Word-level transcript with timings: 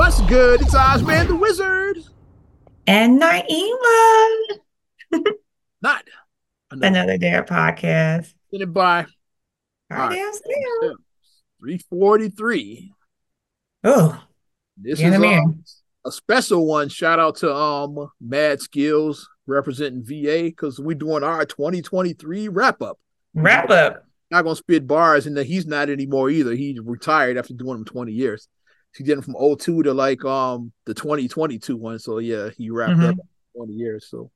What's 0.00 0.22
good? 0.22 0.62
It's 0.62 0.74
Ozman 0.74 1.26
the 1.26 1.36
Wizard. 1.36 1.98
And 2.86 3.20
Naima. 3.20 4.58
Not 5.82 6.04
another, 6.70 6.86
another 6.86 7.18
Dare 7.18 7.44
podcast. 7.44 8.32
Send 8.50 8.72
by. 8.72 9.04
Right. 9.90 10.32
343. 11.60 12.94
Oh. 13.84 14.24
This 14.78 15.00
is 15.00 15.14
um, 15.14 15.64
a 16.06 16.10
special 16.10 16.66
one. 16.66 16.88
Shout 16.88 17.18
out 17.18 17.36
to 17.36 17.54
um 17.54 18.10
Mad 18.22 18.60
Skillz 18.60 19.26
representing 19.46 20.02
VA 20.02 20.44
because 20.44 20.80
we're 20.80 20.94
doing 20.94 21.22
our 21.22 21.44
2023 21.44 22.48
wrap 22.48 22.80
up. 22.80 22.98
Wrap 23.34 23.68
up. 23.68 24.06
Not 24.30 24.44
gonna 24.44 24.56
spit 24.56 24.86
bars, 24.86 25.26
and 25.26 25.36
that 25.36 25.44
he's 25.44 25.66
not 25.66 25.90
anymore 25.90 26.30
either. 26.30 26.54
He 26.54 26.80
retired 26.82 27.36
after 27.36 27.52
doing 27.52 27.74
them 27.74 27.84
20 27.84 28.12
years. 28.12 28.48
He 28.96 29.04
did 29.04 29.18
it 29.18 29.24
from 29.24 29.36
02 29.38 29.84
to 29.84 29.94
like 29.94 30.24
um 30.24 30.72
the 30.84 30.94
2022 30.94 31.76
one. 31.76 31.98
So 31.98 32.18
yeah, 32.18 32.50
he 32.56 32.70
wrapped 32.70 32.92
mm-hmm. 32.92 33.20
up 33.20 33.26
20 33.56 33.72
years. 33.72 34.08
So 34.08 34.30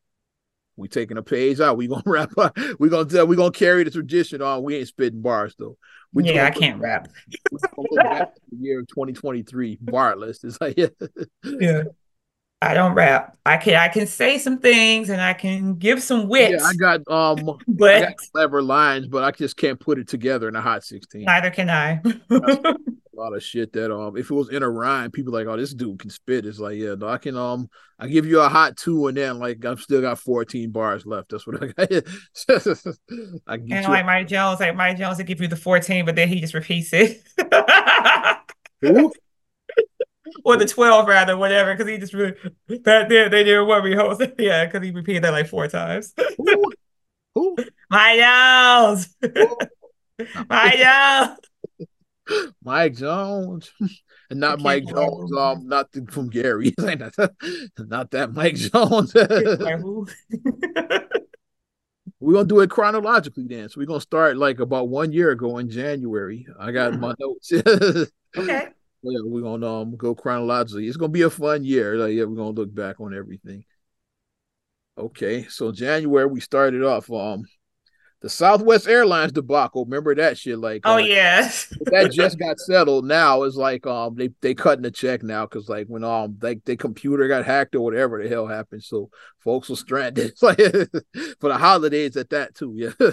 we 0.77 0.89
taking 0.89 1.17
a 1.19 1.23
page 1.23 1.61
out. 1.61 1.77
We 1.77 1.87
gonna 1.87 2.03
wrap 2.07 2.37
up. 2.39 2.59
We 2.79 2.89
gonna 2.89 3.27
we 3.27 3.37
gonna 3.37 3.51
carry 3.51 3.85
the 3.85 3.91
tradition 3.91 4.43
on. 4.43 4.63
We 4.63 4.77
ain't 4.77 4.89
spitting 4.89 5.23
bars 5.23 5.55
though. 5.59 5.77
We 6.13 6.25
yeah, 6.25 6.47
I 6.47 6.51
can't 6.51 6.81
rap. 6.81 7.09
the 7.51 8.29
year 8.59 8.81
of 8.81 8.89
2023 8.89 9.79
bar 9.81 10.17
list. 10.17 10.45
It's 10.45 10.61
like 10.61 10.77
yeah. 10.77 10.89
yeah. 11.45 11.83
I 12.63 12.73
don't 12.73 12.95
rap. 12.95 13.37
I 13.45 13.59
can 13.59 13.75
I 13.75 13.89
can 13.89 14.07
say 14.07 14.39
some 14.39 14.59
things 14.59 15.11
and 15.11 15.21
I 15.21 15.35
can 15.35 15.75
give 15.75 16.03
some 16.03 16.29
wit. 16.29 16.53
Yeah, 16.53 16.65
I 16.65 16.75
got 16.75 17.01
um 17.09 17.59
but 17.69 17.95
I 17.95 18.01
got 18.01 18.17
clever 18.33 18.63
lines, 18.63 19.07
but 19.07 19.23
I 19.23 19.33
just 19.33 19.57
can't 19.57 19.79
put 19.79 19.99
it 19.99 20.09
together 20.09 20.49
in 20.49 20.57
a 20.57 20.63
hot 20.63 20.85
16. 20.85 21.25
Neither 21.25 21.51
can 21.51 21.69
I. 21.69 22.01
a 23.17 23.21
lot 23.21 23.35
of 23.35 23.43
shit 23.43 23.73
that 23.73 23.95
um 23.95 24.17
if 24.17 24.31
it 24.31 24.35
was 24.35 24.51
in 24.51 24.63
a 24.63 24.71
rhyme, 24.71 25.11
people 25.11 25.33
like, 25.33 25.47
oh, 25.47 25.57
this 25.57 25.75
dude 25.75 25.99
can 25.99 26.11
spit. 26.11 26.47
It's 26.47 26.59
like, 26.59 26.77
yeah, 26.77 26.95
no, 26.95 27.09
I 27.09 27.19
can 27.19 27.37
um 27.37 27.69
I 27.99 28.09
give 28.09 28.27
you 28.27 28.41
a 28.41 28.49
hot 28.49 28.77
two 28.77 29.07
and 29.07 29.17
then 29.17 29.39
like 29.39 29.65
I've 29.65 29.81
still 29.81 30.01
got 30.01 30.19
14 30.19 30.71
bars 30.71 31.07
left. 31.07 31.31
That's 31.31 31.47
what 31.47 31.63
I 31.63 31.67
got. 31.67 31.91
I 33.47 33.55
and 33.55 33.89
like 33.89 34.07
Mike 34.07 34.29
Jones, 34.29 34.61
like 34.61 34.77
Mike 34.77 34.99
Jones 34.99 35.19
to 35.19 35.25
give 35.25 35.41
you 35.41 35.49
the 35.49 35.57
14, 35.57 36.05
but 36.05 36.17
then 36.17 36.29
he 36.29 36.41
just 36.41 36.55
repeats 36.55 36.93
it. 36.93 37.23
Who? 38.81 39.13
or 40.45 40.57
the 40.57 40.67
12 40.67 41.07
rather, 41.07 41.37
whatever, 41.37 41.75
because 41.75 41.91
he 41.91 41.99
just 41.99 42.15
really 42.15 42.35
that 42.85 43.09
they, 43.09 43.29
they 43.29 43.45
didn't 43.45 43.67
want 43.67 43.85
me 43.85 43.95
host. 43.95 44.23
Yeah, 44.39 44.67
because 44.67 44.85
he 44.85 44.91
repeated 44.91 45.25
that 45.25 45.31
like 45.31 45.49
four 45.49 45.69
times. 45.69 46.13
Who? 46.39 46.73
Who? 47.35 47.57
My 47.91 48.17
Jones. 48.17 49.17
My 50.49 50.77
Jones. 50.77 51.39
Mike 52.65 52.97
Jones. 52.97 53.73
And 54.31 54.41
not 54.41 54.59
Mike 54.59 54.87
Jones, 54.87 55.37
um, 55.37 55.69
not 55.69 55.93
the, 55.93 56.07
from 56.11 56.31
Gary. 56.31 56.73
not 57.79 58.11
that 58.13 58.33
Mike 58.33 58.55
Jones. 58.55 59.13
we're 62.19 62.33
gonna 62.33 62.49
do 62.49 62.61
it 62.61 62.71
chronologically 62.71 63.47
then. 63.47 63.69
So 63.69 63.79
we're 63.79 63.87
gonna 63.87 64.01
start 64.01 64.39
like 64.39 64.61
about 64.61 64.89
one 64.89 65.13
year 65.13 65.31
ago 65.31 65.59
in 65.59 65.69
January. 65.69 66.47
I 66.59 66.73
got 66.73 66.99
my 66.99 67.15
notes. 67.21 67.53
okay 68.35 68.69
yeah, 69.05 69.21
we're 69.23 69.43
gonna 69.43 69.67
um 69.67 69.97
go 69.97 70.15
chronologically. 70.15 70.89
It's 70.89 70.97
gonna 70.97 71.11
be 71.11 71.23
a 71.23 71.31
fun 71.31 71.65
year. 71.65 71.97
Like, 71.97 72.15
yeah, 72.15 72.25
we're 72.25 72.37
gonna 72.37 72.51
look 72.51 72.75
back 72.75 73.01
on 73.01 73.15
everything. 73.15 73.65
Okay, 74.97 75.45
so 75.49 75.73
January 75.73 76.27
we 76.27 76.41
started 76.41 76.83
off 76.85 77.11
um 77.11 77.45
the 78.25 78.31
Southwest 78.31 78.89
Airlines 78.89 79.33
debacle. 79.33 79.85
Remember 79.85 80.15
that 80.15 80.39
shit? 80.39 80.59
Like, 80.59 80.81
oh 80.85 80.95
uh, 80.95 80.97
yeah, 80.97 81.53
that 81.93 82.11
just 82.11 82.39
got 82.39 82.59
settled. 82.59 83.05
Now 83.05 83.43
it's 83.43 83.55
like 83.55 83.87
um 83.87 84.15
they 84.15 84.31
they 84.41 84.55
cutting 84.55 84.83
the 84.83 84.91
check 84.91 85.23
now 85.23 85.45
because 85.45 85.69
like 85.69 85.89
when 85.89 86.05
um 86.05 86.39
like 86.41 86.65
their 86.65 86.77
computer 86.77 87.29
got 87.29 87.45
hacked 87.45 87.75
or 87.75 87.85
whatever 87.85 88.23
the 88.23 88.29
hell 88.31 88.47
happened, 88.47 88.83
so 88.83 89.11
folks 89.41 89.69
were 89.69 89.77
stranded. 89.77 90.31
It's 90.31 90.43
like 90.43 90.57
for 91.39 91.51
the 91.51 91.59
holidays 91.59 92.17
at 92.17 92.31
that 92.31 92.55
too. 92.55 92.73
Yeah, 92.75 92.93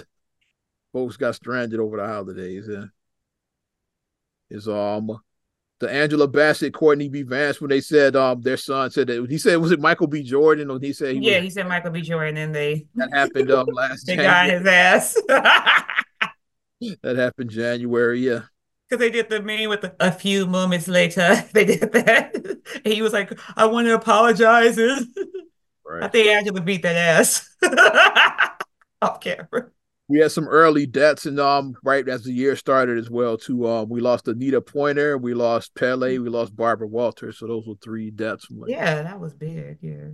folks 0.94 1.18
got 1.18 1.36
stranded 1.36 1.82
over 1.82 1.98
the 1.98 2.08
holidays. 2.08 2.70
Yeah, 2.72 2.86
is 4.50 4.70
um 4.70 5.20
the 5.82 5.92
Angela 5.92 6.28
Bassett, 6.28 6.74
Courtney 6.74 7.10
B. 7.10 7.24
Vance, 7.24 7.60
when 7.60 7.70
they 7.70 7.82
said 7.82 8.16
um 8.16 8.42
their 8.42 8.56
son 8.56 8.90
said 8.92 9.08
that 9.08 9.28
he 9.30 9.38
said 9.38 9.58
was 9.58 9.72
it 9.72 9.80
Michael 9.80 10.08
B. 10.08 10.24
Jordan 10.24 10.70
or 10.70 10.80
he 10.80 10.94
said 10.94 11.16
he 11.16 11.22
yeah 11.22 11.38
was, 11.38 11.44
he 11.44 11.50
said 11.50 11.68
Michael 11.68 11.92
B. 11.92 12.02
Jordan 12.02 12.38
and 12.38 12.56
they 12.56 12.86
that 12.96 13.12
happened 13.12 13.52
um 13.52 13.68
last 13.74 14.04
they 14.08 14.16
got 14.16 14.50
his 14.50 14.66
ass 14.66 15.18
that 15.28 17.16
happened 17.18 17.50
January 17.50 18.22
yeah 18.22 18.42
because 18.88 19.00
they 19.00 19.10
did 19.10 19.30
the 19.30 19.42
meme 19.42 19.70
with 19.70 19.82
the, 19.82 19.96
a 20.00 20.12
few 20.12 20.46
moments 20.46 20.88
later 20.88 21.44
they 21.54 21.66
did 21.66 21.92
that 21.92 22.36
and 22.36 22.94
he 22.94 23.02
was 23.02 23.12
like 23.12 23.38
I 23.58 23.66
want 23.66 23.88
to 23.88 23.96
apologize 23.96 24.78
right. 25.86 26.04
I 26.04 26.08
think 26.08 26.28
Angela 26.28 26.62
beat 26.62 26.84
that 26.84 26.96
ass 26.96 27.50
off 29.02 29.20
camera 29.20 29.72
we 30.12 30.20
had 30.20 30.32
some 30.32 30.48
early 30.48 30.86
deaths 30.86 31.26
and 31.26 31.40
um 31.40 31.76
right 31.84 32.08
as 32.08 32.24
the 32.24 32.34
year 32.34 32.56
started 32.56 32.98
as 32.98 33.10
well 33.10 33.38
too. 33.38 33.68
Um 33.68 33.90
we 33.90 34.02
lost 34.02 34.28
Anita 34.28 34.62
Pointer, 34.62 35.18
we 35.18 35.34
lost 35.34 35.74
Pele, 35.76 36.18
we 36.18 36.30
lost 36.30 36.56
Barbara 36.56 36.88
Walters. 36.88 37.40
So 37.40 37.48
those 37.48 37.66
were 37.66 37.76
three 37.82 38.12
deaths. 38.12 38.48
yeah, 38.68 39.02
that 39.02 39.20
was 39.20 39.34
big. 39.34 39.78
Yeah. 39.82 40.10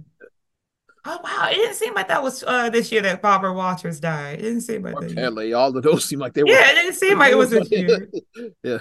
Oh 1.10 1.20
wow! 1.24 1.48
It 1.50 1.56
didn't 1.56 1.76
seem 1.76 1.94
like 1.94 2.10
that 2.10 2.22
was 2.22 2.44
uh, 2.44 2.70
this 2.70 2.92
year 2.92 3.02
that 3.02 3.22
Barbara 3.22 3.54
Walters 3.54 4.02
died. 4.02 4.40
It 4.40 4.42
didn't 4.42 4.62
seem 4.62 4.84
like 4.84 5.00
that. 5.00 5.16
Pele, 5.16 5.54
all 5.54 5.76
of 5.76 5.82
those 5.82 6.04
seem 6.04 6.20
like 6.20 6.34
they 6.34 6.44
were. 6.44 6.50
Yeah, 6.50 6.70
it 6.70 6.76
didn't 6.76 6.96
seem 6.96 7.18
like 7.18 7.32
it 7.32 7.38
was 7.38 7.50
this 7.50 7.72
year. 7.72 8.10
yeah. 8.64 8.80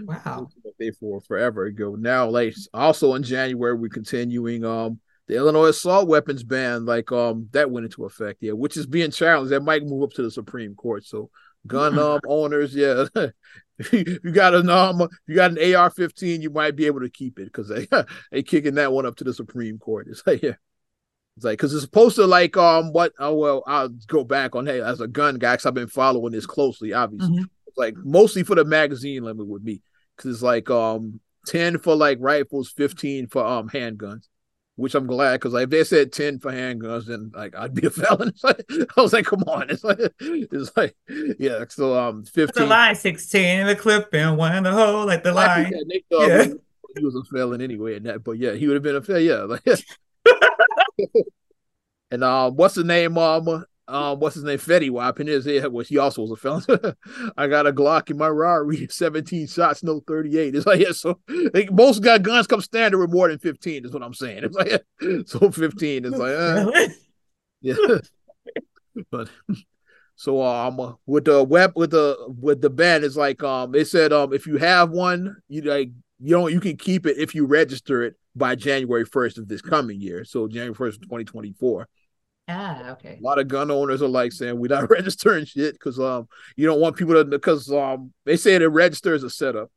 Wow. 0.00 0.48
They 0.78 0.92
for 0.92 1.20
forever 1.20 1.64
ago. 1.64 1.96
Now, 1.96 2.28
like 2.28 2.54
also 2.72 3.14
in 3.14 3.24
January, 3.24 3.74
we're 3.74 3.88
continuing 3.88 4.64
um 4.64 5.00
the 5.28 5.36
Illinois 5.36 5.66
assault 5.66 6.08
weapons 6.08 6.42
ban, 6.42 6.86
like 6.86 7.12
um, 7.12 7.48
that 7.52 7.70
went 7.70 7.84
into 7.84 8.06
effect, 8.06 8.38
yeah, 8.42 8.52
which 8.52 8.76
is 8.76 8.86
being 8.86 9.10
challenged. 9.10 9.52
That 9.52 9.60
might 9.60 9.84
move 9.84 10.02
up 10.02 10.12
to 10.14 10.22
the 10.22 10.30
Supreme 10.30 10.74
Court. 10.74 11.04
So 11.04 11.30
gun 11.66 11.92
hmm. 11.92 11.98
um 11.98 12.20
owners, 12.26 12.74
yeah, 12.74 13.04
you 13.92 14.32
got 14.32 14.54
an 14.54 14.70
um, 14.70 15.06
you 15.26 15.34
got 15.36 15.52
an 15.52 15.58
AR-15, 15.58 16.40
you 16.40 16.50
might 16.50 16.76
be 16.76 16.86
able 16.86 17.00
to 17.00 17.10
keep 17.10 17.38
it 17.38 17.44
because 17.44 17.68
they 17.68 17.86
they 18.32 18.42
kicking 18.42 18.74
that 18.74 18.92
one 18.92 19.04
up 19.06 19.16
to 19.16 19.24
the 19.24 19.34
Supreme 19.34 19.78
Court. 19.78 20.08
It's 20.10 20.22
like 20.26 20.42
yeah. 20.42 20.54
It's 21.36 21.44
like 21.44 21.58
because 21.58 21.72
it's 21.72 21.84
supposed 21.84 22.16
to 22.16 22.26
like 22.26 22.56
um 22.56 22.92
what 22.92 23.12
oh 23.20 23.34
well 23.34 23.62
I'll 23.64 23.90
go 24.08 24.24
back 24.24 24.56
on 24.56 24.66
hey 24.66 24.80
as 24.80 25.00
a 25.00 25.06
gun 25.06 25.36
guy 25.36 25.52
because 25.52 25.66
I've 25.66 25.74
been 25.74 25.86
following 25.86 26.32
this 26.32 26.46
closely 26.46 26.92
obviously 26.92 27.28
mm-hmm. 27.28 27.44
like 27.76 27.94
mostly 27.98 28.42
for 28.42 28.56
the 28.56 28.64
magazine 28.64 29.22
limit 29.22 29.46
with 29.46 29.62
me 29.62 29.80
because 30.16 30.34
it's 30.34 30.42
like 30.42 30.68
um 30.68 31.20
10 31.46 31.78
for 31.78 31.94
like 31.94 32.18
rifles 32.20 32.72
15 32.72 33.28
for 33.28 33.46
um 33.46 33.68
handguns 33.68 34.26
which 34.78 34.94
I'm 34.94 35.08
glad 35.08 35.32
because 35.32 35.54
like, 35.54 35.64
if 35.64 35.70
they 35.70 35.82
said 35.82 36.12
10 36.12 36.38
for 36.38 36.52
handguns, 36.52 37.06
then 37.06 37.32
like 37.34 37.56
I'd 37.56 37.74
be 37.74 37.88
a 37.88 37.90
felon. 37.90 38.32
Like, 38.44 38.64
I 38.96 39.00
was 39.00 39.12
like, 39.12 39.26
come 39.26 39.42
on. 39.42 39.68
It's 39.70 39.82
like 39.82 39.98
it's 40.20 40.70
like 40.76 40.94
yeah, 41.38 41.64
so 41.68 41.98
um 41.98 42.24
15. 42.24 42.62
The 42.62 42.68
line 42.68 42.94
16 42.94 43.66
the 43.66 43.74
clip 43.74 44.08
and 44.14 44.36
one 44.36 44.54
in 44.54 44.62
the 44.62 44.72
hole, 44.72 45.04
like 45.04 45.24
the 45.24 45.32
line. 45.32 45.72
Yeah, 45.88 45.98
yeah. 46.10 46.46
He 46.96 47.04
was 47.04 47.16
a 47.16 47.24
felon 47.24 47.60
anyway 47.60 47.96
in 47.96 48.04
that, 48.04 48.22
but 48.22 48.38
yeah, 48.38 48.52
he 48.52 48.68
would 48.68 48.74
have 48.74 48.82
been 48.84 48.96
a 48.96 49.02
felon. 49.02 49.24
Yeah, 49.24 49.42
like 49.42 49.64
and 52.12 52.22
um, 52.22 52.54
what's 52.54 52.76
the 52.76 52.84
name? 52.84 53.18
Um, 53.18 53.64
um, 53.88 54.20
what's 54.20 54.34
his 54.34 54.44
name? 54.44 54.58
Fetty 54.58 54.90
Wap 54.90 55.18
in 55.18 55.26
his 55.26 55.46
head, 55.46 55.72
which 55.72 55.88
he 55.88 55.96
also 55.96 56.22
was 56.22 56.30
a 56.30 56.36
felon. 56.36 56.94
I 57.38 57.46
got 57.46 57.66
a 57.66 57.72
Glock 57.72 58.10
in 58.10 58.18
my 58.18 58.28
Rari, 58.28 58.86
17 58.90 59.46
shots, 59.46 59.82
no 59.82 60.00
38. 60.06 60.54
It's 60.54 60.66
like, 60.66 60.80
yeah, 60.80 60.92
so 60.92 61.18
like, 61.54 61.72
most 61.72 62.00
got 62.00 62.22
guns 62.22 62.46
come 62.46 62.60
standard 62.60 62.98
with 62.98 63.10
more 63.10 63.28
than 63.28 63.38
15, 63.38 63.86
is 63.86 63.92
what 63.92 64.02
I'm 64.02 64.14
saying. 64.14 64.44
It's 64.48 64.56
like, 64.56 64.84
yeah, 65.00 65.18
so 65.26 65.50
15 65.50 66.04
is 66.04 66.12
like, 66.12 66.34
uh, 66.34 66.88
yeah. 67.62 67.74
but 69.10 69.28
so 70.16 70.42
um 70.42 70.96
with 71.06 71.26
the 71.26 71.44
web 71.44 71.72
with 71.76 71.92
the 71.92 72.16
with 72.40 72.60
the 72.60 72.70
ban 72.70 73.04
is 73.04 73.16
like 73.16 73.42
um 73.42 73.70
they 73.70 73.84
said 73.84 74.12
um 74.12 74.32
if 74.32 74.46
you 74.46 74.56
have 74.56 74.90
one 74.90 75.36
you 75.48 75.62
like 75.62 75.90
you 76.18 76.30
don't 76.30 76.52
you 76.52 76.60
can 76.60 76.76
keep 76.76 77.06
it 77.06 77.16
if 77.18 77.34
you 77.34 77.46
register 77.46 78.02
it 78.02 78.16
by 78.34 78.56
January 78.56 79.04
1st 79.04 79.38
of 79.38 79.48
this 79.48 79.62
coming 79.62 80.00
year 80.00 80.24
so 80.24 80.48
January 80.48 80.74
1st 80.74 81.02
2024 81.02 81.88
Ah, 82.48 82.92
okay. 82.92 83.18
A 83.20 83.22
lot 83.22 83.38
of 83.38 83.46
gun 83.46 83.70
owners 83.70 84.00
are 84.00 84.08
like 84.08 84.32
saying 84.32 84.58
we're 84.58 84.68
not 84.68 84.88
registering 84.90 85.44
shit 85.44 85.74
because 85.74 86.00
um 86.00 86.28
you 86.56 86.66
don't 86.66 86.80
want 86.80 86.96
people 86.96 87.14
to 87.14 87.24
because 87.24 87.70
um 87.70 88.12
they 88.24 88.36
say 88.36 88.56
the 88.58 88.70
register 88.70 89.14
is 89.14 89.22
a 89.22 89.30
setup. 89.30 89.70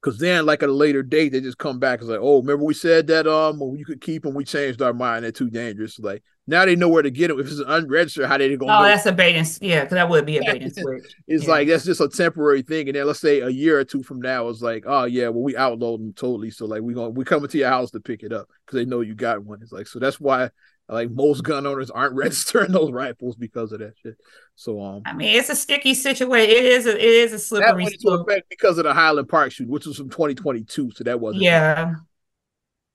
Cause 0.00 0.18
then 0.18 0.44
like 0.46 0.64
at 0.64 0.68
a 0.68 0.72
later 0.72 1.04
date 1.04 1.28
they 1.28 1.40
just 1.40 1.58
come 1.58 1.78
back 1.78 2.00
and 2.00 2.08
like, 2.10 2.18
oh, 2.20 2.40
remember 2.40 2.64
we 2.64 2.74
said 2.74 3.06
that 3.06 3.28
um 3.28 3.60
you 3.76 3.84
could 3.84 4.00
keep 4.00 4.24
them, 4.24 4.34
we 4.34 4.42
changed 4.44 4.82
our 4.82 4.92
mind, 4.92 5.22
they're 5.24 5.30
too 5.30 5.48
dangerous. 5.48 6.00
Like 6.00 6.24
now 6.48 6.64
they 6.64 6.74
know 6.74 6.88
where 6.88 7.04
to 7.04 7.10
get 7.12 7.28
them. 7.28 7.38
If 7.38 7.46
it's 7.46 7.60
unregistered, 7.60 8.26
how 8.26 8.36
they 8.36 8.56
gonna 8.56 8.72
Oh, 8.72 8.82
know? 8.82 8.82
that's 8.82 9.06
a 9.06 9.12
bait 9.12 9.36
and 9.36 9.58
yeah, 9.60 9.82
because 9.84 9.94
that 9.94 10.08
would 10.08 10.26
be 10.26 10.38
a 10.38 10.40
bait 10.42 10.60
and 10.62 10.72
switch. 10.76 11.04
it's 11.28 11.44
yeah. 11.44 11.50
like 11.50 11.68
that's 11.68 11.84
just 11.84 12.00
a 12.00 12.08
temporary 12.08 12.62
thing. 12.62 12.88
And 12.88 12.96
then 12.96 13.06
let's 13.06 13.20
say 13.20 13.38
a 13.42 13.48
year 13.48 13.78
or 13.78 13.84
two 13.84 14.02
from 14.02 14.20
now, 14.20 14.48
it's 14.48 14.60
like, 14.60 14.82
oh 14.88 15.04
yeah, 15.04 15.28
well, 15.28 15.42
we 15.44 15.56
outlawed 15.56 16.00
them 16.00 16.12
totally. 16.14 16.50
So 16.50 16.66
like 16.66 16.82
we 16.82 16.94
going 16.94 17.14
we 17.14 17.24
coming 17.24 17.48
to 17.48 17.58
your 17.58 17.68
house 17.68 17.92
to 17.92 18.00
pick 18.00 18.24
it 18.24 18.32
up 18.32 18.48
because 18.66 18.78
they 18.78 18.84
know 18.84 19.02
you 19.02 19.14
got 19.14 19.44
one. 19.44 19.60
It's 19.62 19.70
like 19.70 19.86
so 19.86 20.00
that's 20.00 20.18
why 20.18 20.50
like 20.92 21.10
most 21.10 21.42
gun 21.42 21.66
owners 21.66 21.90
aren't 21.90 22.14
registering 22.16 22.72
those 22.72 22.92
rifles 22.92 23.36
because 23.36 23.72
of 23.72 23.80
that 23.80 23.94
shit. 24.02 24.16
So 24.54 24.80
um, 24.80 25.02
I 25.06 25.12
mean, 25.14 25.36
it's 25.36 25.48
a 25.48 25.56
sticky 25.56 25.94
situation. 25.94 26.50
It 26.50 26.64
is 26.64 26.86
a, 26.86 26.96
it 26.96 27.02
is 27.02 27.32
a 27.32 27.38
slippery. 27.38 27.84
Effect 27.84 28.48
because 28.48 28.78
of 28.78 28.84
the 28.84 28.94
Highland 28.94 29.28
Park 29.28 29.52
shoot, 29.52 29.68
which 29.68 29.86
was 29.86 29.96
from 29.96 30.10
2022. 30.10 30.92
So 30.94 31.04
that 31.04 31.20
wasn't. 31.20 31.42
Yeah 31.42 31.94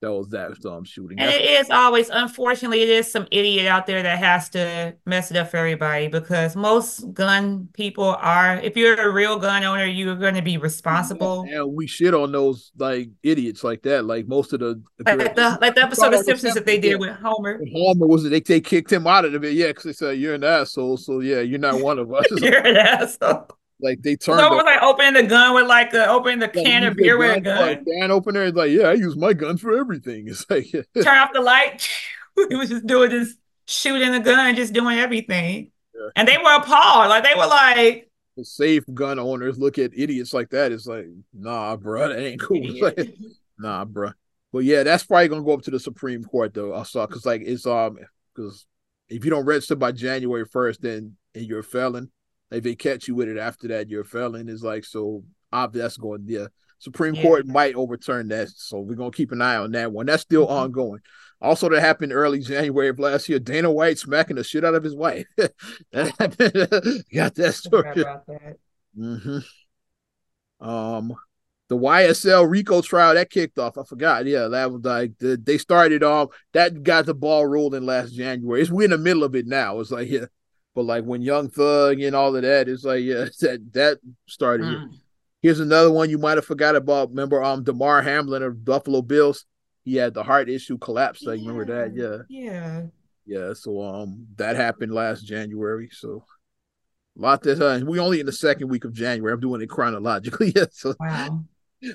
that 0.01 0.13
was 0.13 0.29
that 0.29 0.63
um 0.65 0.83
shooting. 0.83 1.19
And 1.19 1.29
it 1.31 1.41
is 1.41 1.69
always, 1.71 2.09
unfortunately, 2.09 2.83
it 2.83 2.89
is 2.89 3.11
some 3.11 3.27
idiot 3.31 3.65
out 3.65 3.87
there 3.87 4.03
that 4.03 4.19
has 4.19 4.47
to 4.49 4.95
mess 5.05 5.31
it 5.31 5.37
up 5.37 5.49
for 5.49 5.57
everybody 5.57 6.07
because 6.07 6.55
most 6.55 7.13
gun 7.13 7.67
people 7.73 8.15
are. 8.19 8.57
If 8.57 8.77
you're 8.77 8.95
a 8.95 9.11
real 9.11 9.39
gun 9.39 9.63
owner, 9.63 9.85
you're 9.85 10.15
going 10.15 10.35
to 10.35 10.43
be 10.43 10.57
responsible. 10.57 11.45
Yeah, 11.47 11.63
we 11.63 11.87
shit 11.87 12.13
on 12.13 12.31
those 12.31 12.71
like 12.77 13.09
idiots 13.23 13.63
like 13.63 13.81
that. 13.83 14.05
Like 14.05 14.27
most 14.27 14.53
of 14.53 14.59
the 14.59 14.81
like 15.05 15.35
the 15.35 15.57
like 15.61 15.73
the 15.73 15.83
episode 15.83 16.13
of 16.13 16.23
Simpsons 16.23 16.53
that 16.53 16.65
they 16.65 16.79
did 16.79 16.99
with 16.99 17.15
Homer. 17.15 17.59
Homer 17.73 18.05
was 18.05 18.25
it? 18.25 18.29
They 18.29 18.41
they 18.41 18.61
kicked 18.61 18.91
him 18.91 19.07
out 19.07 19.25
of 19.25 19.43
it. 19.43 19.53
Yeah, 19.53 19.67
because 19.67 19.83
they 19.83 19.93
said 19.93 20.19
you're 20.19 20.35
an 20.35 20.43
asshole. 20.43 20.97
So 20.97 21.21
yeah, 21.21 21.39
you're 21.39 21.59
not 21.59 21.81
one 21.81 21.97
of 21.97 22.13
us. 22.13 22.25
you're 22.37 22.65
an 22.65 22.77
asshole. 22.77 23.47
Like 23.79 24.01
they 24.01 24.15
turned. 24.15 24.39
So 24.39 24.53
it 24.53 24.55
was 24.55 24.63
like 24.63 24.81
opening 24.81 25.13
the 25.13 25.23
gun 25.23 25.53
with 25.53 25.67
like 25.67 25.93
a, 25.93 26.07
opening 26.07 26.39
the 26.39 26.47
can 26.47 26.83
of 26.83 26.95
beer 26.95 27.17
with 27.17 27.37
a 27.37 27.41
gun. 27.41 27.61
Like, 27.61 27.85
can 27.85 28.11
opener 28.11 28.43
is 28.43 28.53
like, 28.53 28.71
yeah, 28.71 28.87
I 28.87 28.93
use 28.93 29.15
my 29.15 29.33
gun 29.33 29.57
for 29.57 29.77
everything. 29.77 30.27
It's 30.27 30.49
like 30.49 30.71
turn 31.03 31.17
off 31.17 31.33
the 31.33 31.41
light. 31.41 31.87
he 32.49 32.55
was 32.55 32.69
just 32.69 32.87
doing 32.87 33.11
this, 33.11 33.35
shooting 33.65 34.11
the 34.11 34.19
gun, 34.19 34.55
just 34.55 34.73
doing 34.73 34.97
everything. 34.97 35.71
Yeah. 35.93 36.09
And 36.15 36.27
they 36.27 36.37
were 36.37 36.55
appalled. 36.55 37.09
Like 37.09 37.23
they 37.23 37.33
were 37.35 37.47
like, 37.47 38.09
the 38.35 38.45
safe 38.45 38.83
gun 38.93 39.19
owners 39.19 39.57
look 39.57 39.77
at 39.79 39.91
idiots 39.95 40.33
like 40.33 40.51
that. 40.51 40.71
It's 40.71 40.87
like, 40.87 41.07
nah, 41.33 41.75
bro, 41.75 42.09
that 42.09 42.19
ain't 42.19 42.41
cool. 42.41 42.61
like, 42.81 43.15
nah, 43.59 43.83
bro. 43.85 44.11
But 44.53 44.59
yeah, 44.59 44.83
that's 44.83 45.03
probably 45.03 45.27
gonna 45.27 45.43
go 45.43 45.53
up 45.53 45.63
to 45.63 45.71
the 45.71 45.79
Supreme 45.79 46.23
Court 46.23 46.53
though. 46.53 46.73
I 46.73 46.83
saw 46.83 47.05
because 47.05 47.25
like 47.25 47.41
it's 47.43 47.65
um 47.65 47.97
because 48.33 48.65
if 49.09 49.25
you 49.25 49.31
don't 49.31 49.45
register 49.45 49.75
by 49.75 49.91
January 49.91 50.45
first, 50.45 50.81
then 50.81 51.17
and 51.35 51.45
you're 51.45 51.59
a 51.59 51.63
felon, 51.63 52.11
if 52.51 52.63
they 52.63 52.75
catch 52.75 53.07
you 53.07 53.15
with 53.15 53.27
it 53.27 53.37
after 53.37 53.67
that, 53.69 53.89
you're 53.89 54.01
a 54.01 54.05
felon. 54.05 54.49
Is 54.49 54.63
like 54.63 54.85
so 54.85 55.23
obvious. 55.51 55.83
That's 55.83 55.97
going. 55.97 56.23
Yeah, 56.25 56.47
Supreme 56.79 57.15
yeah. 57.15 57.23
Court 57.23 57.47
might 57.47 57.75
overturn 57.75 58.27
that. 58.29 58.49
So 58.49 58.79
we're 58.79 58.95
gonna 58.95 59.11
keep 59.11 59.31
an 59.31 59.41
eye 59.41 59.57
on 59.57 59.71
that 59.71 59.91
one. 59.91 60.05
That's 60.05 60.23
still 60.23 60.45
mm-hmm. 60.45 60.53
ongoing. 60.53 61.01
Also, 61.41 61.69
that 61.69 61.81
happened 61.81 62.13
early 62.13 62.39
January 62.39 62.89
of 62.89 62.99
last 62.99 63.29
year. 63.29 63.39
Dana 63.39 63.71
White 63.71 63.99
smacking 63.99 64.37
the 64.37 64.43
shit 64.43 64.65
out 64.65 64.75
of 64.75 64.83
his 64.83 64.95
wife. 64.95 65.25
Got 65.37 65.53
that 65.91 67.53
story. 67.55 67.93
That. 67.95 68.57
Mm-hmm. 68.97 70.67
Um, 70.67 71.15
the 71.69 71.77
YSL 71.77 72.49
RICO 72.49 72.81
trial 72.81 73.13
that 73.13 73.29
kicked 73.29 73.59
off. 73.59 73.77
I 73.77 73.83
forgot. 73.83 74.25
Yeah, 74.25 74.47
that 74.47 74.71
was 74.71 74.83
like 74.83 75.17
the, 75.19 75.37
they 75.37 75.57
started 75.57 76.01
off. 76.01 76.29
That 76.53 76.81
got 76.83 77.05
the 77.05 77.13
ball 77.13 77.45
rolling 77.45 77.85
last 77.85 78.11
January. 78.13 78.61
It's 78.61 78.71
we're 78.71 78.85
in 78.85 78.91
the 78.91 78.97
middle 78.97 79.23
of 79.23 79.35
it 79.35 79.45
now. 79.45 79.79
It's 79.79 79.91
like 79.91 80.09
yeah, 80.09 80.25
but 80.77 80.85
like 80.85 81.05
when 81.05 81.23
Young 81.23 81.49
Thug 81.49 81.99
and 82.01 82.15
all 82.15 82.35
of 82.35 82.43
that, 82.43 82.69
it's 82.69 82.83
like 82.83 83.03
yeah, 83.03 83.25
that 83.41 83.73
that 83.73 83.97
started. 84.27 84.67
Mm. 84.67 84.93
Here's 85.41 85.59
another 85.59 85.91
one 85.91 86.11
you 86.11 86.19
might 86.19 86.37
have 86.37 86.45
forgot 86.45 86.75
about. 86.75 87.09
Remember, 87.09 87.43
um, 87.43 87.63
Damar 87.63 88.03
Hamlin 88.03 88.43
of 88.43 88.63
Buffalo 88.63 89.01
Bills. 89.01 89.45
He 89.83 89.95
had 89.95 90.13
the 90.13 90.21
heart 90.21 90.49
issue 90.49 90.77
collapse. 90.77 91.23
Like, 91.23 91.39
yeah. 91.39 91.49
remember 91.49 91.65
that? 91.73 91.95
Yeah. 91.95 92.17
Yeah. 92.29 92.81
Yeah. 93.25 93.53
So 93.55 93.81
um, 93.81 94.27
that 94.35 94.55
happened 94.55 94.93
last 94.93 95.23
January. 95.23 95.89
So 95.91 96.23
a 97.17 97.21
lot 97.21 97.41
that 97.41 97.59
uh, 97.59 97.83
we 97.83 97.97
only 97.97 98.19
in 98.19 98.27
the 98.27 98.31
second 98.31 98.67
week 98.67 98.85
of 98.85 98.93
January. 98.93 99.33
I'm 99.33 99.39
doing 99.39 99.61
it 99.61 99.69
chronologically. 99.71 100.53
yeah. 100.55 100.65
So. 100.71 100.93
Wow. 100.99 101.43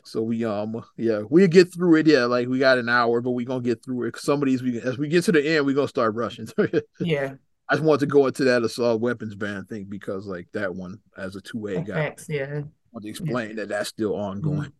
So 0.04 0.22
we 0.22 0.44
um 0.44 0.80
yeah 0.96 1.22
we'll 1.28 1.48
get 1.48 1.74
through 1.74 1.96
it 1.96 2.06
yeah 2.06 2.26
like 2.26 2.46
we 2.46 2.60
got 2.60 2.78
an 2.78 2.88
hour 2.88 3.20
but 3.20 3.32
we 3.32 3.44
gonna 3.44 3.62
get 3.62 3.84
through 3.84 4.04
it. 4.04 4.16
Some 4.16 4.40
of 4.40 4.46
these 4.46 4.62
we 4.62 4.80
as 4.80 4.96
we 4.96 5.08
get 5.08 5.24
to 5.24 5.32
the 5.32 5.44
end 5.44 5.66
we 5.66 5.74
gonna 5.74 5.88
start 5.88 6.14
rushing. 6.14 6.46
yeah. 7.00 7.34
I 7.68 7.74
just 7.74 7.84
want 7.84 8.00
to 8.00 8.06
go 8.06 8.26
into 8.26 8.44
that 8.44 8.62
assault 8.62 9.00
weapons 9.00 9.34
ban 9.34 9.64
thing 9.64 9.86
because 9.88 10.26
like 10.26 10.48
that 10.52 10.74
one 10.74 10.98
as 11.16 11.36
a 11.36 11.40
two 11.40 11.58
way 11.58 11.82
guy. 11.82 12.14
Yeah. 12.28 12.44
I 12.44 12.64
want 12.92 13.04
to 13.04 13.08
explain 13.08 13.50
yeah. 13.50 13.54
that 13.56 13.68
that's 13.68 13.88
still 13.88 14.14
ongoing. 14.14 14.72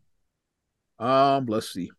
Mm-hmm. 1.00 1.04
Um, 1.04 1.46
let's 1.46 1.72
see. 1.72 1.90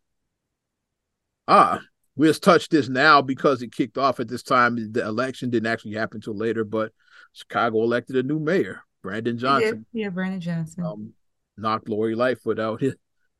Ah, 1.46 1.80
we 2.16 2.26
just 2.26 2.42
touched 2.42 2.70
this 2.70 2.88
now 2.88 3.20
because 3.20 3.62
it 3.62 3.72
kicked 3.72 3.98
off 3.98 4.20
at 4.20 4.28
this 4.28 4.42
time. 4.42 4.92
The 4.92 5.04
election 5.04 5.50
didn't 5.50 5.70
actually 5.70 5.94
happen 5.94 6.18
until 6.18 6.36
later, 6.36 6.64
but 6.64 6.92
Chicago 7.32 7.82
elected 7.82 8.16
a 8.16 8.22
new 8.22 8.38
mayor, 8.38 8.82
Brandon 9.02 9.36
Johnson. 9.36 9.84
Yeah, 9.92 10.10
Brandon 10.10 10.40
Johnson. 10.40 10.84
Um, 10.84 11.12
knocked 11.56 11.88
Lori 11.88 12.14
Lightfoot 12.14 12.58
out. 12.58 12.82
I 12.82 12.92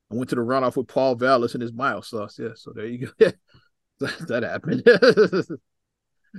went 0.09 0.29
to 0.29 0.35
the 0.35 0.41
runoff 0.41 0.75
with 0.75 0.87
Paul 0.87 1.15
Vallas 1.15 1.53
and 1.53 1.61
his 1.61 1.73
mild 1.73 2.05
sauce. 2.05 2.37
Yeah, 2.37 2.49
so 2.55 2.71
there 2.75 2.85
you 2.85 3.11
go. 3.19 3.31
that 3.99 4.43
happened. 4.43 4.83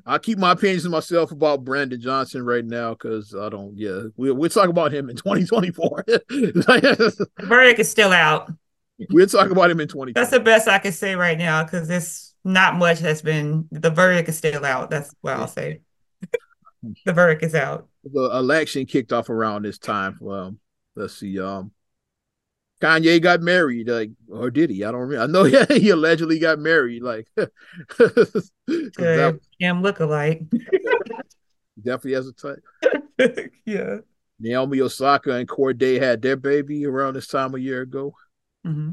I 0.04 0.18
keep 0.18 0.38
my 0.38 0.52
opinions 0.52 0.82
to 0.82 0.90
myself 0.90 1.32
about 1.32 1.64
Brandon 1.64 2.00
Johnson 2.00 2.44
right 2.44 2.64
now 2.64 2.94
because 2.94 3.34
I 3.34 3.48
don't. 3.48 3.76
Yeah, 3.76 4.02
we 4.16 4.30
we'll 4.30 4.50
talk 4.50 4.68
about 4.68 4.92
him 4.92 5.08
in 5.08 5.16
2024. 5.16 6.04
verdict 7.40 7.80
is 7.80 7.88
still 7.88 8.12
out. 8.12 8.52
We'll 9.10 9.26
talk 9.26 9.50
about 9.50 9.70
him 9.70 9.80
in 9.80 9.88
20. 9.88 10.12
That's 10.12 10.30
the 10.30 10.40
best 10.40 10.68
I 10.68 10.78
can 10.78 10.92
say 10.92 11.14
right 11.14 11.36
now 11.36 11.64
because 11.64 11.86
there's 11.86 12.34
not 12.44 12.76
much 12.76 13.00
that's 13.00 13.22
been. 13.22 13.68
The 13.70 13.90
verdict 13.90 14.28
is 14.28 14.38
still 14.38 14.64
out. 14.64 14.90
That's 14.90 15.14
what 15.20 15.34
I'll 15.34 15.48
say. 15.48 15.80
the 17.04 17.12
verdict 17.12 17.42
is 17.42 17.54
out. 17.54 17.88
The 18.04 18.30
election 18.36 18.86
kicked 18.86 19.12
off 19.12 19.28
around 19.28 19.64
this 19.64 19.78
time. 19.78 20.18
Um, 20.26 20.58
let's 20.94 21.14
see. 21.14 21.38
Um, 21.40 21.72
Kanye 22.80 23.22
got 23.22 23.40
married, 23.40 23.88
like, 23.88 24.10
or 24.30 24.50
did 24.50 24.70
he? 24.70 24.84
I 24.84 24.92
don't 24.92 25.00
remember. 25.00 25.22
I 25.22 25.26
know 25.26 25.44
yeah, 25.46 25.66
he 25.68 25.90
allegedly 25.90 26.38
got 26.38 26.58
married, 26.58 27.02
like. 27.02 27.28
uh, 27.38 27.46
Kim 29.60 29.84
alike. 29.84 30.42
definitely 31.82 32.12
has 32.12 32.26
a 32.26 32.32
type. 32.32 32.62
yeah. 33.64 33.96
Naomi 34.38 34.80
Osaka 34.82 35.32
and 35.36 35.48
Cordae 35.48 35.98
had 35.98 36.20
their 36.20 36.36
baby 36.36 36.84
around 36.84 37.14
this 37.14 37.26
time 37.26 37.54
a 37.54 37.58
year 37.58 37.80
ago. 37.80 38.14
Mm-hmm. 38.66 38.92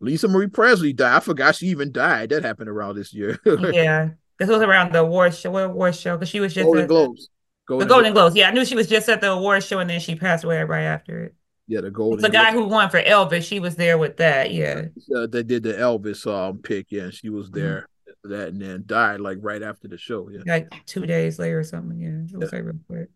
Lisa 0.00 0.28
Marie 0.28 0.48
Presley 0.48 0.92
died. 0.92 1.16
I 1.16 1.20
forgot 1.20 1.56
she 1.56 1.66
even 1.66 1.92
died. 1.92 2.30
That 2.30 2.42
happened 2.42 2.68
around 2.68 2.96
this 2.96 3.12
year. 3.12 3.38
yeah, 3.72 4.10
this 4.38 4.48
was 4.48 4.62
around 4.62 4.92
the 4.92 5.00
award 5.00 5.34
show. 5.34 5.50
What 5.50 5.64
award 5.64 5.94
show? 5.94 6.16
Because 6.16 6.28
she 6.28 6.40
was 6.40 6.54
just 6.54 6.64
Golden 6.64 6.86
Globes. 6.86 7.28
Golden 7.66 7.86
the 7.86 7.94
Golden 7.94 8.12
Globes. 8.12 8.34
Globes. 8.34 8.36
Yeah, 8.36 8.48
I 8.48 8.52
knew 8.52 8.64
she 8.64 8.74
was 8.74 8.86
just 8.86 9.08
at 9.08 9.20
the 9.20 9.30
award 9.30 9.62
show, 9.62 9.78
and 9.78 9.88
then 9.88 10.00
she 10.00 10.14
passed 10.14 10.44
away 10.44 10.62
right 10.62 10.82
after 10.82 11.24
it. 11.24 11.34
Yeah, 11.66 11.80
the 11.80 11.90
golden. 11.90 12.20
The 12.20 12.28
guy 12.28 12.52
who 12.52 12.64
won 12.64 12.90
for 12.90 13.02
Elvis, 13.02 13.42
she 13.42 13.58
was 13.58 13.76
there 13.76 13.96
with 13.96 14.18
that. 14.18 14.52
Yeah, 14.52 14.86
uh, 15.16 15.26
they 15.26 15.42
did 15.42 15.62
the 15.62 15.72
Elvis 15.72 16.26
um 16.26 16.58
pick. 16.58 16.88
Yeah, 16.90 17.10
she 17.10 17.30
was 17.30 17.46
mm-hmm. 17.46 17.58
there 17.58 17.88
mm-hmm. 18.26 18.30
that, 18.30 18.48
and 18.48 18.60
then 18.60 18.84
died 18.86 19.20
like 19.20 19.38
right 19.40 19.62
after 19.62 19.88
the 19.88 19.96
show. 19.96 20.28
Yeah, 20.30 20.40
like 20.46 20.72
two 20.86 21.06
days 21.06 21.38
later 21.38 21.60
or 21.60 21.64
something. 21.64 21.98
Yeah, 21.98 22.34
it 22.34 22.38
was 22.38 22.52
yeah. 22.52 22.58
like 22.58 22.66
real 22.66 22.80
quick. 22.86 23.08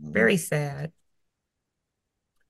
Very 0.00 0.36
sad. 0.36 0.92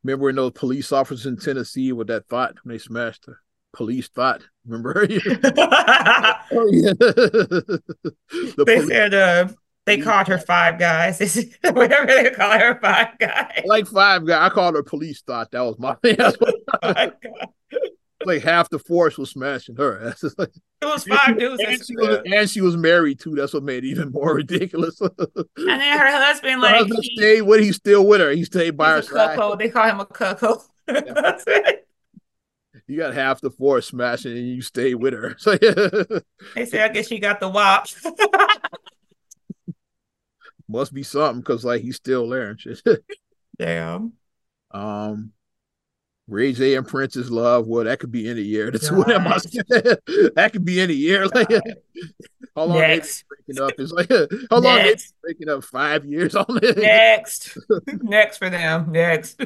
Remember 0.02 0.24
when 0.24 0.36
those 0.36 0.52
police 0.52 0.92
officers 0.92 1.26
in 1.26 1.36
Tennessee 1.36 1.92
with 1.92 2.08
that 2.08 2.28
thought 2.28 2.56
when 2.62 2.74
they 2.74 2.78
smashed 2.78 3.26
the 3.26 3.36
police 3.72 4.08
thought? 4.08 4.42
Remember? 4.66 5.06
oh, 5.10 6.68
yeah. 6.70 6.92
the 6.98 7.82
they 8.66 8.76
police- 8.76 8.88
said 8.88 9.14
uh, 9.14 9.48
they 9.86 9.98
called 9.98 10.28
her 10.28 10.38
Five 10.38 10.78
Guys. 10.78 11.18
Whatever 11.62 12.06
they 12.06 12.30
call 12.30 12.58
her, 12.58 12.78
Five 12.80 13.18
Guys. 13.18 13.62
Like 13.66 13.86
Five 13.86 14.26
Guys. 14.26 14.50
I 14.50 14.54
called 14.54 14.74
her 14.76 14.82
Police 14.82 15.20
Thought. 15.22 15.50
That 15.50 15.60
was 15.60 15.78
my 15.78 15.94
thing. 16.02 16.16
like 18.24 18.42
half 18.42 18.70
the 18.70 18.78
force 18.78 19.18
was 19.18 19.30
smashing 19.30 19.76
her. 19.76 20.14
it 20.22 20.48
was 20.82 21.04
five 21.04 21.38
dudes. 21.38 21.62
And 21.66 21.84
she 21.84 21.96
was, 21.96 22.18
and 22.24 22.48
she 22.48 22.60
was 22.62 22.78
married 22.78 23.20
too. 23.20 23.34
That's 23.34 23.52
what 23.52 23.62
made 23.62 23.84
it 23.84 23.88
even 23.88 24.10
more 24.10 24.34
ridiculous. 24.34 24.98
and 25.00 25.10
then 25.56 25.98
her 25.98 26.10
husband, 26.10 26.62
like, 26.62 26.70
her 26.72 26.78
husband 26.78 27.00
he, 27.02 27.16
stayed 27.16 27.42
with. 27.42 27.60
He's 27.60 27.76
still 27.76 28.06
with 28.06 28.22
her. 28.22 28.30
He 28.30 28.44
stayed 28.44 28.78
by 28.78 28.92
her 28.92 29.02
side. 29.02 29.36
Cuckold. 29.36 29.58
They 29.58 29.68
call 29.68 29.86
him 29.86 30.00
a 30.00 30.06
cuckold. 30.06 30.62
That's 30.86 31.44
it. 31.46 31.86
You 32.86 32.98
got 32.98 33.14
half 33.14 33.40
the 33.40 33.50
force 33.50 33.86
smashing, 33.86 34.32
and 34.32 34.46
you 34.46 34.60
stay 34.60 34.94
with 34.94 35.14
her. 35.14 35.36
So 35.38 35.58
yeah. 35.60 36.18
They 36.54 36.66
say, 36.66 36.82
I 36.82 36.88
guess 36.88 37.08
she 37.08 37.18
got 37.18 37.40
the 37.40 37.48
wops 37.48 38.02
must 40.68 40.92
be 40.92 41.02
something 41.02 41.40
because 41.40 41.64
like 41.64 41.82
he's 41.82 41.96
still 41.96 42.28
there 42.28 42.50
and 42.50 42.60
shit. 42.60 42.82
Damn. 43.58 44.12
Um, 44.70 45.32
Ray 46.26 46.52
J 46.52 46.74
and 46.74 46.86
Princess 46.86 47.30
Love. 47.30 47.66
Well, 47.66 47.84
that 47.84 48.00
could 48.00 48.10
be 48.10 48.28
any 48.28 48.42
year. 48.42 48.70
That's 48.72 48.90
what 48.90 49.10
am 49.10 49.28
I 49.28 49.36
That 50.34 50.50
could 50.52 50.64
be 50.64 50.80
any 50.80 50.94
year. 50.94 51.26
Like 51.26 51.50
how 52.56 52.64
long 52.64 52.78
Next. 52.78 53.24
breaking 53.28 53.62
up 53.62 53.72
is 53.78 53.92
like 53.92 54.08
how 54.08 54.58
long 54.58 54.76
they 54.78 54.96
breaking 55.22 55.48
up 55.48 55.64
five 55.64 56.04
years 56.04 56.34
on 56.34 56.58
it. 56.62 56.78
Next. 56.78 57.58
Next 57.86 58.38
for 58.38 58.48
them. 58.48 58.92
Next. 58.92 59.40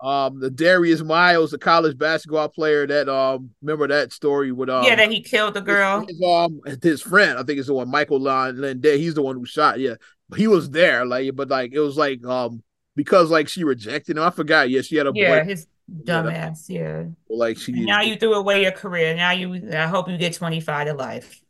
Um, 0.00 0.38
the 0.38 0.50
Darius 0.50 1.02
Miles, 1.02 1.52
the 1.52 1.58
college 1.58 1.96
basketball 1.96 2.48
player 2.48 2.86
that 2.86 3.08
um 3.08 3.50
remember 3.62 3.88
that 3.88 4.12
story 4.12 4.52
with 4.52 4.68
um 4.68 4.84
yeah 4.84 4.96
that 4.96 5.10
he 5.10 5.22
killed 5.22 5.54
the 5.54 5.62
girl. 5.62 6.04
His, 6.06 6.20
um 6.22 6.60
his 6.82 7.00
friend, 7.00 7.38
I 7.38 7.42
think 7.42 7.58
it's 7.58 7.68
the 7.68 7.74
one 7.74 7.88
Michael 7.88 8.20
Linde. 8.20 8.96
He's 8.96 9.14
the 9.14 9.22
one 9.22 9.36
who 9.36 9.46
shot. 9.46 9.80
Yeah, 9.80 9.94
he 10.36 10.46
was 10.46 10.70
there, 10.70 11.04
like, 11.04 11.34
but 11.34 11.48
like 11.48 11.72
it 11.72 11.80
was 11.80 11.96
like 11.96 12.24
um 12.24 12.62
because 12.96 13.30
like 13.30 13.48
she 13.48 13.64
rejected 13.64 14.16
him. 14.16 14.22
I 14.22 14.30
forgot. 14.30 14.70
Yeah, 14.70 14.82
she 14.82 14.96
had 14.96 15.06
a 15.06 15.12
yeah 15.14 15.40
boy. 15.40 15.48
his 15.48 15.66
dumbass. 15.90 16.68
Yeah, 16.68 17.04
like 17.28 17.58
she 17.58 17.72
now 17.72 18.00
you 18.00 18.16
threw 18.16 18.34
away 18.34 18.62
your 18.62 18.72
career. 18.72 19.14
Now 19.14 19.32
you 19.32 19.70
I 19.72 19.86
hope 19.86 20.08
you 20.08 20.16
get 20.16 20.34
twenty 20.34 20.60
five 20.60 20.86
to 20.86 20.94
life. 20.94 21.40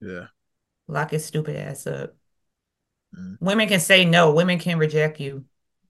Yeah. 0.00 0.26
Lock 0.88 1.12
his 1.12 1.24
stupid 1.24 1.56
ass 1.56 1.86
up. 1.86 2.14
Mm. 3.16 3.36
Women 3.40 3.68
can 3.68 3.80
say 3.80 4.04
no. 4.04 4.32
Women 4.32 4.58
can 4.58 4.78
reject 4.78 5.20
you. 5.20 5.44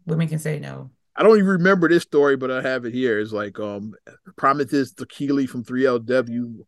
Women 0.06 0.28
can 0.28 0.38
say 0.38 0.58
no. 0.58 0.90
I 1.16 1.22
don't 1.22 1.37
even 1.37 1.49
remember 1.49 1.88
this 1.88 2.02
story, 2.02 2.37
but 2.37 2.50
I 2.50 2.62
have 2.62 2.84
it 2.84 2.94
here. 2.94 3.18
It's 3.18 3.32
like 3.32 3.58
um 3.58 3.94
Prometheus 4.37 4.92
Kiely 4.94 5.49
from 5.49 5.64
3LW 5.64 6.60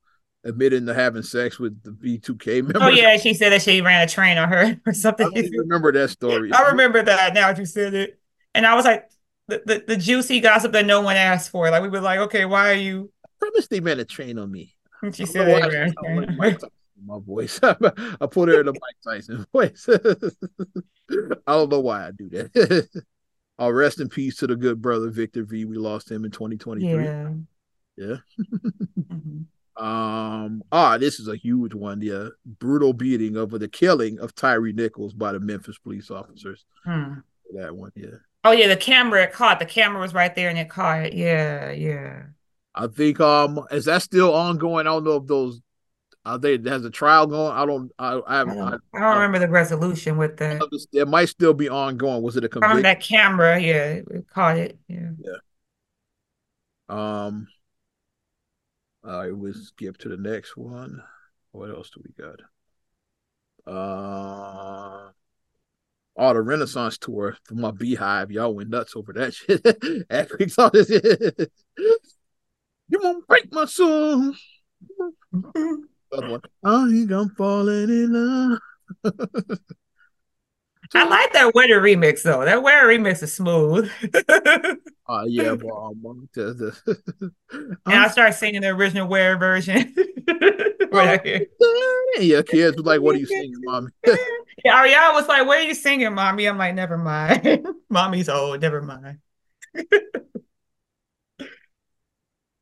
admitting 0.45 0.87
to 0.87 0.95
having 0.95 1.23
sex 1.23 1.59
with 1.59 1.83
the 1.83 1.91
B2K 1.91 2.63
member. 2.63 2.79
Oh 2.83 2.89
yeah, 2.89 3.17
she 3.17 3.35
said 3.35 3.51
that 3.53 3.63
she 3.63 3.81
ran 3.81 4.03
a 4.03 4.11
train 4.11 4.39
on 4.39 4.49
her 4.49 4.81
or 4.87 4.93
something. 4.93 5.31
I 5.35 5.49
remember 5.59 5.93
that 5.93 6.11
story. 6.11 6.53
I 6.53 6.69
remember 6.69 7.03
that 7.03 7.35
now 7.35 7.49
that 7.49 7.59
you 7.59 7.67
said 7.67 7.95
it. 7.95 8.19
And 8.55 8.67
I 8.67 8.75
was 8.75 8.85
like, 8.85 9.09
the, 9.49 9.63
the, 9.65 9.85
the 9.89 9.97
juicy 9.97 10.41
gossip 10.41 10.73
that 10.73 10.87
no 10.87 11.01
one 11.01 11.17
asked 11.17 11.51
for. 11.51 11.71
Like 11.71 11.83
we 11.83 11.89
were 11.89 12.01
like, 12.01 12.21
okay, 12.21 12.45
why 12.45 12.71
are 12.71 12.75
you 12.75 13.11
I 13.25 13.29
promised 13.39 13.71
they 13.71 13.81
ran 13.81 14.01
a 14.01 14.05
train 14.05 14.39
on 14.39 14.51
me. 14.51 14.75
She 15.13 15.27
said 15.27 15.49
they 15.49 15.69
ran 15.69 15.89
a 15.89 15.93
train 15.93 16.59
my 17.07 17.19
voice. 17.19 17.59
I 17.63 17.75
put 18.31 18.49
her 18.49 18.61
in 18.61 18.67
the 18.67 18.73
Mike 18.73 18.97
Tyson 19.05 19.47
voice. 19.53 19.89
I 19.89 21.53
don't 21.53 21.71
know 21.71 21.81
why 21.81 22.07
I 22.07 22.11
do 22.13 22.29
that. 22.31 23.03
I'll 23.59 23.69
uh, 23.69 23.73
rest 23.73 24.01
in 24.01 24.09
peace 24.09 24.37
to 24.37 24.47
the 24.47 24.57
good 24.57 24.81
brother 24.81 25.11
Victor 25.11 25.45
V. 25.45 25.65
We 25.65 25.77
lost 25.77 26.11
him 26.11 26.25
in 26.25 26.31
2023. 26.31 27.05
Yeah. 27.05 27.31
Yeah. 27.97 28.17
mm-hmm. 28.41 29.43
Um. 29.77 30.63
Ah, 30.71 30.99
this 30.99 31.19
is 31.19 31.29
a 31.29 31.37
huge 31.37 31.75
one. 31.75 32.01
Yeah, 32.01 32.29
brutal 32.45 32.93
beating 32.93 33.37
of 33.37 33.51
the 33.51 33.69
killing 33.69 34.19
of 34.19 34.35
Tyre 34.35 34.73
Nichols 34.73 35.15
by 35.15 35.33
the 35.33 35.41
Memphis 35.41 35.79
police 35.79 36.11
officers. 36.11 36.65
Hmm. 36.85 37.15
That 37.55 37.75
one. 37.75 37.93
Yeah. 37.95 38.19
Oh 38.45 38.53
yeah, 38.53 38.69
the 38.69 38.77
camera 38.77 39.23
it 39.23 39.33
caught. 39.33 39.59
The 39.59 39.67
camera 39.67 40.01
was 40.01 40.15
right 40.15 40.35
there 40.35 40.49
and 40.49 40.59
it 40.59 40.69
caught 40.69 41.07
it. 41.07 41.15
Yeah, 41.15 41.71
yeah. 41.71 42.25
I 42.75 42.87
think 42.87 43.21
um 43.21 43.61
is 43.71 43.85
that 43.85 44.03
still 44.03 44.35
ongoing? 44.35 44.87
I 44.87 44.91
don't 44.91 45.05
know 45.05 45.17
if 45.17 45.27
those 45.27 45.61
I 46.25 46.39
think 46.39 46.67
has 46.67 46.85
a 46.85 46.91
trial 46.91 47.27
going. 47.27 47.53
I 47.53 47.67
don't. 47.67 47.91
I. 47.99 48.13
I, 48.13 48.41
I, 48.41 48.45
don't, 48.45 48.81
I 48.95 49.01
don't 49.01 49.17
remember 49.17 49.41
the 49.41 49.49
resolution 49.49 50.17
with 50.17 50.37
that. 50.37 50.63
It 50.93 51.09
might 51.09 51.29
still 51.29 51.53
be 51.53 51.69
ongoing. 51.69 52.23
Was 52.23 52.37
it 52.37 52.45
a 52.45 52.49
conviction? 52.49 52.77
From 52.77 52.83
that 52.83 53.01
camera? 53.01 53.59
Yeah, 53.59 54.01
it 54.09 54.27
caught 54.33 54.57
it. 54.57 54.79
Yeah. 54.87 55.11
Yeah. 55.19 55.37
Um. 56.89 57.49
I 59.05 59.31
we 59.31 59.53
skip 59.53 59.99
to 59.99 60.09
the 60.09 60.17
next 60.17 60.57
one. 60.57 61.03
What 61.53 61.71
else 61.71 61.91
do 61.91 62.03
we 62.05 62.13
got? 62.23 62.41
Uh. 63.67 65.11
Oh, 66.15 66.35
the 66.35 66.43
Renaissance 66.43 66.99
tour 66.99 67.37
for 67.45 67.55
my 67.55 67.71
beehive. 67.71 68.31
Y'all 68.31 68.55
went 68.55 68.69
nuts 68.71 68.95
over 68.97 69.13
that 69.15 69.35
shit. 69.35 69.65
You 72.89 73.01
won't 73.03 73.27
break 73.27 73.53
my 73.53 73.65
soul. 73.65 74.35
I 76.65 76.89
think 76.89 77.11
I'm 77.11 77.31
falling 77.31 77.89
in 77.89 78.13
love. 78.13 78.59
I 80.95 81.09
like 81.09 81.33
that 81.33 81.55
winter 81.55 81.81
remix 81.81 82.23
though. 82.23 82.45
That 82.45 82.63
winter 82.63 82.87
remix 82.87 83.23
is 83.23 83.35
smooth. 83.35 83.91
Oh 85.09 85.17
uh, 85.17 85.25
yeah, 85.25 85.53
well, 85.61 85.95
um, 86.07 86.29
and 86.37 87.33
I 87.87 88.09
start 88.09 88.35
singing 88.35 88.61
the 88.61 88.69
original 88.69 89.09
Where 89.09 89.37
version. 89.37 89.93
right 90.93 91.49
yeah, 92.19 92.41
kids 92.43 92.77
were 92.77 92.85
like, 92.85 93.01
"What 93.01 93.17
are 93.17 93.19
you 93.19 93.27
singing, 93.27 93.53
mommy?" 93.63 93.89
yeah, 94.07 94.17
Ariana 94.69 95.13
was 95.13 95.27
like, 95.27 95.45
"What 95.45 95.59
are 95.59 95.65
you 95.65 95.75
singing, 95.75 96.15
mommy?" 96.15 96.47
I'm 96.47 96.57
like, 96.57 96.75
"Never 96.77 96.97
mind. 96.97 97.67
Mommy's 97.91 98.29
old. 98.29 98.63
Never 98.63 98.81
mind." 98.81 99.19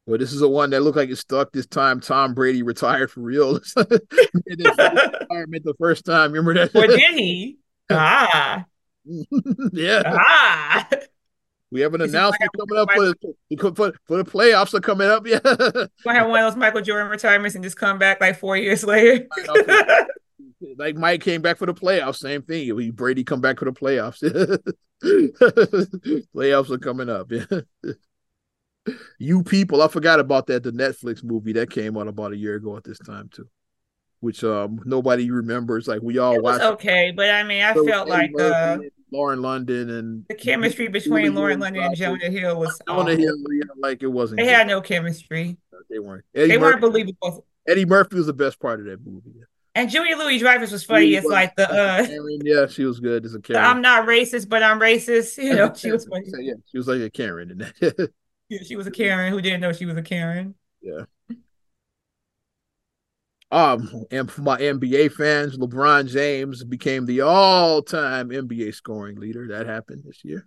Well, 0.07 0.19
this 0.19 0.33
is 0.33 0.41
the 0.41 0.49
one 0.49 0.71
that 0.71 0.81
looked 0.81 0.97
like 0.97 1.11
it 1.11 1.17
stuck 1.17 1.53
this 1.53 1.67
time. 1.67 2.01
Tom 2.01 2.35
Brady 2.35 2.65
retired 2.65 3.13
for 3.13 3.21
real. 3.21 3.61
retirement 3.77 5.65
the 5.65 5.75
first 5.79 6.05
time. 6.05 6.33
Remember 6.33 6.55
that? 6.55 6.75
Or 6.75 6.89
did 6.89 7.15
he? 7.15 7.60
Ah. 7.91 8.65
yeah. 9.73 10.03
Ah. 10.07 10.89
We 11.71 11.81
have 11.83 11.95
an 11.95 12.01
announcement 12.01 12.51
coming 12.59 12.79
up 12.79 12.91
for, 12.91 13.15
for, 13.75 13.93
for 14.07 14.17
the 14.17 14.25
playoffs 14.25 14.75
are 14.75 14.81
coming 14.81 15.09
up. 15.09 15.27
Yeah. 15.27 15.39
We'll 16.05 16.15
have 16.15 16.29
one 16.29 16.43
of 16.43 16.53
those 16.53 16.59
Michael 16.59 16.81
Jordan 16.81 17.09
retirements 17.09 17.55
and 17.55 17.63
just 17.63 17.77
come 17.77 17.99
back 17.99 18.21
like 18.21 18.39
four 18.39 18.57
years 18.57 18.83
later. 18.83 19.27
like 20.77 20.97
Mike 20.97 21.23
came 21.23 21.43
back 21.43 21.59
for 21.59 21.67
the 21.67 21.75
playoffs, 21.75 22.17
same 22.17 22.43
thing. 22.43 22.91
Brady 22.93 23.23
come 23.23 23.41
back 23.41 23.59
for 23.61 23.67
the 23.67 23.73
playoffs. 23.73 24.21
playoffs 26.35 26.71
are 26.71 26.79
coming 26.79 27.09
up. 27.09 27.31
Yeah 27.31 27.61
you 29.19 29.43
people, 29.43 29.83
I 29.83 29.89
forgot 29.89 30.21
about 30.21 30.47
that. 30.47 30.63
The 30.63 30.73
Netflix 30.73 31.23
movie 31.23 31.53
that 31.55 31.71
came 31.71 31.97
out 31.97 32.09
about 32.09 32.33
a 32.33 32.37
year 32.37 32.55
ago 32.57 32.77
at 32.77 32.85
this 32.85 32.99
time 32.99 33.29
too, 33.33 33.49
which 34.21 34.45
um 34.45 34.81
nobody 34.85 35.31
remembers. 35.31 35.89
Like 35.89 36.03
we 36.03 36.19
all 36.19 36.41
watched. 36.41 36.63
Okay, 36.63 37.13
but 37.15 37.31
I 37.31 37.43
mean, 37.43 37.63
I 37.63 37.75
so 37.75 37.87
felt 37.87 38.09
like 38.09 38.31
uh, 38.39 38.79
Lauren 39.11 39.43
London 39.43 39.91
and 39.91 40.25
the 40.29 40.35
chemistry 40.35 40.89
between 40.89 41.35
Lauren 41.35 41.59
London 41.59 41.83
and 41.83 41.97
Jonah 41.97 42.31
Hill 42.31 42.59
was 42.59 42.79
Jonah 42.87 43.17
Hill, 43.17 43.37
yeah, 43.51 43.65
like 43.79 44.03
it 44.03 44.09
wasn't. 44.09 44.39
They 44.39 44.45
good. 44.45 44.55
had 44.55 44.67
no 44.67 44.81
chemistry. 44.81 45.57
They 45.89 45.99
weren't. 45.99 46.25
Eddie 46.35 46.49
they 46.49 46.59
Murphy, 46.59 46.71
weren't 46.71 46.81
believable. 46.81 47.47
Eddie 47.67 47.87
Murphy 47.87 48.17
was 48.17 48.27
the 48.27 48.33
best 48.33 48.61
part 48.61 48.81
of 48.81 48.87
that 48.87 49.05
movie. 49.05 49.33
And 49.75 49.89
Julia 49.89 50.17
Louis 50.17 50.39
Dreyfus 50.39 50.73
was 50.73 50.85
funny. 50.85 51.15
It's 51.15 51.27
like 51.27 51.55
the 51.57 51.71
uh 51.71 52.07
Karen, 52.07 52.41
yeah, 52.45 52.67
she 52.67 52.85
was 52.85 53.01
good 53.01 53.25
as 53.25 53.35
a 53.35 53.41
Karen. 53.41 53.65
I'm 53.65 53.81
not 53.81 54.07
racist, 54.07 54.49
but 54.49 54.63
I'm 54.63 54.81
racist. 54.81 55.43
You 55.43 55.55
know, 55.55 55.73
she 55.77 55.91
was 55.91 56.07
funny. 56.07 56.27
Yeah, 56.41 56.55
she 56.71 56.79
was 56.79 56.89
like 56.89 57.01
a 57.01 57.11
Karen 57.11 57.51
in 57.51 57.59
that. 57.59 58.11
Yeah, 58.51 58.59
she 58.67 58.75
was 58.75 58.85
a 58.89 58.91
Karen 58.91 59.33
who 59.33 59.41
didn't 59.41 59.61
know 59.61 59.73
she 59.73 59.87
was 59.87 59.97
a 59.97 60.03
Karen. 60.03 60.57
Yeah. 60.83 61.05
Um, 63.51 64.05
and 64.11 64.31
for 64.31 64.43
my 64.43 64.59
NBA 64.59 65.13
fans, 65.13 65.59
LeBron 65.59 66.09
James 66.09 66.63
became 66.63 67.07
the 67.07 67.23
all-time 67.23 68.31
NBA 68.31 68.75
scoring 68.75 69.17
leader. 69.17 69.49
That 69.49 69.67
happened 69.67 70.05
this 70.05 70.25
year. 70.25 70.47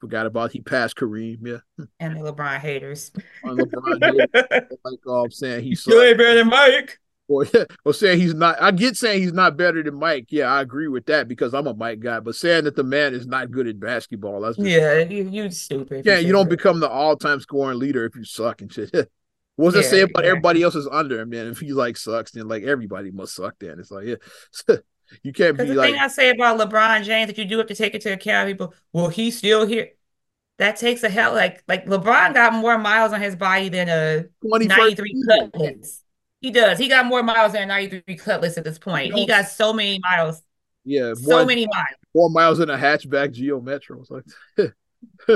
Forgot 0.00 0.26
about 0.26 0.52
he 0.52 0.60
passed 0.60 0.96
Kareem, 0.96 1.38
yeah. 1.42 1.86
And 2.00 2.16
the 2.16 2.32
LeBron 2.32 2.58
haters. 2.58 3.12
On 3.44 3.56
LeBron 3.56 4.04
haters, 4.34 4.78
like 4.84 4.98
I'm 5.08 5.30
saying 5.30 5.64
he's 5.64 5.80
still 5.80 6.02
ain't 6.02 6.18
better 6.18 6.34
than 6.34 6.48
Mike. 6.48 6.98
Well, 7.28 7.46
yeah, 7.52 7.64
well, 7.84 7.92
saying 7.92 8.20
he's 8.20 8.34
not. 8.34 8.60
I 8.62 8.70
get 8.70 8.96
saying 8.96 9.20
he's 9.20 9.32
not 9.32 9.56
better 9.56 9.82
than 9.82 9.98
Mike. 9.98 10.26
Yeah, 10.28 10.46
I 10.46 10.60
agree 10.60 10.86
with 10.86 11.06
that 11.06 11.26
because 11.26 11.54
I'm 11.54 11.66
a 11.66 11.74
Mike 11.74 11.98
guy. 11.98 12.20
But 12.20 12.36
saying 12.36 12.64
that 12.64 12.76
the 12.76 12.84
man 12.84 13.14
is 13.14 13.26
not 13.26 13.50
good 13.50 13.66
at 13.66 13.80
basketball, 13.80 14.42
that's 14.42 14.56
just, 14.56 14.68
yeah, 14.68 14.98
you 15.00 15.28
you 15.28 15.50
stupid. 15.50 16.06
Yeah, 16.06 16.18
you, 16.18 16.32
don't 16.32 16.48
become 16.48 16.78
the 16.78 16.88
all 16.88 17.16
time 17.16 17.40
scoring 17.40 17.78
leader 17.78 18.04
if 18.04 18.14
you 18.14 18.24
suck 18.24 18.60
and 18.62 18.72
shit. 18.72 18.92
What's 19.56 19.74
yeah, 19.74 19.80
it 19.80 19.84
say 19.84 20.00
about 20.02 20.10
exactly. 20.10 20.28
everybody 20.28 20.62
else 20.62 20.74
is 20.74 20.88
under 20.90 21.20
him? 21.20 21.30
Then 21.30 21.48
if 21.48 21.58
he 21.60 21.72
like 21.72 21.96
sucks, 21.96 22.32
then 22.32 22.46
like 22.46 22.62
everybody 22.62 23.10
must 23.10 23.34
suck. 23.34 23.54
Then 23.58 23.80
it's 23.80 23.90
like 23.90 24.06
yeah. 24.06 24.16
you 25.22 25.32
can't 25.32 25.56
be 25.56 25.64
the 25.64 25.74
like. 25.74 25.92
thing 25.92 26.00
I 26.00 26.08
say 26.08 26.30
about 26.30 26.58
LeBron 26.60 27.04
James 27.04 27.28
that 27.28 27.38
you 27.38 27.46
do 27.46 27.58
have 27.58 27.66
to 27.68 27.74
take 27.74 27.94
into 27.94 28.12
account. 28.12 28.48
People, 28.48 28.74
well, 28.92 29.08
he's 29.08 29.38
still 29.38 29.66
here. 29.66 29.90
That 30.58 30.76
takes 30.76 31.02
a 31.02 31.08
hell 31.08 31.32
like 31.32 31.62
like 31.68 31.86
LeBron 31.86 32.34
got 32.34 32.52
more 32.52 32.78
miles 32.78 33.12
on 33.12 33.20
his 33.20 33.34
body 33.34 33.68
than 33.68 33.88
a 33.88 34.24
93 34.42 35.24
Cutlass. 35.28 36.02
He 36.40 36.50
does. 36.50 36.78
He 36.78 36.88
got 36.88 37.06
more 37.06 37.22
miles 37.22 37.52
than 37.52 37.62
a 37.62 37.66
93 37.66 38.16
Cutlass 38.16 38.58
at 38.58 38.64
this 38.64 38.78
point. 38.78 39.14
He 39.14 39.26
got 39.26 39.48
so 39.48 39.72
many 39.72 39.98
miles. 40.02 40.42
Yeah, 40.84 41.14
so 41.14 41.30
more, 41.30 41.46
many 41.46 41.66
miles. 41.66 41.86
More 42.14 42.30
miles 42.30 42.58
than 42.58 42.70
a 42.70 42.76
hatchback 42.76 43.32
Geo 43.32 43.60
Metro. 43.60 44.00
It's 44.00 44.10
like 44.10 44.24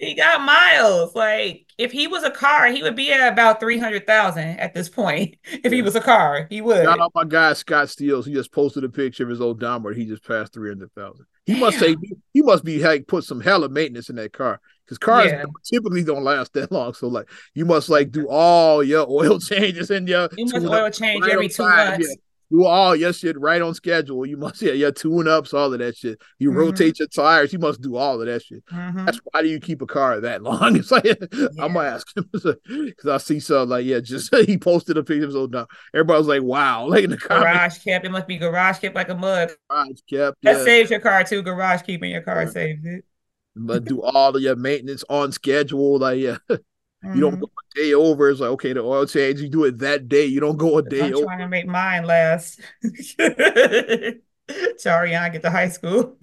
he 0.00 0.14
got 0.14 0.42
miles. 0.42 1.14
Like 1.14 1.66
if 1.78 1.92
he 1.92 2.06
was 2.06 2.24
a 2.24 2.30
car, 2.30 2.66
he 2.68 2.82
would 2.82 2.96
be 2.96 3.12
at 3.12 3.32
about 3.32 3.60
three 3.60 3.78
hundred 3.78 4.06
thousand 4.06 4.58
at 4.58 4.74
this 4.74 4.88
point. 4.88 5.36
If 5.64 5.72
he 5.72 5.82
was 5.82 5.96
a 5.96 6.00
car, 6.00 6.46
he 6.50 6.60
would. 6.60 6.84
Shout 6.84 7.00
out 7.00 7.12
my 7.14 7.24
guy 7.24 7.52
Scott 7.54 7.88
Steels. 7.88 8.26
He 8.26 8.34
just 8.34 8.52
posted 8.52 8.84
a 8.84 8.88
picture 8.88 9.24
of 9.24 9.30
his 9.30 9.40
old 9.40 9.62
odometer. 9.62 9.94
He 9.94 10.04
just 10.04 10.24
passed 10.24 10.52
three 10.52 10.68
hundred 10.68 10.92
thousand. 10.92 11.26
He 11.44 11.54
Damn. 11.54 11.60
must 11.60 11.78
say 11.78 11.96
he 12.32 12.42
must 12.42 12.64
be 12.64 12.78
like 12.80 13.06
put 13.06 13.24
some 13.24 13.40
hella 13.40 13.68
maintenance 13.68 14.10
in 14.10 14.16
that 14.16 14.32
car 14.32 14.60
because 14.84 14.98
cars 14.98 15.32
yeah. 15.32 15.44
typically 15.64 16.04
don't 16.04 16.24
last 16.24 16.52
that 16.52 16.70
long. 16.70 16.94
So 16.94 17.08
like 17.08 17.28
you 17.54 17.64
must 17.64 17.88
like 17.88 18.10
do 18.10 18.28
all 18.28 18.82
your 18.84 19.06
oil 19.08 19.38
changes 19.40 19.90
and 19.90 20.08
your 20.08 20.28
you 20.36 20.46
must 20.46 20.66
oil 20.66 20.90
change 20.90 21.26
every 21.26 21.48
two 21.48 21.62
months. 21.62 22.06
Yeah 22.08 22.14
do 22.50 22.64
all 22.64 22.94
your 22.94 23.12
shit 23.12 23.38
right 23.38 23.60
on 23.60 23.74
schedule. 23.74 24.26
You 24.26 24.36
must 24.36 24.62
yeah, 24.62 24.72
your 24.72 24.92
tune 24.92 25.28
ups, 25.28 25.52
all 25.54 25.72
of 25.72 25.78
that 25.78 25.96
shit. 25.96 26.20
You 26.38 26.50
mm-hmm. 26.50 26.58
rotate 26.58 26.98
your 26.98 27.08
tires. 27.08 27.52
You 27.52 27.58
must 27.58 27.80
do 27.80 27.96
all 27.96 28.20
of 28.20 28.26
that 28.26 28.42
shit. 28.42 28.64
Mm-hmm. 28.66 29.04
That's 29.04 29.18
why 29.24 29.42
do 29.42 29.48
you 29.48 29.60
keep 29.60 29.82
a 29.82 29.86
car 29.86 30.20
that 30.20 30.42
long? 30.42 30.76
It's 30.86 30.90
like 30.90 31.04
yeah. 31.04 31.48
I'm 31.58 31.72
gonna 31.72 31.88
ask 31.88 32.16
him 32.16 32.28
because 32.32 33.06
I 33.06 33.16
see 33.16 33.40
some 33.40 33.70
like 33.70 33.86
yeah, 33.86 34.00
just 34.00 34.34
he 34.34 34.58
posted 34.58 34.96
a 34.96 35.02
picture 35.02 35.30
so 35.30 35.46
now 35.46 35.66
everybody 35.94 36.18
was 36.18 36.28
like 36.28 36.42
wow, 36.42 36.86
like 36.86 37.04
in 37.04 37.10
the 37.10 37.16
comments. 37.16 37.44
garage 37.44 37.78
kept. 37.84 38.04
It 38.04 38.10
must 38.10 38.26
be 38.26 38.36
garage 38.36 38.78
kept 38.78 38.94
like 38.94 39.08
a 39.08 39.14
mug. 39.14 39.50
Garage 39.70 40.00
kept. 40.08 40.42
That 40.42 40.58
yeah. 40.58 40.64
saves 40.64 40.90
your 40.90 41.00
car 41.00 41.24
too. 41.24 41.42
Garage 41.42 41.82
keeping 41.82 42.10
your 42.10 42.22
car 42.22 42.46
saves 42.46 42.84
it. 42.84 43.04
But 43.58 43.84
do 43.84 44.02
all 44.02 44.36
of 44.36 44.42
your 44.42 44.56
maintenance 44.56 45.02
on 45.08 45.32
schedule, 45.32 45.98
like 45.98 46.18
yeah. 46.18 46.36
Mm-hmm. 47.06 47.14
You 47.14 47.20
don't 47.20 47.32
mm-hmm. 47.34 47.40
go 47.40 47.46
a 47.46 47.78
day 47.78 47.94
over. 47.94 48.30
It's 48.30 48.40
like 48.40 48.50
okay, 48.50 48.72
the 48.72 48.82
oil 48.82 49.06
change. 49.06 49.40
You 49.40 49.48
do 49.48 49.64
it 49.64 49.78
that 49.78 50.08
day. 50.08 50.26
You 50.26 50.40
don't 50.40 50.56
go 50.56 50.78
a 50.78 50.82
day 50.82 51.02
I'm 51.02 51.14
over. 51.14 51.24
trying 51.24 51.38
to 51.38 51.48
make 51.48 51.66
mine 51.66 52.04
last. 52.04 52.60
Sorry, 54.78 55.14
I 55.14 55.28
get 55.28 55.42
to 55.42 55.50
high 55.50 55.68
school. 55.68 56.16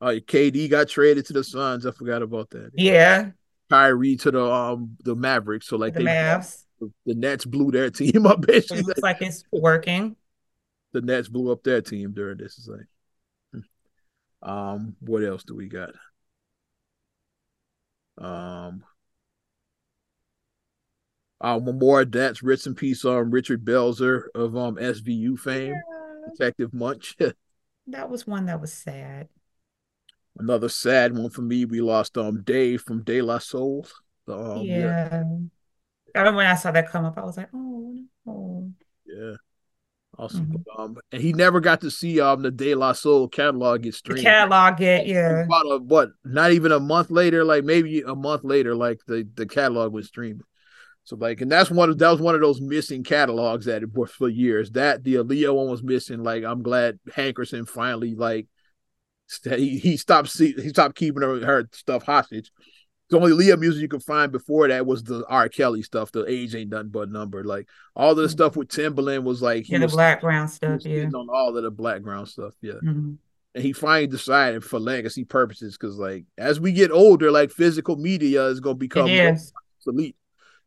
Oh, 0.00 0.08
uh, 0.08 0.14
KD 0.14 0.70
got 0.70 0.88
traded 0.88 1.26
to 1.26 1.32
the 1.32 1.44
Suns. 1.44 1.86
I 1.86 1.90
forgot 1.90 2.22
about 2.22 2.50
that. 2.50 2.70
Yeah, 2.74 3.30
Kyrie 3.70 4.16
to 4.16 4.30
the 4.30 4.44
um 4.44 4.96
the 5.02 5.14
Mavericks. 5.14 5.66
So 5.66 5.76
like 5.76 5.94
the 5.94 6.00
they 6.00 6.06
Mavs. 6.06 6.62
The, 6.80 6.92
the 7.06 7.14
Nets 7.14 7.44
blew 7.44 7.70
their 7.70 7.90
team 7.90 8.26
up. 8.26 8.44
It 8.48 8.70
looks 8.70 9.00
like 9.00 9.22
it's 9.22 9.44
working. 9.50 10.16
The 10.92 11.00
Nets 11.00 11.28
blew 11.28 11.50
up 11.50 11.62
their 11.62 11.80
team 11.82 12.12
during 12.12 12.38
this. 12.38 12.58
Is 12.58 12.68
like, 12.68 12.86
hmm. 14.42 14.48
um, 14.48 14.96
what 15.00 15.24
else 15.24 15.44
do 15.44 15.54
we 15.54 15.68
got? 15.68 15.90
Um, 18.18 18.84
uh, 21.40 21.58
one 21.58 21.78
more 21.78 22.04
that's 22.04 22.42
rest 22.42 22.66
in 22.66 22.74
peace 22.74 23.04
um 23.04 23.30
Richard 23.30 23.64
Belzer 23.64 24.24
of 24.34 24.56
um 24.56 24.76
SVU 24.76 25.38
fame, 25.38 25.74
yeah. 25.74 26.30
Detective 26.30 26.72
Munch. 26.72 27.16
that 27.86 28.08
was 28.10 28.26
one 28.26 28.46
that 28.46 28.60
was 28.60 28.72
sad. 28.72 29.28
Another 30.38 30.68
sad 30.68 31.16
one 31.16 31.30
for 31.30 31.42
me. 31.42 31.64
We 31.64 31.80
lost 31.80 32.16
um 32.16 32.42
Dave 32.42 32.82
from 32.82 33.02
De 33.02 33.20
La 33.22 33.38
Soul. 33.38 33.86
Um, 34.28 34.62
yeah. 34.62 34.74
yeah. 34.74 35.22
I 36.14 36.18
remember 36.18 36.38
when 36.38 36.46
I 36.46 36.54
saw 36.54 36.70
that 36.70 36.90
come 36.90 37.04
up, 37.04 37.18
I 37.18 37.24
was 37.24 37.36
like, 37.36 37.50
oh 37.54 37.98
no. 38.24 38.72
Yeah. 39.06 39.36
Awesome. 40.18 40.46
Mm-hmm. 40.46 40.80
Um, 40.80 40.96
and 41.12 41.20
he 41.20 41.32
never 41.32 41.60
got 41.60 41.82
to 41.82 41.90
see 41.90 42.20
um 42.20 42.42
the 42.42 42.50
De 42.50 42.74
La 42.74 42.92
Soul 42.92 43.28
catalog 43.28 43.82
get 43.82 43.94
streamed. 43.94 44.20
The 44.20 44.24
catalog 44.24 44.78
get 44.78 45.06
yeah. 45.06 45.44
About 45.44 45.66
a, 45.66 45.78
what? 45.78 46.10
Not 46.24 46.52
even 46.52 46.72
a 46.72 46.80
month 46.80 47.10
later, 47.10 47.44
like 47.44 47.64
maybe 47.64 48.00
a 48.00 48.14
month 48.14 48.42
later, 48.44 48.74
like 48.74 49.00
the 49.06 49.28
the 49.34 49.46
catalog 49.46 49.92
was 49.92 50.06
streamed. 50.06 50.42
So 51.04 51.16
like, 51.16 51.40
and 51.40 51.52
that's 51.52 51.70
one 51.70 51.90
of 51.90 51.98
that 51.98 52.10
was 52.10 52.20
one 52.20 52.34
of 52.34 52.40
those 52.40 52.60
missing 52.60 53.04
catalogs 53.04 53.66
that 53.66 53.82
it 53.82 53.94
was 53.94 54.10
for 54.10 54.28
years. 54.28 54.72
That 54.72 55.04
the 55.04 55.16
Aaliyah 55.16 55.54
one 55.54 55.68
was 55.68 55.82
missing. 55.82 56.22
Like, 56.22 56.44
I'm 56.44 56.62
glad 56.62 56.98
Hankerson 57.10 57.68
finally 57.68 58.14
like 58.14 58.48
he, 59.44 59.78
he 59.78 59.96
stopped 59.96 60.28
see, 60.30 60.52
he 60.52 60.70
stopped 60.70 60.96
keeping 60.96 61.22
her, 61.22 61.44
her 61.44 61.68
stuff 61.72 62.04
hostage. 62.04 62.50
The 63.08 63.20
only 63.20 63.32
Aaliyah 63.32 63.58
music 63.58 63.82
you 63.82 63.88
could 63.88 64.02
find 64.02 64.32
before 64.32 64.66
that 64.68 64.84
was 64.84 65.04
the 65.04 65.24
R. 65.28 65.48
Kelly 65.48 65.82
stuff. 65.82 66.10
The 66.10 66.24
age 66.28 66.54
ain't 66.56 66.70
nothing 66.70 66.88
but 66.88 67.10
number. 67.10 67.44
Like 67.44 67.68
all 67.94 68.14
the 68.14 68.22
mm-hmm. 68.22 68.30
stuff 68.30 68.56
with 68.56 68.68
Timbaland 68.68 69.22
was 69.22 69.40
like 69.40 69.68
yeah, 69.68 69.78
the 69.78 69.88
background 69.88 70.50
stuff. 70.50 70.84
Yeah, 70.84 71.04
on 71.14 71.28
all 71.30 71.56
of 71.56 71.62
the 71.62 71.70
background 71.70 72.28
stuff. 72.28 72.54
Yeah. 72.60 72.74
Mm-hmm. 72.74 73.12
And 73.54 73.64
he 73.64 73.72
finally 73.72 74.08
decided 74.08 74.64
for 74.64 74.80
legacy 74.80 75.24
purposes, 75.24 75.78
because 75.78 75.96
like 75.98 76.24
as 76.36 76.58
we 76.58 76.72
get 76.72 76.90
older, 76.90 77.30
like 77.30 77.50
physical 77.50 77.96
media 77.96 78.46
is 78.46 78.60
gonna 78.60 78.74
become 78.74 79.08
obsolete. 79.08 80.16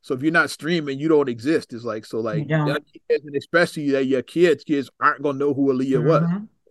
So 0.02 0.14
if 0.14 0.22
you're 0.22 0.32
not 0.32 0.50
streaming, 0.50 0.98
you 0.98 1.10
don't 1.10 1.28
exist. 1.28 1.74
It's 1.74 1.84
like 1.84 2.06
so 2.06 2.20
like 2.20 2.48
kids, 2.48 3.26
and 3.26 3.36
especially 3.36 3.92
that 3.92 4.06
your 4.06 4.22
kids 4.22 4.64
kids 4.64 4.90
aren't 5.00 5.22
gonna 5.22 5.38
know 5.38 5.54
who 5.54 5.74
Aaliyah 5.74 5.98
mm-hmm. 5.98 6.08
was. 6.08 6.24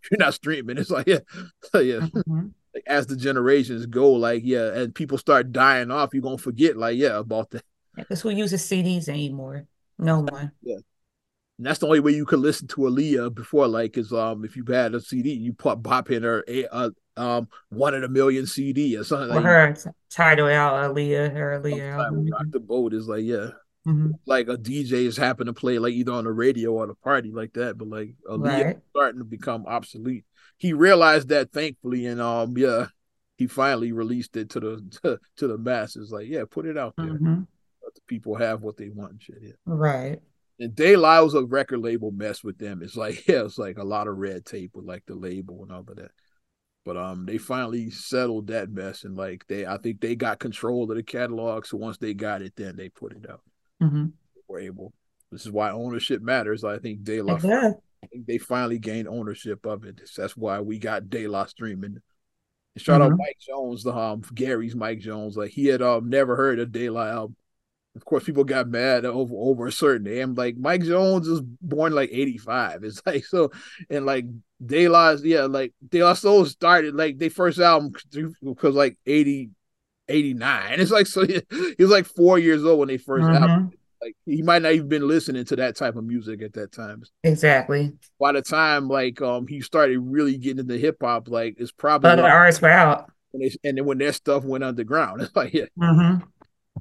If 0.02 0.10
you're 0.10 0.18
not 0.18 0.34
streaming, 0.34 0.78
it's 0.78 0.90
like 0.90 1.06
yeah, 1.06 1.18
yeah. 1.74 2.00
Mm-hmm. 2.00 2.46
Like, 2.74 2.84
as 2.86 3.06
the 3.06 3.16
generations 3.16 3.86
go, 3.86 4.12
like 4.12 4.42
yeah, 4.44 4.72
and 4.74 4.94
people 4.94 5.18
start 5.18 5.52
dying 5.52 5.90
off, 5.90 6.10
you're 6.12 6.22
gonna 6.22 6.38
forget 6.38 6.76
like 6.76 6.96
yeah 6.96 7.18
about 7.18 7.50
that. 7.50 7.64
Because 7.94 8.20
who 8.20 8.30
uses 8.30 8.62
CDs 8.62 9.08
anymore? 9.08 9.66
No 9.98 10.20
one. 10.20 10.52
Yeah. 10.62 10.76
And 11.58 11.66
that's 11.66 11.80
the 11.80 11.86
only 11.86 11.98
way 11.98 12.12
you 12.12 12.24
could 12.24 12.38
listen 12.38 12.68
to 12.68 12.82
Aaliyah 12.82 13.34
before, 13.34 13.66
like, 13.66 13.98
is 13.98 14.12
um 14.12 14.44
if 14.44 14.56
you 14.56 14.64
had 14.64 14.94
a 14.94 15.00
CD, 15.00 15.32
you 15.32 15.52
pop 15.52 15.82
bop 15.82 16.10
in 16.10 16.22
her 16.22 16.44
a, 16.46 16.64
a 16.70 16.90
um 17.16 17.48
one 17.70 17.94
in 17.94 18.04
a 18.04 18.08
million 18.08 18.46
CD 18.46 18.96
or 18.96 19.04
something. 19.04 19.30
Or 19.30 19.34
like 19.34 19.44
her 19.44 19.76
title 20.10 20.46
out 20.46 20.94
Aaliyah, 20.94 21.32
her 21.32 21.60
Aaliyah. 21.60 22.30
Rock 22.30 22.46
the 22.50 22.60
boat 22.60 22.94
is 22.94 23.08
like 23.08 23.24
yeah. 23.24 23.50
Mm-hmm. 23.88 24.10
Like 24.26 24.48
a 24.48 24.58
DJ 24.58 25.06
is 25.06 25.16
happen 25.16 25.46
to 25.46 25.54
play 25.54 25.78
like 25.78 25.94
either 25.94 26.12
on 26.12 26.24
the 26.24 26.32
radio 26.32 26.72
or 26.72 26.86
the 26.86 26.94
party 26.94 27.30
like 27.32 27.54
that, 27.54 27.78
but 27.78 27.88
like 27.88 28.14
Aaliyah 28.28 28.64
right. 28.64 28.78
starting 28.90 29.20
to 29.20 29.24
become 29.24 29.64
obsolete. 29.66 30.24
He 30.58 30.74
realized 30.74 31.28
that 31.28 31.52
thankfully, 31.52 32.04
and 32.06 32.20
um 32.20 32.56
yeah, 32.58 32.88
he 33.36 33.46
finally 33.46 33.92
released 33.92 34.36
it 34.36 34.50
to 34.50 34.60
the 34.60 35.00
to, 35.02 35.18
to 35.38 35.48
the 35.48 35.56
masses. 35.56 36.12
Like 36.12 36.28
yeah, 36.28 36.42
put 36.48 36.66
it 36.66 36.76
out 36.76 36.94
there. 36.98 37.06
Mm-hmm. 37.06 37.42
Let 37.82 37.94
the 37.94 38.00
people 38.06 38.34
have 38.34 38.60
what 38.60 38.76
they 38.76 38.90
want 38.90 39.12
and 39.12 39.22
shit. 39.22 39.38
Yeah. 39.40 39.52
Right. 39.64 40.20
And 40.60 40.78
La 40.78 41.22
was 41.22 41.34
a 41.34 41.44
record 41.44 41.80
label 41.80 42.10
mess 42.10 42.44
with 42.44 42.58
them. 42.58 42.82
It's 42.82 42.96
like 42.96 43.26
yeah, 43.28 43.44
it's 43.44 43.56
like 43.56 43.78
a 43.78 43.84
lot 43.84 44.06
of 44.06 44.18
red 44.18 44.44
tape 44.44 44.72
with 44.74 44.84
like 44.84 45.04
the 45.06 45.14
label 45.14 45.62
and 45.62 45.72
all 45.72 45.80
of 45.80 45.96
that. 45.96 46.10
But 46.84 46.96
um, 46.96 47.26
they 47.26 47.38
finally 47.38 47.90
settled 47.90 48.48
that 48.48 48.70
mess, 48.70 49.04
and 49.04 49.16
like 49.16 49.46
they, 49.46 49.66
I 49.66 49.76
think 49.78 50.00
they 50.00 50.14
got 50.14 50.38
control 50.38 50.90
of 50.90 50.96
the 50.96 51.02
catalog. 51.02 51.66
So 51.66 51.76
once 51.76 51.98
they 51.98 52.14
got 52.14 52.42
it, 52.42 52.54
then 52.56 52.76
they 52.76 52.88
put 52.88 53.12
it 53.12 53.28
out. 53.28 53.42
Mm-hmm. 53.82 54.06
Were 54.48 54.60
able. 54.60 54.92
This 55.30 55.42
is 55.44 55.52
why 55.52 55.70
ownership 55.70 56.22
matters. 56.22 56.64
I 56.64 56.78
think 56.78 57.02
De 57.02 57.20
La. 57.20 57.34
I 57.34 58.06
think 58.06 58.26
they 58.26 58.38
finally 58.38 58.78
gained 58.78 59.08
ownership 59.08 59.66
of 59.66 59.84
it. 59.84 60.00
That's 60.16 60.36
why 60.36 60.60
we 60.60 60.78
got 60.78 61.10
De 61.10 61.26
La 61.26 61.46
streaming. 61.46 62.00
And 62.74 62.82
shout 62.82 63.00
mm-hmm. 63.00 63.12
out 63.12 63.18
Mike 63.18 63.38
Jones, 63.40 63.82
the 63.82 63.94
um 63.94 64.22
Gary's 64.34 64.74
Mike 64.74 65.00
Jones. 65.00 65.36
Like 65.36 65.50
he 65.50 65.66
had 65.66 65.82
um 65.82 66.08
never 66.08 66.36
heard 66.36 66.58
a 66.58 66.66
De 66.66 66.88
La 66.90 67.06
album 67.06 67.36
of 67.98 68.04
course, 68.04 68.22
people 68.22 68.44
got 68.44 68.68
mad 68.68 69.04
over 69.04 69.34
over 69.36 69.66
a 69.66 69.72
certain 69.72 70.04
day. 70.04 70.20
I'm 70.20 70.34
like, 70.34 70.56
Mike 70.56 70.84
Jones 70.84 71.28
was 71.28 71.40
born 71.42 71.92
like 71.92 72.10
85. 72.12 72.84
It's 72.84 73.02
like 73.06 73.24
so, 73.24 73.50
and 73.90 74.06
like 74.06 74.24
De 74.64 74.88
La, 74.88 75.16
yeah, 75.22 75.42
like 75.42 75.74
they 75.90 76.00
also 76.00 76.44
started 76.44 76.94
like 76.94 77.18
their 77.18 77.30
first 77.30 77.58
album 77.58 77.92
because 78.40 78.74
like 78.74 78.96
80, 79.04 79.50
89. 80.08 80.74
It's 80.80 80.90
like 80.90 81.06
so 81.06 81.26
he, 81.26 81.42
he, 81.50 81.82
was 81.82 81.90
like 81.90 82.06
four 82.06 82.38
years 82.38 82.64
old 82.64 82.78
when 82.80 82.88
they 82.88 82.98
1st 82.98 83.20
mm-hmm. 83.20 83.42
album. 83.42 83.70
Like 84.00 84.14
he 84.26 84.42
might 84.42 84.62
not 84.62 84.72
even 84.72 84.88
been 84.88 85.08
listening 85.08 85.44
to 85.46 85.56
that 85.56 85.76
type 85.76 85.96
of 85.96 86.04
music 86.04 86.40
at 86.42 86.52
that 86.52 86.72
time. 86.72 87.02
Exactly. 87.24 87.92
By 88.20 88.32
the 88.32 88.42
time 88.42 88.88
like 88.88 89.20
um 89.20 89.46
he 89.46 89.60
started 89.60 89.98
really 89.98 90.36
getting 90.36 90.60
into 90.60 90.78
hip 90.78 90.98
hop, 91.00 91.28
like 91.28 91.56
it's 91.58 91.72
probably 91.72 92.10
other 92.10 92.22
artists 92.24 92.62
were 92.62 92.70
out. 92.70 93.10
They, 93.34 93.50
and 93.64 93.76
then 93.76 93.84
when 93.84 93.98
their 93.98 94.12
stuff 94.12 94.44
went 94.44 94.64
underground, 94.64 95.20
it's 95.22 95.34
like 95.34 95.52
yeah. 95.52 95.64
Mm-hmm. 95.78 96.24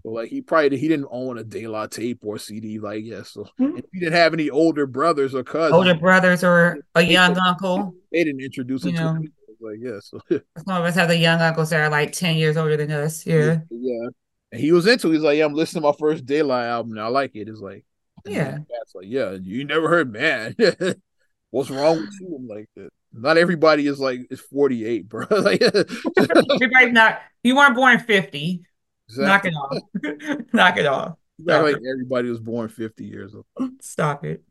So 0.03 0.09
like 0.09 0.29
he 0.29 0.41
probably 0.41 0.77
he 0.77 0.87
didn't 0.87 1.07
own 1.09 1.39
a 1.39 1.43
De 1.43 1.65
La 1.65 1.87
tape 1.87 2.19
or 2.23 2.37
CD 2.37 2.77
like 2.77 3.03
yeah. 3.03 3.23
So 3.23 3.47
mm-hmm. 3.59 3.77
he 3.91 3.99
didn't 3.99 4.13
have 4.13 4.33
any 4.33 4.51
older 4.51 4.85
brothers 4.85 5.33
or 5.33 5.43
cousins. 5.43 5.73
Older 5.73 5.95
brothers 5.95 6.43
or 6.43 6.77
a 6.93 7.01
young 7.01 7.33
they, 7.33 7.39
uncle. 7.39 7.95
They 8.11 8.23
didn't 8.23 8.41
introduce 8.41 8.85
him 8.85 8.95
to 8.95 9.13
me. 9.15 9.29
Like 9.59 9.77
yeah, 9.79 9.99
so 10.01 10.19
some 10.29 10.41
of 10.67 10.83
us 10.83 10.95
have 10.95 11.07
the 11.07 11.17
young 11.17 11.41
uncles 11.41 11.69
that 11.69 11.81
are 11.81 11.89
like 11.89 12.11
ten 12.11 12.37
years 12.37 12.57
older 12.57 12.77
than 12.77 12.91
us. 12.91 13.25
Yeah, 13.25 13.59
yeah. 13.69 14.09
And 14.51 14.61
he 14.61 14.71
was 14.71 14.87
into. 14.87 15.09
It. 15.09 15.13
He's 15.13 15.23
like, 15.23 15.37
yeah, 15.37 15.45
I'm 15.45 15.53
listening 15.53 15.83
to 15.83 15.89
my 15.89 15.95
first 15.97 16.29
La 16.29 16.61
album. 16.61 16.91
And 16.91 17.01
I 17.01 17.07
like 17.07 17.35
it. 17.35 17.49
It's 17.49 17.59
like, 17.59 17.85
yeah, 18.25 18.51
that's 18.51 18.95
like, 18.95 19.05
yeah, 19.07 19.31
you 19.31 19.65
never 19.65 19.89
heard, 19.89 20.11
man. 20.11 20.55
What's 21.51 21.69
wrong 21.69 21.97
with 21.97 22.09
you? 22.19 22.35
I'm 22.35 22.47
like 22.47 22.69
that. 22.75 22.89
Not 23.13 23.37
everybody 23.37 23.87
is 23.87 23.99
like 23.99 24.27
is 24.29 24.39
48, 24.39 25.09
bro. 25.09 25.25
like, 25.31 25.61
everybody's 25.61 26.93
not. 26.93 27.19
You 27.43 27.55
weren't 27.55 27.75
born 27.75 27.99
50. 27.99 28.63
Exactly. 29.09 29.25
Knock 29.25 29.45
it 29.45 29.53
off. 29.53 30.53
Knock 30.53 30.77
it 30.77 30.85
off. 30.85 31.17
Stop 31.41 31.63
like 31.63 31.77
it. 31.77 31.83
everybody 31.89 32.29
was 32.29 32.39
born 32.39 32.67
50 32.67 33.05
years 33.05 33.33
old. 33.33 33.71
Stop 33.81 34.25
it. 34.25 34.43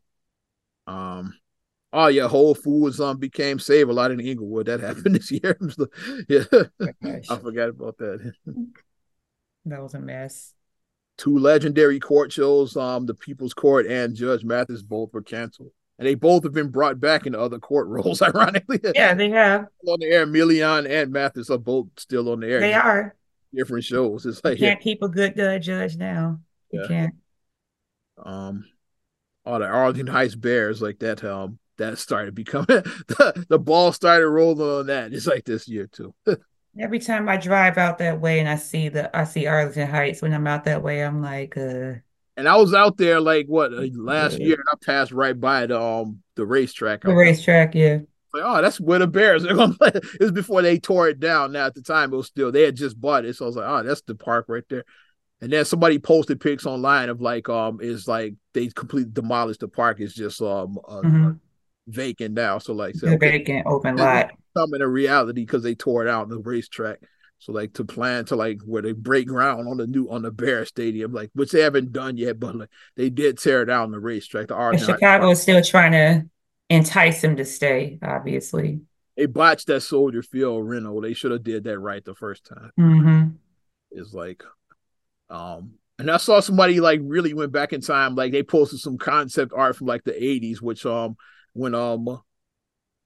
Um 0.87 1.33
oh 1.93 2.07
yeah, 2.07 2.27
Whole 2.27 2.55
Foods 2.55 2.99
um 2.99 3.17
became 3.17 3.59
Save 3.59 3.89
a 3.89 3.93
lot 3.93 4.11
in 4.11 4.19
Englewood. 4.19 4.67
That 4.67 4.79
happened 4.81 5.15
this 5.15 5.31
year. 5.31 5.57
yeah. 6.29 6.43
I 7.29 7.37
forgot 7.37 7.69
about 7.69 7.97
that. 7.97 8.33
that 9.65 9.81
was 9.81 9.93
a 9.93 9.99
mess. 9.99 10.53
Two 11.17 11.37
legendary 11.37 11.99
court 11.99 12.31
shows, 12.31 12.77
um, 12.77 13.07
the 13.07 13.15
People's 13.15 13.53
Court 13.53 13.87
and 13.87 14.15
Judge 14.15 14.43
Mathis 14.43 14.83
both 14.83 15.11
were 15.13 15.23
canceled. 15.23 15.71
And 15.97 16.07
they 16.07 16.13
both 16.13 16.43
have 16.43 16.53
been 16.53 16.69
brought 16.69 16.99
back 16.99 17.25
into 17.25 17.39
other 17.39 17.57
court 17.57 17.87
roles, 17.87 18.21
ironically. 18.21 18.79
Yeah, 18.93 19.15
they 19.15 19.31
have. 19.31 19.65
On 19.87 19.99
the 19.99 20.05
air, 20.05 20.27
Milian 20.27 20.87
and 20.87 21.11
Mathis 21.11 21.49
are 21.49 21.57
both 21.57 21.87
still 21.97 22.29
on 22.29 22.41
the 22.41 22.47
air. 22.47 22.59
They 22.59 22.75
are 22.75 23.15
different 23.51 23.83
shows. 23.83 24.27
It's 24.27 24.43
like 24.43 24.59
you 24.59 24.67
can't 24.67 24.79
yeah. 24.79 24.83
keep 24.83 25.01
a 25.01 25.09
good 25.09 25.39
uh, 25.39 25.57
judge 25.57 25.97
now. 25.97 26.39
You 26.71 26.81
yeah. 26.81 26.87
can't. 26.87 27.15
Um, 28.23 28.65
all 29.43 29.59
the 29.59 29.65
Arlington 29.65 30.07
Heights 30.07 30.35
Bears 30.35 30.81
like 30.81 30.99
that. 30.99 31.23
Um, 31.23 31.57
that 31.77 31.97
started 31.97 32.35
becoming 32.35 32.67
the, 32.67 33.45
the 33.49 33.59
ball 33.59 33.91
started 33.91 34.27
rolling 34.27 34.67
on 34.67 34.87
that. 34.87 35.13
It's 35.13 35.27
like 35.27 35.45
this 35.45 35.67
year 35.67 35.87
too. 35.87 36.13
Every 36.79 36.99
time 36.99 37.27
I 37.27 37.37
drive 37.37 37.77
out 37.77 37.97
that 37.99 38.21
way 38.21 38.39
and 38.39 38.47
I 38.47 38.55
see 38.55 38.89
the 38.89 39.15
I 39.15 39.23
see 39.23 39.47
Arlington 39.47 39.89
Heights 39.89 40.21
when 40.21 40.33
I'm 40.33 40.45
out 40.45 40.65
that 40.65 40.83
way, 40.83 41.03
I'm 41.03 41.21
like, 41.21 41.57
uh. 41.57 41.93
And 42.35 42.47
I 42.47 42.55
was 42.57 42.75
out 42.75 42.97
there 42.97 43.19
like 43.19 43.47
what 43.47 43.73
uh, 43.73 43.87
last 43.95 44.37
year, 44.37 44.53
and 44.53 44.63
I 44.71 44.75
passed 44.85 45.11
right 45.11 45.39
by 45.39 45.65
the 45.65 45.81
um 45.81 46.21
the 46.35 46.45
racetrack. 46.45 47.01
The 47.01 47.15
racetrack, 47.15 47.73
yeah. 47.73 47.99
Like, 48.31 48.43
oh, 48.45 48.61
that's 48.61 48.79
where 48.79 48.99
the 48.99 49.07
Bears 49.07 49.43
are 49.43 49.55
gonna 49.55 49.73
play. 49.79 49.91
It 49.95 50.19
was 50.19 50.31
before 50.31 50.61
they 50.61 50.77
tore 50.77 51.09
it 51.09 51.19
down. 51.19 51.51
Now 51.51 51.65
at 51.65 51.73
the 51.73 51.81
time 51.81 52.13
it 52.13 52.17
was 52.17 52.27
still 52.27 52.51
they 52.51 52.61
had 52.61 52.75
just 52.75 52.99
bought 52.99 53.25
it. 53.25 53.35
So 53.35 53.45
I 53.45 53.47
was 53.47 53.55
like, 53.55 53.67
oh, 53.67 53.83
that's 53.83 54.01
the 54.01 54.13
park 54.13 54.45
right 54.47 54.63
there. 54.69 54.85
And 55.41 55.51
then 55.51 55.65
somebody 55.65 55.99
posted 55.99 56.39
pics 56.39 56.65
online 56.65 57.09
of 57.09 57.21
like 57.21 57.49
um 57.49 57.79
is 57.81 58.07
like 58.07 58.35
they 58.53 58.67
completely 58.67 59.11
demolished 59.11 59.61
the 59.61 59.67
park. 59.67 59.99
It's 59.99 60.13
just 60.13 60.41
um 60.41 60.77
uh, 60.87 61.01
mm-hmm. 61.01 61.31
Vacant 61.87 62.35
now. 62.35 62.59
So 62.59 62.73
like 62.73 62.95
so, 62.95 63.17
vacant 63.17 63.65
open 63.65 63.97
lot. 63.97 64.31
Coming 64.55 64.81
a 64.81 64.87
reality 64.87 65.41
because 65.41 65.63
they 65.63 65.75
tore 65.75 66.05
it 66.05 66.09
out 66.09 66.29
the 66.29 66.39
racetrack. 66.39 66.99
So 67.39 67.51
like 67.51 67.73
to 67.73 67.85
plan 67.85 68.25
to 68.25 68.35
like 68.35 68.61
where 68.65 68.81
they 68.81 68.93
break 68.93 69.27
ground 69.27 69.67
on 69.67 69.77
the 69.77 69.87
new 69.87 70.09
on 70.09 70.23
the 70.23 70.31
Bear 70.31 70.65
Stadium, 70.65 71.13
like 71.13 71.29
which 71.33 71.51
they 71.51 71.61
haven't 71.61 71.91
done 71.91 72.17
yet, 72.17 72.39
but 72.39 72.55
like 72.55 72.69
they 72.95 73.09
did 73.09 73.37
tear 73.37 73.63
down 73.65 73.91
the 73.91 73.99
racetrack. 73.99 74.47
The 74.47 74.77
Chicago 74.77 75.31
is 75.31 75.41
still 75.41 75.61
trying 75.63 75.91
to 75.91 76.25
entice 76.69 77.23
him 77.23 77.35
to 77.37 77.45
stay, 77.45 77.99
obviously. 78.01 78.81
They 79.15 79.27
botched 79.27 79.67
that 79.67 79.81
Soldier 79.81 80.23
Field 80.23 80.67
rental. 80.67 81.01
They 81.01 81.13
should 81.13 81.31
have 81.31 81.43
did 81.43 81.63
that 81.65 81.79
right 81.79 82.03
the 82.03 82.15
first 82.15 82.45
time. 82.45 82.71
Mm-hmm. 82.79 83.29
It's 83.91 84.13
like 84.13 84.43
Um, 85.29 85.73
and 85.99 86.11
I 86.11 86.17
saw 86.17 86.39
somebody 86.39 86.79
like 86.79 86.99
really 87.03 87.33
went 87.33 87.51
back 87.51 87.73
in 87.73 87.81
time, 87.81 88.15
like 88.15 88.31
they 88.31 88.43
posted 88.43 88.79
some 88.79 88.97
concept 88.97 89.53
art 89.55 89.75
from 89.75 89.87
like 89.87 90.03
the 90.03 90.11
80s, 90.11 90.61
which 90.61 90.85
um 90.85 91.17
when 91.57 91.75
um 91.75 92.07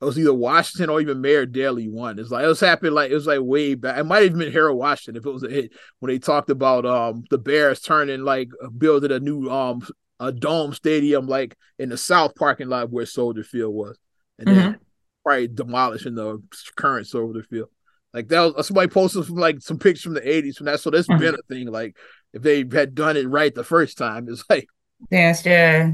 it 0.01 0.05
was 0.05 0.17
either 0.17 0.33
Washington 0.33 0.89
or 0.89 0.99
even 0.99 1.21
Mayor 1.21 1.45
Daley 1.45 1.87
won. 1.87 2.17
It's 2.17 2.31
like 2.31 2.43
it 2.43 2.47
was 2.47 2.59
happening 2.59 2.93
like 2.93 3.11
it 3.11 3.15
was 3.15 3.27
like 3.27 3.39
way 3.41 3.75
back. 3.75 3.99
It 3.99 4.03
might 4.03 4.23
have 4.23 4.35
been 4.37 4.51
Harold 4.51 4.79
Washington 4.79 5.19
if 5.19 5.27
it 5.27 5.31
was 5.31 5.43
a 5.43 5.49
hit 5.49 5.71
when 5.99 6.11
they 6.11 6.17
talked 6.19 6.49
about 6.49 6.85
um 6.85 7.23
the 7.29 7.37
Bears 7.37 7.81
turning 7.81 8.21
like 8.21 8.49
building 8.77 9.11
a 9.11 9.19
new 9.19 9.49
um 9.49 9.81
a 10.19 10.31
dome 10.31 10.73
stadium 10.73 11.27
like 11.27 11.55
in 11.79 11.89
the 11.89 11.97
south 11.97 12.35
parking 12.35 12.67
lot 12.67 12.91
where 12.91 13.05
Soldier 13.05 13.43
Field 13.43 13.73
was, 13.73 13.97
and 14.39 14.47
mm-hmm. 14.47 14.59
then 14.59 14.79
probably 15.23 15.47
demolishing 15.47 16.15
the 16.15 16.41
current 16.75 17.07
Soldier 17.07 17.43
Field. 17.43 17.69
Like 18.13 18.27
that 18.29 18.55
was 18.55 18.67
somebody 18.67 18.89
posted 18.89 19.25
from 19.25 19.35
like 19.35 19.61
some 19.61 19.77
pictures 19.77 20.03
from 20.03 20.15
the 20.15 20.21
80s 20.21 20.55
from 20.57 20.65
that. 20.65 20.79
So 20.79 20.89
that's 20.89 21.07
mm-hmm. 21.07 21.21
been 21.21 21.35
a 21.35 21.41
thing. 21.47 21.67
Like 21.67 21.95
if 22.33 22.41
they 22.41 22.65
had 22.71 22.95
done 22.95 23.17
it 23.17 23.29
right 23.29 23.53
the 23.53 23.63
first 23.63 23.97
time, 23.97 24.27
it's 24.27 24.43
like 24.49 24.67
Yes, 25.09 25.45
yeah. 25.45 25.91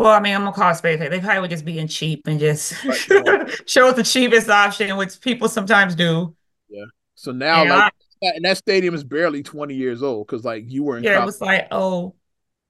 Well, 0.00 0.12
I 0.12 0.18
mean, 0.18 0.34
I'm 0.34 0.44
gonna 0.44 0.54
call 0.54 0.74
space. 0.74 0.98
They 0.98 1.20
probably 1.20 1.40
would 1.40 1.50
just 1.50 1.66
being 1.66 1.86
cheap 1.86 2.26
and 2.26 2.40
just 2.40 2.72
show 3.66 3.88
us 3.88 3.96
the 3.96 4.02
cheapest 4.02 4.48
option, 4.48 4.96
which 4.96 5.20
people 5.20 5.46
sometimes 5.46 5.94
do. 5.94 6.34
Yeah. 6.70 6.86
So 7.16 7.32
now, 7.32 7.60
and 7.60 7.68
like, 7.68 7.92
I, 8.22 8.26
and 8.28 8.44
that 8.46 8.56
stadium 8.56 8.94
is 8.94 9.04
barely 9.04 9.42
20 9.42 9.74
years 9.74 10.02
old 10.02 10.26
because, 10.26 10.42
like, 10.42 10.64
you 10.68 10.84
were 10.84 10.96
in. 10.96 11.04
Yeah, 11.04 11.20
it 11.20 11.26
was 11.26 11.42
like 11.42 11.68
oh, 11.70 12.14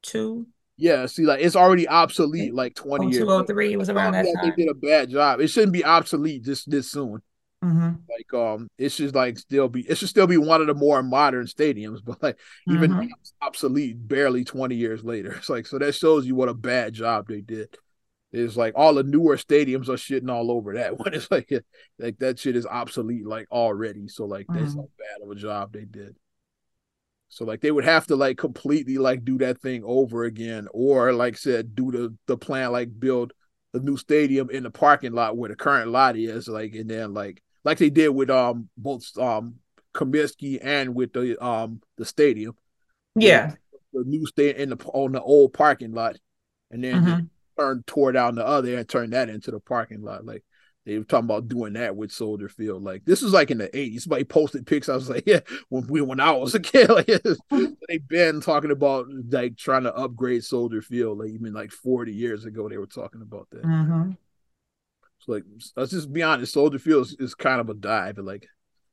two. 0.03 0.49
Yeah, 0.77 1.07
see, 1.07 1.23
like 1.23 1.41
it's 1.41 1.55
already 1.55 1.87
obsolete. 1.87 2.53
Like 2.53 2.75
20 2.75 3.07
years. 3.07 3.19
203 3.19 3.77
was 3.77 3.91
around 3.91 4.15
that 4.15 4.25
time. 4.25 4.35
They 4.43 4.65
did 4.65 4.69
a 4.69 4.75
bad 4.75 5.11
job. 5.11 5.39
It 5.39 5.47
shouldn't 5.51 5.73
be 5.73 5.85
obsolete 5.85 6.43
just 6.43 6.69
this 6.69 6.91
soon. 6.91 7.23
Mm-hmm. 7.63 7.91
Like 8.09 8.43
um, 8.43 8.69
it 8.79 8.89
should 8.91 9.15
like 9.15 9.39
still 9.39 9.69
be 9.69 9.83
it 9.83 9.99
should 9.99 10.09
still 10.09 10.27
be 10.27 10.39
one 10.39 10.63
of 10.63 10.67
the 10.67 10.75
more 10.75 11.03
modern 11.03 11.47
stadiums, 11.47 12.01
but 12.05 12.23
like 12.23 12.39
even 12.67 12.93
mm-hmm. 12.93 13.09
obsolete 13.43 13.97
barely 14.09 14.45
twenty 14.45 14.77
years 14.77 15.05
later. 15.05 15.33
It's 15.39 15.51
like 15.51 15.67
so 15.67 15.79
that 15.79 15.95
shows 15.95 16.27
you 16.27 16.35
what 16.35 16.49
a 16.49 16.55
bad 16.55 16.95
job 16.95 17.29
they 17.29 17.41
did. 17.41 17.77
It's 18.33 18.57
like 18.57 18.75
all 18.77 18.95
the 18.95 19.03
newer 19.03 19.37
stadiums 19.37 19.89
are 19.89 19.95
shitting 19.95 20.31
all 20.31 20.51
over 20.51 20.75
that 20.75 20.99
one. 20.99 21.13
It's 21.13 21.31
like 21.31 21.53
like 21.99 22.19
that 22.19 22.39
shit 22.39 22.57
is 22.57 22.67
obsolete 22.67 23.27
like 23.27 23.47
already. 23.51 24.09
So 24.09 24.25
like 24.25 24.47
mm-hmm. 24.47 24.61
that's 24.61 24.75
how 24.75 24.89
bad 24.99 25.23
of 25.23 25.31
a 25.31 25.35
job 25.35 25.73
they 25.73 25.85
did. 25.85 26.17
So 27.29 27.45
like 27.45 27.61
they 27.61 27.71
would 27.71 27.85
have 27.85 28.07
to 28.07 28.17
like 28.17 28.39
completely 28.39 28.97
like 28.97 29.25
do 29.25 29.39
that 29.39 29.61
thing 29.61 29.83
over 29.85 30.25
again, 30.25 30.67
or 30.73 31.13
like 31.13 31.37
said 31.37 31.75
do 31.75 31.91
the 31.93 32.17
the 32.27 32.39
plan 32.39 32.73
like 32.73 32.89
build 32.99 33.33
the 33.73 33.81
new 33.81 33.97
stadium 33.99 34.49
in 34.51 34.63
the 34.63 34.71
parking 34.71 35.13
lot 35.13 35.37
where 35.37 35.51
the 35.51 35.57
current 35.57 35.91
lot 35.91 36.17
is, 36.17 36.49
like 36.49 36.75
and 36.75 36.91
then 36.91 37.13
like 37.13 37.43
like 37.65 37.79
they 37.79 37.91
did 37.91 38.09
with 38.09 38.31
um 38.31 38.69
both 38.77 39.17
um 39.19 39.57
Comiskey 39.95 40.59
and 40.63 40.95
with 40.95 41.13
the 41.13 41.43
um 41.45 41.81
the 41.97 42.05
stadium. 42.05 42.57
Yeah. 43.15 43.55
The, 43.93 44.03
the 44.03 44.09
new 44.09 44.27
state 44.27 44.57
in 44.57 44.71
the 44.71 44.77
on 44.93 45.13
the 45.13 45.23
old 45.23 45.53
parking 45.53 45.93
lot, 45.93 46.17
and 46.71 46.85
then 46.85 46.95
mm-hmm. 47.03 47.25
turn 47.59 47.83
tore 47.87 48.13
down 48.13 48.37
the 48.37 48.47
other 48.47 48.77
and 48.77 48.89
turned 48.89 49.13
that 49.13 49.29
into 49.29 49.51
the 49.51 49.61
parking 49.61 50.03
lot. 50.03 50.25
Like 50.25 50.45
they 50.87 50.97
were 50.97 51.05
talking 51.05 51.27
about 51.27 51.49
doing 51.49 51.75
that 51.75 51.95
with 51.95 52.13
Soldier 52.13 52.49
Field. 52.49 52.83
Like 52.83 53.05
this 53.05 53.21
was 53.21 53.33
like 53.33 53.51
in 53.51 53.59
the 53.59 53.69
80s. 53.69 54.03
Somebody 54.03 54.25
posted 54.25 54.67
pics. 54.67 54.89
I 54.89 54.95
was 54.95 55.11
like, 55.11 55.25
yeah, 55.27 55.41
when 55.69 55.87
we 55.89 56.01
when 56.01 56.21
I 56.21 56.33
was 56.33 56.55
a 56.55 56.61
kid, 56.61 56.89
like 56.89 57.07
they've 57.89 58.09
been 58.09 58.41
talking 58.41 58.71
about 58.71 59.07
like 59.31 59.57
trying 59.57 59.85
to 59.85 59.95
upgrade 59.95 60.45
Soldier 60.45 60.83
Field. 60.83 61.19
Like 61.19 61.31
even 61.31 61.53
like 61.53 61.73
40 61.73 62.13
years 62.13 62.45
ago, 62.45 62.69
they 62.69 62.79
were 62.79 62.87
talking 62.87 63.23
about 63.23 63.49
that. 63.51 63.63
Mm-hmm. 63.63 64.13
So 65.21 65.33
like, 65.33 65.45
let's 65.77 65.93
just 65.93 66.13
be 66.13 66.23
honest. 66.23 66.53
Soldier 66.53 66.79
Field 66.79 67.07
is, 67.07 67.17
is 67.19 67.35
kind 67.35 67.61
of 67.61 67.69
a 67.69 67.75
dive, 67.75 68.17
but 68.17 68.25
like 68.25 68.47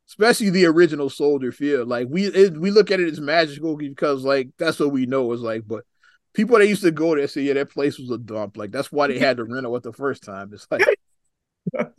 especially 0.08 0.50
the 0.50 0.66
original 0.66 1.10
Soldier 1.10 1.52
Field. 1.52 1.88
Like 1.88 2.08
we 2.10 2.26
it, 2.26 2.58
we 2.58 2.72
look 2.72 2.92
at 2.92 3.00
it 3.00 3.12
as 3.12 3.20
magical 3.20 3.76
because 3.76 4.24
like 4.24 4.50
that's 4.58 4.80
what 4.80 4.92
we 4.92 5.06
know 5.06 5.32
is 5.34 5.42
like, 5.42 5.64
but 5.68 5.84
people 6.34 6.58
that 6.58 6.68
used 6.68 6.84
to 6.84 6.92
go 6.92 7.16
there 7.16 7.28
say, 7.28 7.42
yeah, 7.42 7.54
that 7.54 7.72
place 7.72 8.00
was 8.00 8.12
a 8.12 8.18
dump. 8.18 8.58
Like 8.58 8.72
that's 8.72 8.92
why 8.92 9.08
they 9.08 9.20
had 9.20 9.38
to 9.38 9.44
rent 9.44 9.66
it 9.66 9.84
the 9.84 9.94
first 9.94 10.24
time. 10.24 10.52
It's 10.54 10.68
like 10.70 10.86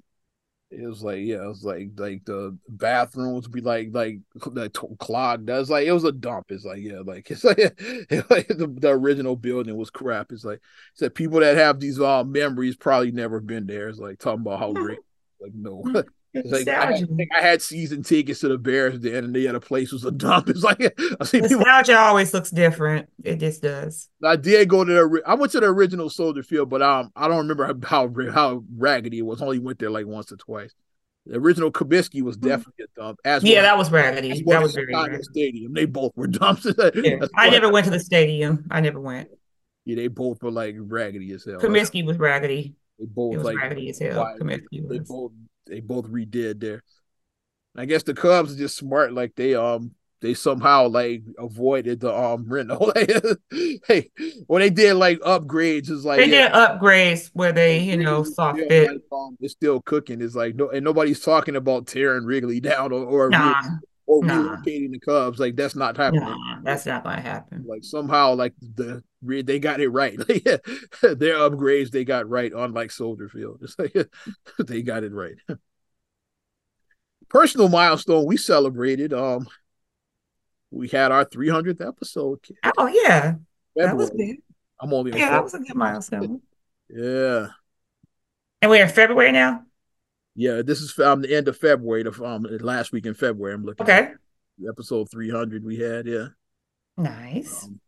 it 0.71 0.87
was 0.87 1.03
like 1.03 1.21
yeah, 1.21 1.45
it 1.45 1.49
was 1.49 1.65
like 1.65 1.91
like 1.97 2.25
the 2.25 2.57
bathrooms 2.69 3.49
be 3.49 3.61
like 3.61 3.89
like 3.93 4.19
like 4.53 4.77
clogged. 4.99 5.47
That's 5.47 5.71
like 5.71 5.87
it 5.87 5.93
was 5.93 6.05
a 6.05 6.13
dump. 6.13 6.47
It's 6.51 6.65
like 6.65 6.81
yeah, 6.81 7.01
like 7.05 7.31
it's 7.31 7.45
like, 7.45 7.59
it's 7.59 8.31
like 8.31 8.49
the, 8.49 8.67
the, 8.67 8.91
original 8.91 9.35
building 9.35 9.77
was 9.77 9.91
crap. 9.91 10.31
It's 10.31 10.45
like 10.45 10.61
said 10.95 11.15
people 11.15 11.41
that 11.41 11.57
have 11.57 11.81
these 11.81 11.99
uh 11.99 12.23
memories 12.25 12.77
probably 12.77 13.13
never 13.13 13.41
been 13.41 13.67
there. 13.67 13.89
It's 13.89 13.99
like 13.99 14.19
talking 14.19 14.43
about 14.43 14.59
how 14.59 14.73
great. 14.73 14.99
Like 15.41 15.53
no. 15.55 15.83
Like 16.35 16.69
I, 16.69 16.93
I, 16.93 16.97
think 16.99 17.31
I 17.37 17.41
had 17.41 17.63
season 17.63 18.03
tickets 18.03 18.41
to 18.41 18.49
the 18.49 18.59
Bears 18.59 19.01
then, 19.01 19.25
and 19.25 19.35
the 19.35 19.49
other 19.49 19.61
place 19.61 19.93
was 19.93 20.05
a 20.07 20.11
dump. 20.11 20.49
It's 20.49 20.63
like 20.63 20.81
I 21.21 21.25
see 21.25 21.41
nostalgia 21.41 21.93
people, 21.93 21.97
always 21.97 22.35
looks 22.35 22.51
different. 22.51 23.09
It 23.25 23.37
just 23.37 23.63
does. 23.63 24.09
I 24.23 24.37
did 24.37 24.69
go 24.69 24.85
to 24.85 24.93
the. 24.93 25.23
I 25.27 25.35
went 25.35 25.53
to 25.53 25.61
the 25.61 25.67
original 25.67 26.11
Soldier 26.11 26.43
Field, 26.43 26.69
but 26.69 26.83
um, 26.83 27.11
I 27.17 27.29
don't 27.29 27.49
remember 27.49 27.87
how 27.87 28.11
how 28.33 28.63
raggedy 28.77 29.19
it 29.19 29.23
was. 29.23 29.41
I 29.41 29.47
only 29.47 29.59
went 29.59 29.79
there 29.79 29.91
like 29.91 30.07
once 30.07 30.31
or 30.31 30.37
twice. 30.37 30.75
The 31.29 31.37
original 31.37 31.71
Comiskey 31.71 32.23
was 32.23 32.37
hmm. 32.37 32.49
definitely 32.49 32.85
a 32.85 33.01
dump. 33.01 33.21
As 33.25 33.45
yeah, 33.45 33.57
well, 33.57 33.63
that 33.65 33.79
was 33.79 33.91
raggedy. 33.91 34.43
That 34.47 34.63
was 34.63 34.75
very 34.75 34.95
raggedy. 34.95 35.23
Stadium. 35.23 35.75
They 35.75 35.85
both 35.85 36.13
were 36.17 36.27
dumps. 36.27 36.67
yeah. 36.95 37.17
I 37.37 37.51
never 37.51 37.71
went 37.71 37.85
to 37.85 37.91
the 37.91 38.01
stadium. 38.01 38.67
I 38.71 38.81
never 38.81 39.01
went. 39.01 39.29
Yeah, 39.85 39.97
they 39.97 40.09
both 40.09 40.43
were 40.43 40.51
like 40.51 40.75
raggedy 40.79 41.33
as 41.33 41.45
hell. 41.45 41.59
Comiskey 41.59 42.05
was 42.05 42.19
raggedy. 42.19 42.75
They 42.99 43.07
both 43.07 43.37
like 43.43 43.57
raggedy 43.57 43.91
as 43.91 43.99
hell. 43.99 44.35
Comiskey 44.41 44.83
was. 44.83 44.89
They 44.89 44.99
both 45.01 45.33
they 45.69 45.81
both 45.81 46.07
redid 46.07 46.61
there. 46.61 46.83
I 47.77 47.85
guess 47.85 48.03
the 48.03 48.15
Cubs 48.15 48.55
are 48.55 48.59
just 48.59 48.77
smart, 48.77 49.13
like 49.13 49.35
they 49.37 49.55
um 49.55 49.93
they 50.21 50.35
somehow 50.35 50.89
like 50.89 51.23
avoided 51.39 52.01
the 52.01 52.15
um 52.15 52.45
rental. 52.49 52.93
hey, 53.87 54.11
when 54.47 54.61
they 54.61 54.71
did 54.71 54.95
like 54.95 55.21
upgrades, 55.21 55.91
it's 55.91 56.05
like 56.05 56.19
they 56.19 56.27
yeah, 56.27 56.49
did 56.49 56.53
upgrades 56.53 57.31
where 57.35 57.53
they 57.53 57.81
you 57.81 57.97
know 57.97 58.25
saw 58.25 58.55
yeah, 58.55 58.65
fit. 58.69 58.91
Like, 58.91 59.01
um, 59.13 59.37
it's 59.41 59.53
still 59.53 59.81
cooking. 59.83 60.21
It's 60.21 60.35
like 60.35 60.57
no, 60.57 60.71
and 60.71 60.85
nobody's 60.85 61.21
talking 61.21 61.57
about 61.57 61.87
tearing 61.87 62.25
Wrigley 62.25 62.61
down 62.61 62.93
or 62.93 63.05
or, 63.05 63.31
nah, 63.31 63.55
or 64.07 64.25
nah. 64.25 64.57
relocating 64.57 64.93
the 64.93 65.01
Cubs. 65.01 65.39
Like 65.39 65.57
that's 65.57 65.77
not 65.77 65.97
happening. 65.97 66.25
Nah, 66.25 66.59
that's 66.65 66.87
not 66.87 67.05
gonna 67.05 67.21
happen. 67.21 67.65
Like 67.67 67.85
somehow, 67.85 68.35
like 68.35 68.55
the 68.61 69.03
they 69.23 69.59
got 69.59 69.81
it 69.81 69.89
right. 69.89 70.17
Their 70.27 71.37
upgrades 71.37 71.91
they 71.91 72.05
got 72.05 72.29
right, 72.29 72.53
unlike 72.53 72.91
Soldier 72.91 73.29
Field. 73.29 73.61
It's 73.63 73.79
like 73.79 73.95
they 74.67 74.83
got 74.83 75.05
it 75.05 75.13
right 75.13 75.37
personal 77.29 77.69
milestone 77.69 78.27
we 78.27 78.37
celebrated. 78.37 79.13
Um, 79.13 79.49
we 80.71 80.89
had 80.89 81.13
our 81.13 81.25
300th 81.25 81.87
episode. 81.87 82.41
Oh 82.77 82.87
yeah, 82.87 83.35
February. 83.75 83.77
that 83.77 83.97
was 83.97 84.11
good. 84.11 84.37
I'm 84.81 84.93
only 84.93 85.19
yeah, 85.19 85.31
that 85.31 85.43
was 85.43 85.55
a 85.55 85.59
good 85.59 85.77
milestone. 85.77 86.41
yeah, 86.89 87.49
and 88.63 88.71
we're 88.71 88.83
in 88.83 88.91
February 88.91 89.33
now. 89.33 89.65
Yeah, 90.35 90.63
this 90.63 90.81
is 90.81 90.97
um 90.99 91.23
the 91.23 91.35
end 91.35 91.49
of 91.49 91.57
February. 91.57 92.03
The 92.03 92.25
um 92.25 92.47
last 92.61 92.93
week 92.93 93.07
in 93.07 93.15
February. 93.15 93.55
I'm 93.55 93.65
looking. 93.65 93.85
Okay. 93.85 94.13
episode 94.69 95.11
300 95.11 95.65
we 95.65 95.79
had. 95.79 96.07
Yeah. 96.07 96.29
Nice. 96.97 97.65
Um, 97.65 97.81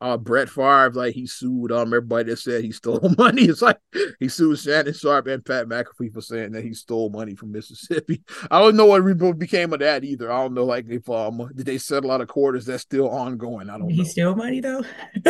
uh 0.00 0.16
Brett 0.16 0.48
Favre, 0.48 0.92
like 0.92 1.14
he 1.14 1.26
sued 1.26 1.72
um 1.72 1.88
everybody 1.88 2.30
that 2.30 2.38
said 2.38 2.64
he 2.64 2.72
stole 2.72 3.00
money. 3.18 3.42
It's 3.42 3.62
like 3.62 3.78
he 4.18 4.28
sued 4.28 4.58
Shannon 4.58 4.94
Sharpe 4.94 5.26
and 5.26 5.44
Pat 5.44 5.66
McAfee 5.66 6.12
for 6.12 6.22
saying 6.22 6.52
that 6.52 6.64
he 6.64 6.72
stole 6.72 7.10
money 7.10 7.34
from 7.34 7.52
Mississippi. 7.52 8.22
I 8.50 8.60
don't 8.60 8.76
know 8.76 8.86
what 8.86 9.38
became 9.38 9.72
of 9.72 9.80
that 9.80 10.04
either. 10.04 10.32
I 10.32 10.40
don't 10.40 10.54
know 10.54 10.64
like 10.64 10.86
if 10.88 11.08
um 11.10 11.50
did 11.54 11.66
they 11.66 11.78
settle 11.78 12.10
out 12.10 12.22
of 12.22 12.28
court? 12.28 12.56
Is 12.56 12.66
that 12.66 12.78
still 12.80 13.10
ongoing? 13.10 13.68
I 13.68 13.78
don't 13.78 13.88
did 13.88 13.96
know. 13.96 14.02
He 14.02 14.08
steal 14.08 14.34
money 14.34 14.60
though. 14.60 14.82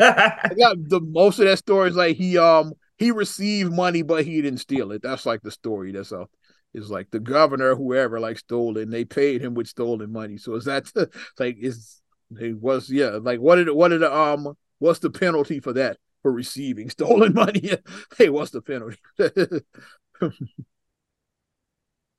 I 0.00 0.50
got 0.56 0.76
the 0.88 1.00
most 1.02 1.40
of 1.40 1.46
that 1.46 1.58
story 1.58 1.90
is 1.90 1.96
like 1.96 2.16
he 2.16 2.38
um 2.38 2.72
he 2.98 3.10
received 3.10 3.72
money 3.72 4.02
but 4.02 4.24
he 4.24 4.40
didn't 4.40 4.60
steal 4.60 4.92
it. 4.92 5.02
That's 5.02 5.26
like 5.26 5.42
the 5.42 5.50
story. 5.50 5.92
That's 5.92 6.12
all. 6.12 6.30
It's 6.74 6.90
like 6.90 7.10
the 7.10 7.18
governor, 7.18 7.74
whoever, 7.74 8.20
like 8.20 8.38
stole 8.38 8.76
it, 8.76 8.82
and 8.82 8.92
they 8.92 9.04
paid 9.04 9.40
him 9.40 9.54
with 9.54 9.68
stolen 9.68 10.12
money. 10.12 10.36
So 10.36 10.54
is 10.54 10.66
that 10.66 10.92
like 11.38 11.56
is 11.58 12.00
he 12.36 12.52
was 12.52 12.90
yeah, 12.90 13.18
like 13.22 13.40
what 13.40 13.56
did 13.56 13.70
what 13.70 13.88
did 13.88 14.02
um 14.02 14.56
what's 14.78 14.98
the 14.98 15.10
penalty 15.10 15.60
for 15.60 15.72
that 15.72 15.96
for 16.22 16.32
receiving 16.32 16.90
stolen 16.90 17.32
money? 17.34 17.72
hey, 18.16 18.28
what's 18.28 18.50
the 18.50 18.60
penalty? 18.60 18.98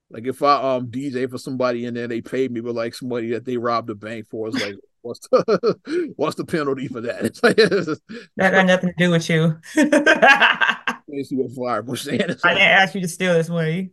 like 0.10 0.26
if 0.26 0.42
I 0.42 0.76
um 0.76 0.88
DJ 0.88 1.30
for 1.30 1.38
somebody 1.38 1.86
and 1.86 1.96
then 1.96 2.10
they 2.10 2.22
paid 2.22 2.52
me 2.52 2.62
with 2.62 2.76
like 2.76 2.96
somebody 2.96 3.32
that 3.32 3.46
they 3.46 3.58
robbed 3.58 3.90
a 3.90 3.96
bank 3.96 4.28
for, 4.30 4.48
it's 4.48 4.62
like 4.62 4.76
what's 5.02 5.28
the 5.28 6.14
what's 6.16 6.36
the 6.36 6.46
penalty 6.46 6.88
for 6.88 7.02
that? 7.02 7.26
It's 7.26 7.44
like 7.44 7.58
that 7.58 8.00
got 8.38 8.66
nothing 8.66 8.90
to 8.90 8.96
do 8.98 9.12
with 9.12 9.30
you. 9.30 9.60
see 11.24 11.36
what 11.36 11.54
Flyer 11.54 11.82
was 11.84 12.02
saying. 12.02 12.22
It's 12.22 12.44
I 12.44 12.54
didn't 12.54 12.68
ask 12.68 12.96
you 12.96 13.02
to 13.02 13.08
steal 13.08 13.34
this 13.34 13.50
money. 13.50 13.92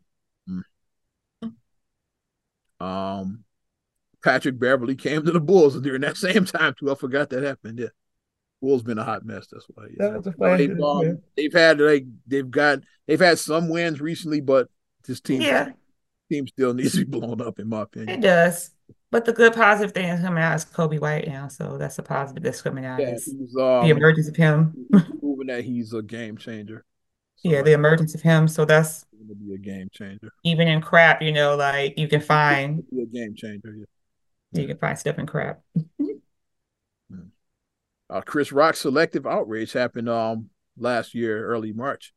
Um 2.79 3.45
Patrick 4.23 4.59
Beverley 4.59 4.97
came 4.97 5.25
to 5.25 5.31
the 5.31 5.41
Bulls 5.41 5.81
during 5.81 6.03
that 6.03 6.17
same 6.17 6.45
time 6.45 6.75
too. 6.79 6.91
I 6.91 6.95
forgot 6.95 7.31
that 7.31 7.43
happened. 7.43 7.79
Yeah. 7.79 7.89
Bulls 8.63 8.83
been 8.83 8.99
a 8.99 9.05
hot 9.05 9.25
mess. 9.25 9.47
That's 9.53 9.67
why. 9.75 9.85
Yeah. 9.91 10.09
That 10.11 10.17
was 10.19 10.27
a 10.27 10.57
they've, 10.57 10.81
um, 10.81 11.19
they've 11.37 11.53
had 11.53 11.81
like 11.81 12.05
they've 12.27 12.51
got 12.51 12.81
they've 13.07 13.21
had 13.21 13.39
some 13.39 13.69
wins 13.69 14.01
recently, 14.01 14.41
but 14.41 14.69
this 15.07 15.21
team 15.21 15.43
yeah. 15.43 15.71
team 16.31 16.47
still 16.47 16.75
needs 16.75 16.93
to 16.93 17.05
be 17.05 17.19
blown 17.19 17.41
up 17.41 17.59
in 17.59 17.69
my 17.69 17.83
opinion. 17.83 18.19
It 18.19 18.23
does. 18.23 18.71
But 19.11 19.25
the 19.25 19.33
good 19.33 19.55
positive 19.55 19.93
thing 19.93 20.09
is 20.09 20.21
coming 20.21 20.43
out 20.43 20.57
is 20.57 20.65
Coby 20.65 21.01
White 21.01 21.29
now, 21.29 21.49
so 21.49 21.79
that's 21.79 21.99
a 21.99 22.03
positive 22.03 22.43
that's 22.43 22.61
coming 22.61 22.85
out. 22.85 23.01
Yeah, 23.01 23.13
he's, 23.13 23.57
um, 23.57 23.85
the 23.85 23.91
emergence 23.91 24.29
of 24.29 24.37
him. 24.37 24.89
proving 25.21 25.47
that 25.47 25.65
he's 25.65 25.93
a 25.93 26.03
game 26.03 26.37
changer. 26.37 26.85
So 27.39 27.51
yeah, 27.51 27.57
like, 27.57 27.67
the 27.67 27.73
emergence 27.73 28.15
of 28.15 28.23
him. 28.23 28.49
So 28.49 28.65
that's 28.65 29.05
going 29.13 29.29
to 29.29 29.35
be 29.35 29.53
a 29.53 29.59
game 29.59 29.91
changer. 29.93 30.33
Even 30.43 30.69
in 30.69 30.81
crap, 30.81 31.21
you 31.21 31.33
know, 31.33 31.55
like 31.55 31.99
you 31.99 32.09
can 32.09 32.23
find 32.23 32.83
be 32.91 33.03
a 33.03 33.05
game 33.05 33.35
changer. 33.37 33.75
Yeah. 33.77 33.85
You 34.53 34.67
can 34.67 34.79
find 34.79 34.99
stuff 34.99 35.19
in 35.19 35.27
crap. 35.27 35.61
Uh, 38.09 38.21
Chris 38.21 38.53
Rock 38.53 38.77
selective 38.77 39.27
outrage 39.27 39.73
happened 39.73 40.09
um 40.09 40.51
last 40.79 41.13
year, 41.13 41.45
early 41.45 41.73
March. 41.73 42.15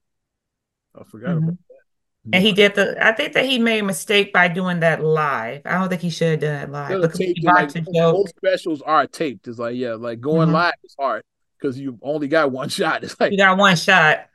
I 0.96 1.04
forgot 1.04 1.30
mm-hmm. 1.30 1.38
about 1.38 1.58
that. 1.68 2.36
And 2.36 2.44
he 2.44 2.52
did 2.52 2.76
the. 2.76 3.04
I 3.04 3.12
think 3.14 3.34
that 3.34 3.46
he 3.46 3.58
made 3.58 3.80
a 3.80 3.84
mistake 3.84 4.32
by 4.32 4.50
doing 4.50 4.82
that 4.82 5.04
live. 5.04 5.62
I 5.66 5.80
don't 5.80 5.90
think 5.90 6.02
he 6.02 6.10
should 6.10 6.32
have 6.32 6.40
done 6.42 6.64
it 6.64 6.72
live. 6.72 7.02
Because 7.02 7.18
he 7.18 7.36
like, 7.42 7.76
most 7.92 8.36
specials 8.36 8.82
are 8.82 9.08
taped. 9.08 9.48
It's 9.48 9.58
like 9.58 9.76
yeah, 9.78 9.94
like 9.94 10.20
going 10.20 10.48
mm-hmm. 10.48 10.56
live 10.56 10.74
is 10.84 10.96
hard 11.00 11.24
because 11.60 11.80
you 11.80 11.98
only 12.02 12.28
got 12.28 12.52
one 12.52 12.70
shot. 12.70 13.04
It's 13.04 13.20
like 13.20 13.32
you 13.32 13.38
got 13.38 13.58
one 13.58 13.76
shot. 13.76 14.28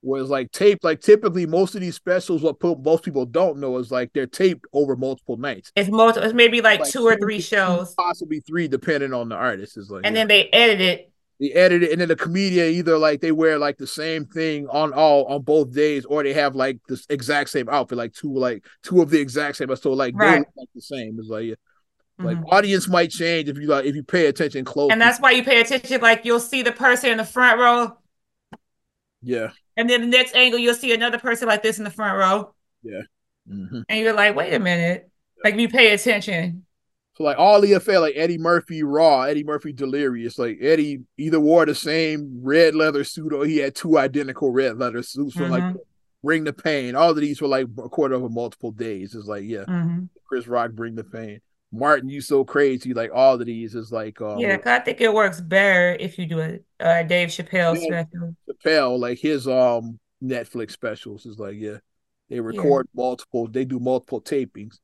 Whereas 0.00 0.30
like 0.30 0.52
tape, 0.52 0.84
like 0.84 1.00
typically 1.00 1.44
most 1.44 1.74
of 1.74 1.80
these 1.80 1.96
specials, 1.96 2.42
what 2.42 2.62
most 2.62 3.02
people 3.02 3.26
don't 3.26 3.58
know 3.58 3.78
is 3.78 3.90
like 3.90 4.12
they're 4.12 4.28
taped 4.28 4.64
over 4.72 4.94
multiple 4.94 5.36
nights. 5.36 5.72
It's 5.74 5.90
multiple. 5.90 6.22
It's 6.22 6.34
maybe 6.34 6.60
like, 6.60 6.80
like 6.80 6.90
two 6.90 7.04
or 7.04 7.16
three 7.16 7.40
shows, 7.40 7.94
possibly 7.94 8.40
three, 8.40 8.68
depending 8.68 9.12
on 9.12 9.28
the 9.28 9.34
artist. 9.34 9.76
Is 9.76 9.90
like, 9.90 10.02
and 10.04 10.14
yeah. 10.14 10.20
then 10.20 10.28
they 10.28 10.48
edit 10.50 10.80
it. 10.80 11.12
They 11.40 11.50
edit 11.50 11.82
it, 11.82 11.92
and 11.92 12.00
then 12.00 12.08
the 12.08 12.16
comedian 12.16 12.68
either 12.74 12.96
like 12.96 13.20
they 13.20 13.32
wear 13.32 13.58
like 13.58 13.76
the 13.76 13.88
same 13.88 14.24
thing 14.26 14.68
on 14.68 14.92
all 14.92 15.24
on 15.26 15.42
both 15.42 15.72
days, 15.72 16.04
or 16.04 16.22
they 16.22 16.32
have 16.32 16.54
like 16.54 16.78
the 16.86 17.04
exact 17.10 17.50
same 17.50 17.68
outfit, 17.68 17.98
like 17.98 18.12
two 18.12 18.32
like 18.32 18.64
two 18.84 19.02
of 19.02 19.10
the 19.10 19.20
exact 19.20 19.56
same. 19.56 19.74
So 19.74 19.92
like 19.92 20.14
right. 20.16 20.30
they 20.30 20.38
look 20.38 20.48
like 20.56 20.68
the 20.76 20.80
same. 20.80 21.16
It's 21.18 21.28
like 21.28 21.46
yeah. 21.46 21.54
Like 22.20 22.36
mm-hmm. 22.36 22.46
audience 22.46 22.88
might 22.88 23.10
change 23.10 23.48
if 23.48 23.58
you 23.58 23.66
like 23.66 23.84
if 23.84 23.94
you 23.96 24.02
pay 24.02 24.26
attention 24.26 24.64
close. 24.64 24.90
And 24.90 25.00
that's 25.00 25.20
why 25.20 25.32
you 25.32 25.44
pay 25.44 25.60
attention. 25.60 26.00
Like 26.00 26.24
you'll 26.24 26.40
see 26.40 26.62
the 26.62 26.72
person 26.72 27.10
in 27.10 27.16
the 27.16 27.24
front 27.24 27.60
row. 27.60 27.96
Yeah. 29.22 29.50
And 29.78 29.88
then 29.88 30.00
the 30.00 30.06
next 30.08 30.34
angle, 30.34 30.58
you'll 30.58 30.74
see 30.74 30.92
another 30.92 31.20
person 31.20 31.46
like 31.46 31.62
this 31.62 31.78
in 31.78 31.84
the 31.84 31.90
front 31.90 32.18
row. 32.18 32.52
Yeah. 32.82 33.02
Mm-hmm. 33.48 33.82
And 33.88 34.00
you're 34.00 34.12
like, 34.12 34.34
wait 34.34 34.52
a 34.52 34.58
minute. 34.58 35.08
Like 35.44 35.54
you 35.54 35.68
pay 35.68 35.92
attention. 35.92 36.66
So 37.14 37.22
like 37.22 37.38
all 37.38 37.60
the 37.60 37.74
affair, 37.74 38.00
like 38.00 38.14
Eddie 38.16 38.38
Murphy 38.38 38.82
Raw, 38.82 39.22
Eddie 39.22 39.44
Murphy 39.44 39.72
Delirious. 39.72 40.36
Like 40.36 40.58
Eddie 40.60 41.04
either 41.16 41.38
wore 41.38 41.64
the 41.64 41.76
same 41.76 42.40
red 42.42 42.74
leather 42.74 43.04
suit 43.04 43.32
or 43.32 43.46
he 43.46 43.58
had 43.58 43.76
two 43.76 43.98
identical 43.98 44.50
red 44.50 44.78
leather 44.78 45.02
suits. 45.04 45.34
from 45.34 45.44
mm-hmm. 45.44 45.52
like 45.52 45.76
Bring 46.24 46.42
the 46.42 46.52
Pain. 46.52 46.96
All 46.96 47.10
of 47.10 47.16
these 47.16 47.40
were 47.40 47.46
like 47.46 47.68
recorded 47.76 48.16
over 48.16 48.28
multiple 48.28 48.72
days. 48.72 49.14
It's 49.14 49.28
like, 49.28 49.44
yeah, 49.44 49.64
mm-hmm. 49.68 50.06
Chris 50.26 50.48
Rock, 50.48 50.72
Bring 50.72 50.96
the 50.96 51.04
Pain. 51.04 51.40
Martin, 51.72 52.08
you 52.08 52.20
so 52.20 52.44
crazy. 52.44 52.94
Like 52.94 53.10
all 53.12 53.34
of 53.34 53.44
these 53.44 53.74
is 53.74 53.92
like 53.92 54.20
um, 54.20 54.38
yeah. 54.38 54.58
I 54.64 54.78
think 54.78 55.00
it 55.00 55.12
works 55.12 55.40
better 55.40 55.96
if 56.00 56.18
you 56.18 56.26
do 56.26 56.40
a 56.40 56.58
uh, 56.80 57.02
Dave 57.02 57.28
Chappelle 57.28 57.78
yeah, 57.78 58.04
special. 58.04 58.36
Chappelle, 58.48 58.98
like 58.98 59.18
his 59.18 59.46
um 59.46 59.98
Netflix 60.22 60.72
specials 60.72 61.26
is 61.26 61.38
like 61.38 61.56
yeah, 61.56 61.78
they 62.30 62.40
record 62.40 62.88
yeah. 62.88 63.02
multiple. 63.02 63.48
They 63.48 63.64
do 63.64 63.78
multiple 63.78 64.20
tapings. 64.20 64.78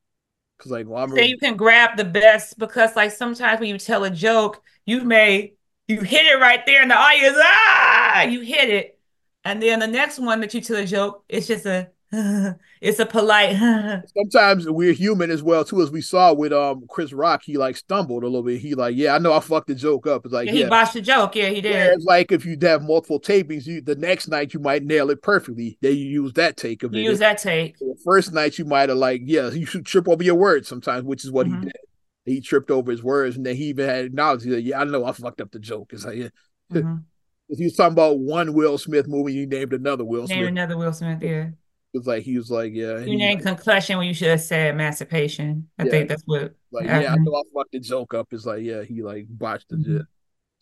Cause 0.58 0.70
like 0.70 0.86
well, 0.86 1.02
I'm 1.02 1.16
you 1.16 1.38
can 1.38 1.56
grab 1.56 1.96
the 1.96 2.04
best 2.04 2.58
because 2.58 2.94
like 2.94 3.10
sometimes 3.10 3.60
when 3.60 3.70
you 3.70 3.78
tell 3.78 4.04
a 4.04 4.10
joke, 4.10 4.62
you 4.84 5.02
may 5.02 5.54
you 5.88 6.00
hit 6.00 6.26
it 6.26 6.38
right 6.38 6.64
there 6.66 6.82
in 6.82 6.88
the 6.88 6.96
audience. 6.96 7.36
Ah, 7.38 8.22
you 8.22 8.40
hit 8.40 8.70
it, 8.70 8.98
and 9.44 9.60
then 9.60 9.80
the 9.80 9.86
next 9.86 10.18
one 10.18 10.40
that 10.40 10.54
you 10.54 10.60
tell 10.60 10.76
a 10.76 10.86
joke, 10.86 11.24
it's 11.28 11.46
just 11.46 11.66
a 11.66 11.90
it's 12.80 12.98
a 12.98 13.06
polite. 13.06 13.56
Sometimes 14.16 14.68
we're 14.68 14.92
human 14.92 15.30
as 15.30 15.42
well 15.42 15.64
too, 15.64 15.82
as 15.82 15.90
we 15.90 16.00
saw 16.00 16.32
with 16.32 16.52
um 16.52 16.84
Chris 16.88 17.12
Rock. 17.12 17.42
He 17.44 17.56
like 17.56 17.76
stumbled 17.76 18.22
a 18.22 18.26
little 18.26 18.42
bit. 18.42 18.60
He 18.60 18.74
like, 18.74 18.94
yeah, 18.96 19.14
I 19.14 19.18
know 19.18 19.32
I 19.32 19.40
fucked 19.40 19.68
the 19.68 19.74
joke 19.74 20.06
up. 20.06 20.24
It's 20.24 20.34
like, 20.34 20.46
yeah, 20.46 20.52
yeah. 20.52 20.64
he 20.64 20.70
botched 20.70 20.94
the 20.94 21.00
joke. 21.00 21.34
Yeah, 21.34 21.48
he 21.48 21.60
did. 21.60 21.72
Whereas, 21.72 22.04
like 22.04 22.30
if 22.30 22.44
you 22.44 22.56
have 22.62 22.82
multiple 22.82 23.20
tapings, 23.20 23.66
you 23.66 23.80
the 23.80 23.96
next 23.96 24.28
night 24.28 24.54
you 24.54 24.60
might 24.60 24.84
nail 24.84 25.10
it 25.10 25.22
perfectly. 25.22 25.78
Then 25.80 25.96
you 25.96 26.04
use 26.04 26.32
that 26.34 26.56
take 26.56 26.82
of 26.82 26.94
you 26.94 27.00
it. 27.00 27.04
Use 27.04 27.18
that 27.18 27.38
take. 27.38 27.78
the 27.78 27.96
first 28.04 28.32
night 28.32 28.58
you 28.58 28.64
might 28.64 28.88
have 28.88 28.98
like, 28.98 29.22
yeah, 29.24 29.50
you 29.50 29.66
should 29.66 29.86
trip 29.86 30.08
over 30.08 30.22
your 30.22 30.36
words 30.36 30.68
sometimes, 30.68 31.04
which 31.04 31.24
is 31.24 31.32
what 31.32 31.46
mm-hmm. 31.46 31.60
he 31.60 31.66
did. 31.66 31.76
He 32.26 32.40
tripped 32.40 32.70
over 32.70 32.90
his 32.90 33.02
words, 33.02 33.36
and 33.36 33.44
then 33.44 33.54
he 33.54 33.64
even 33.64 33.86
had 33.86 34.06
acknowledged 34.06 34.48
that, 34.48 34.62
yeah, 34.62 34.80
I 34.80 34.84
know 34.84 35.04
I 35.04 35.12
fucked 35.12 35.42
up 35.42 35.50
the 35.50 35.58
joke. 35.58 35.92
It's 35.92 36.04
like, 36.04 36.16
yeah. 36.16 36.28
Mm-hmm. 36.72 36.96
if 37.50 37.60
you 37.60 37.66
was 37.66 37.76
talking 37.76 37.92
about 37.92 38.18
one 38.18 38.54
Will 38.54 38.78
Smith 38.78 39.06
movie, 39.06 39.34
you 39.34 39.46
named 39.46 39.74
another 39.74 40.02
Will 40.02 40.26
Smith. 40.26 40.38
Named 40.38 40.48
another 40.48 40.78
Will 40.78 40.94
Smith, 40.94 41.22
yeah 41.22 41.48
was 41.94 42.06
like 42.06 42.24
he 42.24 42.36
was 42.36 42.50
like, 42.50 42.72
yeah. 42.74 42.98
You 42.98 43.16
named 43.16 43.42
concussion 43.42 43.98
when 43.98 44.08
you 44.08 44.14
should 44.14 44.28
have 44.28 44.40
said 44.40 44.74
emancipation. 44.74 45.68
I 45.78 45.84
yeah. 45.84 45.90
think 45.90 46.08
that's 46.08 46.22
what. 46.26 46.54
Like 46.70 46.86
happened. 46.86 47.02
yeah, 47.04 47.12
I 47.12 47.16
know 47.16 47.34
I 47.36 47.42
fucked 47.54 47.72
the 47.72 47.80
joke 47.80 48.14
up. 48.14 48.28
It's 48.32 48.44
like 48.44 48.62
yeah, 48.62 48.82
he 48.82 49.02
like 49.02 49.26
botched 49.28 49.68
the 49.68 49.76
mm-hmm. 49.76 49.98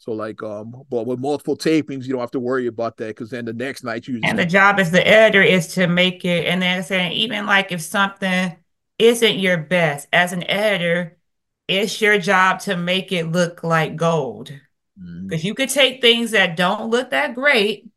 So 0.02 0.10
like 0.10 0.42
um, 0.42 0.74
but 0.90 1.06
with 1.06 1.20
multiple 1.20 1.56
tapings, 1.56 2.06
you 2.06 2.12
don't 2.12 2.20
have 2.20 2.32
to 2.32 2.40
worry 2.40 2.66
about 2.66 2.96
that 2.96 3.08
because 3.08 3.30
then 3.30 3.44
the 3.44 3.52
next 3.52 3.84
night 3.84 4.08
you. 4.08 4.20
And 4.24 4.36
the 4.36 4.44
job 4.44 4.80
as 4.80 4.90
the 4.90 5.06
editor 5.06 5.42
is 5.42 5.68
to 5.74 5.86
make 5.86 6.24
it, 6.24 6.46
and 6.46 6.60
then 6.60 6.82
saying 6.82 7.12
even 7.12 7.46
like 7.46 7.70
if 7.70 7.80
something 7.80 8.56
isn't 8.98 9.38
your 9.38 9.58
best 9.58 10.08
as 10.12 10.32
an 10.32 10.42
editor, 10.50 11.18
it's 11.68 12.00
your 12.00 12.18
job 12.18 12.58
to 12.60 12.76
make 12.76 13.12
it 13.12 13.30
look 13.30 13.62
like 13.62 13.94
gold. 13.94 14.52
Because 14.96 15.40
mm-hmm. 15.40 15.46
you 15.46 15.54
could 15.54 15.68
take 15.68 16.00
things 16.00 16.32
that 16.32 16.56
don't 16.56 16.90
look 16.90 17.10
that 17.10 17.36
great 17.36 17.91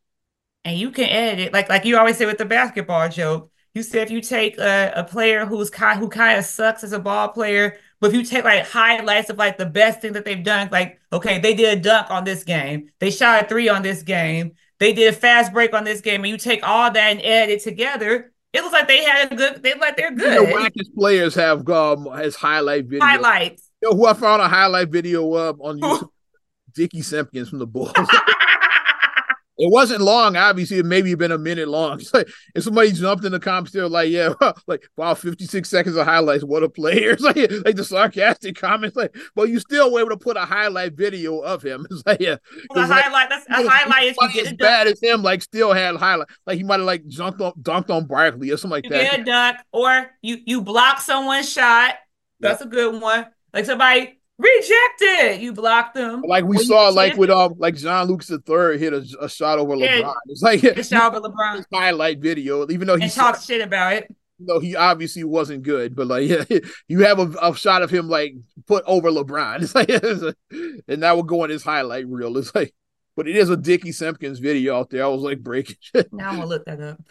and 0.65 0.77
you 0.77 0.91
can 0.91 1.05
edit 1.05 1.39
it 1.39 1.53
like 1.53 1.69
like 1.69 1.85
you 1.85 1.97
always 1.97 2.17
say 2.17 2.25
with 2.25 2.37
the 2.37 2.45
basketball 2.45 3.07
joke. 3.07 3.51
You 3.73 3.83
said 3.83 4.03
if 4.03 4.11
you 4.11 4.21
take 4.21 4.57
a, 4.57 4.93
a 4.95 5.03
player 5.03 5.45
who's 5.45 5.69
kind 5.69 5.99
who 5.99 6.09
kind 6.09 6.39
of 6.39 6.45
sucks 6.45 6.83
as 6.83 6.91
a 6.91 6.99
ball 6.99 7.29
player, 7.29 7.77
but 7.99 8.07
if 8.07 8.15
you 8.15 8.23
take 8.23 8.43
like 8.43 8.65
highlights 8.65 9.29
of 9.29 9.37
like 9.37 9.57
the 9.57 9.65
best 9.65 10.01
thing 10.01 10.13
that 10.13 10.25
they've 10.25 10.43
done, 10.43 10.69
like 10.71 10.99
okay, 11.13 11.39
they 11.39 11.53
did 11.53 11.77
a 11.77 11.81
dunk 11.81 12.09
on 12.09 12.23
this 12.23 12.43
game, 12.43 12.89
they 12.99 13.11
shot 13.11 13.43
a 13.43 13.47
three 13.47 13.69
on 13.69 13.83
this 13.83 14.01
game, 14.01 14.53
they 14.79 14.91
did 14.91 15.13
a 15.13 15.15
fast 15.15 15.53
break 15.53 15.73
on 15.73 15.83
this 15.83 16.01
game, 16.01 16.21
and 16.21 16.29
you 16.29 16.37
take 16.37 16.67
all 16.67 16.91
that 16.91 17.11
and 17.11 17.21
edit 17.21 17.57
it 17.57 17.63
together, 17.63 18.33
it 18.53 18.61
looks 18.61 18.73
like 18.73 18.87
they 18.87 19.03
had 19.03 19.31
a 19.31 19.35
good. 19.35 19.61
They 19.61 19.73
like 19.75 19.97
they're 19.97 20.15
good. 20.15 20.49
You 20.49 20.57
know, 20.57 20.69
players 20.97 21.35
have 21.35 21.69
um 21.69 22.07
has 22.07 22.35
highlight 22.35 22.85
video. 22.85 23.05
Highlights. 23.05 23.69
You 23.81 23.89
know 23.89 23.97
who 23.97 24.05
I 24.07 24.13
found 24.13 24.41
a 24.41 24.47
highlight 24.47 24.89
video 24.89 25.31
of 25.33 25.59
on 25.59 25.79
YouTube? 25.81 26.09
Dickey 26.73 27.01
Simpkins 27.01 27.49
from 27.49 27.59
the 27.59 27.67
Bulls. 27.67 27.93
It 29.57 29.71
wasn't 29.71 30.01
long, 30.01 30.35
obviously. 30.35 30.79
It 30.79 30.85
maybe 30.85 31.15
been 31.15 31.31
a 31.31 31.37
minute 31.37 31.67
long. 31.67 31.99
It's 32.05 32.13
like 32.13 32.27
if 32.53 32.63
somebody 32.63 32.91
jumped 32.91 33.23
in 33.23 33.31
the 33.31 33.39
comments, 33.39 33.71
they're 33.71 33.87
like, 33.87 34.09
"Yeah, 34.09 34.33
like 34.67 34.89
wow, 34.97 35.13
fifty 35.13 35.45
six 35.45 35.69
seconds 35.69 35.95
of 35.95 36.05
highlights. 36.05 36.43
What 36.43 36.63
a 36.63 36.69
player!" 36.69 37.11
It's 37.15 37.23
like, 37.23 37.37
like 37.37 37.75
the 37.75 37.85
sarcastic 37.85 38.57
comments, 38.57 38.95
like, 38.95 39.15
"Well, 39.35 39.45
you 39.45 39.59
still 39.59 39.91
were 39.91 40.01
able 40.01 40.09
to 40.09 40.17
put 40.17 40.35
a 40.35 40.41
highlight 40.41 40.93
video 40.93 41.39
of 41.39 41.63
him." 41.63 41.87
It's 41.89 42.03
like, 42.05 42.19
yeah, 42.19 42.35
a 42.75 42.79
like, 42.79 42.89
highlight. 42.89 43.29
That's 43.29 43.45
a 43.49 43.69
highlight. 43.69 44.03
Is 44.03 44.35
you 44.35 44.45
as 44.45 44.53
bad 44.53 44.87
as 44.87 45.01
him, 45.01 45.23
like, 45.23 45.41
still 45.41 45.73
had 45.73 45.95
highlight. 45.95 46.27
Like 46.45 46.57
he 46.57 46.63
might 46.63 46.79
have 46.79 46.85
like 46.85 47.07
jumped 47.07 47.39
on, 47.39 47.53
dunked 47.53 47.89
on 47.89 48.07
Barkley 48.07 48.51
or 48.51 48.57
something 48.57 48.71
like 48.71 48.83
you 48.85 48.89
that. 48.91 49.11
Get 49.11 49.19
a 49.21 49.23
dunk, 49.23 49.57
or 49.71 50.11
you 50.21 50.39
you 50.45 50.61
block 50.61 50.99
someone's 50.99 51.49
shot. 51.49 51.95
That's 52.41 52.61
a 52.61 52.65
good 52.65 53.01
one. 53.01 53.27
Like 53.53 53.65
somebody 53.65 54.19
Rejected. 54.37 55.41
You 55.41 55.53
blocked 55.53 55.95
them. 55.95 56.21
Like 56.21 56.43
we 56.43 56.57
saw, 56.57 56.89
like 56.89 57.15
with 57.15 57.29
um, 57.29 57.53
like 57.57 57.75
John 57.75 58.07
Lucas 58.07 58.29
III 58.29 58.77
hit 58.77 58.93
a, 58.93 59.05
a 59.21 59.29
shot 59.29 59.59
over 59.59 59.75
LeBron. 59.75 60.13
It's 60.27 60.41
like 60.41 60.63
a 60.63 60.83
shot 60.83 61.15
over 61.15 61.27
LeBron. 61.29 61.63
Highlight 61.73 62.19
video, 62.19 62.69
even 62.69 62.87
though 62.87 62.97
he 62.97 63.09
talked 63.09 63.43
shit 63.43 63.61
about 63.61 63.93
it. 63.93 64.13
No, 64.37 64.59
he 64.59 64.75
obviously 64.75 65.23
wasn't 65.23 65.63
good, 65.63 65.95
but 65.95 66.07
like, 66.07 66.27
yeah, 66.27 66.43
you 66.89 67.05
have 67.05 67.19
a, 67.19 67.33
a 67.41 67.55
shot 67.55 67.81
of 67.81 67.89
him 67.89 68.09
like 68.09 68.33
put 68.65 68.83
over 68.85 69.09
LeBron. 69.09 69.61
It's 69.61 69.73
like, 69.73 69.89
it's 69.89 70.21
a, 70.21 70.35
and 70.89 71.03
that 71.03 71.15
would 71.15 71.27
go 71.27 71.45
in 71.45 71.49
his 71.49 71.63
highlight 71.63 72.07
reel. 72.07 72.37
It's 72.37 72.53
like, 72.53 72.73
but 73.15 73.29
it 73.29 73.37
is 73.37 73.49
a 73.49 73.55
Dickey 73.55 73.93
Simpkins 73.93 74.39
video 74.39 74.77
out 74.77 74.89
there. 74.89 75.05
I 75.05 75.07
was 75.07 75.21
like 75.21 75.39
breaking 75.39 75.77
shit. 75.79 76.11
Now 76.11 76.31
I'm 76.31 76.35
gonna 76.35 76.47
look 76.47 76.65
that 76.65 76.81
up. 76.81 77.01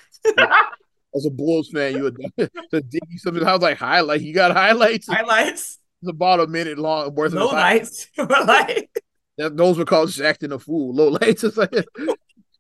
As 1.15 1.25
a 1.25 1.31
Bulls 1.31 1.71
fan, 1.71 1.97
you 1.97 2.03
would 2.03 2.17
the 2.37 2.83
Dickey 2.83 3.17
Simpkins. 3.17 3.47
I 3.47 3.53
was 3.53 3.63
like, 3.63 3.79
highlight. 3.79 4.21
You 4.21 4.35
got 4.35 4.53
highlights. 4.53 5.09
Highlights. 5.09 5.79
It's 6.05 6.11
about 6.11 6.41
a 6.41 6.47
minute 6.47 6.79
long 6.79 7.15
worth 7.15 7.33
low 7.33 7.47
of 7.47 7.55
lights. 7.55 8.09
like 8.19 8.91
that, 9.39 9.57
those 9.57 9.79
were 9.79 9.87
called 9.87 10.15
acting 10.21 10.53
a 10.53 10.59
fool. 10.59 10.95
Low 10.95 11.09
lights. 11.09 11.47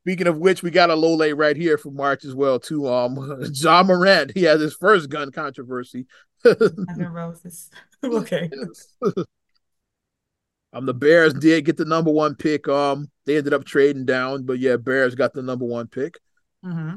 Speaking 0.00 0.26
of 0.26 0.38
which, 0.38 0.62
we 0.62 0.70
got 0.70 0.88
a 0.88 0.94
low 0.94 1.14
late 1.14 1.34
right 1.34 1.54
here 1.54 1.76
for 1.76 1.90
March 1.90 2.24
as 2.24 2.34
well 2.34 2.58
too. 2.58 2.88
Um, 2.88 3.42
Ja 3.52 3.82
Morant. 3.82 4.32
He 4.34 4.44
has 4.44 4.62
his 4.62 4.72
first 4.72 5.10
gun 5.10 5.30
controversy. 5.30 6.06
roses. 6.96 7.70
okay. 8.02 8.50
Um, 10.72 10.86
the 10.86 10.94
Bears 10.94 11.34
did 11.34 11.66
get 11.66 11.76
the 11.76 11.84
number 11.84 12.10
one 12.10 12.36
pick. 12.36 12.66
Um, 12.66 13.10
they 13.26 13.36
ended 13.36 13.52
up 13.52 13.66
trading 13.66 14.06
down, 14.06 14.44
but 14.44 14.58
yeah, 14.58 14.76
Bears 14.76 15.14
got 15.14 15.34
the 15.34 15.42
number 15.42 15.66
one 15.66 15.86
pick. 15.86 16.18
Mm-hmm. 16.64 16.96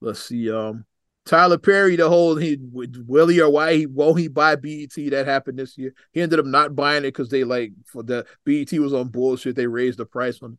Let's 0.00 0.24
see. 0.24 0.50
Um, 0.50 0.86
Tyler 1.28 1.58
Perry, 1.58 1.94
the 1.94 2.08
whole 2.08 2.36
he 2.36 2.58
Willie 2.72 3.40
or 3.40 3.50
why 3.50 3.74
he 3.74 3.86
won't 3.86 4.18
he 4.18 4.28
buy 4.28 4.56
BET 4.56 4.94
that 5.10 5.26
happened 5.26 5.58
this 5.58 5.76
year. 5.76 5.92
He 6.12 6.22
ended 6.22 6.38
up 6.38 6.46
not 6.46 6.74
buying 6.74 7.04
it 7.04 7.08
because 7.08 7.28
they 7.28 7.44
like 7.44 7.72
for 7.84 8.02
the 8.02 8.24
BET 8.46 8.72
was 8.80 8.94
on 8.94 9.08
bullshit. 9.08 9.54
They 9.54 9.66
raised 9.66 9.98
the 9.98 10.06
price 10.06 10.42
on. 10.42 10.56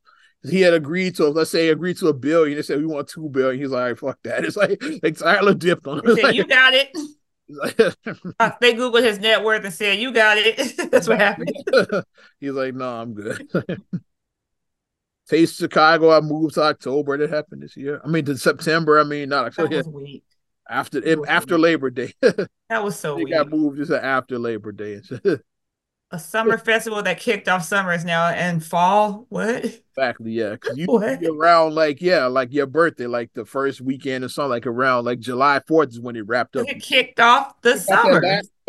He 0.47 0.61
had 0.61 0.75
agreed 0.75 1.15
to 1.15 1.27
let's 1.29 1.49
say 1.49 1.69
agreed 1.69 1.97
to 1.97 2.09
a 2.09 2.13
billion. 2.13 2.55
They 2.55 2.61
said 2.61 2.77
we 2.77 2.85
want 2.85 3.09
two 3.09 3.29
billion. 3.29 3.59
He's 3.59 3.71
like, 3.71 3.97
fuck 3.97 4.19
that. 4.23 4.45
It's 4.45 4.55
like 4.55 4.81
like 5.01 5.17
Tyler 5.17 5.55
dipped 5.55 5.87
on. 5.87 6.07
It. 6.07 6.23
Like, 6.23 6.35
you 6.35 6.45
got 6.45 6.73
it. 6.75 6.95
uh, 8.39 8.51
they 8.61 8.75
googled 8.75 9.03
his 9.03 9.17
net 9.17 9.43
worth 9.43 9.65
and 9.65 9.73
said, 9.73 9.97
"You 9.97 10.13
got 10.13 10.37
it." 10.37 10.77
That's 10.91 11.07
what 11.07 11.19
happened. 11.19 11.51
He's 12.39 12.51
like, 12.51 12.75
"No, 12.75 12.87
I'm 12.87 13.15
good." 13.15 13.49
Taste 15.27 15.57
Chicago. 15.57 16.11
I 16.11 16.21
moved 16.21 16.53
to 16.55 16.61
October. 16.61 17.17
That 17.17 17.31
happened 17.31 17.63
this 17.63 17.75
year. 17.75 18.01
I 18.05 18.07
mean, 18.07 18.23
to 18.25 18.37
September. 18.37 18.99
I 18.99 19.03
mean, 19.03 19.29
not 19.29 19.47
October. 19.47 19.77
That 19.77 19.87
was 19.87 19.87
weak. 19.87 20.23
After 20.69 20.99
it, 20.99 21.19
after. 21.27 21.57
Labor 21.57 21.89
Day. 21.89 22.13
that 22.21 22.83
was 22.83 22.97
so. 22.97 23.15
They 23.15 23.23
weak. 23.23 23.33
got 23.33 23.49
moved 23.49 23.77
just 23.77 23.91
after 23.91 24.37
Labor 24.37 24.71
Day 24.71 25.01
a 26.11 26.19
summer 26.19 26.57
festival 26.57 27.03
that 27.03 27.19
kicked 27.19 27.47
off 27.47 27.63
summers 27.63 28.03
now 28.03 28.27
and 28.27 28.63
fall. 28.63 29.25
What? 29.29 29.65
Exactly, 29.65 30.31
yeah. 30.31 30.55
Cause 30.55 30.77
you 30.77 30.87
around 30.87 31.75
like 31.75 32.01
yeah, 32.01 32.25
like 32.25 32.51
your 32.51 32.65
birthday, 32.65 33.05
like 33.05 33.31
the 33.33 33.45
first 33.45 33.81
weekend 33.81 34.23
or 34.23 34.29
something, 34.29 34.49
like 34.49 34.65
around 34.65 35.05
like 35.05 35.19
July 35.19 35.61
Fourth 35.67 35.89
is 35.89 35.99
when 35.99 36.15
it 36.15 36.25
wrapped 36.27 36.55
up. 36.55 36.67
It 36.67 36.81
kicked 36.81 37.19
off 37.19 37.61
the 37.61 37.77
summer. 37.77 38.21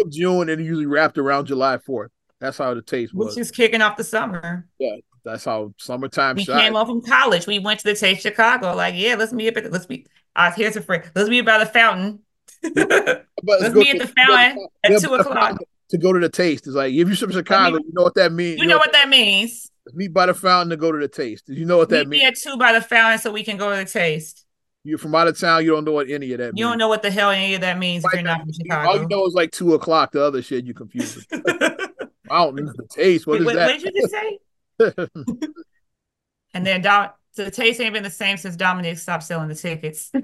June 0.09 0.49
and 0.49 0.61
it 0.61 0.65
usually 0.65 0.87
wrapped 0.87 1.19
around 1.19 1.47
July 1.47 1.79
Fourth. 1.79 2.11
That's 2.41 2.59
how 2.59 2.75
the 2.75 2.83
taste 2.83 3.15
was. 3.15 3.29
Which 3.29 3.39
is 3.39 3.51
kicking 3.51 3.83
off 3.83 3.97
the 3.97 4.05
summer. 4.05 4.67
Yeah, 4.79 4.97
that's 5.25 5.45
how 5.45 5.73
summertime. 5.79 6.37
We 6.37 6.45
shot. 6.45 6.61
came 6.61 6.77
off 6.77 6.89
from 6.89 7.03
college. 7.03 7.47
We 7.47 7.59
went 7.59 7.81
to 7.81 7.85
the 7.85 7.95
Taste 7.95 8.23
Chicago. 8.23 8.75
Like, 8.75 8.95
yeah, 8.97 9.15
let's 9.15 9.33
meet 9.33 9.49
up 9.49 9.65
at 9.65 9.73
let's 9.73 9.89
meet. 9.89 10.09
Uh, 10.37 10.53
here's 10.53 10.77
a 10.77 10.83
friend. 10.83 11.11
Let's 11.15 11.29
meet 11.29 11.43
by 11.43 11.59
the 11.59 11.67
fountain. 11.67 12.21
let's 12.63 13.75
meet 13.75 14.01
at 14.01 14.07
the 14.07 14.13
fountain 14.17 14.67
at 14.85 15.01
two 15.01 15.15
o'clock 15.15 15.59
to 15.91 15.99
go 15.99 16.13
to 16.13 16.21
the 16.21 16.29
taste. 16.29 16.67
It's 16.67 16.77
like 16.77 16.93
if 16.93 17.09
you're 17.09 17.17
from 17.17 17.33
Chicago, 17.33 17.79
you 17.79 17.93
know 17.93 18.03
what 18.03 18.15
that 18.15 18.33
means. 18.33 18.59
You, 18.59 18.65
you 18.65 18.69
know, 18.69 18.79
what 18.79 18.93
that 18.93 19.09
means. 19.09 19.71
Meet 19.93 20.13
by 20.13 20.27
the 20.27 20.35
fountain 20.35 20.71
to 20.71 20.77
go 20.77 20.93
to 20.93 20.99
the 20.99 21.09
taste. 21.09 21.49
You 21.49 21.65
know 21.65 21.79
what 21.79 21.89
that 21.89 22.07
meet 22.07 22.21
means. 22.21 22.23
Me 22.23 22.27
at 22.27 22.37
two 22.37 22.57
by 22.59 22.73
the 22.73 22.81
fountain 22.81 23.19
so 23.19 23.33
we 23.33 23.43
can 23.43 23.57
go 23.57 23.71
to 23.71 23.77
the 23.77 23.91
taste. 23.91 24.45
You're 24.85 24.99
from 24.99 25.15
out 25.15 25.29
of 25.29 25.39
town. 25.39 25.65
You 25.65 25.73
don't 25.73 25.85
know 25.85 25.93
what 25.93 26.09
any 26.09 26.33
of 26.33 26.39
that. 26.39 26.47
You 26.47 26.53
means. 26.53 26.61
don't 26.61 26.79
know 26.79 26.89
what 26.89 27.03
the 27.03 27.11
hell 27.11 27.31
any 27.31 27.55
of 27.55 27.61
that 27.61 27.79
means 27.79 28.05
if 28.05 28.13
you're 28.13 28.23
not 28.23 28.41
from 28.41 28.53
Chicago. 28.53 28.89
All 28.89 28.99
you 28.99 29.09
know 29.09 29.27
is 29.27 29.35
like 29.35 29.51
two 29.51 29.75
o'clock. 29.75 30.13
The 30.13 30.25
other 30.25 30.41
shit 30.43 30.65
you 30.65 30.75
confused. 30.75 31.27
I 31.33 32.45
don't 32.45 32.55
know 32.55 32.73
the 32.75 32.87
taste. 32.89 33.27
What 33.27 33.41
Wait, 33.41 33.49
is 33.49 33.55
that? 33.55 33.67
What 33.67 33.81
did 33.81 33.95
you 33.95 34.01
just 34.01 34.13
say? 34.13 34.39
and 36.55 36.67
then 36.67 36.81
Dom, 36.83 37.11
so 37.33 37.45
the 37.45 37.51
taste 37.51 37.81
ain't 37.81 37.95
been 37.95 38.03
the 38.03 38.11
same 38.11 38.37
since 38.37 38.57
Dominick 38.57 38.99
stopped 38.99 39.23
selling 39.23 39.49
the 39.49 39.55
tickets. 39.55 40.11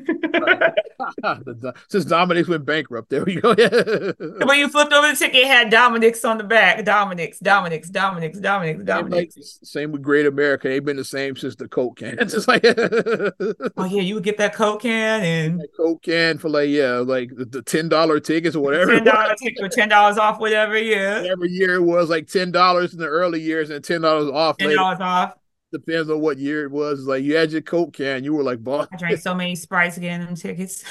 since 1.89 2.05
Dominick's 2.05 2.49
went 2.49 2.65
bankrupt, 2.65 3.11
there 3.11 3.25
we 3.25 3.41
go. 3.41 3.55
when 4.45 4.59
you 4.59 4.69
flipped 4.69 4.93
over 4.93 5.09
the 5.09 5.17
ticket, 5.17 5.43
it 5.43 5.47
had 5.47 5.71
Dominick's 5.71 6.25
on 6.25 6.37
the 6.37 6.45
back. 6.45 6.85
Dominick's, 6.85 7.39
Dominick's, 7.39 7.91
Dominick's, 7.91 8.41
Dominick's, 8.41 8.83
Dominick's. 8.83 9.37
Like, 9.37 9.45
same 9.63 9.93
with 9.93 10.03
Great 10.03 10.27
America. 10.27 10.69
They've 10.69 10.85
been 10.85 10.97
the 10.97 11.05
same 11.05 11.37
since 11.37 11.55
the 11.55 11.69
Coke 11.69 11.99
can. 11.99 12.19
It's 12.19 12.33
just 12.33 12.49
like, 12.49 12.65
oh 12.65 13.85
yeah, 13.85 14.03
you 14.03 14.15
would 14.15 14.25
get 14.25 14.39
that 14.39 14.55
Coke 14.55 14.83
can 14.83 15.23
and 15.23 15.61
that 15.61 15.77
Coke 15.77 16.03
can 16.03 16.39
for 16.39 16.49
like 16.49 16.71
yeah, 16.71 16.95
like 16.95 17.31
the, 17.37 17.45
the 17.45 17.63
ten 17.63 17.89
dollar 17.89 18.19
tickets 18.19 18.57
or 18.57 18.61
whatever. 18.63 18.95
Ten 18.95 19.05
dollar 19.05 19.35
ticket 19.37 19.65
or 19.65 19.69
ten 19.69 19.89
dollars 19.89 20.19
off, 20.19 20.41
whatever. 20.41 20.77
Yeah. 20.77 21.25
Every 21.31 21.51
year 21.51 21.77
it 21.77 21.83
was 21.83 22.11
like 22.11 22.27
ten 22.27 22.51
dollars 22.51 22.95
in 22.95 22.99
the 22.99 23.07
early 23.07 23.41
years 23.41 23.71
and 23.71 23.85
ten 23.85 24.01
dollars 24.01 24.29
off. 24.29 24.57
Ten 24.59 24.75
dollars 24.75 24.99
off 25.01 25.35
depends 25.73 26.11
on 26.11 26.21
what 26.21 26.39
year 26.39 26.65
it 26.65 26.71
was. 26.71 27.07
Like 27.07 27.23
you 27.23 27.37
had 27.37 27.53
your 27.53 27.63
Coke 27.63 27.93
can, 27.93 28.25
you 28.25 28.35
were 28.35 28.43
like, 28.43 28.63
"Boss." 28.63 28.89
I 28.93 28.97
drank 28.97 29.21
so 29.21 29.35
many 29.35 29.55
sprites 29.55 29.99
getting 29.99 30.27
them 30.27 30.35
tickets. 30.35 30.85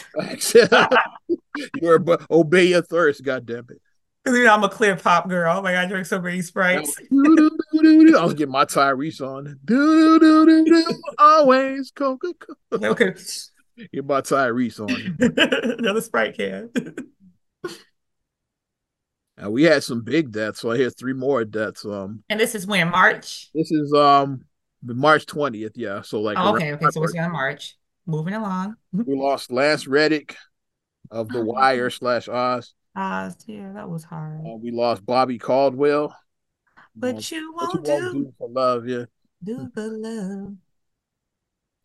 you 0.50 0.68
were 1.82 2.00
but 2.00 2.30
obey 2.30 2.66
your 2.66 2.82
thirst, 2.82 3.24
God 3.24 3.46
damn 3.46 3.68
it. 3.70 3.82
You 4.28 4.44
know, 4.44 4.54
I'm 4.54 4.64
a 4.64 4.70
clear 4.70 4.96
pop 4.96 5.30
girl. 5.30 5.62
Like 5.62 5.76
I 5.76 5.86
drink 5.86 6.08
so 6.08 6.20
many 6.20 6.42
sprites. 6.42 6.98
I 7.00 8.24
was 8.24 8.34
getting 8.34 8.52
my 8.52 8.66
Tyrese 8.66 9.22
on. 9.22 9.60
Do, 9.64 10.20
do, 10.20 10.46
do, 10.48 10.66
do, 10.66 11.02
always 11.20 11.92
Coca 11.92 12.34
Cola. 12.34 12.90
Okay. 12.90 13.14
Get 13.94 14.06
my 14.06 14.22
Tyrese 14.22 14.80
on. 14.80 15.78
Another 15.80 16.02
sprite 16.02 16.36
can. 16.36 16.72
And 19.38 19.52
we 19.52 19.64
had 19.64 19.84
some 19.84 20.02
big 20.02 20.32
deaths, 20.32 20.62
so 20.62 20.72
I 20.72 20.78
hear 20.78 20.90
three 20.90 21.14
more 21.14 21.44
deaths. 21.46 21.86
Um, 21.86 22.24
and 22.30 22.40
this 22.40 22.56
is 22.56 22.66
when 22.66 22.90
March. 22.90 23.52
This 23.54 23.72
is 23.72 23.94
um 23.94 24.46
March 24.86 25.26
20th, 25.26 25.72
yeah. 25.76 26.02
So 26.02 26.22
like 26.22 26.38
oh, 26.40 26.56
okay, 26.56 26.74
okay. 26.74 26.86
So 26.92 27.02
we're 27.02 27.22
on 27.22 27.32
March. 27.32 27.78
Moving 28.06 28.36
along. 28.36 28.76
we 28.94 29.16
lost 29.16 29.52
Lance 29.52 29.88
Reddick 29.88 30.36
of 31.10 31.28
the 31.30 31.44
Wire 31.46 31.90
slash 31.90 32.30
Oz. 32.30 32.74
Oz, 32.96 33.36
yeah, 33.48 33.72
that 33.74 33.90
was 33.90 34.04
hard. 34.04 34.42
Uh, 34.46 34.58
we 34.58 34.72
lost 34.72 35.06
Bobby 35.06 35.40
Caldwell. 35.40 36.16
But 36.96 37.16
um, 37.16 37.22
you 37.30 37.54
won't, 37.54 37.84
do, 37.84 37.92
won't 37.92 38.14
do 38.14 38.34
for 38.38 38.50
love, 38.50 38.88
yeah. 38.88 39.06
Do 39.44 39.70
for 39.74 39.88
love. 39.88 40.56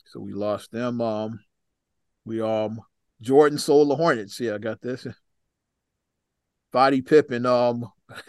So 0.06 0.20
we 0.20 0.32
lost 0.32 0.70
them. 0.72 1.00
Um, 1.00 1.40
we 2.24 2.40
um 2.40 2.80
Jordan 3.20 3.58
sold 3.58 3.90
the 3.90 3.96
Hornets. 3.96 4.38
Yeah, 4.40 4.54
I 4.54 4.58
got 4.58 4.80
this. 4.80 5.06
Body 6.72 7.02
Pippen. 7.02 7.46
Um, 7.46 7.90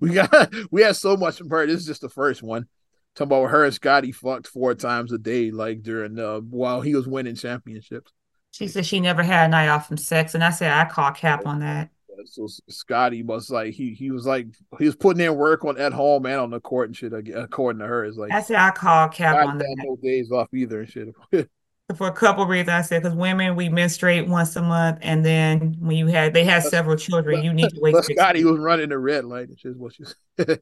we 0.00 0.10
got 0.14 0.52
we 0.70 0.82
had 0.82 0.96
so 0.96 1.16
much 1.16 1.38
from 1.38 1.50
her. 1.50 1.66
This 1.66 1.80
is 1.80 1.86
just 1.86 2.00
the 2.00 2.08
first 2.08 2.42
one. 2.42 2.66
Talking 3.14 3.28
about 3.28 3.50
her 3.50 3.64
and 3.64 3.74
Scottie 3.74 4.12
fucked 4.12 4.46
four 4.46 4.74
times 4.74 5.12
a 5.12 5.18
day, 5.18 5.50
like 5.50 5.82
during 5.82 6.18
uh 6.18 6.40
while 6.40 6.80
he 6.80 6.94
was 6.94 7.06
winning 7.06 7.34
championships. 7.34 8.12
She 8.52 8.68
said 8.68 8.86
she 8.86 9.00
never 9.00 9.22
had 9.22 9.46
a 9.46 9.48
night 9.48 9.68
off 9.68 9.88
from 9.88 9.96
sex, 9.96 10.34
and 10.34 10.42
I 10.42 10.50
said 10.50 10.72
I 10.72 10.84
call 10.86 11.10
cap 11.12 11.46
on 11.46 11.60
that. 11.60 11.90
So 12.24 12.46
Scottie 12.68 13.22
was 13.22 13.50
like 13.50 13.74
he 13.74 13.94
he 13.94 14.10
was 14.10 14.26
like 14.26 14.46
he 14.78 14.84
was 14.84 14.96
putting 14.96 15.24
in 15.24 15.34
work 15.34 15.64
on 15.64 15.78
at 15.78 15.92
home 15.92 16.26
and 16.26 16.40
on 16.40 16.50
the 16.50 16.60
court 16.60 16.88
and 16.88 16.96
shit. 16.96 17.12
According 17.12 17.80
to 17.80 17.86
her, 17.86 18.04
is 18.04 18.16
like 18.16 18.32
I 18.32 18.42
said 18.42 18.56
I 18.56 18.70
call 18.70 19.08
cap 19.08 19.46
on 19.46 19.58
that. 19.58 19.76
No 19.78 19.96
days 19.96 20.30
off 20.30 20.48
either 20.54 20.80
and 20.80 20.90
shit. 20.90 21.08
for 21.94 22.08
a 22.08 22.12
couple 22.12 22.46
reasons. 22.46 22.70
I 22.70 22.82
said 22.82 23.02
because 23.02 23.16
women 23.16 23.56
we 23.56 23.68
menstruate 23.68 24.28
once 24.28 24.56
a 24.56 24.62
month, 24.62 24.98
and 25.02 25.24
then 25.24 25.76
when 25.80 25.96
you 25.96 26.06
had 26.06 26.34
they 26.34 26.44
had 26.44 26.62
several 26.62 26.96
children, 26.96 27.42
you 27.42 27.52
need 27.52 27.70
to 27.70 27.80
wait. 27.80 27.94
Scottie 28.04 28.44
was 28.44 28.58
running 28.58 28.88
the 28.88 28.98
red 28.98 29.24
light. 29.24 29.48
Is 29.64 29.76
what 29.76 29.94
she 29.94 30.04
said. 30.36 30.60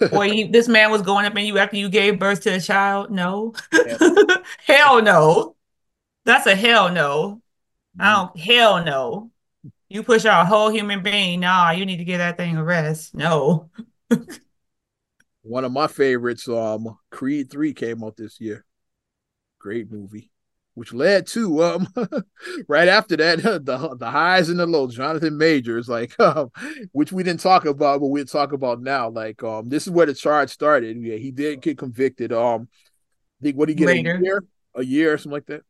or 0.12 0.26
you, 0.26 0.48
this 0.48 0.68
man 0.68 0.90
was 0.90 1.02
going 1.02 1.26
up 1.26 1.36
in 1.36 1.44
you 1.46 1.58
after 1.58 1.76
you 1.76 1.88
gave 1.88 2.18
birth 2.18 2.42
to 2.42 2.50
a 2.50 2.60
child. 2.60 3.10
No, 3.10 3.54
hell 4.58 5.02
no. 5.02 5.56
That's 6.24 6.46
a 6.46 6.54
hell 6.54 6.90
no. 6.90 7.42
I 7.98 8.14
don't. 8.14 8.38
Hell 8.38 8.84
no. 8.84 9.30
You 9.88 10.02
push 10.02 10.26
out 10.26 10.42
a 10.42 10.46
whole 10.46 10.70
human 10.70 11.02
being. 11.02 11.40
Nah, 11.40 11.70
you 11.70 11.86
need 11.86 11.96
to 11.96 12.04
give 12.04 12.18
that 12.18 12.36
thing 12.36 12.56
a 12.56 12.64
rest. 12.64 13.14
No. 13.14 13.70
One 15.42 15.64
of 15.64 15.72
my 15.72 15.86
favorites, 15.86 16.46
um, 16.48 16.98
Creed 17.10 17.50
Three 17.50 17.72
came 17.72 18.04
out 18.04 18.16
this 18.16 18.40
year. 18.40 18.64
Great 19.58 19.90
movie 19.90 20.30
which 20.78 20.92
led 20.92 21.26
to 21.26 21.64
um 21.64 21.88
right 22.68 22.86
after 22.86 23.16
that 23.16 23.42
the 23.42 23.96
the 23.98 24.10
highs 24.10 24.48
and 24.48 24.60
the 24.60 24.66
lows. 24.66 24.94
Jonathan 24.94 25.36
Majors, 25.36 25.88
like 25.88 26.18
um, 26.20 26.50
which 26.92 27.12
we 27.12 27.22
didn't 27.22 27.40
talk 27.40 27.66
about, 27.66 28.00
but 28.00 28.06
we'll 28.06 28.24
talk 28.24 28.52
about 28.52 28.80
now. 28.80 29.10
Like 29.10 29.42
um, 29.42 29.68
this 29.68 29.86
is 29.86 29.92
where 29.92 30.06
the 30.06 30.14
charge 30.14 30.50
started. 30.50 30.96
Yeah, 31.02 31.16
he 31.16 31.32
did 31.32 31.60
get 31.60 31.78
convicted. 31.78 32.32
Um, 32.32 32.68
I 33.40 33.44
think 33.44 33.56
what 33.56 33.68
he 33.68 33.74
get 33.74 33.86
later. 33.86 34.14
a 34.14 34.22
year, 34.22 34.44
a 34.74 34.84
year 34.84 35.12
or 35.12 35.18
something 35.18 35.32
like 35.32 35.46
that. 35.46 35.62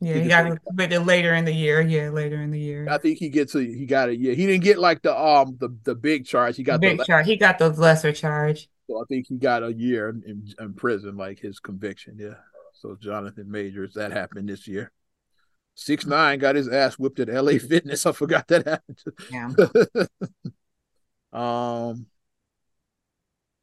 Yeah, 0.00 0.14
he, 0.14 0.22
he 0.22 0.28
got 0.28 0.64
convicted 0.64 1.06
later 1.06 1.34
in 1.34 1.44
the 1.44 1.52
year. 1.52 1.80
Yeah, 1.80 2.10
later 2.10 2.40
in 2.40 2.50
the 2.50 2.60
year. 2.60 2.86
I 2.88 2.98
think 2.98 3.18
he 3.18 3.30
gets 3.30 3.54
a 3.54 3.60
he 3.60 3.86
got 3.86 4.10
a 4.10 4.16
yeah. 4.16 4.34
He 4.34 4.46
didn't 4.46 4.62
get 4.62 4.78
like 4.78 5.00
the 5.00 5.18
um 5.18 5.56
the 5.58 5.74
the 5.84 5.94
big 5.94 6.26
charge. 6.26 6.56
He 6.56 6.62
got 6.62 6.80
the 6.80 6.96
big 6.96 7.04
charge. 7.04 7.26
He 7.26 7.36
got 7.36 7.58
the 7.58 7.70
lesser 7.70 8.12
charge. 8.12 8.68
So 8.88 9.00
I 9.00 9.04
think 9.08 9.26
he 9.28 9.36
got 9.36 9.62
a 9.62 9.72
year 9.72 10.08
in, 10.08 10.54
in 10.58 10.74
prison, 10.74 11.16
like 11.16 11.38
his 11.38 11.60
conviction. 11.60 12.16
Yeah. 12.18 12.34
So 12.80 12.96
Jonathan 13.00 13.50
Majors, 13.50 13.94
that 13.94 14.12
happened 14.12 14.48
this 14.48 14.68
year. 14.68 14.92
Six 15.74 16.06
nine 16.06 16.38
got 16.38 16.54
his 16.56 16.68
ass 16.68 16.98
whipped 16.98 17.20
at 17.20 17.28
LA 17.28 17.52
Fitness. 17.68 18.06
I 18.06 18.12
forgot 18.12 18.46
that 18.48 18.66
happened. 18.66 19.02
Yeah. 19.30 19.48
um, 21.32 22.06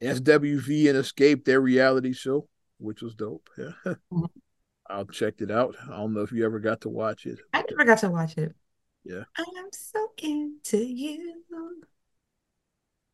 SWV 0.02 0.90
and 0.90 1.00
Xscape 1.00 1.46
their 1.46 1.62
reality 1.62 2.14
show, 2.14 2.48
which 2.78 3.02
was 3.02 3.16
dope. 3.16 3.50
Yeah. 3.58 3.72
Mm-hmm. 3.86 4.26
I 4.88 5.04
checked 5.06 5.42
it 5.42 5.50
out. 5.50 5.76
I 5.92 5.98
don't 5.98 6.14
know 6.14 6.22
if 6.22 6.32
you 6.32 6.46
ever 6.46 6.60
got 6.60 6.82
to 6.82 6.90
watch 6.90 7.26
it. 7.26 7.40
I 7.54 7.64
never 7.68 7.86
got 7.86 7.98
to 8.00 8.10
watch 8.10 8.38
it. 8.38 8.54
Yeah. 9.04 9.24
I'm 9.36 9.72
so 9.72 10.12
into 10.22 10.78
you. 10.78 11.42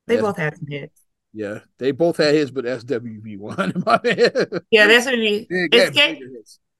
They 0.06 0.20
both 0.20 0.36
had 0.36 0.58
some 0.58 0.68
hits. 0.68 1.01
Yeah, 1.34 1.60
they 1.78 1.91
both 1.91 2.17
had 2.17 2.36
his, 2.36 2.52
but 2.52 2.65
SWV 2.65 3.38
won. 3.38 3.84
yeah, 4.72 4.88
that's 4.88 5.06
what 5.06 5.15
he. 5.15 5.48
Xscape, 5.50 6.20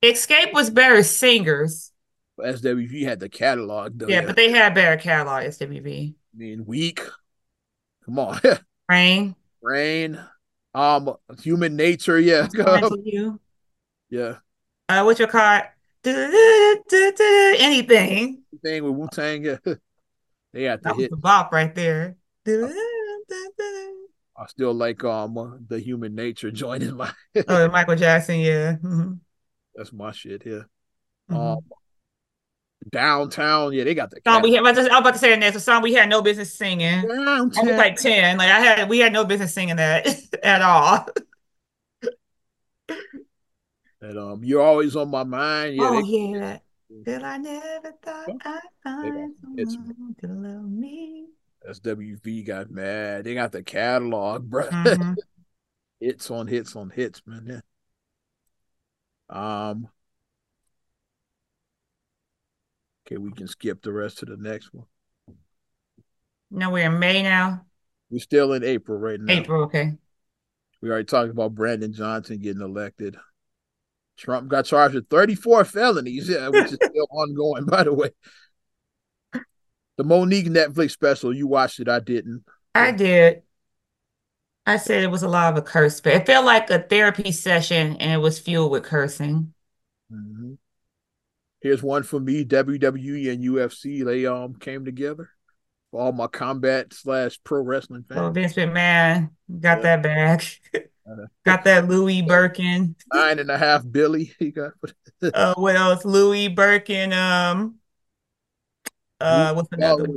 Xscape 0.04 0.54
was 0.54 0.70
better 0.70 1.04
singers. 1.04 1.92
SWV 2.40 3.04
had 3.04 3.20
the 3.20 3.30
catalog, 3.30 3.98
though. 3.98 4.08
Yeah, 4.08 4.22
yeah, 4.22 4.26
but 4.26 4.36
they 4.36 4.52
had 4.52 4.74
better 4.74 5.02
catalog. 5.02 5.44
SWV. 5.44 6.14
I 6.14 6.38
mean, 6.38 6.66
weak. 6.66 7.02
Come 8.06 8.20
on. 8.20 8.40
Rain. 8.90 9.36
Rain. 9.62 10.20
Um, 10.74 11.16
human 11.42 11.76
nature. 11.76 12.20
Yeah. 12.20 12.48
you. 13.04 13.40
Yeah. 14.10 14.38
Uh, 14.90 15.04
what's 15.04 15.20
your 15.20 15.28
card? 15.28 15.66
Anything. 16.04 17.54
Anything 18.52 18.84
with 18.84 18.94
Wu 18.94 19.08
Tang. 19.12 19.46
Yeah. 19.46 19.58
They 20.54 20.64
had 20.64 20.82
to 20.84 20.90
that 20.90 20.96
hit. 20.98 21.12
the 21.12 21.18
bop 21.18 21.52
right 21.54 21.74
there. 21.74 22.18
I 24.38 24.48
still 24.48 24.74
like 24.74 25.04
um 25.04 25.66
the 25.68 25.80
human 25.80 26.16
nature 26.16 26.52
joining 26.52 26.96
my 26.96 27.12
oh 27.48 27.68
Michael 27.70 27.96
Jackson, 27.98 28.40
yeah. 28.40 28.74
Mm-hmm. 28.74 29.14
That's 29.76 29.94
my 29.94 30.12
shit 30.12 30.44
here. 30.44 30.68
Mm-hmm. 31.30 31.38
Um 31.38 31.60
downtown. 32.90 33.74
Yeah, 33.74 33.84
they 33.84 33.94
got 33.94 34.10
the 34.10 34.22
song 34.26 34.42
we 34.42 34.54
had. 34.54 34.66
I 34.66 34.72
was 34.72 34.86
about 34.86 35.14
to 35.14 35.20
say 35.20 35.36
next 35.36 35.58
a 35.58 35.60
song 35.60 35.82
we 35.82 35.94
had 35.94 36.10
no 36.10 36.22
business 36.22 36.54
singing. 36.54 37.08
Downtown. 37.08 37.68
I 37.68 37.72
was 37.72 37.78
like 37.78 37.96
ten. 37.98 38.38
Like 38.38 38.50
I 38.50 38.60
had, 38.60 38.90
we 38.90 39.00
had 39.00 39.14
no 39.14 39.26
business 39.26 39.54
singing 39.54 39.76
that 39.76 40.08
at 40.44 40.62
all. 40.62 41.08
And 44.02 44.18
um, 44.18 44.44
you're 44.44 44.64
always 44.64 44.96
on 44.96 45.10
my 45.10 45.24
mind. 45.24 45.76
Yeah, 45.76 45.90
oh 45.90 46.02
they, 46.02 46.08
yeah. 46.08 46.58
Till 47.06 47.24
I 47.24 47.38
never 47.38 47.94
thought 48.02 48.30
I'd 48.44 48.60
find 48.84 49.36
someone 49.38 50.16
to 50.22 50.28
love 50.28 50.70
me. 50.70 51.28
SWV 51.70 52.46
got 52.46 52.72
mad. 52.72 53.24
They 53.24 53.34
got 53.34 53.52
the 53.52 53.64
catalog, 53.64 54.50
bro. 54.50 54.68
Mm-hmm. 54.68 55.14
hits 56.00 56.32
on 56.32 56.48
hits 56.48 56.76
on 56.76 56.90
hits, 56.90 57.22
man. 57.26 57.62
Yeah. 59.32 59.70
Um. 59.70 59.88
Okay, 63.06 63.18
we 63.18 63.32
can 63.32 63.48
skip 63.48 63.82
the 63.82 63.92
rest 63.92 64.24
of 64.24 64.30
the 64.30 64.38
next 64.38 64.74
one. 64.74 64.86
No, 66.50 66.70
we're 66.70 66.86
in 66.86 67.00
May 67.00 67.24
now. 67.24 67.66
We're 68.10 68.20
still 68.20 68.54
in 68.54 68.64
April 68.64 68.98
right 68.98 69.20
now. 69.20 69.34
April, 69.34 69.64
okay. 69.64 69.94
We 70.82 70.90
already 70.90 71.06
talked 71.06 71.32
about 71.32 71.56
Brandon 71.56 71.94
Johnson 71.94 72.40
getting 72.40 72.62
elected. 72.62 73.16
Trump 74.18 74.50
got 74.50 74.66
charged 74.66 74.96
with 74.96 75.08
34 75.10 75.66
felonies, 75.66 76.28
yeah, 76.28 76.50
which 76.50 76.66
is 76.66 76.74
still 76.84 77.08
ongoing, 77.10 77.66
by 77.66 77.84
the 77.84 77.94
way. 77.94 78.10
The 80.02 80.08
Mo'Nique 80.08 80.48
Netflix 80.48 80.94
special, 80.94 81.32
you 81.32 81.46
watched 81.46 81.80
it. 81.80 81.88
I 81.88 82.00
didn't. 82.00 82.44
I 82.74 82.92
did. 82.92 83.44
I 84.66 84.78
said 84.78 85.04
it 85.04 85.12
was 85.12 85.22
a 85.22 85.28
lot 85.28 85.54
of 85.54 85.60
a 85.60 85.62
curse. 85.62 86.02
But 86.02 86.14
it 86.14 86.26
felt 86.26 86.44
like 86.44 86.72
a 86.72 86.82
therapy 86.82 87.32
session 87.32 87.98
and 87.98 88.12
it 88.12 88.18
was 88.18 88.40
fueled 88.40 88.72
with 88.72 88.82
cursing. 88.82 89.54
Mm-hmm. 90.12 90.54
Here's 91.60 91.84
one 91.84 92.02
for 92.02 92.20
me. 92.20 92.44
WWE 92.44 93.32
and 93.32 93.44
UFC, 93.44 94.04
they 94.04 94.26
um 94.26 94.56
came 94.56 94.86
together. 94.86 95.30
For 95.92 96.02
all 96.02 96.14
my 96.14 96.26
combat 96.26 96.94
slash 96.94 97.40
pro 97.44 97.62
wrestling 97.62 98.06
fans. 98.10 98.22
Oh, 98.22 98.32
Vince 98.32 98.54
McMahon 98.54 99.30
got 99.60 99.84
yeah. 99.84 99.98
that 99.98 100.02
back. 100.02 100.62
got 101.46 101.64
that 101.66 101.88
Louis 101.88 102.24
Birkin. 102.24 102.96
Nine 103.14 103.38
and 103.38 103.52
a 103.52 103.58
half 103.60 103.84
Billy. 103.88 104.34
He 104.40 104.50
got 104.50 104.72
uh, 105.22 105.54
what 105.54 105.76
else? 105.76 106.06
Louis 106.06 106.48
Birkin, 106.48 107.14
um 107.14 107.76
uh 109.22 109.54
what's 109.54 109.70
another 109.72 110.08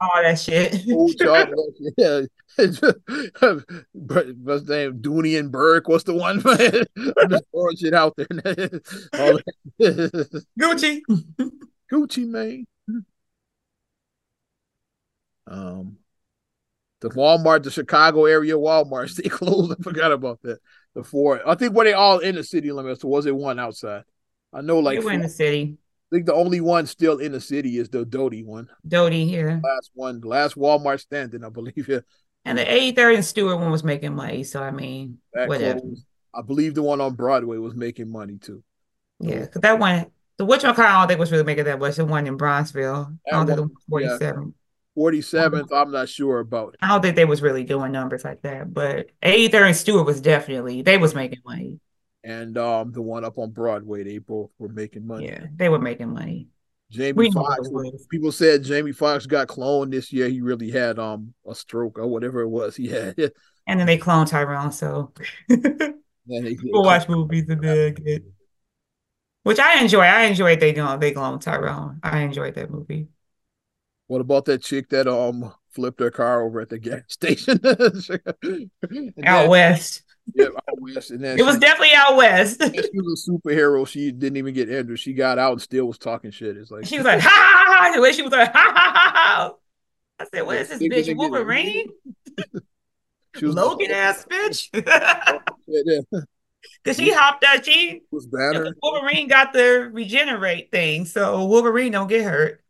all 0.00 0.22
that 0.22 0.38
shit. 0.38 0.84
yeah. 1.96 2.22
What's 2.58 2.80
name? 4.68 4.98
Dooney 4.98 5.38
and 5.38 5.52
Bourke. 5.52 5.86
What's 5.86 6.04
the 6.04 6.14
one? 6.14 6.38
I'm 6.46 7.30
just 7.30 7.44
throwing 7.52 7.76
shit 7.76 7.94
out 7.94 8.16
there. 8.16 8.26
Gucci. 10.58 11.00
Gucci 11.92 12.26
man. 12.26 12.66
Um 15.46 15.98
the 17.00 17.10
Walmart, 17.10 17.62
the 17.62 17.70
Chicago 17.70 18.24
area 18.24 18.54
Walmarts, 18.54 19.14
they 19.14 19.28
closed. 19.28 19.72
I 19.72 19.82
forgot 19.82 20.12
about 20.12 20.40
that. 20.42 20.58
The 20.94 21.04
four, 21.04 21.48
I 21.48 21.54
think 21.54 21.74
were 21.74 21.84
they 21.84 21.92
all 21.92 22.18
in 22.18 22.34
the 22.34 22.42
city 22.42 22.72
limits, 22.72 23.04
or 23.04 23.10
was 23.10 23.26
it 23.26 23.36
one 23.36 23.58
outside? 23.58 24.02
I 24.52 24.62
know, 24.62 24.80
like 24.80 24.98
they 24.98 25.04
were 25.04 25.12
in 25.12 25.20
the 25.20 25.28
city. 25.28 25.78
I 26.10 26.16
think 26.16 26.26
the 26.26 26.34
only 26.34 26.60
one 26.60 26.86
still 26.86 27.18
in 27.18 27.32
the 27.32 27.40
city 27.40 27.78
is 27.78 27.90
the 27.90 28.04
Doty 28.04 28.42
one. 28.42 28.68
Doty 28.86 29.26
here. 29.26 29.60
Last 29.62 29.90
one, 29.94 30.20
last 30.22 30.56
Walmart 30.56 31.00
standing, 31.00 31.44
I 31.44 31.50
believe. 31.50 31.86
Yeah. 31.86 32.00
And 32.46 32.56
the 32.56 32.64
83rd 32.64 33.14
and 33.16 33.24
Stewart 33.24 33.58
one 33.58 33.70
was 33.70 33.84
making 33.84 34.14
money. 34.14 34.42
So 34.44 34.62
I 34.62 34.70
mean, 34.70 35.18
that 35.34 35.48
whatever. 35.48 35.80
Closed. 35.80 36.04
I 36.34 36.42
believe 36.42 36.74
the 36.74 36.82
one 36.82 37.00
on 37.00 37.14
Broadway 37.14 37.58
was 37.58 37.74
making 37.74 38.10
money 38.10 38.38
too. 38.38 38.62
Yeah, 39.20 39.40
because 39.40 39.60
that 39.62 39.78
one, 39.78 40.06
the 40.38 40.46
which 40.46 40.62
one 40.62 40.74
I 40.78 40.98
don't 40.98 41.08
think 41.08 41.20
was 41.20 41.32
really 41.32 41.44
making 41.44 41.64
that 41.64 41.78
much. 41.78 41.96
The 41.96 42.06
one 42.06 42.26
in 42.26 42.38
Bronzeville, 42.38 43.18
I 43.26 43.30
don't 43.30 43.46
think 43.46 43.72
47. 43.90 44.54
47th, 44.96 45.72
I'm 45.72 45.92
not 45.92 46.08
sure 46.08 46.40
about. 46.40 46.76
I 46.80 46.88
don't 46.88 47.02
think 47.02 47.16
they 47.16 47.24
was 47.24 47.42
really 47.42 47.64
doing 47.64 47.92
numbers 47.92 48.24
like 48.24 48.42
that, 48.42 48.72
but 48.72 49.10
83rd 49.22 49.66
and 49.66 49.76
Stewart 49.76 50.06
was 50.06 50.20
definitely 50.20 50.82
they 50.82 50.98
was 50.98 51.14
making 51.14 51.40
money. 51.44 51.80
And 52.24 52.58
um 52.58 52.92
the 52.92 53.02
one 53.02 53.24
up 53.24 53.38
on 53.38 53.50
Broadway, 53.50 54.02
they 54.02 54.18
both 54.18 54.50
were 54.58 54.68
making 54.68 55.06
money. 55.06 55.26
Yeah, 55.26 55.46
they 55.54 55.68
were 55.68 55.78
making 55.78 56.12
money. 56.12 56.48
Jamie 56.90 57.30
Foxx. 57.30 57.68
People 58.10 58.32
said 58.32 58.64
Jamie 58.64 58.92
Foxx 58.92 59.26
got 59.26 59.48
cloned 59.48 59.90
this 59.90 60.12
year. 60.12 60.28
He 60.28 60.40
really 60.40 60.70
had 60.70 60.98
um 60.98 61.34
a 61.46 61.54
stroke 61.54 61.98
or 61.98 62.06
whatever 62.06 62.40
it 62.40 62.48
was 62.48 62.76
he 62.76 62.88
had. 62.88 63.16
and 63.66 63.78
then 63.78 63.86
they 63.86 63.98
cloned 63.98 64.28
Tyrone, 64.28 64.72
so 64.72 65.12
people 65.48 66.82
watch 66.82 67.08
movies 67.08 67.44
and 67.48 67.62
then 67.62 67.94
get 67.94 68.24
which 69.42 69.58
I 69.58 69.80
enjoy. 69.80 70.02
I 70.02 70.24
enjoyed 70.24 70.60
they 70.60 70.72
doing 70.72 70.98
they 71.00 71.12
cloned 71.12 71.40
Tyrone. 71.40 72.00
I 72.02 72.20
enjoyed 72.20 72.54
that 72.56 72.70
movie. 72.70 73.08
What 74.06 74.20
about 74.20 74.46
that 74.46 74.62
chick 74.62 74.88
that 74.90 75.06
um 75.06 75.52
flipped 75.70 76.00
her 76.00 76.10
car 76.10 76.42
over 76.42 76.60
at 76.60 76.68
the 76.70 76.78
gas 76.78 77.02
station? 77.08 77.60
out 77.64 78.40
then, 79.16 79.48
west. 79.48 80.02
Yeah, 80.34 80.46
out 80.46 80.80
west. 80.80 81.10
And 81.10 81.22
then 81.22 81.38
it 81.38 81.42
was 81.42 81.58
definitely 81.58 81.94
out 81.94 82.16
west. 82.16 82.62
she 82.62 83.00
was 83.00 83.26
a 83.26 83.30
superhero. 83.30 83.86
She 83.86 84.12
didn't 84.12 84.36
even 84.36 84.54
get 84.54 84.70
injured. 84.70 84.98
She 84.98 85.12
got 85.12 85.38
out 85.38 85.52
and 85.52 85.62
still 85.62 85.86
was 85.86 85.98
talking 85.98 86.30
shit. 86.30 86.56
It's 86.56 86.70
like 86.70 86.86
she 86.86 86.96
was 86.96 87.06
like, 87.06 87.20
ha 87.20 87.28
ha 87.28 87.88
ha. 87.88 87.92
The 87.94 88.00
way 88.00 88.12
she 88.12 88.22
was 88.22 88.32
like, 88.32 88.52
ha 88.52 88.72
ha 88.74 88.92
ha 88.94 89.12
ha. 89.14 89.54
I 90.20 90.26
said, 90.32 90.46
what 90.46 90.56
is 90.56 90.68
this 90.68 90.82
bitch? 90.82 91.16
Wolverine? 91.16 91.88
she 93.36 93.46
was 93.46 93.54
Logan 93.54 93.90
ass 93.90 94.26
bitch. 94.28 94.68
Yeah. 95.66 96.00
Cause 96.84 96.96
she 96.96 97.12
hopped 97.12 97.44
out, 97.44 97.64
she 97.64 98.02
was 98.10 98.26
better. 98.26 98.74
Wolverine 98.82 99.28
got 99.28 99.52
the 99.52 99.90
regenerate 99.92 100.70
thing, 100.70 101.04
so 101.04 101.44
Wolverine 101.44 101.92
don't 101.92 102.08
get 102.08 102.24
hurt. 102.24 102.62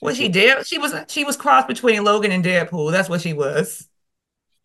Was 0.00 0.16
she 0.16 0.28
dead? 0.28 0.66
She 0.66 0.78
was 0.78 0.94
she 1.08 1.24
was 1.24 1.36
crossed 1.36 1.66
between 1.66 2.04
Logan 2.04 2.30
and 2.30 2.44
Deadpool. 2.44 2.92
That's 2.92 3.08
what 3.08 3.20
she 3.20 3.32
was. 3.32 3.88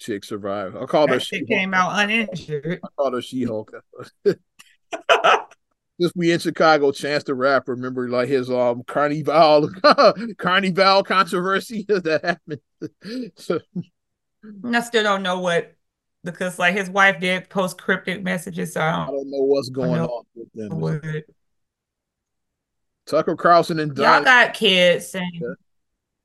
Chick 0.02 0.24
survived. 0.26 0.76
I 0.76 0.86
called 0.86 1.12
her. 1.12 1.20
She 1.20 1.46
came 1.46 1.74
out 1.76 1.92
uninjured. 1.94 2.80
I 2.84 2.88
called 2.98 3.14
her 3.14 3.22
She 3.22 3.44
Hulk. 3.44 3.72
Just 6.02 6.16
we 6.16 6.32
in 6.32 6.40
Chicago, 6.40 6.92
Chance 6.92 7.26
the 7.26 7.36
Rapper. 7.36 7.76
Remember, 7.76 8.10
like 8.10 8.28
his 8.28 8.50
um 8.50 8.82
Carnival 8.88 9.70
Carnival 10.40 11.04
controversy 11.04 11.86
that 11.88 12.22
happened. 12.24 13.32
so, 13.36 13.60
I 14.66 14.82
still 14.82 15.04
don't 15.04 15.22
know 15.22 15.40
what 15.40 15.76
because 16.24 16.58
like 16.58 16.76
his 16.76 16.90
wife 16.90 17.20
did 17.20 17.48
post 17.50 17.80
cryptic 17.80 18.24
messages. 18.24 18.74
So 18.74 18.82
I 18.82 18.92
don't, 18.92 19.02
I 19.02 19.06
don't 19.06 19.30
know 19.30 19.44
what's 19.44 19.70
going 19.70 20.02
on 20.02 20.24
with 20.34 20.52
them. 20.54 20.80
What, 20.80 21.04
Tucker 23.06 23.36
Carlson 23.36 23.80
and 23.80 23.94
Don. 23.94 24.04
Y'all 24.04 24.24
got 24.24 24.56
kids. 24.56 25.14
And... 25.14 25.26
Yeah. 25.34 25.54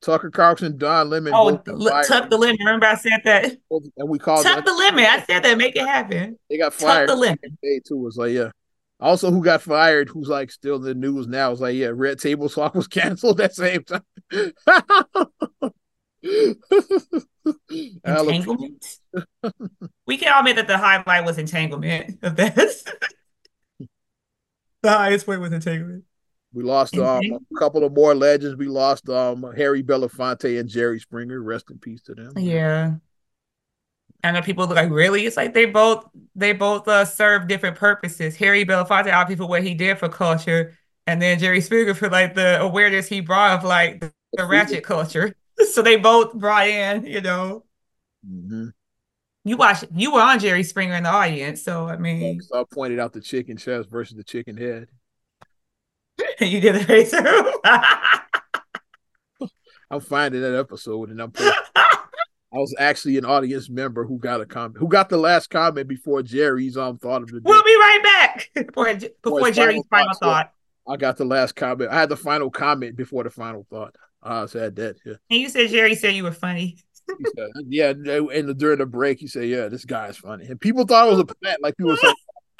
Tucker 0.07 0.31
Carlson, 0.31 0.77
Don 0.77 1.09
Lemon. 1.09 1.33
Oh, 1.35 1.57
tuck 1.57 2.29
the 2.29 2.37
limit. 2.37 2.59
Remember 2.59 2.85
I 2.85 2.95
said 2.95 3.19
that. 3.25 3.57
And 3.97 4.07
we 4.07 4.17
called 4.17 4.45
it. 4.45 4.49
tuck 4.49 4.63
the 4.63 4.73
limit. 4.73 5.03
I 5.03 5.21
said 5.23 5.43
that. 5.43 5.57
Make 5.57 5.75
it 5.75 5.85
happen. 5.85 6.39
They 6.49 6.57
got 6.57 6.73
fired. 6.73 7.09
Tuck 7.09 7.17
the 7.17 7.19
limit. 7.19 7.61
Day 7.61 7.81
too 7.85 7.97
was 7.97 8.15
like 8.15 8.31
yeah. 8.31 8.51
Also, 9.01 9.29
who 9.29 9.43
got 9.43 9.61
fired? 9.61 10.07
Who's 10.07 10.29
like 10.29 10.49
still 10.49 10.77
in 10.77 10.83
the 10.83 10.95
news 10.95 11.27
now? 11.27 11.51
Is 11.51 11.59
like 11.59 11.75
yeah, 11.75 11.91
Red 11.93 12.19
Table 12.19 12.47
Talk 12.47 12.73
was 12.73 12.87
canceled 12.87 13.41
at 13.41 13.53
the 13.53 13.55
same 13.55 13.83
time. 13.83 14.01
entanglement. 18.15 18.85
we 20.05 20.17
can 20.17 20.31
all 20.31 20.39
admit 20.39 20.55
that 20.55 20.67
the 20.67 20.77
highlight 20.77 21.25
was 21.25 21.37
entanglement 21.37 22.19
of 22.23 22.37
this. 22.37 22.85
the 24.81 24.89
highest 24.89 25.25
point 25.25 25.41
was 25.41 25.51
entanglement. 25.51 26.05
We 26.57 26.63
lost 26.63 26.97
um, 26.97 27.21
a 27.23 27.59
couple 27.59 27.83
of 27.83 27.93
more 27.93 28.15
legends. 28.15 28.57
We 28.57 28.65
lost 28.65 29.07
um, 29.09 29.45
Harry 29.55 29.83
Belafonte 29.83 30.59
and 30.59 30.67
Jerry 30.67 30.99
Springer. 30.99 31.39
Rest 31.39 31.69
in 31.69 31.77
peace 31.77 32.01
to 32.01 32.15
them. 32.15 32.33
Yeah. 32.35 32.95
I 34.23 34.31
know 34.31 34.41
people 34.41 34.65
like 34.65 34.89
really. 34.89 35.27
It's 35.27 35.37
like 35.37 35.53
they 35.53 35.65
both 35.65 36.09
they 36.33 36.53
both 36.53 36.87
uh, 36.87 37.05
serve 37.05 37.47
different 37.47 37.77
purposes. 37.77 38.35
Harry 38.37 38.65
Belafonte, 38.65 39.09
out 39.09 39.27
people 39.27 39.47
what 39.47 39.61
he 39.61 39.75
did 39.75 39.99
for 39.99 40.09
culture, 40.09 40.75
and 41.05 41.21
then 41.21 41.37
Jerry 41.37 41.61
Springer 41.61 41.93
for 41.93 42.09
like 42.09 42.33
the 42.33 42.59
awareness 42.59 43.05
he 43.05 43.19
brought 43.19 43.59
of 43.59 43.63
like 43.63 43.99
the, 43.99 44.11
the 44.33 44.45
ratchet 44.47 44.83
culture. 44.83 45.35
So 45.71 45.81
they 45.81 45.95
both 45.95 46.35
brought 46.35 46.67
in, 46.67 47.07
you 47.07 47.19
know. 47.19 47.65
Mm-hmm. 48.27 48.67
You 49.43 49.57
watched. 49.57 49.85
You 49.91 50.13
were 50.13 50.21
on 50.21 50.37
Jerry 50.37 50.61
Springer 50.61 50.93
in 50.93 51.01
the 51.01 51.09
audience, 51.09 51.63
so 51.63 51.87
I 51.87 51.97
mean, 51.97 52.41
so 52.41 52.61
I 52.61 52.63
pointed 52.71 52.99
out 52.99 53.11
the 53.11 53.21
chicken 53.21 53.57
chest 53.57 53.89
versus 53.89 54.15
the 54.15 54.23
chicken 54.23 54.55
head. 54.55 54.87
you 56.39 56.61
did 56.61 56.75
the 56.75 56.83
face 56.83 57.13
I'm 59.89 60.01
finding 60.01 60.41
that 60.41 60.57
episode 60.57 61.09
and 61.09 61.21
I'm 61.21 61.31
I 62.53 62.59
was 62.59 62.73
actually 62.79 63.17
an 63.17 63.25
audience 63.25 63.69
member 63.69 64.05
who 64.05 64.19
got 64.19 64.39
a 64.39 64.45
comment, 64.45 64.77
who 64.77 64.87
got 64.87 65.09
the 65.09 65.17
last 65.17 65.49
comment 65.49 65.87
before 65.87 66.23
Jerry's 66.23 66.77
um 66.77 66.97
thought 66.97 67.21
of 67.21 67.29
the 67.29 67.39
day. 67.39 67.43
We'll 67.43 67.63
be 67.63 67.75
right 67.75 67.99
back 68.03 68.49
before, 68.53 68.93
before 69.21 69.51
Jerry's 69.51 69.83
final, 69.89 69.91
final 70.13 70.13
thought. 70.15 70.53
I 70.87 70.95
got 70.95 71.17
the 71.17 71.25
last 71.25 71.55
comment. 71.55 71.91
I 71.91 71.99
had 71.99 72.09
the 72.09 72.15
final 72.15 72.49
comment 72.49 72.95
before 72.95 73.23
the 73.23 73.29
final 73.29 73.65
thought. 73.69 73.95
I 74.23 74.45
said 74.45 74.75
that. 74.77 74.95
Yeah. 75.05 75.13
And 75.29 75.41
you 75.41 75.49
said 75.49 75.69
Jerry 75.69 75.95
said 75.95 76.15
you 76.15 76.23
were 76.23 76.31
funny. 76.31 76.77
said, 77.07 77.49
yeah, 77.67 77.89
and 77.89 78.57
during 78.57 78.79
the 78.79 78.85
break, 78.85 79.19
he 79.19 79.27
said, 79.27 79.47
"Yeah, 79.47 79.67
this 79.67 79.85
guy's 79.85 80.17
funny," 80.17 80.45
and 80.45 80.59
people 80.59 80.85
thought 80.85 81.07
it 81.07 81.11
was 81.11 81.19
a 81.19 81.25
pet. 81.25 81.61
Like 81.61 81.77
people 81.77 81.97
said, 81.97 82.13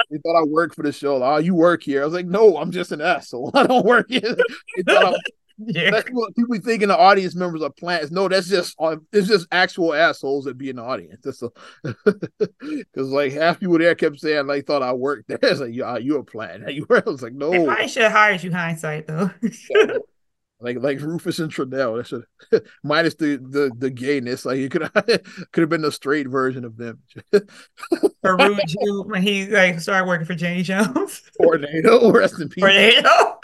they 0.10 0.18
thought 0.20 0.40
I 0.40 0.44
worked 0.44 0.76
for 0.76 0.84
the 0.84 0.92
show. 0.92 1.24
Oh, 1.24 1.38
you 1.38 1.56
work 1.56 1.84
here? 1.84 2.02
I 2.02 2.06
was 2.06 2.14
like, 2.14 2.26
no, 2.26 2.58
I'm 2.58 2.72
just 2.72 2.92
an 2.92 3.02
asshole. 3.02 3.52
I 3.56 3.66
don't 3.66 3.86
work 3.86 4.08
here. 4.10 4.22
they 4.22 4.84
thought 4.84 5.16
I 5.16 5.18
yeah. 5.58 5.90
That's 5.90 6.10
what 6.10 6.36
people 6.36 6.58
thinking 6.60 6.90
the 6.90 6.98
audience 6.98 7.36
members 7.36 7.64
are 7.64 7.72
plants. 7.72 8.12
No, 8.12 8.28
that's 8.28 8.48
just 8.48 8.76
uh, 8.80 8.98
it's 9.12 9.28
just 9.28 9.48
actual 9.52 9.94
assholes 9.94 10.46
that 10.46 10.58
be 10.58 10.70
in 10.70 10.76
the 10.76 10.84
audience. 10.84 11.22
That's 11.24 11.42
because 11.84 12.86
like 13.12 13.34
half 13.34 13.60
people 13.60 13.80
there 13.80 13.96
kept 13.96 14.20
saying 14.20 14.46
they 14.46 14.62
thought 14.62 14.84
I 14.84 14.94
worked 14.94 15.28
there. 15.28 15.40
It's 15.42 15.60
like, 15.60 15.74
yeah, 15.74 15.98
you 15.98 16.18
a 16.18 16.24
plant. 16.24 16.72
You 16.72 16.86
were. 16.88 17.04
I 17.06 17.10
was 17.10 17.24
like, 17.24 17.34
no. 17.34 17.50
They 17.50 17.66
probably 17.66 17.88
should 17.88 18.04
have 18.04 18.12
hired 18.12 18.44
you 18.44 18.52
hindsight 18.52 19.08
though. 19.08 19.32
Like 20.60 20.78
like 20.80 21.00
Rufus 21.02 21.40
and 21.40 21.52
Trudell. 21.52 21.98
That 21.98 22.08
should 22.08 22.26
minus 22.84 23.16
the 23.16 23.38
the 23.38 23.72
the 23.78 23.90
gayness. 23.90 24.46
Like 24.46 24.58
you 24.58 24.70
could 24.70 24.92
could 25.52 25.62
have 25.62 25.70
been 25.70 25.82
the 25.82 25.92
straight 25.92 26.28
version 26.28 26.66
of 26.66 26.78
them. 26.78 27.00
Peru 28.24 28.58
when 29.06 29.22
he 29.22 29.48
like 29.48 29.80
started 29.80 30.08
working 30.08 30.26
for 30.26 30.36
Jenny 30.36 30.64
Jones. 30.64 31.22
Tornado, 31.40 32.12
rest 32.12 32.40
in 32.40 32.50
peace. 32.50 32.64
Tornado. 32.64 33.40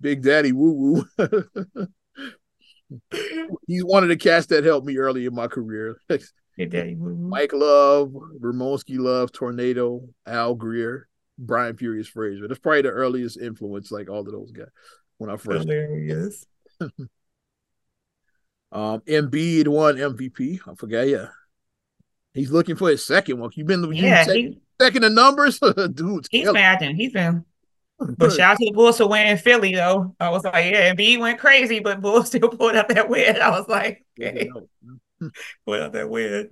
Big 0.00 0.22
Daddy 0.22 0.52
Woo 0.52 1.04
Woo. 1.18 1.86
He's 3.66 3.84
one 3.84 4.02
of 4.02 4.08
the 4.08 4.16
cats 4.16 4.46
that 4.46 4.64
helped 4.64 4.86
me 4.86 4.96
early 4.96 5.26
in 5.26 5.34
my 5.34 5.48
career. 5.48 5.98
Big 6.08 6.70
Daddy 6.70 6.94
Woo 6.94 7.14
Woo. 7.14 7.28
Mike 7.28 7.52
Love, 7.52 8.12
Ramonski 8.40 8.98
Love, 8.98 9.32
Tornado, 9.32 10.08
Al 10.26 10.54
Greer, 10.54 11.08
Brian 11.38 11.76
Furious 11.76 12.08
Frazier. 12.08 12.48
That's 12.48 12.60
probably 12.60 12.82
the 12.82 12.90
earliest 12.90 13.38
influence, 13.38 13.90
like 13.90 14.08
all 14.08 14.20
of 14.20 14.32
those 14.32 14.52
guys 14.52 14.68
when 15.22 15.30
I 15.30 15.36
first. 15.36 15.68
Hilarious. 15.68 16.46
um, 16.80 16.90
Embiid 19.00 19.68
won 19.68 19.96
MVP. 19.96 20.60
I 20.66 20.74
forgot. 20.74 21.08
Yeah, 21.08 21.28
he's 22.34 22.50
looking 22.50 22.76
for 22.76 22.90
his 22.90 23.06
second 23.06 23.38
one. 23.38 23.50
You've 23.54 23.66
been 23.66 23.90
yeah, 23.94 24.24
second, 24.24 24.36
he, 24.36 24.60
second 24.80 25.04
in 25.04 25.14
numbers, 25.14 25.58
dude. 25.94 26.26
He's 26.30 26.52
bad. 26.52 26.82
He's 26.82 27.12
been 27.12 27.44
but 28.18 28.32
shout 28.32 28.52
out 28.52 28.58
to 28.58 28.64
the 28.64 28.72
Bulls 28.72 28.98
for 28.98 29.08
winning 29.08 29.36
Philly, 29.36 29.74
though. 29.74 30.14
I 30.18 30.30
was 30.30 30.44
like, 30.44 30.72
yeah, 30.72 30.94
B 30.94 31.16
went 31.18 31.38
crazy, 31.38 31.80
but 31.80 32.00
Bulls 32.00 32.26
still 32.28 32.48
pulled 32.48 32.76
up 32.76 32.88
that 32.88 33.08
win. 33.08 33.40
I 33.40 33.50
was 33.50 33.68
like, 33.68 34.04
okay, 34.20 34.50
pulled 35.64 35.80
up 35.80 35.92
that 35.92 36.08
win. 36.08 36.50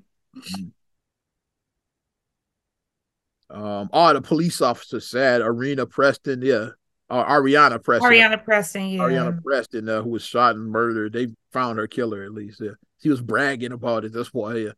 Um, 3.51 3.91
oh, 3.93 4.13
the 4.13 4.23
police 4.23 4.61
officer 4.61 5.01
said 5.01 5.41
Areanah 5.41 5.91
Preston, 5.91 6.43
yeah, 6.43 6.69
uh, 7.11 7.25
Areanah 7.25 7.83
Preston, 7.83 8.11
Areanah 8.11 8.45
Preston, 8.45 8.89
yeah, 8.89 9.01
Areanah 9.01 9.43
Preston, 9.43 9.89
uh, 9.89 10.03
who 10.03 10.11
was 10.11 10.23
shot 10.23 10.55
and 10.55 10.71
murdered. 10.71 11.13
They 11.13 11.29
found 11.53 11.79
her 11.79 11.87
killer 11.87 12.23
at 12.23 12.33
least. 12.33 12.61
Yeah, 12.61 12.73
she 13.03 13.09
was 13.09 13.21
bragging 13.21 13.73
about 13.73 14.05
it. 14.05 14.13
That's 14.13 14.33
why, 14.33 14.55
yeah. 14.57 14.73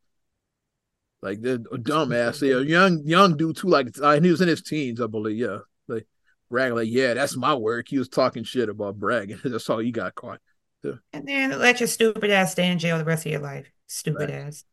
Like 1.21 1.43
the 1.43 1.59
dumbass, 1.59 2.47
yeah, 2.47 2.59
young 2.59 3.03
young 3.05 3.37
dude 3.37 3.57
too. 3.57 3.69
Like 3.69 3.89
uh, 4.03 4.19
he 4.19 4.31
was 4.31 4.41
in 4.41 4.49
his 4.49 4.63
teens, 4.63 5.01
I 5.01 5.07
believe. 5.07 5.37
Yeah, 5.37 5.59
like 5.87 6.07
bragging 6.51 6.77
like, 6.77 6.89
yeah, 6.91 7.15
that's 7.15 7.37
my 7.37 7.55
work. 7.55 7.87
He 7.89 7.99
was 7.99 8.09
talking 8.09 8.45
shit 8.45 8.69
about 8.69 8.99
bragging. 8.99 9.39
that's 9.45 9.67
how 9.67 9.79
he 9.79 9.93
got 9.93 10.15
caught. 10.15 10.41
Yeah. 10.83 10.95
And 11.13 11.29
then 11.29 11.59
let 11.59 11.79
your 11.79 11.87
stupid 11.87 12.31
ass 12.31 12.53
stay 12.53 12.69
in 12.69 12.79
jail 12.79 12.99
the 12.99 13.05
rest 13.05 13.27
of 13.27 13.33
your 13.33 13.41
life. 13.41 13.71
Stupid 13.87 14.31
right. 14.31 14.47
ass. 14.47 14.65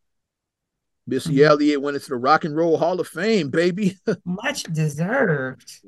Missy 1.05 1.35
mm-hmm. 1.35 1.45
Elliott 1.45 1.81
went 1.81 1.95
into 1.95 2.09
the 2.09 2.15
Rock 2.15 2.45
and 2.45 2.55
Roll 2.55 2.77
Hall 2.77 2.99
of 2.99 3.07
Fame, 3.07 3.49
baby. 3.49 3.97
Much 4.25 4.63
deserved. 4.63 5.81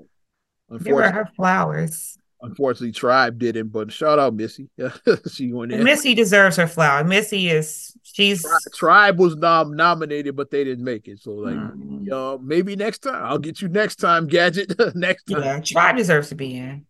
Give 0.79 0.95
her 0.97 1.11
her 1.11 1.29
flowers. 1.35 2.17
Unfortunately, 2.43 2.91
Tribe 2.91 3.37
didn't, 3.37 3.69
but 3.69 3.91
shout 3.91 4.17
out 4.17 4.33
Missy. 4.33 4.67
she 5.31 5.53
went 5.53 5.71
in. 5.71 5.83
Missy 5.83 6.15
deserves 6.15 6.55
her 6.57 6.67
flower. 6.67 7.03
Missy 7.03 7.49
is 7.49 7.95
she's 8.01 8.45
Tribe 8.75 9.19
was 9.19 9.35
nom- 9.35 9.75
nominated, 9.75 10.35
but 10.35 10.49
they 10.49 10.63
didn't 10.63 10.83
make 10.83 11.07
it. 11.07 11.19
So 11.19 11.33
like, 11.33 11.55
mm. 11.55 12.11
uh, 12.11 12.39
maybe 12.41 12.75
next 12.75 12.99
time 12.99 13.23
I'll 13.23 13.37
get 13.37 13.61
you 13.61 13.67
next 13.67 13.97
time, 13.97 14.27
Gadget. 14.27 14.73
next 14.95 15.25
time, 15.25 15.43
yeah, 15.43 15.59
Tribe 15.59 15.97
deserves 15.97 16.29
to 16.29 16.35
be 16.35 16.57
in. 16.57 16.85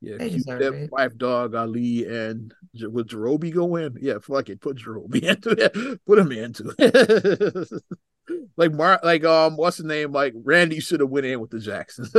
Yeah, 0.00 0.16
they 0.18 0.30
deserve 0.30 0.60
it. 0.62 0.90
Phife, 0.92 1.16
Dawg, 1.16 1.56
Ali, 1.56 2.06
and 2.06 2.54
would 2.82 3.08
Jarobi 3.08 3.52
go 3.52 3.74
in? 3.74 3.96
Yeah, 4.00 4.18
fuck 4.22 4.48
it, 4.48 4.60
put 4.60 4.76
Jarobi 4.76 5.22
into 5.22 5.50
it. 5.50 6.04
Put 6.06 6.20
him 6.20 6.30
into 6.30 6.72
it. 6.78 7.82
like 8.56 8.72
Mark, 8.72 9.02
like 9.02 9.24
um, 9.24 9.56
what's 9.56 9.78
the 9.78 9.88
name? 9.88 10.12
Like 10.12 10.34
Randy 10.36 10.78
should 10.78 11.00
have 11.00 11.10
went 11.10 11.26
in 11.26 11.40
with 11.40 11.50
the 11.50 11.58
Jacksons. 11.58 12.14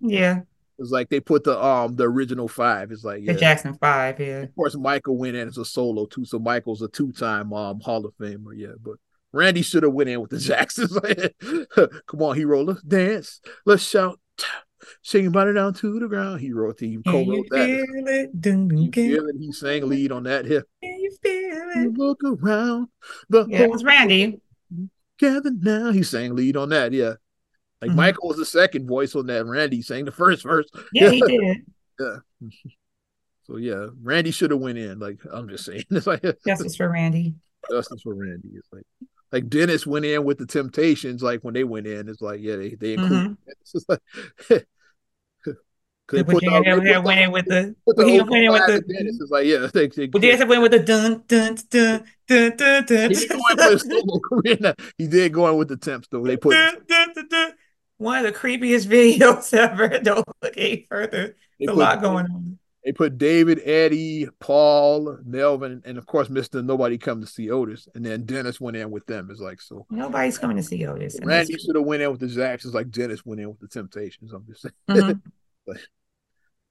Yeah. 0.00 0.40
It's 0.80 0.90
like 0.90 1.10
they 1.10 1.20
put 1.20 1.44
the 1.44 1.62
um 1.62 1.94
the 1.94 2.04
original 2.04 2.48
five. 2.48 2.90
It's 2.90 3.04
like 3.04 3.20
yeah. 3.22 3.34
the 3.34 3.38
Jackson 3.38 3.74
Five, 3.74 4.18
yeah. 4.18 4.38
Of 4.38 4.54
course, 4.54 4.74
Michael 4.74 5.18
went 5.18 5.36
in 5.36 5.46
as 5.46 5.58
a 5.58 5.64
solo 5.66 6.06
too, 6.06 6.24
so 6.24 6.38
Michael's 6.38 6.80
a 6.80 6.88
two 6.88 7.12
time 7.12 7.52
um 7.52 7.80
Hall 7.80 8.06
of 8.06 8.14
Famer, 8.14 8.56
yeah. 8.56 8.72
But 8.82 8.94
Randy 9.30 9.60
should 9.60 9.82
have 9.82 9.92
went 9.92 10.08
in 10.08 10.22
with 10.22 10.30
the 10.30 10.38
Jacksons. 10.38 10.98
Come 12.06 12.22
on, 12.22 12.34
hero, 12.34 12.62
let's 12.62 12.80
dance, 12.80 13.42
let's 13.66 13.86
shout, 13.86 14.18
sing 15.02 15.26
it 15.26 15.32
down 15.32 15.74
to 15.74 15.98
the 16.00 16.08
ground. 16.08 16.40
He 16.40 16.50
wrote 16.52 16.78
the 16.78 16.98
co-wrote 17.06 17.46
that. 17.50 17.66
Feel 17.66 18.08
it? 18.08 18.40
Dun, 18.40 18.76
you 18.76 18.90
feel 18.90 19.28
it? 19.28 19.36
He 19.38 19.52
sang 19.52 19.86
lead 19.86 20.12
on 20.12 20.22
that 20.24 20.46
here. 20.46 20.64
Can 20.82 20.98
you 20.98 21.10
feel 21.22 21.84
it? 21.84 21.98
look 21.98 22.22
around. 22.24 22.88
The 23.28 23.46
yeah, 23.48 23.62
it 23.62 23.70
was 23.70 23.84
Randy. 23.84 24.40
Together 25.18 25.50
now. 25.50 25.92
He 25.92 26.02
sang 26.02 26.34
lead 26.34 26.56
on 26.56 26.70
that, 26.70 26.94
yeah. 26.94 27.14
Like 27.80 27.90
mm-hmm. 27.90 27.96
Michael 27.96 28.28
was 28.28 28.36
the 28.36 28.44
second 28.44 28.86
voice 28.86 29.14
on 29.14 29.26
that. 29.26 29.46
Randy 29.46 29.80
sang 29.80 30.04
the 30.04 30.12
first 30.12 30.42
verse. 30.42 30.68
Yeah, 30.92 31.10
he 31.10 31.20
did. 31.26 31.64
yeah. 31.98 32.16
So 33.44 33.56
yeah, 33.56 33.86
Randy 34.02 34.30
should 34.30 34.50
have 34.50 34.60
went 34.60 34.78
in. 34.78 34.98
Like 34.98 35.18
I'm 35.30 35.48
just 35.48 35.64
saying, 35.64 35.84
it's 35.90 36.06
like 36.06 36.22
justice 36.46 36.76
for 36.76 36.88
Randy. 36.88 37.34
Justice 37.70 38.02
for 38.02 38.14
Randy. 38.14 38.50
It's 38.54 38.68
like 38.72 38.84
like 39.32 39.48
Dennis 39.48 39.86
went 39.86 40.04
in 40.04 40.24
with 40.24 40.38
the 40.38 40.46
Temptations. 40.46 41.22
Like 41.22 41.40
when 41.40 41.54
they 41.54 41.64
went 41.64 41.86
in, 41.86 42.08
it's 42.08 42.20
like 42.20 42.40
yeah, 42.40 42.56
they 42.56 42.74
they 42.74 42.94
included. 42.94 43.36
Mm-hmm. 43.36 43.86
Like. 44.48 44.66
They 46.12 46.24
put 46.24 46.40
the, 46.40 46.50
went 47.04 47.20
in 47.20 47.30
with 47.30 47.44
the, 47.44 47.76
the 47.86 48.04
he 48.04 48.20
went 48.20 48.44
in 48.44 48.50
with 48.50 48.66
the 48.66 48.80
Dennis 48.80 49.20
is 49.20 49.30
like 49.30 49.46
yeah 49.46 49.68
they, 49.72 49.86
they, 49.86 50.06
but 50.08 50.20
Dennis 50.20 50.44
went 50.44 50.60
with 50.60 50.72
the 50.72 50.80
dun 50.80 51.22
dun 51.28 51.56
dun 51.70 52.04
dun 52.26 52.56
dun 52.56 52.84
dun. 52.84 53.10
He, 53.12 54.56
did 54.56 54.76
he 54.98 55.06
did 55.06 55.32
go 55.32 55.48
in 55.48 55.56
with 55.56 55.68
the 55.68 55.76
temps 55.76 56.08
though. 56.10 56.24
They 56.24 56.36
put 56.36 56.54
dun, 56.54 56.78
dun, 56.88 57.12
dun, 57.14 57.28
dun 57.28 57.52
one 58.00 58.24
of 58.24 58.32
the 58.32 58.38
creepiest 58.38 58.86
videos 59.18 59.52
ever. 59.54 59.88
Don't 60.02 60.26
look 60.42 60.54
any 60.56 60.86
further. 60.88 61.36
There's 61.58 61.70
a 61.70 61.74
lot 61.74 62.00
going 62.00 62.26
on. 62.26 62.58
They 62.84 62.92
put 62.92 63.18
David, 63.18 63.60
Eddie, 63.62 64.26
Paul, 64.40 65.18
Melvin, 65.22 65.82
and 65.84 65.98
of 65.98 66.06
course, 66.06 66.28
Mr. 66.28 66.64
Nobody 66.64 66.96
come 66.96 67.20
to 67.20 67.26
see 67.26 67.50
Otis. 67.50 67.86
And 67.94 68.04
then 68.04 68.24
Dennis 68.24 68.58
went 68.58 68.78
in 68.78 68.90
with 68.90 69.04
them. 69.04 69.28
It's 69.30 69.38
like 69.38 69.60
so 69.60 69.84
nobody's 69.90 70.38
coming 70.38 70.56
to 70.56 70.62
see 70.62 70.86
Otis. 70.86 71.18
Randy 71.22 71.58
should 71.58 71.76
have 71.76 71.84
went 71.84 72.00
in 72.00 72.10
with 72.10 72.20
the 72.20 72.28
Jacksons 72.28 72.72
like 72.72 72.90
Dennis 72.90 73.26
went 73.26 73.42
in 73.42 73.50
with 73.50 73.60
the 73.60 73.68
Temptations. 73.68 74.32
I'm 74.32 74.46
just 74.46 74.62
saying. 74.62 74.72
Mm-hmm. 74.88 75.18
but, 75.66 75.76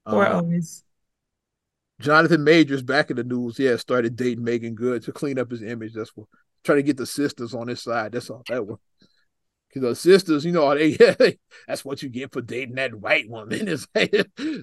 or 0.06 0.26
um, 0.26 0.46
Otis. 0.46 0.82
Jonathan 2.00 2.42
Majors 2.42 2.82
back 2.82 3.10
in 3.10 3.16
the 3.16 3.24
news, 3.24 3.58
yeah, 3.58 3.76
started 3.76 4.16
dating 4.16 4.42
Meagan 4.42 4.74
Good 4.74 5.04
to 5.04 5.12
clean 5.12 5.38
up 5.38 5.50
his 5.50 5.62
image. 5.62 5.92
That's 5.94 6.10
what 6.16 6.26
trying 6.64 6.78
to 6.78 6.82
get 6.82 6.96
the 6.96 7.06
sisters 7.06 7.54
on 7.54 7.68
his 7.68 7.82
side. 7.82 8.12
That's 8.12 8.30
all 8.30 8.42
that 8.48 8.66
was. 8.66 8.78
Because 9.72 9.88
the 9.88 9.94
sisters, 9.94 10.44
you 10.44 10.52
know, 10.52 10.74
they, 10.76 11.38
that's 11.66 11.84
what 11.84 12.02
you 12.02 12.08
get 12.08 12.32
for 12.32 12.40
dating 12.40 12.76
that 12.76 12.94
white 12.94 13.28
woman. 13.28 13.68
It's 13.68 13.86
like, 13.94 14.10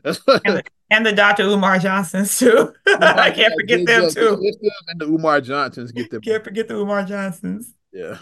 that's 0.03 0.20
what, 0.26 0.41
and, 0.45 0.58
the, 0.58 0.64
and 0.91 1.05
the 1.05 1.14
Dr. 1.14 1.43
Umar 1.43 1.80
Johnsons 1.80 2.38
too. 2.38 2.74
I 2.88 3.32
can't 3.32 3.53
forget 3.53 3.86
them 3.86 4.03
the, 4.03 4.10
too. 4.10 4.36
The 4.36 4.72
and 4.89 4.99
the 4.99 5.05
Umar 5.05 5.39
Johnsons 5.41 5.91
get 5.91 6.12
them. 6.12 6.22
Can't 6.22 6.43
forget 6.43 6.68
the 6.68 6.76
Umar 6.76 7.05
Johnsons. 7.05 7.74
Yeah. 7.93 8.18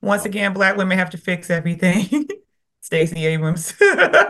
Once 0.00 0.24
again, 0.24 0.52
black 0.54 0.76
women 0.76 0.96
have 0.96 1.10
to 1.10 1.18
fix 1.18 1.50
everything. 1.50 2.26
Stacey 2.80 3.26
Abrams, 3.26 3.74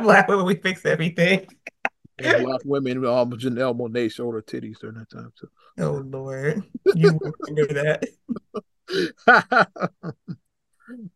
black 0.03 0.27
women, 0.27 0.47
we 0.47 0.57
fix 0.57 0.85
everything. 0.85 1.47
and 2.19 2.45
black 2.45 2.61
women, 2.65 3.05
um, 3.05 3.31
Janelle 3.33 3.79
Monáe 3.79 4.11
showed 4.11 4.33
her 4.33 4.43
titties 4.43 4.81
during 4.81 4.97
that 4.97 5.11
time 5.11 5.33
too. 5.39 5.49
Oh 5.79 6.03
Lord, 6.05 6.65
you 6.97 7.17
knew 7.51 7.67
that. 7.69 8.09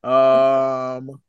Um, 0.02 1.20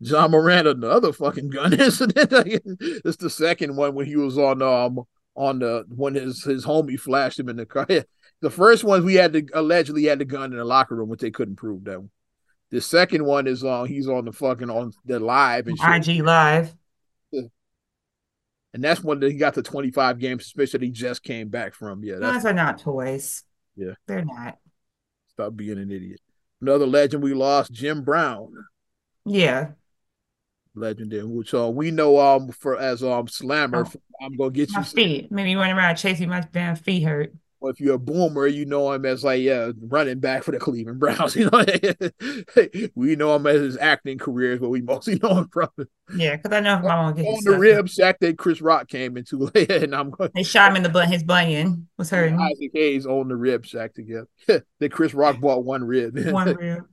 Ja 0.00 0.28
Morant, 0.28 0.66
another 0.66 1.12
fucking 1.12 1.50
gun 1.50 1.72
incident. 1.80 2.32
it's 2.80 3.16
the 3.16 3.30
second 3.30 3.76
one 3.76 3.94
when 3.94 4.06
he 4.06 4.16
was 4.16 4.38
on 4.38 4.62
um 4.62 5.00
on 5.34 5.58
the 5.58 5.84
when 5.88 6.14
his 6.14 6.42
his 6.42 6.64
homie 6.64 6.98
flashed 6.98 7.38
him 7.38 7.48
in 7.48 7.56
the 7.56 7.66
car. 7.66 7.86
the 8.40 8.50
first 8.50 8.84
one 8.84 9.04
we 9.04 9.14
had 9.14 9.32
to 9.32 9.46
allegedly 9.54 10.04
had 10.04 10.18
the 10.18 10.24
gun 10.24 10.52
in 10.52 10.58
the 10.58 10.64
locker 10.64 10.96
room, 10.96 11.08
which 11.08 11.20
they 11.20 11.30
couldn't 11.30 11.56
prove 11.56 11.84
that. 11.84 11.98
One. 11.98 12.10
The 12.70 12.80
second 12.80 13.24
one 13.24 13.46
is 13.46 13.64
on 13.64 13.82
uh, 13.82 13.84
he's 13.84 14.08
on 14.08 14.24
the 14.24 14.32
fucking 14.32 14.70
on 14.70 14.92
the 15.04 15.18
live 15.18 15.66
and 15.66 15.78
shit. 15.78 16.08
IG 16.08 16.24
live. 16.24 16.74
And 18.72 18.84
that's 18.84 19.02
when 19.02 19.20
he 19.20 19.34
got 19.34 19.54
the 19.54 19.62
25 19.62 20.20
game 20.20 20.38
suspension 20.38 20.80
he 20.80 20.90
just 20.90 21.24
came 21.24 21.48
back 21.48 21.74
from. 21.74 22.04
Yeah. 22.04 22.16
That's, 22.20 22.36
Those 22.36 22.52
are 22.52 22.54
not 22.54 22.78
toys. 22.78 23.42
Yeah. 23.74 23.94
They're 24.06 24.24
not. 24.24 24.58
Stop 25.32 25.56
being 25.56 25.78
an 25.78 25.90
idiot. 25.90 26.20
Another 26.60 26.86
legend 26.86 27.22
we 27.22 27.34
lost, 27.34 27.72
Jim 27.72 28.02
Brown. 28.02 28.52
Yeah. 29.24 29.72
Legend 30.74 31.12
in 31.12 31.34
which 31.34 31.52
uh, 31.54 31.68
we 31.68 31.90
know 31.90 32.18
um 32.18 32.52
for 32.52 32.78
as 32.78 33.02
um 33.02 33.28
slammer. 33.28 33.86
Oh. 33.86 34.00
I'm 34.22 34.36
gonna 34.36 34.50
get 34.50 34.70
my 34.72 34.80
you 34.80 34.84
feet. 34.84 35.32
Maybe 35.32 35.50
you 35.50 35.58
went 35.58 35.76
around 35.76 35.96
chasing 35.96 36.28
my 36.28 36.40
damn 36.52 36.76
feet 36.76 37.02
hurt. 37.02 37.32
Or 37.62 37.70
if 37.70 37.78
you're 37.78 37.96
a 37.96 37.98
boomer, 37.98 38.46
you 38.46 38.64
know 38.64 38.90
him 38.90 39.04
as 39.04 39.22
like 39.22 39.42
yeah, 39.42 39.70
running 39.82 40.18
back 40.18 40.44
for 40.44 40.52
the 40.52 40.58
Cleveland 40.58 40.98
Browns. 40.98 41.36
You 41.40 41.50
know, 41.50 42.90
we 42.94 43.16
know 43.16 43.36
him 43.36 43.46
as 43.46 43.60
his 43.60 43.76
acting 43.78 44.18
career 44.18 44.54
is 44.54 44.60
what 44.60 44.70
we 44.70 44.80
mostly 44.80 45.18
know 45.22 45.36
him 45.36 45.48
from. 45.52 45.68
Yeah, 46.14 46.36
because 46.36 46.52
I 46.56 46.60
know 46.60 46.76
my 46.76 46.88
mom 46.88 47.14
on 47.18 47.44
the 47.44 47.56
rib 47.58 47.88
sack 47.88 48.18
that 48.20 48.38
Chris 48.38 48.62
Rock 48.62 48.88
came 48.88 49.16
into, 49.16 49.50
and 49.54 49.94
I'm 49.94 50.10
going. 50.10 50.30
They 50.34 50.42
shot 50.42 50.70
him 50.70 50.76
in 50.76 50.82
the 50.82 50.88
butt. 50.88 51.08
His 51.08 51.22
bunion 51.22 51.88
was 51.98 52.08
hurting. 52.10 52.40
Isaac 52.40 52.70
Hayes 52.72 53.06
on 53.06 53.28
the 53.28 53.36
rib 53.36 53.66
sack 53.66 53.94
together. 53.94 54.28
that 54.46 54.92
Chris 54.92 55.12
Rock 55.12 55.38
bought 55.38 55.64
one 55.64 55.84
rib. 55.84 56.18
One 56.30 56.54
rib. 56.54 56.84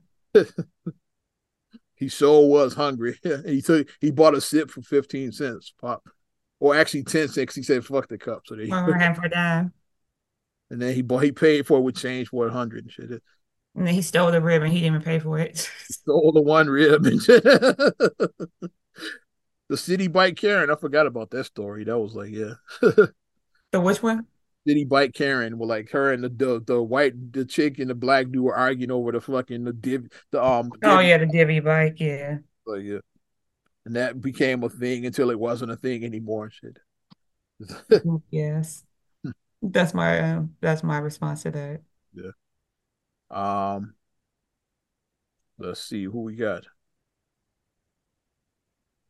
he 1.96 2.08
so 2.10 2.40
was 2.40 2.74
hungry. 2.74 3.18
he 3.46 3.62
took 3.62 3.88
he 4.00 4.10
bought 4.10 4.34
a 4.34 4.40
sip 4.40 4.70
for 4.70 4.82
fifteen 4.82 5.32
cents 5.32 5.72
pop, 5.80 6.06
or 6.60 6.74
actually 6.76 7.04
ten 7.04 7.28
cents. 7.28 7.54
He 7.54 7.62
said, 7.62 7.86
"Fuck 7.86 8.08
the 8.08 8.18
cup." 8.18 8.42
So 8.44 8.54
they 8.54 8.66
him 8.66 9.14
for 9.14 9.24
a 9.24 9.30
dime. 9.30 9.72
And 10.70 10.80
then 10.80 10.94
he 10.94 11.02
bought 11.02 11.24
he 11.24 11.32
paid 11.32 11.66
for 11.66 11.78
it 11.78 11.82
with 11.82 11.96
change 11.96 12.28
for 12.28 12.46
a 12.46 12.52
hundred 12.52 12.84
and 12.84 12.92
shit. 12.92 13.10
And 13.74 13.86
then 13.86 13.94
he 13.94 14.02
stole 14.02 14.30
the 14.30 14.40
rib 14.40 14.62
and 14.62 14.72
he 14.72 14.80
didn't 14.80 14.96
even 14.96 15.04
pay 15.04 15.18
for 15.18 15.38
it. 15.38 15.70
stole 15.90 16.32
the 16.32 16.42
one 16.42 16.68
rib 16.68 17.06
and 17.06 17.22
shit. 17.22 17.42
the 17.44 18.18
city 19.76 20.08
bike 20.08 20.36
Karen. 20.36 20.70
I 20.70 20.74
forgot 20.74 21.06
about 21.06 21.30
that 21.30 21.44
story. 21.44 21.84
That 21.84 21.98
was 21.98 22.14
like 22.14 22.30
yeah. 22.30 22.54
the 22.80 23.80
which 23.80 24.02
one? 24.02 24.26
Citi 24.68 24.86
Bike 24.86 25.14
Karen 25.14 25.58
were 25.58 25.66
like 25.66 25.90
her 25.90 26.12
and 26.12 26.22
the, 26.22 26.28
the 26.28 26.62
the 26.66 26.82
white 26.82 27.32
the 27.32 27.44
chick 27.44 27.78
and 27.78 27.88
the 27.88 27.94
black 27.94 28.30
dude 28.30 28.42
were 28.42 28.56
arguing 28.56 28.90
over 28.90 29.12
the 29.12 29.20
fucking 29.20 29.64
the 29.64 29.72
div 29.72 30.08
the 30.30 30.44
um. 30.44 30.70
Oh 30.84 31.00
yeah, 31.00 31.18
the 31.18 31.26
divvy 31.26 31.60
bike. 31.60 31.98
Yeah. 31.98 32.38
Like 32.66 32.82
yeah, 32.82 32.98
and 33.86 33.96
that 33.96 34.20
became 34.20 34.62
a 34.62 34.68
thing 34.68 35.06
until 35.06 35.30
it 35.30 35.38
wasn't 35.38 35.70
a 35.70 35.76
thing 35.76 36.04
anymore. 36.04 36.50
and 36.62 36.78
Shit. 37.90 38.02
yes. 38.30 38.84
That's 39.62 39.94
my 39.94 40.18
uh, 40.20 40.42
that's 40.60 40.82
my 40.82 40.98
response 40.98 41.42
to 41.42 41.50
that. 41.50 41.80
Yeah. 42.14 42.30
Um. 43.30 43.94
Let's 45.58 45.82
see 45.82 46.04
who 46.04 46.22
we 46.22 46.36
got. 46.36 46.64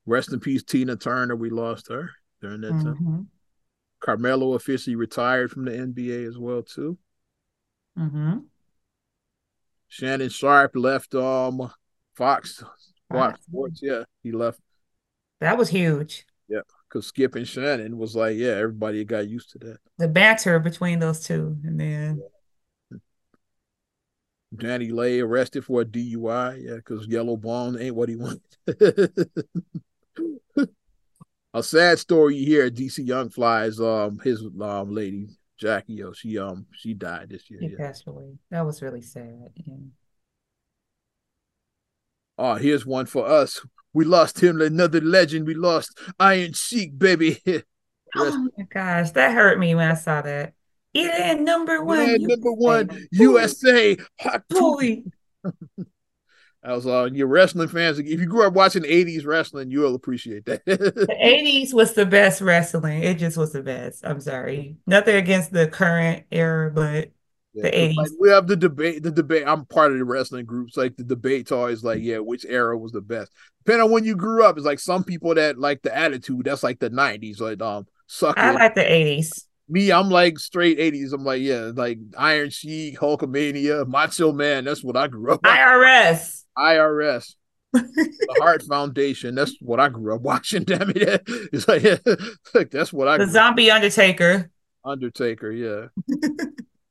Rest 0.07 0.32
in 0.32 0.40
peace, 0.40 0.62
Tina 0.62 0.96
Turner. 0.96 1.36
We 1.36 1.51
lost 1.51 1.88
her 1.90 2.11
during 2.40 2.62
that 2.62 2.72
mm-hmm. 2.72 2.86
time. 2.86 3.28
Carmelo 4.01 4.55
officially 4.55 4.96
retired 4.96 5.51
from 5.51 5.66
the 5.66 5.72
NBA 5.72 6.26
as 6.26 6.38
well 6.38 6.62
too. 6.62 6.96
Mm-hmm. 7.99 8.38
Shannon 9.88 10.30
Sharpe 10.30 10.76
left 10.76 11.14
um 11.14 11.70
Fox 12.14 12.62
Fox 13.11 13.42
Sports. 13.42 13.80
Yeah, 13.82 14.05
he 14.22 14.32
left. 14.32 14.61
That 15.40 15.59
was 15.59 15.68
huge. 15.68 16.24
Yeah 16.49 16.61
because 16.89 17.07
Skip 17.07 17.34
and 17.34 17.47
Shannon 17.47 17.99
was 17.99 18.16
like, 18.16 18.36
yeah, 18.36 18.53
everybody 18.53 19.05
got 19.05 19.28
used 19.28 19.51
to 19.51 19.59
that. 19.59 19.78
The 19.99 20.09
banter 20.09 20.59
between 20.59 20.99
those 20.99 21.20
two, 21.20 21.57
and 21.64 21.78
then 21.78 22.22
DaniLeigh 24.55 25.22
arrested 25.22 25.64
for 25.64 25.82
a 25.82 25.84
DUI, 25.84 26.64
yeah, 26.64 26.76
because 26.76 27.07
yellow 27.07 27.36
bone 27.36 27.78
ain't 27.78 27.95
what 27.95 28.09
he 28.09 28.16
wanted. 28.16 28.41
a 31.55 31.62
sad 31.62 31.99
story 31.99 32.36
you 32.36 32.47
hear 32.47 32.70
DC 32.70 33.07
Young 33.07 33.28
Fly's, 33.28 33.80
um, 33.80 34.18
his 34.20 34.43
um 34.61 34.95
lady 34.95 35.28
Jacky, 35.59 36.03
oh, 36.05 36.12
she 36.12 36.39
um 36.39 36.66
she 36.72 36.95
died 36.95 37.30
this 37.30 37.51
year. 37.51 37.61
He 37.61 37.68
yeah. 37.68 37.78
passed 37.78 38.07
away. 38.07 38.39
That 38.51 38.64
was 38.64 38.80
really 38.80 39.03
sad. 39.03 39.51
Yeah. 39.57 39.74
Oh, 42.39 42.55
here's 42.55 42.86
one 42.86 43.07
for 43.07 43.26
us 43.26 43.61
we 43.93 44.05
lost 44.05 44.43
him, 44.43 44.61
another 44.61 45.01
legend. 45.01 45.47
We 45.47 45.55
lost 45.55 45.99
Iron 46.20 46.53
Sheik, 46.53 46.99
baby. 46.99 47.39
oh 48.16 48.49
my 48.57 48.64
gosh, 48.72 49.11
that 49.12 49.34
hurt 49.34 49.59
me 49.59 49.74
when 49.74 49.91
I 49.91 49.95
saw 49.95 50.22
that. 50.22 50.55
Iran 50.95 51.45
number 51.45 51.82
one. 51.82 52.16
Number 52.20 52.53
one, 52.53 52.91
USA. 53.12 53.97
Boy. 54.49 55.03
I 56.62 56.72
was 56.72 56.86
on 56.86 57.11
uh, 57.11 57.12
your 57.12 57.26
wrestling 57.26 57.68
fans. 57.68 57.99
If 57.99 58.07
you 58.07 58.26
grew 58.26 58.47
up 58.47 58.55
watching 58.55 58.82
80s 58.82 59.26
wrestling, 59.26 59.70
you'll 59.70 59.95
appreciate 59.95 60.45
that. 60.47 60.64
the 60.66 61.16
80s 61.20 61.74
was 61.74 61.95
the 61.95 62.07
best 62.07 62.41
wrestling. 62.41 63.03
It 63.03 63.14
just 63.14 63.36
was 63.36 63.53
the 63.53 63.62
best. 63.62 64.07
I'm 64.07 64.20
sorry. 64.20 64.76
Nothing 64.86 65.16
against 65.16 65.53
the 65.53 65.66
current 65.66 66.24
era, 66.30 66.70
but 66.70 67.11
the 67.62 67.70
80s. 67.70 67.96
Like 67.96 68.11
we 68.18 68.30
have 68.30 68.46
the 68.46 68.56
debate. 68.56 69.02
The 69.02 69.11
debate. 69.11 69.44
I'm 69.46 69.64
part 69.66 69.92
of 69.92 69.98
the 69.98 70.04
wrestling 70.04 70.46
groups. 70.46 70.76
Like 70.76 70.96
the 70.96 71.04
debate's 71.04 71.52
always 71.52 71.82
like, 71.82 72.00
yeah, 72.02 72.18
which 72.18 72.44
era 72.48 72.76
was 72.76 72.92
the 72.92 73.00
best? 73.00 73.32
Depending 73.64 73.84
on 73.84 73.90
when 73.90 74.04
you 74.04 74.16
grew 74.16 74.44
up, 74.44 74.56
it's 74.56 74.66
like 74.66 74.80
some 74.80 75.04
people 75.04 75.34
that 75.34 75.59
like 75.59 75.82
the 75.82 75.96
attitude. 75.96 76.44
That's 76.44 76.62
like 76.62 76.78
the 76.78 76.90
90s. 76.90 77.40
Like 77.40 77.61
um, 77.62 77.86
suck. 78.06 78.38
I 78.38 78.52
like 78.52 78.74
the 78.74 78.82
80s. 78.82 79.44
Me, 79.68 79.92
I'm 79.92 80.09
like 80.09 80.38
straight 80.38 80.78
80s. 80.78 81.12
I'm 81.12 81.24
like, 81.24 81.42
yeah, 81.42 81.70
like 81.74 81.98
Iron 82.16 82.50
Sheik, 82.50 82.98
Hulkamania, 82.98 83.86
Macho 83.86 84.32
Man. 84.32 84.64
That's 84.64 84.82
what 84.82 84.96
I 84.96 85.09
grew 85.09 85.32
up. 85.32 85.42
IRS. 85.42 86.44
IRS. 86.56 87.34
the 87.72 88.36
Hart 88.40 88.62
Foundation. 88.62 89.34
That's 89.34 89.54
what 89.61 89.78
I 89.78 89.90
grew 89.90 90.14
up 90.14 90.22
watching. 90.22 90.64
Damn 90.64 90.90
it, 90.90 91.22
it's 91.26 91.68
like, 91.68 91.82
like 92.54 92.70
that's 92.70 92.92
what 92.92 93.09
I. 93.09 93.18
The 93.18 93.26
Zombie 93.26 93.70
Undertaker. 93.70 94.50
Undertaker, 94.84 95.50
yeah. 95.50 95.88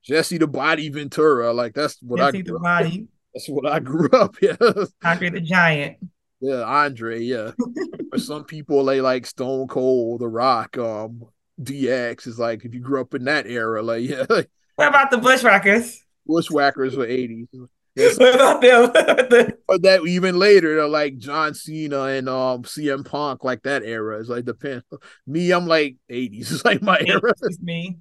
Jesse 0.08 0.38
the 0.38 0.48
Body 0.48 0.90
Ventura. 0.90 1.54
Like 1.54 1.74
that's 1.74 2.02
what 2.02 2.20
Jesse 2.20 2.40
I 2.40 2.42
grew 2.42 2.54
the 2.54 2.60
body. 2.60 3.02
Up. 3.02 3.08
That's 3.34 3.50
what 3.50 3.68
I 3.68 3.80
grew 3.80 4.10
up. 4.12 4.36
Yeah. 4.42 4.56
Andre 5.04 5.30
the 5.30 5.42
Giant. 5.42 5.98
Yeah, 6.40 6.64
Andre. 6.64 7.22
Yeah. 7.22 7.52
For 8.12 8.20
some 8.20 8.46
people, 8.46 8.86
they 8.86 9.02
like 9.02 9.26
Stone 9.26 9.68
Cold, 9.68 10.22
The 10.22 10.28
Rock, 10.28 10.78
um, 10.78 11.24
DX 11.62 12.28
is 12.28 12.40
like 12.40 12.64
if 12.66 12.74
you 12.74 12.80
grew 12.80 13.02
up 13.02 13.14
in 13.14 13.26
that 13.26 13.48
era, 13.48 13.82
like 13.82 14.08
yeah. 14.08 14.26
what 14.28 14.88
about 14.88 15.12
the 15.12 15.18
Bushwhackers? 15.18 16.04
Bushwhackers 16.26 16.96
were 16.96 17.06
eighties. 17.06 17.48
What 17.98 18.36
about 18.36 18.62
them? 18.62 19.54
or 19.68 19.80
that 19.80 20.06
even 20.06 20.38
later, 20.38 20.76
they're 20.76 20.88
like 20.88 21.18
John 21.18 21.56
Cena 21.56 22.04
and 22.04 22.30
um 22.30 22.62
CM 22.62 23.04
Punk, 23.04 23.44
like 23.44 23.64
that 23.64 23.82
era. 23.84 24.20
It's 24.20 24.30
like 24.30 24.46
depend. 24.46 24.84
Me, 25.26 25.50
I'm 25.50 25.66
like 25.66 25.96
80s. 26.12 26.52
It's 26.52 26.64
like 26.64 26.84
my 26.84 27.00
era. 27.00 27.34
me. 27.60 27.98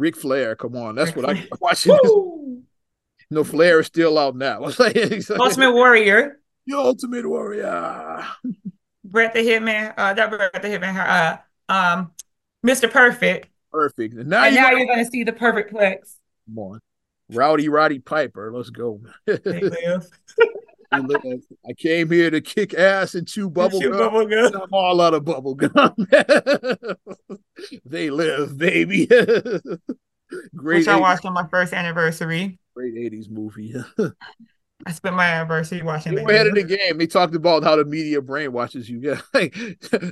Ric 0.00 0.16
Flair, 0.16 0.56
come 0.56 0.76
on, 0.76 0.94
that's 0.94 1.14
Ric 1.14 1.26
what 1.26 1.36
I 1.36 1.46
watching. 1.60 2.64
no, 3.30 3.44
Flair 3.44 3.80
is 3.80 3.86
still 3.86 4.18
out 4.18 4.34
now. 4.34 4.64
Ultimate 5.38 5.72
Warrior. 5.72 6.40
The 6.66 6.76
Ultimate 6.76 7.28
Warrior. 7.28 8.26
Bret 9.04 9.34
the 9.34 9.40
Hitman. 9.40 9.92
Uh, 9.96 10.14
that 10.14 10.30
Bret 10.30 10.62
the 10.62 10.68
Hitman. 10.68 10.96
Uh, 10.96 11.38
um, 11.70 12.12
Mr. 12.66 12.90
Perfect. 12.90 13.48
Perfect. 13.70 14.14
And 14.14 14.30
now, 14.30 14.44
and 14.44 14.54
you 14.54 14.60
now 14.60 14.70
you're 14.70 14.86
going 14.86 15.04
to 15.04 15.10
see 15.10 15.22
the 15.22 15.34
perfect 15.34 15.72
plex. 15.72 16.16
Come 16.46 16.58
on, 16.58 16.80
Rowdy 17.28 17.68
Roddy 17.68 17.98
Piper. 17.98 18.50
Let's 18.52 18.70
go. 18.70 19.02
I 20.92 21.72
came 21.76 22.10
here 22.10 22.30
to 22.30 22.40
kick 22.40 22.74
ass 22.74 23.14
and 23.14 23.26
chew 23.26 23.48
bubble 23.48 23.80
gum. 23.80 23.92
Bubble 23.92 24.26
gum. 24.26 24.62
I'm 24.62 24.68
all 24.72 25.00
out 25.00 25.14
of 25.14 25.24
bubble 25.24 25.54
gum. 25.54 25.94
they 27.84 28.10
live, 28.10 28.58
baby. 28.58 29.06
Great. 30.54 30.78
Which 30.78 30.88
I 30.88 30.96
watched 30.98 31.24
on 31.24 31.32
my 31.32 31.46
first 31.48 31.72
anniversary. 31.72 32.58
Great 32.74 32.94
80s 32.94 33.30
movie. 33.30 33.74
I 34.86 34.92
spent 34.92 35.14
my 35.14 35.26
anniversary 35.26 35.82
watching. 35.82 36.14
They 36.14 36.24
were 36.24 36.30
ahead 36.30 36.46
of 36.46 36.54
the 36.54 36.64
game. 36.64 36.98
They 36.98 37.06
talked 37.06 37.34
about 37.34 37.62
how 37.62 37.76
the 37.76 37.84
media 37.84 38.20
brainwashes 38.22 38.88
you. 38.88 39.00
Yeah, 39.00 39.20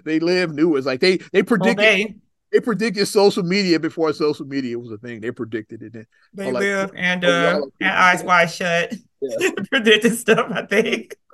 they 0.05 0.21
live 0.21 0.53
new. 0.53 0.77
It's 0.77 0.87
like 0.87 1.01
they 1.01 1.19
they 1.33 1.43
predicted. 1.43 1.79
Well, 1.79 1.97
they, 1.97 2.15
they 2.53 2.61
predicted 2.61 3.09
social 3.09 3.43
media 3.43 3.81
before 3.81 4.13
social 4.13 4.47
media 4.47 4.79
was 4.79 4.91
a 4.91 4.99
thing. 4.99 5.21
They 5.21 5.31
predicted 5.31 5.83
it. 5.83 6.07
They 6.35 6.53
like, 6.53 6.63
live 6.63 6.93
and 6.95 7.25
uh, 7.25 7.63
and 7.81 7.91
eyes 7.91 8.23
wide 8.23 8.51
shut. 8.51 8.93
Yeah. 9.21 9.51
predicted 9.71 10.17
stuff. 10.17 10.51
I 10.51 10.67
think. 10.67 11.17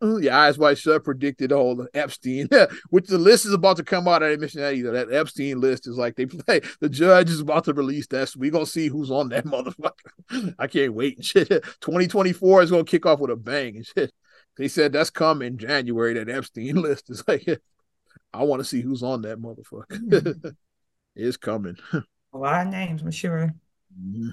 Uh, 0.00 0.16
yeah, 0.18 0.38
eyes 0.38 0.56
wide 0.56 0.78
shut 0.78 1.02
predicted 1.02 1.50
all 1.50 1.74
the 1.74 1.88
Epstein, 1.94 2.48
which 2.90 3.08
the 3.08 3.18
list 3.18 3.44
is 3.44 3.52
about 3.52 3.76
to 3.76 3.82
come 3.82 4.06
out. 4.06 4.22
I 4.22 4.28
didn't 4.28 4.42
mention 4.42 4.60
that 4.60 4.74
either. 4.74 4.92
That 4.92 5.12
Epstein 5.12 5.60
list 5.60 5.88
is 5.88 5.98
like 5.98 6.14
they 6.14 6.26
play. 6.26 6.60
The 6.80 6.88
judge 6.88 7.28
is 7.28 7.40
about 7.40 7.64
to 7.64 7.74
release 7.74 8.06
that. 8.08 8.28
So 8.28 8.38
we 8.38 8.50
gonna 8.50 8.66
see 8.66 8.86
who's 8.86 9.10
on 9.10 9.30
that 9.30 9.46
motherfucker. 9.46 10.54
I 10.58 10.68
can't 10.68 10.94
wait. 10.94 11.24
Shit, 11.24 11.48
2024 11.48 12.62
is 12.62 12.70
gonna 12.70 12.84
kick 12.84 13.04
off 13.04 13.18
with 13.18 13.32
a 13.32 13.36
bang 13.36 13.76
and 13.76 13.86
shit. 13.86 14.12
They 14.56 14.68
said 14.68 14.92
that's 14.92 15.10
coming 15.10 15.58
January. 15.58 16.14
That 16.14 16.30
Epstein 16.30 16.76
list 16.76 17.10
is 17.10 17.24
like. 17.26 17.48
I 18.32 18.44
want 18.44 18.60
to 18.60 18.64
see 18.64 18.80
who's 18.80 19.02
on 19.02 19.22
that 19.22 19.38
motherfucker. 19.38 19.86
Mm-hmm. 19.88 20.48
it's 21.16 21.36
coming. 21.36 21.76
A 21.92 22.38
lot 22.38 22.66
of 22.66 22.72
names, 22.72 23.02
I'm 23.02 23.10
sure. 23.10 23.52
Mm-hmm. 24.00 24.30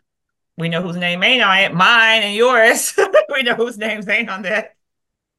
We 0.57 0.69
know 0.69 0.81
whose 0.81 0.95
name 0.95 1.21
ain't 1.23 1.43
on 1.43 1.57
it. 1.57 1.73
Mine 1.73 2.23
and 2.23 2.35
yours. 2.35 2.97
we 3.33 3.43
know 3.43 3.55
whose 3.55 3.77
names 3.77 4.07
ain't 4.07 4.29
on 4.29 4.43
that. 4.43 4.75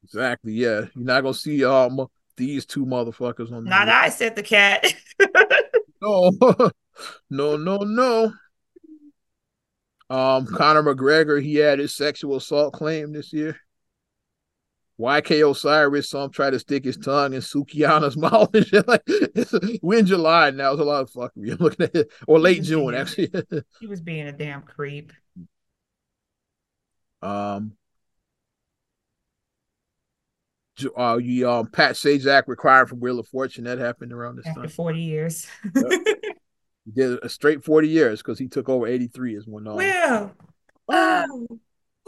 Exactly. 0.03 0.53
Yeah, 0.53 0.85
you're 0.95 1.05
not 1.05 1.21
gonna 1.21 1.33
see 1.33 1.65
um 1.65 2.07
these 2.35 2.65
two 2.65 2.85
motherfuckers 2.85 3.51
on. 3.51 3.63
That. 3.63 3.69
Not 3.69 3.89
I 3.89 4.09
said 4.09 4.35
the 4.35 4.43
cat. 4.43 4.85
no, 6.01 6.31
no, 7.29 7.57
no, 7.57 7.77
no. 7.77 8.33
Um, 10.09 10.45
Conor 10.45 10.83
McGregor, 10.83 11.41
he 11.41 11.55
had 11.55 11.79
his 11.79 11.93
sexual 11.93 12.37
assault 12.37 12.73
claim 12.73 13.11
this 13.11 13.33
year. 13.33 13.59
YK 14.99 15.51
Osiris 15.51 16.09
some 16.09 16.31
try 16.31 16.49
to 16.49 16.59
stick 16.59 16.83
his 16.83 16.97
tongue 16.97 17.33
in 17.33 17.41
Sukihana's 17.41 18.17
mouth 18.17 18.53
and 18.53 18.65
shit. 18.65 18.87
Like 18.87 19.03
we're 19.81 19.99
in 19.99 20.05
July 20.05 20.49
now. 20.51 20.71
It's 20.71 20.81
a 20.81 20.83
lot 20.83 21.01
of 21.01 21.11
fuckery. 21.11 21.51
I'm 21.51 21.57
looking 21.59 21.85
at 21.85 21.95
it. 21.95 22.11
Or 22.27 22.39
late 22.39 22.63
June, 22.63 22.87
being, 22.87 22.95
actually. 22.95 23.31
he 23.79 23.87
was 23.87 24.01
being 24.01 24.27
a 24.27 24.31
damn 24.31 24.63
creep. 24.63 25.13
Um 27.21 27.73
uh 30.95 31.17
you 31.21 31.49
um 31.49 31.67
Pat 31.67 31.95
Sajak 31.95 32.43
required 32.47 32.89
from 32.89 32.99
Wheel 32.99 33.19
of 33.19 33.27
Fortune. 33.27 33.65
That 33.65 33.79
happened 33.79 34.13
around 34.13 34.37
this 34.37 34.47
After 34.47 34.61
time. 34.61 34.69
40 34.69 34.99
years. 34.99 35.47
yep. 35.75 35.85
He 36.85 36.93
did 36.93 37.19
a 37.21 37.27
straight 37.27 37.65
40 37.65 37.89
years 37.89 38.21
because 38.21 38.39
he 38.39 38.47
took 38.47 38.69
over 38.69 38.87
83 38.87 39.35
is 39.35 39.45
when 39.45 39.67
um, 39.67 39.75
Will. 39.75 40.31
Oh, 40.87 41.59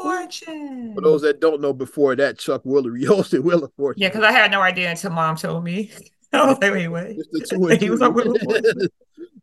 Fortune. 0.02 0.94
For 0.96 1.02
those 1.02 1.22
that 1.24 1.42
don't 1.42 1.62
know, 1.62 1.74
before 1.74 2.16
that, 2.16 2.40
Chuck 2.40 2.64
hosted 2.66 3.42
Wheel 3.44 3.64
of 3.64 3.74
Fortune. 3.74 4.02
Yeah, 4.02 4.10
because 4.10 4.24
I 4.24 4.32
had 4.32 4.52
no 4.52 4.62
idea 4.62 4.90
until 4.90 5.12
mom 5.12 5.36
told 5.36 5.64
me. 5.64 5.92
Oh, 6.32 6.38
I 6.38 6.46
was 6.50 6.58
like, 6.62 6.72
wait, 6.74 6.88
wait. 6.90 7.18
Mr. 7.34 7.50
Two 7.50 7.68
and 7.70 7.80
Two. 7.80 7.86
he 7.86 7.90
was 7.90 8.04
on 8.04 8.14
Wheel 8.14 8.36
of 8.36 8.42
Fortune. 8.44 8.88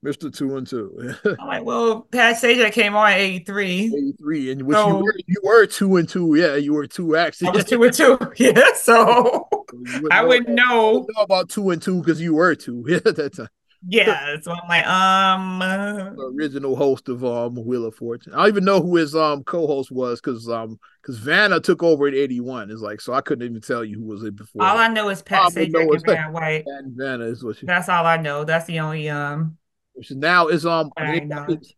Mr. 0.04 0.32
Two 0.32 0.56
and 0.56 0.64
Two. 0.64 1.14
I'm 1.24 1.48
like, 1.48 1.64
well, 1.64 2.02
Pat 2.02 2.36
Sajak 2.36 2.70
came 2.70 2.94
on 2.94 3.10
83. 3.10 3.86
83, 3.86 4.52
and 4.52 4.62
which 4.62 4.76
so, 4.76 4.86
you, 4.86 4.94
were, 4.94 5.14
you 5.26 5.40
were 5.42 5.66
two 5.66 5.96
and 5.96 6.08
two. 6.08 6.36
Yeah, 6.36 6.54
you 6.54 6.74
were 6.74 6.86
two 6.86 7.16
actually. 7.16 7.48
I 7.48 7.50
was 7.50 7.64
two 7.64 7.82
and 7.82 7.92
two. 7.92 8.16
Yeah, 8.36 8.52
so, 8.76 9.48
so 9.50 10.00
I 10.12 10.22
wouldn't 10.22 10.50
know. 10.50 11.06
know. 11.08 11.22
about 11.22 11.48
two 11.48 11.70
and 11.70 11.82
two 11.82 11.98
because 11.98 12.20
you 12.20 12.34
were 12.34 12.54
two 12.54 12.84
at 13.04 13.16
that 13.16 13.34
time. 13.34 13.48
Yeah, 13.88 14.36
so 14.42 14.52
I'm 14.52 14.68
like, 14.68 14.86
um, 14.86 15.58
the 15.60 16.32
original 16.36 16.74
host 16.76 17.08
of 17.08 17.24
um 17.24 17.54
Wheel 17.54 17.86
of 17.86 17.94
Fortune. 17.94 18.34
I 18.34 18.38
don't 18.38 18.48
even 18.48 18.64
know 18.64 18.80
who 18.80 18.96
his 18.96 19.14
um 19.14 19.44
co-host 19.44 19.90
was 19.90 20.20
because 20.20 20.48
um 20.48 20.78
because 21.00 21.18
Vanna 21.18 21.60
took 21.60 21.82
over 21.82 22.08
at 22.08 22.14
81. 22.14 22.70
It's 22.70 22.80
like 22.80 23.00
so 23.00 23.12
I 23.12 23.20
couldn't 23.20 23.48
even 23.48 23.60
tell 23.60 23.84
you 23.84 23.98
who 23.98 24.06
was 24.06 24.22
it 24.24 24.34
before. 24.34 24.64
All 24.64 24.78
I 24.78 24.88
know 24.88 25.08
is 25.08 25.22
Pat 25.22 25.52
Sajak 25.52 25.92
and 25.92 26.02
Vanna 26.04 26.32
White. 26.32 26.64
And 26.66 26.96
Vanna 26.96 27.24
is 27.26 27.44
what 27.44 27.56
she. 27.56 27.66
That's 27.66 27.88
all 27.88 28.04
I 28.04 28.16
know. 28.16 28.44
That's 28.44 28.66
the 28.66 28.80
only 28.80 29.08
um. 29.08 29.56
Which 29.94 30.10
now 30.10 30.48
is 30.48 30.66
um 30.66 30.90
they, 30.98 31.26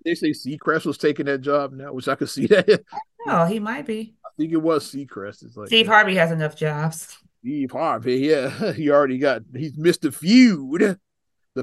they, 0.04 0.14
say 0.16 0.30
Seacrest 0.30 0.86
was 0.86 0.98
taking 0.98 1.26
that 1.26 1.38
job 1.38 1.72
now, 1.72 1.92
which 1.92 2.08
I 2.08 2.16
could 2.16 2.28
see 2.28 2.46
that. 2.48 2.84
Oh, 3.26 3.44
he 3.44 3.60
might 3.60 3.86
be. 3.86 4.14
I 4.24 4.30
think 4.36 4.52
it 4.52 4.56
was 4.56 4.90
Seacrest. 4.90 5.44
It's 5.44 5.56
like 5.56 5.68
Steve 5.68 5.86
Harvey 5.86 6.16
has 6.16 6.32
enough 6.32 6.56
jobs. 6.56 7.16
Steve 7.40 7.70
Harvey, 7.70 8.16
yeah, 8.16 8.72
he 8.76 8.90
already 8.90 9.18
got 9.18 9.42
he's 9.54 9.76
Mr. 9.76 10.12
Feud. 10.12 10.98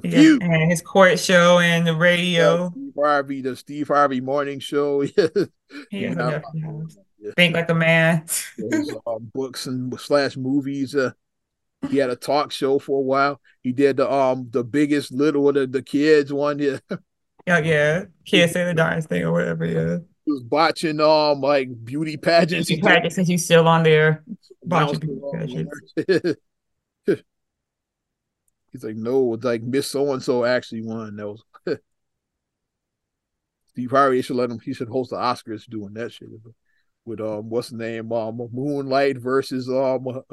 The 0.02 0.10
yeah, 0.10 0.18
feud. 0.18 0.43
And 0.43 0.70
his 0.70 0.82
court 0.82 1.18
show 1.20 1.60
and 1.60 1.88
the 1.88 1.96
radio. 1.96 2.64
Yeah, 2.64 2.70
Steve 2.70 2.93
Harvey, 2.98 3.41
the 3.41 3.56
Steve 3.56 3.88
Harvey 3.88 4.20
morning 4.20 4.60
show. 4.60 5.06
enough 5.91 6.43
Think 7.38 7.56
like 7.56 7.70
a 7.70 7.74
man. 7.74 8.26
his, 8.58 8.96
uh, 9.08 9.20
books 9.20 9.68
and 9.68 9.98
slash 10.00 10.36
movies. 10.36 10.96
Uh, 10.96 11.12
he 11.89 11.98
had 11.98 12.10
a 12.10 12.16
talk 12.16 12.52
show 12.52 12.78
for 12.78 13.00
a 13.00 13.04
while. 13.04 13.39
He 13.64 13.72
did 13.72 13.98
the 13.98 14.12
um 14.12 14.50
the 14.52 14.64
biggest 14.64 15.14
little 15.14 15.52
the, 15.54 15.66
the 15.66 15.82
kids 15.82 16.32
one. 16.32 16.60
Yeah. 16.60 16.80
Yeah, 17.48 17.60
yeah. 17.60 18.06
Kids 18.26 18.54
say 18.54 18.66
the 18.66 18.74
darndest 18.74 19.08
thing 19.08 19.22
or 19.22 19.32
whatever, 19.32 19.66
yeah. 19.66 19.98
He 20.26 20.32
was 20.32 20.41
watching 20.50 21.00
um 21.00 21.41
like 21.41 21.70
beauty 21.86 22.18
pageants. 22.18 22.70
Beauty 22.70 22.82
pageants 22.82 23.14
since 23.14 23.28
he's 23.28 23.46
still 23.46 23.68
on 23.68 23.84
there. 23.84 24.24
Watching 24.64 25.00
beauty 25.00 25.22
pageants. 25.32 26.39
He's 28.76 28.84
like, 28.84 28.97
no, 28.97 29.34
it's 29.34 29.45
like 29.45 29.61
Miss 29.61 29.89
So 29.89 30.11
and 30.11 30.21
So 30.21 30.43
actually 30.43 30.82
won. 30.82 31.15
That 31.15 31.28
was 31.28 31.43
Steve 33.67 33.91
Harvey 33.91 34.21
should 34.21 34.36
let 34.36 34.51
him. 34.51 34.59
He 34.59 34.73
should 34.73 34.89
host 34.89 35.11
the 35.11 35.15
Oscars 35.15 35.65
doing 35.65 35.93
that 35.93 36.11
shit 36.11 36.28
with 37.05 37.21
um, 37.21 37.49
what's 37.49 37.69
the 37.69 37.78
name? 37.78 38.11
Um, 38.11 38.49
Moonlight 38.51 39.17
versus 39.17 39.69
um 39.69 40.03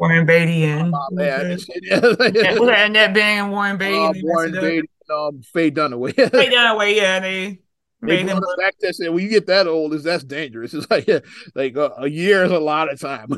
Warren 0.00 0.26
Beatty 0.26 0.64
and 0.64 0.92
oh, 0.92 1.08
man, 1.12 1.56
yeah. 1.82 1.94
and 2.00 2.96
that 2.96 3.14
being 3.14 3.50
Warren 3.50 3.76
Beatty, 3.76 3.96
uh, 3.96 4.12
Warren 4.22 4.52
Beatty, 4.52 4.90
um, 5.08 5.42
Faye 5.42 5.70
Dunaway. 5.70 6.12
Faye 6.14 6.50
Dunaway, 6.50 6.96
yeah, 6.96 7.20
they 7.20 7.60
brought 8.06 8.42
us 8.42 8.56
back 8.58 8.74
say, 8.92 9.08
when 9.08 9.22
you 9.22 9.28
get 9.28 9.46
that 9.46 9.66
old, 9.66 9.94
is 9.94 10.04
that's 10.04 10.24
dangerous. 10.24 10.74
It's 10.76 10.90
like 10.90 11.06
yeah, 11.06 11.20
like 11.54 11.76
uh, 11.76 11.90
a 11.98 12.08
year 12.08 12.44
is 12.44 12.52
a 12.52 12.58
lot 12.58 12.92
of 12.92 13.00
time. 13.00 13.28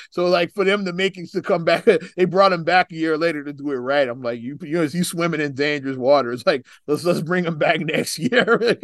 so 0.10 0.26
like 0.26 0.52
for 0.52 0.64
them 0.64 0.84
to 0.84 0.92
make 0.92 1.16
it 1.16 1.30
to 1.32 1.42
come 1.42 1.64
back, 1.64 1.86
they 2.16 2.24
brought 2.24 2.52
him 2.52 2.64
back 2.64 2.90
a 2.92 2.96
year 2.96 3.16
later 3.16 3.44
to 3.44 3.52
do 3.52 3.70
it 3.70 3.76
right. 3.76 4.08
I'm 4.08 4.22
like, 4.22 4.40
you 4.40 4.58
you 4.62 4.74
know, 4.74 4.82
you 4.82 5.04
swimming 5.04 5.40
in 5.40 5.54
dangerous 5.54 5.96
water. 5.96 6.32
It's 6.32 6.46
like 6.46 6.66
let's 6.86 7.04
let's 7.04 7.22
bring 7.22 7.44
them 7.44 7.58
back 7.58 7.80
next 7.80 8.18
year. 8.18 8.76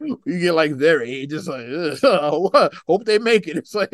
you 0.00 0.38
get 0.38 0.54
like 0.54 0.76
their 0.76 1.02
age. 1.02 1.32
It's 1.32 1.48
like 1.48 1.66
hope 2.86 3.04
they 3.04 3.18
make 3.18 3.48
it. 3.48 3.56
It's 3.56 3.74
like 3.74 3.92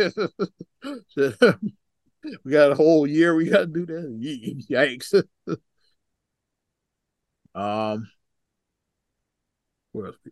we 2.44 2.52
got 2.52 2.72
a 2.72 2.74
whole 2.74 3.06
year. 3.06 3.34
We 3.34 3.48
got 3.48 3.60
to 3.60 3.66
do 3.66 3.86
that. 3.86 4.66
Yikes. 4.70 5.22
um. 7.54 8.08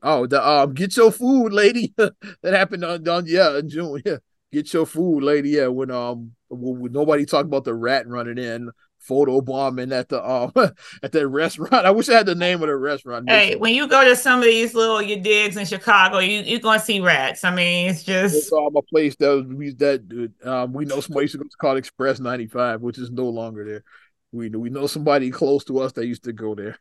Oh, 0.02 0.26
the 0.26 0.46
um, 0.46 0.74
get 0.74 0.96
your 0.96 1.12
food, 1.12 1.52
lady. 1.52 1.92
that 1.96 2.14
happened 2.44 2.84
on, 2.84 3.06
on 3.08 3.24
yeah 3.26 3.58
in 3.58 3.68
June. 3.68 4.02
Yeah, 4.04 4.16
get 4.52 4.72
your 4.72 4.86
food, 4.86 5.22
lady. 5.22 5.50
Yeah, 5.50 5.68
when 5.68 5.90
um, 5.90 6.32
when 6.48 6.92
nobody 6.92 7.26
talked 7.26 7.46
about 7.46 7.64
the 7.64 7.74
rat 7.74 8.06
running 8.08 8.38
in, 8.38 8.70
photo 9.00 9.40
bombing 9.40 9.92
at 9.92 10.08
the 10.08 10.22
um 10.24 10.52
at 11.02 11.12
that 11.12 11.28
restaurant. 11.28 11.72
I 11.86 11.90
wish 11.90 12.08
I 12.08 12.14
had 12.14 12.26
the 12.26 12.34
name 12.34 12.62
of 12.62 12.68
the 12.68 12.76
restaurant. 12.76 13.28
Hey, 13.28 13.56
when 13.56 13.74
you 13.74 13.88
go 13.88 14.04
to 14.04 14.14
some 14.14 14.40
of 14.40 14.44
these 14.44 14.74
little 14.74 15.02
your 15.02 15.20
digs 15.20 15.56
in 15.56 15.66
Chicago, 15.66 16.18
you 16.18 16.42
you're 16.42 16.60
gonna 16.60 16.80
see 16.80 17.00
rats. 17.00 17.44
I 17.44 17.54
mean, 17.54 17.90
it's 17.90 18.02
just 18.02 18.36
it's 18.36 18.52
um, 18.52 18.76
a 18.76 18.82
place 18.82 19.16
that 19.16 19.46
we 19.46 19.72
that 19.74 20.30
um 20.44 20.72
we 20.72 20.84
know 20.84 21.00
somebody 21.00 21.24
used 21.24 21.32
to 21.32 21.38
go 21.38 21.44
to 21.44 21.56
called 21.60 21.78
Express 21.78 22.20
ninety 22.20 22.46
five, 22.46 22.80
which 22.80 22.98
is 22.98 23.10
no 23.10 23.28
longer 23.28 23.64
there. 23.64 23.84
We 24.32 24.48
we 24.50 24.70
know 24.70 24.86
somebody 24.86 25.30
close 25.30 25.64
to 25.64 25.80
us 25.80 25.92
that 25.92 26.06
used 26.06 26.24
to 26.24 26.32
go 26.32 26.54
there. 26.54 26.78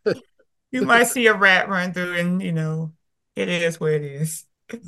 You 0.72 0.84
might 0.84 1.06
see 1.06 1.28
a 1.28 1.34
rat 1.34 1.70
run 1.70 1.94
through, 1.94 2.18
and 2.18 2.42
you 2.42 2.52
know, 2.52 2.94
it 3.36 3.50
is 3.50 3.80
what 3.80 3.94
it 3.94 4.04
is. 4.04 4.46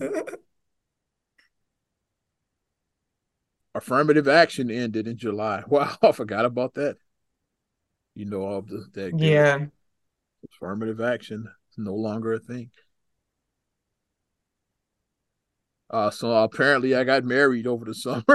Affirmative 3.74 4.28
action 4.28 4.70
ended 4.70 5.08
in 5.08 5.18
July. 5.18 5.64
Wow, 5.68 5.96
I 6.02 6.12
forgot 6.12 6.46
about 6.46 6.74
that. 6.76 6.98
You 8.16 8.26
know 8.26 8.42
all 8.42 8.62
the 8.62 8.86
that 8.94 9.18
yeah. 9.18 9.68
Affirmative 10.44 11.00
action 11.00 11.48
is 11.72 11.78
no 11.78 11.94
longer 11.94 12.34
a 12.34 12.40
thing. 12.40 12.72
Uh, 15.90 16.10
so 16.10 16.32
apparently 16.32 16.96
I 16.96 17.04
got 17.04 17.26
married 17.26 17.68
over 17.68 17.86
the 17.86 17.94
summer. 17.94 18.24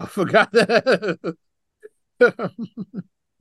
I 0.00 0.06
forgot 0.06 0.52
that. 0.52 1.36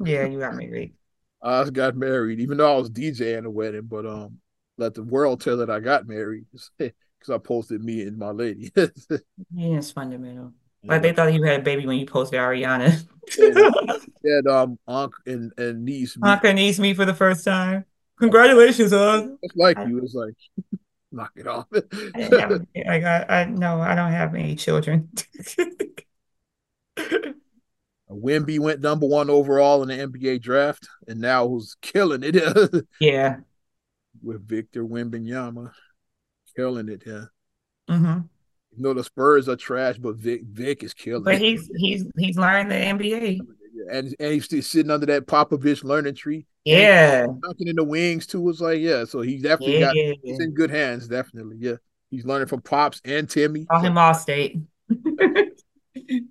yeah, 0.03 0.25
you 0.25 0.39
got 0.39 0.55
married. 0.55 0.93
I 1.41 1.69
got 1.69 1.95
married, 1.95 2.39
even 2.39 2.57
though 2.57 2.73
I 2.73 2.77
was 2.77 2.89
DJing 2.89 3.43
the 3.43 3.49
wedding, 3.49 3.83
but 3.83 4.05
um, 4.05 4.39
let 4.77 4.93
the 4.93 5.03
world 5.03 5.41
tell 5.41 5.57
that 5.57 5.69
I 5.69 5.79
got 5.79 6.07
married 6.07 6.45
because 6.77 6.93
I 7.29 7.37
posted 7.37 7.83
me 7.83 8.01
and 8.01 8.17
my 8.17 8.31
lady. 8.31 8.71
yeah, 8.75 9.77
it's 9.77 9.91
fundamental. 9.91 10.53
Yeah. 10.81 10.93
Like 10.93 11.01
they 11.01 11.13
thought 11.13 11.33
you 11.33 11.43
had 11.43 11.61
a 11.61 11.63
baby 11.63 11.85
when 11.85 11.97
you 11.97 12.05
posted 12.05 12.39
Ariana. 12.39 13.05
yeah, 14.23 14.39
um, 14.51 14.79
uncle 14.87 15.19
and, 15.25 15.51
and 15.57 15.83
niece. 15.83 16.17
Uncle 16.21 16.49
and 16.49 16.57
niece 16.57 16.79
me 16.79 16.93
for 16.93 17.05
the 17.05 17.13
first 17.13 17.43
time. 17.43 17.85
Congratulations, 18.19 18.91
huh? 18.91 19.27
It's 19.41 19.55
like 19.55 19.77
you. 19.87 19.99
It's 19.99 20.15
like 20.15 20.33
knock 21.11 21.31
it 21.35 21.47
off. 21.47 21.67
I, 21.73 22.59
I 22.87 22.99
got. 22.99 23.29
I 23.29 23.45
no. 23.45 23.79
I 23.79 23.95
don't 23.95 24.11
have 24.11 24.33
any 24.33 24.55
children. 24.55 25.09
Wemby 28.09 28.59
went 28.59 28.81
number 28.81 29.05
one 29.05 29.29
overall 29.29 29.83
in 29.83 29.89
the 29.89 30.07
NBA 30.07 30.41
draft, 30.41 30.87
and 31.07 31.19
now 31.19 31.47
who's 31.47 31.75
killing 31.81 32.23
it? 32.23 32.35
yeah, 33.01 33.37
with 34.23 34.47
Victor 34.47 34.85
Wembanyama, 34.85 35.71
killing 36.55 36.89
it. 36.89 37.03
Yeah. 37.05 37.25
Mm-hmm. 37.89 38.19
You 38.75 38.83
know 38.83 38.93
the 38.93 39.03
Spurs 39.03 39.49
are 39.49 39.55
trash, 39.55 39.97
but 39.97 40.15
Vic 40.15 40.43
Vic 40.43 40.83
is 40.83 40.93
killing. 40.93 41.23
But 41.23 41.35
it. 41.35 41.41
he's 41.41 41.69
he's 41.75 42.05
he's 42.17 42.37
learning 42.37 42.69
the 42.69 42.75
NBA. 42.75 43.39
And 43.91 44.15
and 44.19 44.33
he's 44.33 44.45
still 44.45 44.61
sitting 44.61 44.91
under 44.91 45.05
that 45.07 45.27
Popovich 45.27 45.83
learning 45.83 46.15
tree. 46.15 46.47
Yeah, 46.63 47.27
dunking 47.41 47.67
in 47.67 47.75
the 47.75 47.83
wings 47.83 48.25
too 48.25 48.41
was 48.41 48.61
like 48.61 48.79
yeah. 48.79 49.05
So 49.05 49.21
he 49.21 49.37
definitely 49.37 49.79
yeah. 49.79 49.93
got 49.93 49.95
he's 50.23 50.39
in 50.39 50.53
good 50.53 50.69
hands. 50.69 51.07
Definitely, 51.07 51.57
yeah. 51.59 51.75
He's 52.09 52.25
learning 52.25 52.47
from 52.47 52.61
Pops 52.61 53.01
and 53.03 53.29
Timmy. 53.29 53.65
Call 53.65 53.81
him 53.81 53.95
Allstate. 53.95 54.61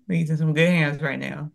he's 0.09 0.31
in 0.31 0.37
some 0.37 0.55
good 0.55 0.69
hands 0.69 1.03
right 1.03 1.19
now 1.19 1.51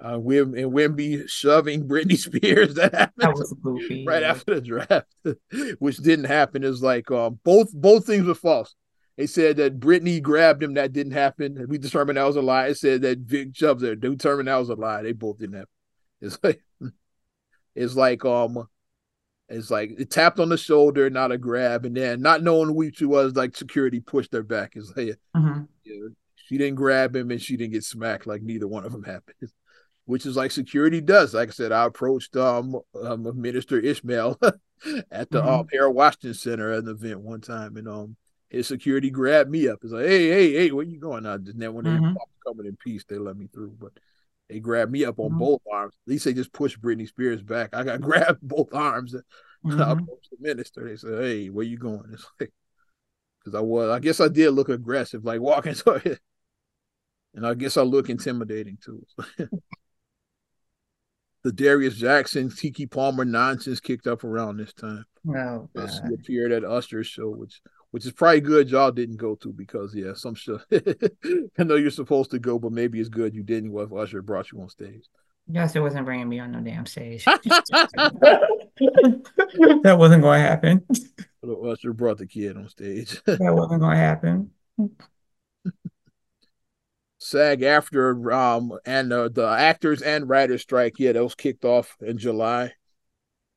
uh, 0.00 0.18
Wim 0.18 0.60
and 0.60 0.72
Wemby 0.72 1.28
shoving 1.28 1.84
Britney 1.88 2.18
Spears. 2.18 2.74
That 2.74 2.94
happened 2.94 3.36
that 3.36 4.04
right 4.06 4.22
after 4.22 4.54
the 4.54 4.60
draft, 4.60 5.14
which 5.78 5.98
didn't 5.98 6.26
happen. 6.26 6.64
Is 6.64 6.82
like 6.82 7.10
um, 7.10 7.38
both 7.44 7.72
both 7.72 8.06
things 8.06 8.26
were 8.26 8.34
false. 8.34 8.74
They 9.16 9.26
said 9.26 9.58
that 9.58 9.78
Britney 9.78 10.20
grabbed 10.20 10.62
him. 10.62 10.74
That 10.74 10.92
didn't 10.92 11.12
happen. 11.12 11.66
We 11.68 11.78
determined 11.78 12.18
that 12.18 12.24
was 12.24 12.36
a 12.36 12.42
lie. 12.42 12.66
It 12.66 12.78
said 12.78 13.02
that 13.02 13.20
Vic 13.20 13.50
shoved 13.54 13.82
her. 13.82 13.94
They 13.94 14.08
determined 14.08 14.48
that 14.48 14.56
was 14.56 14.70
a 14.70 14.74
lie. 14.74 15.02
They 15.02 15.12
both 15.12 15.38
didn't 15.38 15.56
happen. 15.56 15.68
It's 16.20 16.38
like 16.42 16.60
it's 17.74 17.94
like 17.94 18.24
um 18.24 18.68
it's 19.48 19.70
like 19.70 19.92
it 19.98 20.10
tapped 20.10 20.40
on 20.40 20.48
the 20.48 20.56
shoulder, 20.56 21.10
not 21.10 21.30
a 21.30 21.38
grab, 21.38 21.84
and 21.84 21.96
then 21.96 22.22
not 22.22 22.42
knowing 22.42 22.74
who 22.74 22.90
she 22.92 23.04
was, 23.04 23.36
like 23.36 23.56
security 23.56 24.00
pushed 24.00 24.32
her 24.32 24.42
back. 24.42 24.72
It's 24.74 24.92
like 24.96 25.18
mm-hmm. 25.36 25.62
yeah, 25.84 26.08
She 26.34 26.58
didn't 26.58 26.76
grab 26.76 27.14
him 27.14 27.30
and 27.30 27.40
she 27.40 27.56
didn't 27.56 27.74
get 27.74 27.84
smacked 27.84 28.26
like 28.26 28.42
neither 28.42 28.66
one 28.66 28.84
of 28.84 28.92
them 28.92 29.04
happened. 29.04 29.36
Which 30.06 30.26
is 30.26 30.36
like 30.36 30.50
security 30.50 31.00
does. 31.00 31.32
Like 31.32 31.48
I 31.48 31.52
said, 31.52 31.72
I 31.72 31.86
approached 31.86 32.36
um, 32.36 32.78
um 33.02 33.40
Minister 33.40 33.78
Ishmael 33.78 34.38
at 35.10 35.30
the 35.30 35.40
mm-hmm. 35.40 35.48
um, 35.48 35.66
Harold 35.72 35.94
Washington 35.94 36.34
Center 36.34 36.72
at 36.72 36.84
an 36.84 36.88
event 36.88 37.20
one 37.20 37.40
time, 37.40 37.76
and 37.76 37.88
um 37.88 38.16
his 38.50 38.68
security 38.68 39.10
grabbed 39.10 39.50
me 39.50 39.68
up. 39.68 39.80
It's 39.82 39.92
like, 39.92 40.06
hey, 40.06 40.28
hey, 40.28 40.52
hey, 40.52 40.70
where 40.70 40.84
you 40.84 41.00
going? 41.00 41.26
I 41.26 41.38
just 41.38 41.56
when 41.56 41.84
mm-hmm. 41.84 42.14
they 42.14 42.20
coming 42.46 42.66
in 42.66 42.76
peace, 42.76 43.04
they 43.08 43.18
let 43.18 43.36
me 43.36 43.48
through. 43.52 43.76
But 43.80 43.92
they 44.48 44.60
grabbed 44.60 44.92
me 44.92 45.04
up 45.04 45.18
on 45.18 45.30
mm-hmm. 45.30 45.38
both 45.38 45.62
arms. 45.72 45.94
At 46.06 46.10
least 46.10 46.24
they 46.24 46.34
just 46.34 46.52
pushed 46.52 46.80
Britney 46.80 47.08
Spears 47.08 47.42
back. 47.42 47.74
I 47.74 47.82
got 47.82 48.00
grabbed 48.02 48.40
both 48.42 48.72
arms. 48.72 49.14
Mm-hmm. 49.64 49.80
I 49.80 49.92
approached 49.92 50.28
the 50.30 50.36
minister. 50.40 50.86
They 50.86 50.96
said, 50.96 51.24
Hey, 51.24 51.48
where 51.48 51.64
you 51.64 51.78
going? 51.78 52.04
It's 52.12 52.26
like 52.38 52.52
because 53.38 53.54
I 53.54 53.62
was 53.62 53.88
I 53.88 53.98
guess 53.98 54.20
I 54.20 54.28
did 54.28 54.50
look 54.50 54.68
aggressive, 54.68 55.24
like 55.24 55.40
walking 55.40 55.72
to 55.72 55.92
it. 56.04 56.20
And 57.32 57.46
I 57.46 57.54
guess 57.54 57.78
I 57.78 57.80
look 57.80 58.10
intimidating 58.10 58.76
too. 58.76 59.06
The 61.44 61.52
Darius 61.52 61.96
Jackson, 61.96 62.48
Keke 62.48 62.90
Palmer 62.90 63.24
nonsense 63.24 63.78
kicked 63.78 64.06
up 64.06 64.24
around 64.24 64.56
this 64.56 64.72
time. 64.72 65.04
Oh, 65.28 65.68
he 65.76 66.14
appeared 66.14 66.52
at 66.52 66.64
Usher's 66.64 67.06
show, 67.06 67.28
which 67.28 67.60
which 67.90 68.06
is 68.06 68.12
probably 68.12 68.40
good 68.40 68.70
y'all 68.70 68.90
didn't 68.90 69.18
go 69.18 69.34
to 69.36 69.52
because 69.52 69.94
yeah, 69.94 70.14
some 70.14 70.34
shit. 70.34 70.60
I 71.58 71.62
know 71.62 71.76
you're 71.76 71.90
supposed 71.90 72.30
to 72.32 72.38
go, 72.38 72.58
but 72.58 72.72
maybe 72.72 72.98
it's 72.98 73.08
good 73.08 73.34
you 73.34 73.42
didn't. 73.42 73.72
What 73.72 73.92
Usher 73.92 74.22
brought 74.22 74.50
you 74.52 74.60
on 74.60 74.68
stage. 74.70 75.04
Usher 75.54 75.82
wasn't 75.82 76.06
bringing 76.06 76.28
me 76.28 76.40
on 76.40 76.52
no 76.52 76.60
damn 76.60 76.86
stage. 76.86 77.24
that 77.26 78.40
wasn't 79.98 80.22
going 80.22 80.40
to 80.40 80.48
happen. 80.48 80.86
Usher 81.44 81.92
brought 81.92 82.18
the 82.18 82.26
kid 82.26 82.56
on 82.56 82.68
stage. 82.68 83.22
that 83.26 83.38
wasn't 83.54 83.80
going 83.80 83.92
to 83.92 83.96
happen. 83.96 84.50
SAG-AFTRA 87.34 88.32
um 88.32 88.78
and 88.84 89.12
uh, 89.12 89.28
the 89.28 89.46
actors 89.46 90.02
and 90.02 90.28
writers 90.28 90.62
strike 90.62 90.98
yeah 90.98 91.12
that 91.12 91.22
was 91.22 91.34
kicked 91.34 91.64
off 91.64 91.96
in 92.00 92.18
july 92.18 92.72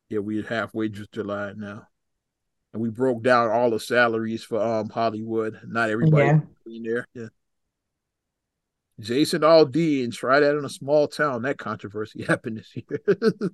yeah 0.10 0.20
we're 0.20 0.44
halfway 0.44 0.90
just 0.90 1.12
july 1.12 1.54
now 1.56 1.88
and 2.74 2.82
we 2.82 2.90
broke 2.90 3.24
down 3.24 3.50
all 3.50 3.72
the 3.72 3.80
salaries 3.80 4.44
for 4.44 4.62
um 4.62 4.90
Hollywood. 4.90 5.60
Not 5.66 5.90
everybody 5.90 6.42
yeah. 6.66 6.80
there. 6.84 7.08
Yeah. 7.16 7.28
Jason 9.00 9.42
Aldean 9.42 10.14
tried 10.14 10.42
that 10.42 10.56
in 10.56 10.66
a 10.66 10.70
small 10.70 11.08
town. 11.08 11.44
That 11.44 11.58
controversy 11.58 12.24
happened 12.28 12.58
this 12.58 12.76
year. 12.76 13.02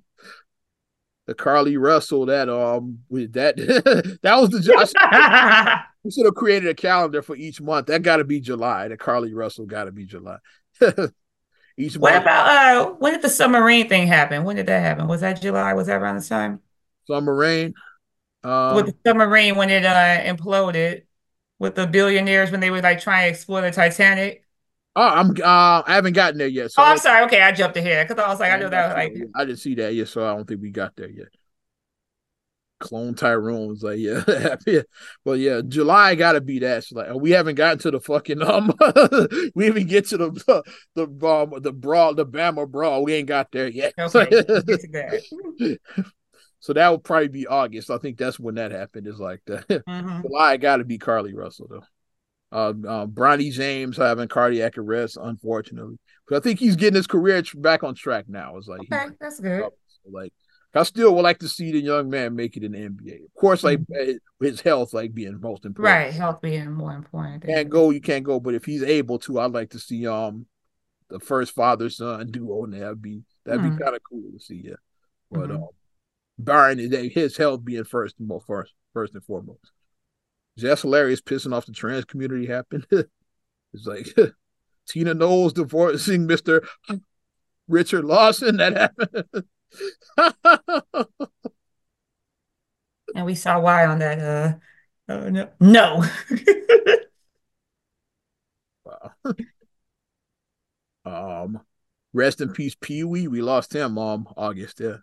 the 1.26 1.34
Carlee 1.34 1.80
Russell 1.80 2.26
that 2.26 2.48
um 2.48 2.98
with 3.08 3.32
that 3.34 3.56
that 4.22 4.36
was 4.36 4.50
the 4.50 5.84
we 6.04 6.10
should 6.10 6.26
have 6.26 6.34
created 6.34 6.68
a 6.68 6.74
calendar 6.74 7.22
for 7.22 7.34
each 7.34 7.60
month. 7.60 7.86
That 7.86 8.02
got 8.02 8.18
to 8.18 8.24
be 8.24 8.40
July. 8.40 8.88
The 8.88 8.96
Carlee 8.96 9.34
Russell 9.34 9.66
got 9.66 9.84
to 9.84 9.92
be 9.92 10.04
July. 10.04 10.36
each 11.76 11.96
what 11.96 12.12
month. 12.12 12.24
about 12.24 12.48
uh 12.48 12.90
when 12.98 13.12
did 13.12 13.22
the 13.22 13.30
submarine 13.30 13.88
thing 13.88 14.06
happen? 14.06 14.44
When 14.44 14.56
did 14.56 14.66
that 14.66 14.80
happen? 14.80 15.08
Was 15.08 15.22
that 15.22 15.40
July? 15.40 15.72
Was 15.72 15.86
that 15.86 16.00
around 16.00 16.16
the 16.16 16.24
time? 16.24 16.60
Submarine. 17.06 17.74
Um, 18.42 18.76
with 18.76 18.86
the 18.86 18.96
submarine 19.06 19.56
when 19.56 19.70
it 19.70 19.86
uh, 19.86 20.20
imploded, 20.22 21.04
with 21.58 21.74
the 21.74 21.86
billionaires 21.86 22.50
when 22.50 22.60
they 22.60 22.70
were 22.70 22.82
like 22.82 23.00
trying 23.00 23.24
to 23.24 23.30
explore 23.30 23.62
the 23.62 23.70
Titanic. 23.70 24.43
Oh, 24.96 25.08
I'm 25.08 25.30
uh, 25.30 25.82
I 25.86 25.94
haven't 25.94 26.12
gotten 26.12 26.38
there 26.38 26.46
yet. 26.46 26.70
So 26.70 26.82
oh, 26.82 26.86
I'm 26.86 26.98
sorry. 26.98 27.24
Okay, 27.24 27.42
I 27.42 27.52
jumped 27.52 27.76
ahead 27.76 28.06
because 28.06 28.22
I 28.22 28.28
was 28.28 28.38
like, 28.38 28.52
I, 28.52 28.54
I 28.54 28.58
know 28.60 28.68
that. 28.68 28.88
Was, 28.88 28.96
like, 28.96 29.28
I 29.34 29.44
didn't 29.44 29.58
see 29.58 29.74
that 29.76 29.94
yet, 29.94 30.08
so 30.08 30.24
I 30.24 30.34
don't 30.34 30.46
think 30.46 30.62
we 30.62 30.70
got 30.70 30.94
there 30.96 31.10
yet. 31.10 31.28
Clone 32.84 33.14
Tyrone 33.14 33.68
was 33.68 33.82
like, 33.82 33.98
yeah, 33.98 34.22
yeah. 34.66 34.82
Well, 35.24 35.36
yeah, 35.36 35.62
July 35.66 36.14
got 36.14 36.32
to 36.32 36.40
be 36.40 36.58
that. 36.60 36.84
So 36.84 36.96
like, 36.96 37.14
we 37.14 37.30
haven't 37.30 37.54
gotten 37.54 37.78
to 37.78 37.90
the 37.90 38.00
fucking 38.00 38.42
um, 38.42 38.72
we 39.54 39.66
even 39.66 39.86
get 39.86 40.08
to 40.08 40.18
the 40.18 40.62
the 40.94 41.26
um, 41.26 41.62
the 41.62 41.72
brawl, 41.72 42.14
the 42.14 42.26
Bama 42.26 42.68
brawl. 42.68 43.04
We 43.04 43.14
ain't 43.14 43.28
got 43.28 43.50
there 43.52 43.68
yet. 43.68 43.94
Okay, 43.98 45.78
So 46.60 46.72
that 46.72 46.90
would 46.90 47.04
probably 47.04 47.28
be 47.28 47.46
August. 47.46 47.90
I 47.90 47.98
think 47.98 48.16
that's 48.16 48.38
when 48.38 48.54
that 48.54 48.70
happened. 48.70 49.06
Is 49.06 49.18
like 49.18 49.40
the 49.46 49.58
mm-hmm. 49.68 50.22
July 50.22 50.56
got 50.56 50.78
to 50.78 50.84
be 50.84 50.98
Carlee 50.98 51.34
Russell 51.34 51.66
though. 51.68 51.84
Uh, 52.54 52.72
uh, 52.88 53.06
Bronny 53.06 53.50
James 53.50 53.96
having 53.96 54.28
cardiac 54.28 54.78
arrest, 54.78 55.18
unfortunately, 55.20 55.98
but 56.28 56.36
I 56.36 56.40
think 56.40 56.60
he's 56.60 56.76
getting 56.76 56.94
his 56.94 57.08
career 57.08 57.42
back 57.56 57.82
on 57.82 57.96
track 57.96 58.26
now. 58.28 58.56
It's 58.56 58.68
like 58.68 58.80
okay, 58.82 59.08
that's 59.20 59.40
good. 59.40 59.62
So 59.62 60.10
like, 60.12 60.32
I 60.72 60.84
still 60.84 61.12
would 61.16 61.22
like 61.22 61.40
to 61.40 61.48
see 61.48 61.72
the 61.72 61.80
young 61.80 62.08
man 62.08 62.36
make 62.36 62.56
it 62.56 62.62
in 62.62 62.70
the 62.70 62.78
NBA. 62.78 63.24
Of 63.24 63.34
course, 63.36 63.64
like 63.64 63.80
mm-hmm. 63.80 64.10
Eh, 64.10 64.46
his 64.46 64.60
health, 64.60 64.94
like 64.94 65.12
being 65.12 65.40
most 65.40 65.64
important. 65.64 65.92
Right, 65.92 66.12
health 66.14 66.40
being 66.42 66.70
more 66.70 66.94
important. 66.94 67.44
Can't 67.44 67.68
go, 67.68 67.90
you 67.90 68.00
can't 68.00 68.24
go. 68.24 68.38
But 68.38 68.54
if 68.54 68.64
he's 68.64 68.84
able 68.84 69.18
to, 69.20 69.40
I'd 69.40 69.50
like 69.50 69.70
to 69.70 69.80
see 69.80 70.06
um 70.06 70.46
the 71.10 71.18
first 71.18 71.56
father 71.56 71.90
son 71.90 72.24
duo, 72.30 72.62
and 72.62 72.74
that'd 72.74 73.02
be 73.02 73.24
that'd 73.44 73.62
mm-hmm. 73.62 73.76
be 73.76 73.82
kind 73.82 73.96
of 73.96 74.02
cool 74.08 74.30
to 74.32 74.38
see. 74.38 74.62
Yeah, 74.64 74.74
but 75.28 75.48
mm-hmm. 75.48 75.56
um 75.56 75.68
barring 76.38 76.78
his 77.10 77.36
health 77.36 77.64
being 77.64 77.82
first 77.82 78.14
and 78.20 78.28
most 78.28 78.46
first, 78.46 78.72
first 78.92 79.14
and 79.14 79.24
foremost. 79.24 79.72
That's 80.56 80.82
hilarious. 80.82 81.20
Pissing 81.20 81.54
off 81.54 81.66
the 81.66 81.72
trans 81.72 82.04
community 82.04 82.46
happened. 82.46 82.86
it's 82.90 83.86
like 83.86 84.08
Tina 84.88 85.14
Knowles 85.14 85.52
divorcing 85.52 86.26
Mister 86.26 86.66
Richard 87.68 88.04
Lawson. 88.04 88.56
That 88.58 88.76
happened. 88.76 89.44
and 93.14 93.26
we 93.26 93.34
saw 93.34 93.60
why 93.60 93.86
on 93.86 93.98
that. 93.98 94.60
Uh, 95.08 95.12
uh 95.12 95.30
no, 95.30 95.48
no. 95.60 96.04
wow. 98.84 99.12
um, 101.04 101.60
rest 102.12 102.40
in 102.40 102.52
peace, 102.52 102.76
Pee 102.80 103.04
Wee. 103.04 103.26
We 103.26 103.42
lost 103.42 103.74
him. 103.74 103.98
Um, 103.98 104.28
August. 104.36 104.80
Yeah. 104.80 104.98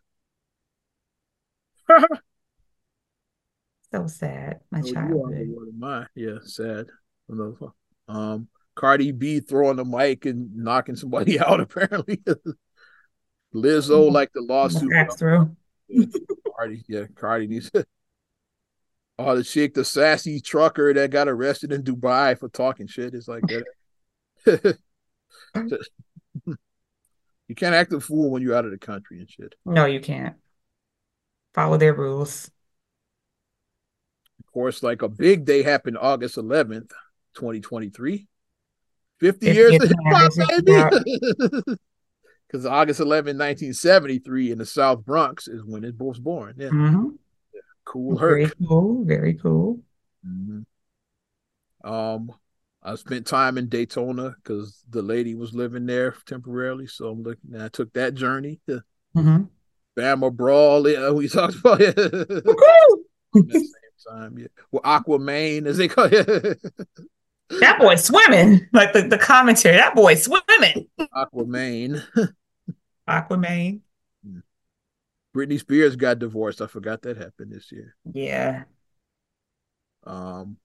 So 3.94 4.08
sad. 4.08 4.60
My 4.72 4.82
oh, 4.84 4.92
childhood. 4.92 5.56
My 5.78 6.08
yeah, 6.16 6.38
sad. 6.44 6.88
Um, 8.08 8.48
Cardi 8.76 9.12
B 9.12 9.40
throwing 9.40 9.78
the 9.78 9.86
mic 9.86 10.26
and 10.26 10.56
knocking 10.56 10.96
somebody 10.96 11.40
out. 11.46 11.60
Apparently, 11.60 12.18
Lizzo 13.54 14.06
mm-hmm. 14.06 14.14
like 14.14 14.32
the 14.34 14.42
lawsuit. 14.42 14.92
Through. 15.18 15.56
Yeah, 15.88 16.06
Cardi, 16.56 16.84
yeah, 16.88 17.06
Cardi 17.16 17.48
needs. 17.48 17.72
oh, 19.20 19.36
the 19.36 19.44
chick, 19.44 19.74
the 19.74 19.86
sassy 19.86 20.40
trucker 20.40 20.94
that 20.94 21.12
got 21.12 21.28
arrested 21.28 21.72
in 21.72 21.84
Dubai 21.84 22.38
for 22.38 22.50
talking 22.50 22.88
shit 22.88 23.14
is 23.14 23.28
like 23.28 23.44
that. 23.48 23.66
you 27.48 27.56
can't 27.56 27.76
act 27.76 27.94
a 27.94 28.00
fool 28.00 28.32
when 28.32 28.42
you're 28.42 28.56
out 28.56 28.66
of 28.66 28.72
the 28.72 28.78
country 28.78 29.20
and 29.20 29.30
shit. 29.30 29.54
No, 29.66 29.86
you 29.86 30.00
can't 30.00 30.36
follow 31.54 31.78
their 31.78 31.94
rules. 31.94 32.50
Of 34.52 34.54
course, 34.54 34.84
like 34.84 35.02
a 35.02 35.08
big 35.08 35.46
day 35.46 35.64
happened 35.64 35.98
August 35.98 36.36
11th, 36.36 36.90
2023. 37.36 38.28
50 39.22 39.46
years 39.46 39.76
of 39.76 39.82
hip 39.84 39.98
hop, 40.08 40.34
baby. 40.66 41.78
Because 42.48 42.66
August 42.66 43.00
11, 43.00 43.38
1973, 43.38 44.52
in 44.52 44.58
the 44.58 44.66
South 44.66 45.06
Bronx 45.06 45.48
is 45.48 45.64
when 45.64 45.86
it 45.86 45.96
was 45.98 46.20
born. 46.20 46.56
Yeah. 46.58 46.68
Mm-hmm. 46.68 47.10
yeah. 47.54 47.62
Cool. 47.86 48.18
Very 48.18 48.52
cool. 48.68 49.06
Very 49.06 49.36
cool. 49.36 49.80
Mm-hmm. 50.28 51.90
Um, 51.90 52.34
I 52.84 52.96
spent 52.96 53.26
time 53.26 53.58
in 53.58 53.70
Daytona 53.70 54.36
because 54.44 54.84
the 54.90 55.02
lady 55.02 55.34
was 55.34 55.54
living 55.54 55.86
there 55.86 56.14
temporarily. 56.26 56.88
So 56.88 57.08
I'm 57.08 57.24
looking. 57.24 57.56
I 57.58 57.70
took 57.70 57.94
that 57.94 58.16
journey. 58.16 58.60
To, 58.68 58.84
mm-hmm. 59.16 59.44
Bama 59.98 60.34
Brawl. 60.34 60.90
Yeah, 60.90 61.12
we 61.12 61.30
talked 61.30 61.56
about 61.56 61.80
it. 61.80 61.96
At 64.06 64.14
the 64.14 64.20
same 64.20 64.22
time, 64.22 64.40
yeah. 64.40 64.48
Well, 64.72 64.84
Aquaman, 64.84 65.66
as 65.68 65.78
they 65.78 65.88
call 65.88 66.06
it. 66.12 66.26
that 67.60 67.80
boy 67.80 67.96
swimming. 67.96 68.68
Like 68.74 68.94
the, 68.94 69.04
the 69.04 69.18
commentary, 69.18 69.78
that 69.78 69.96
boy 69.96 70.16
swimming. 70.16 70.88
Aquaman. 71.00 72.04
Aquaman. 73.08 73.82
Britney 75.36 75.60
Spears 75.60 75.96
got 75.96 76.20
divorced. 76.20 76.62
I 76.62 76.68
forgot 76.68 77.02
that 77.04 77.18
happened 77.18 77.54
this 77.54 77.72
year. 77.72 77.96
Yeah. 78.14 78.64
Um, 80.06 80.58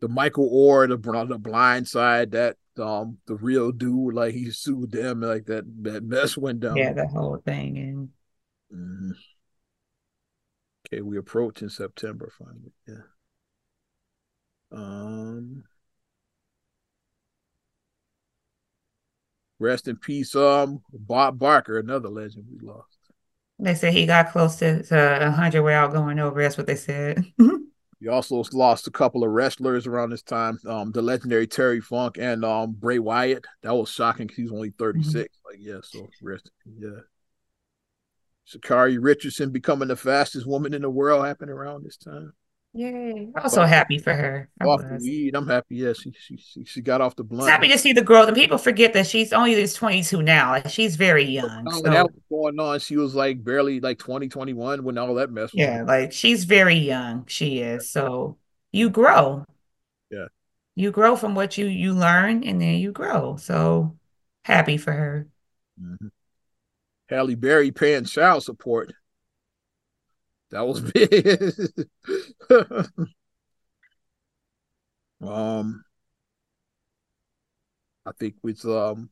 the 0.00 0.08
Michael 0.08 0.50
Oher, 0.50 0.88
the 0.88 1.24
the 1.26 1.38
Blind 1.38 1.88
Side, 1.88 2.32
that 2.32 2.56
um, 2.78 3.18
the 3.26 3.36
real 3.36 3.72
dude, 3.72 4.14
like 4.14 4.34
he 4.34 4.50
sued 4.50 4.90
them, 4.92 5.22
like 5.22 5.46
that 5.46 5.64
that 5.84 6.04
mess 6.04 6.36
went 6.36 6.60
down. 6.60 6.76
Yeah, 6.76 6.92
the 6.92 7.06
whole 7.06 7.38
thing, 7.46 7.78
and 7.78 8.08
Mm-hmm. 8.74 9.10
Okay, 10.92 11.00
we 11.00 11.16
approach 11.16 11.62
in 11.62 11.70
September 11.70 12.30
finally. 12.38 12.72
Yeah. 12.86 12.94
Um. 14.72 15.64
Rest 19.58 19.86
in 19.86 19.96
peace, 19.96 20.34
um, 20.34 20.82
Bob 20.92 21.38
Barker, 21.38 21.78
another 21.78 22.08
legend 22.08 22.46
we 22.50 22.66
lost. 22.66 22.98
They 23.60 23.76
said 23.76 23.92
he 23.92 24.06
got 24.06 24.32
close 24.32 24.56
to, 24.56 24.82
to 24.82 25.18
100 25.22 25.62
without 25.62 25.92
going 25.92 26.18
over. 26.18 26.42
That's 26.42 26.58
what 26.58 26.66
they 26.66 26.76
said. 26.76 27.24
We 28.00 28.08
also 28.08 28.42
lost 28.52 28.88
a 28.88 28.90
couple 28.90 29.22
of 29.22 29.30
wrestlers 29.30 29.86
around 29.86 30.10
this 30.10 30.24
time. 30.24 30.58
Um, 30.66 30.90
the 30.90 31.00
legendary 31.00 31.46
Terry 31.46 31.80
Funk 31.80 32.18
and 32.18 32.44
um 32.44 32.72
Bray 32.72 32.98
Wyatt. 32.98 33.44
That 33.62 33.76
was 33.76 33.90
shocking 33.90 34.26
because 34.26 34.38
he's 34.38 34.50
only 34.50 34.70
36. 34.70 35.14
Mm-hmm. 35.14 35.48
Like, 35.48 35.58
yeah, 35.60 35.78
so 35.84 36.08
rest, 36.20 36.50
yeah. 36.80 36.98
Sha'Carri 38.48 38.98
Richardson 39.00 39.50
becoming 39.50 39.88
the 39.88 39.96
fastest 39.96 40.46
woman 40.46 40.74
in 40.74 40.82
the 40.82 40.90
world 40.90 41.24
happened 41.24 41.50
around 41.50 41.84
this 41.84 41.96
time. 41.96 42.32
Yay. 42.74 43.28
I'm 43.36 43.50
so 43.50 43.64
happy 43.64 43.98
for 43.98 44.14
her. 44.14 44.48
off 44.64 44.80
the 44.80 44.98
weed. 45.02 45.36
I'm 45.36 45.46
happy. 45.46 45.76
Yeah, 45.76 45.92
she, 45.92 46.10
she 46.18 46.38
she 46.38 46.64
she 46.64 46.80
got 46.80 47.02
off 47.02 47.14
the 47.14 47.22
blunt. 47.22 47.42
It's 47.42 47.50
happy 47.50 47.68
to 47.68 47.76
see 47.76 47.92
the 47.92 48.02
growth. 48.02 48.28
And 48.28 48.36
people 48.36 48.56
forget 48.56 48.94
that 48.94 49.06
she's 49.06 49.32
only 49.34 49.54
just 49.54 49.76
22 49.76 50.22
now. 50.22 50.52
Like 50.52 50.70
she's 50.70 50.96
very 50.96 51.24
young. 51.24 51.66
Oh, 51.68 51.82
so. 51.82 51.90
that 51.90 52.06
was 52.06 52.22
going 52.30 52.58
on. 52.58 52.80
She 52.80 52.96
was 52.96 53.14
like 53.14 53.44
barely 53.44 53.80
like 53.80 53.98
20, 53.98 54.28
21 54.28 54.84
when 54.84 54.96
all 54.96 55.14
that 55.16 55.30
mess 55.30 55.50
Yeah, 55.52 55.82
like 55.82 56.12
she's 56.12 56.44
very 56.44 56.76
young. 56.76 57.26
She 57.26 57.58
is. 57.58 57.90
So 57.90 58.38
you 58.70 58.88
grow. 58.88 59.44
Yeah. 60.10 60.28
You 60.74 60.92
grow 60.92 61.14
from 61.14 61.34
what 61.34 61.58
you 61.58 61.66
you 61.66 61.92
learn 61.92 62.42
and 62.42 62.58
then 62.58 62.76
you 62.76 62.90
grow. 62.90 63.36
So 63.36 63.98
happy 64.46 64.78
for 64.78 64.92
her. 64.92 65.28
Mm-hmm. 65.78 66.06
Halle 67.12 67.34
Berry 67.34 67.70
paying 67.70 68.04
child 68.04 68.42
support. 68.42 68.92
That 70.50 70.66
was 70.66 70.80
big. 70.92 71.28
um, 75.26 75.84
I 78.04 78.12
think 78.18 78.34
with 78.42 78.64
um, 78.64 79.10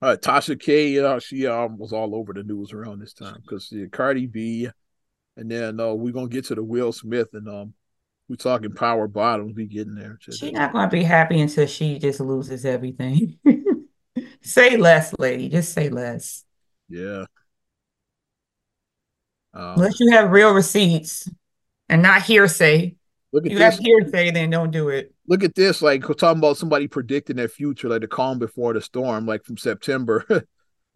uh, 0.00 0.16
Tasha 0.20 0.58
K, 0.60 0.98
uh, 0.98 1.18
she 1.18 1.46
um 1.46 1.78
was 1.78 1.92
all 1.92 2.14
over 2.14 2.32
the 2.32 2.42
news 2.42 2.72
around 2.72 3.00
this 3.00 3.12
time 3.12 3.38
because 3.42 3.68
the 3.68 3.88
Cardi 3.88 4.26
B, 4.26 4.68
and 5.36 5.50
then 5.50 5.78
uh, 5.80 5.92
we're 5.92 6.12
gonna 6.12 6.28
get 6.28 6.46
to 6.46 6.54
the 6.54 6.64
Will 6.64 6.92
Smith 6.92 7.28
and 7.34 7.48
um, 7.48 7.74
we're 8.28 8.36
talking 8.36 8.72
power 8.72 9.08
bottoms. 9.08 9.54
We 9.54 9.66
getting 9.66 9.94
there. 9.94 10.18
She's 10.20 10.52
not 10.52 10.72
gonna 10.72 10.88
be 10.88 11.02
happy 11.02 11.40
until 11.40 11.66
she 11.66 11.98
just 11.98 12.20
loses 12.20 12.64
everything. 12.64 13.38
say 14.42 14.76
less, 14.76 15.14
lady. 15.18 15.48
Just 15.48 15.72
say 15.72 15.90
less. 15.90 16.45
Yeah. 16.88 17.24
Um, 19.54 19.74
Unless 19.76 20.00
you 20.00 20.10
have 20.10 20.30
real 20.30 20.52
receipts 20.52 21.28
and 21.88 22.02
not 22.02 22.22
hearsay. 22.22 22.96
Look 23.32 23.46
at 23.46 23.52
you 23.52 23.58
this. 23.58 23.76
have 23.76 23.84
hearsay, 23.84 24.30
then 24.30 24.50
don't 24.50 24.70
do 24.70 24.88
it. 24.88 25.14
Look 25.26 25.42
at 25.42 25.54
this. 25.54 25.82
Like 25.82 26.08
we're 26.08 26.14
talking 26.14 26.38
about 26.38 26.56
somebody 26.56 26.88
predicting 26.88 27.36
their 27.36 27.48
future, 27.48 27.88
like 27.88 28.02
the 28.02 28.08
calm 28.08 28.38
before 28.38 28.72
the 28.72 28.80
storm, 28.80 29.26
like 29.26 29.44
from 29.44 29.56
September. 29.56 30.24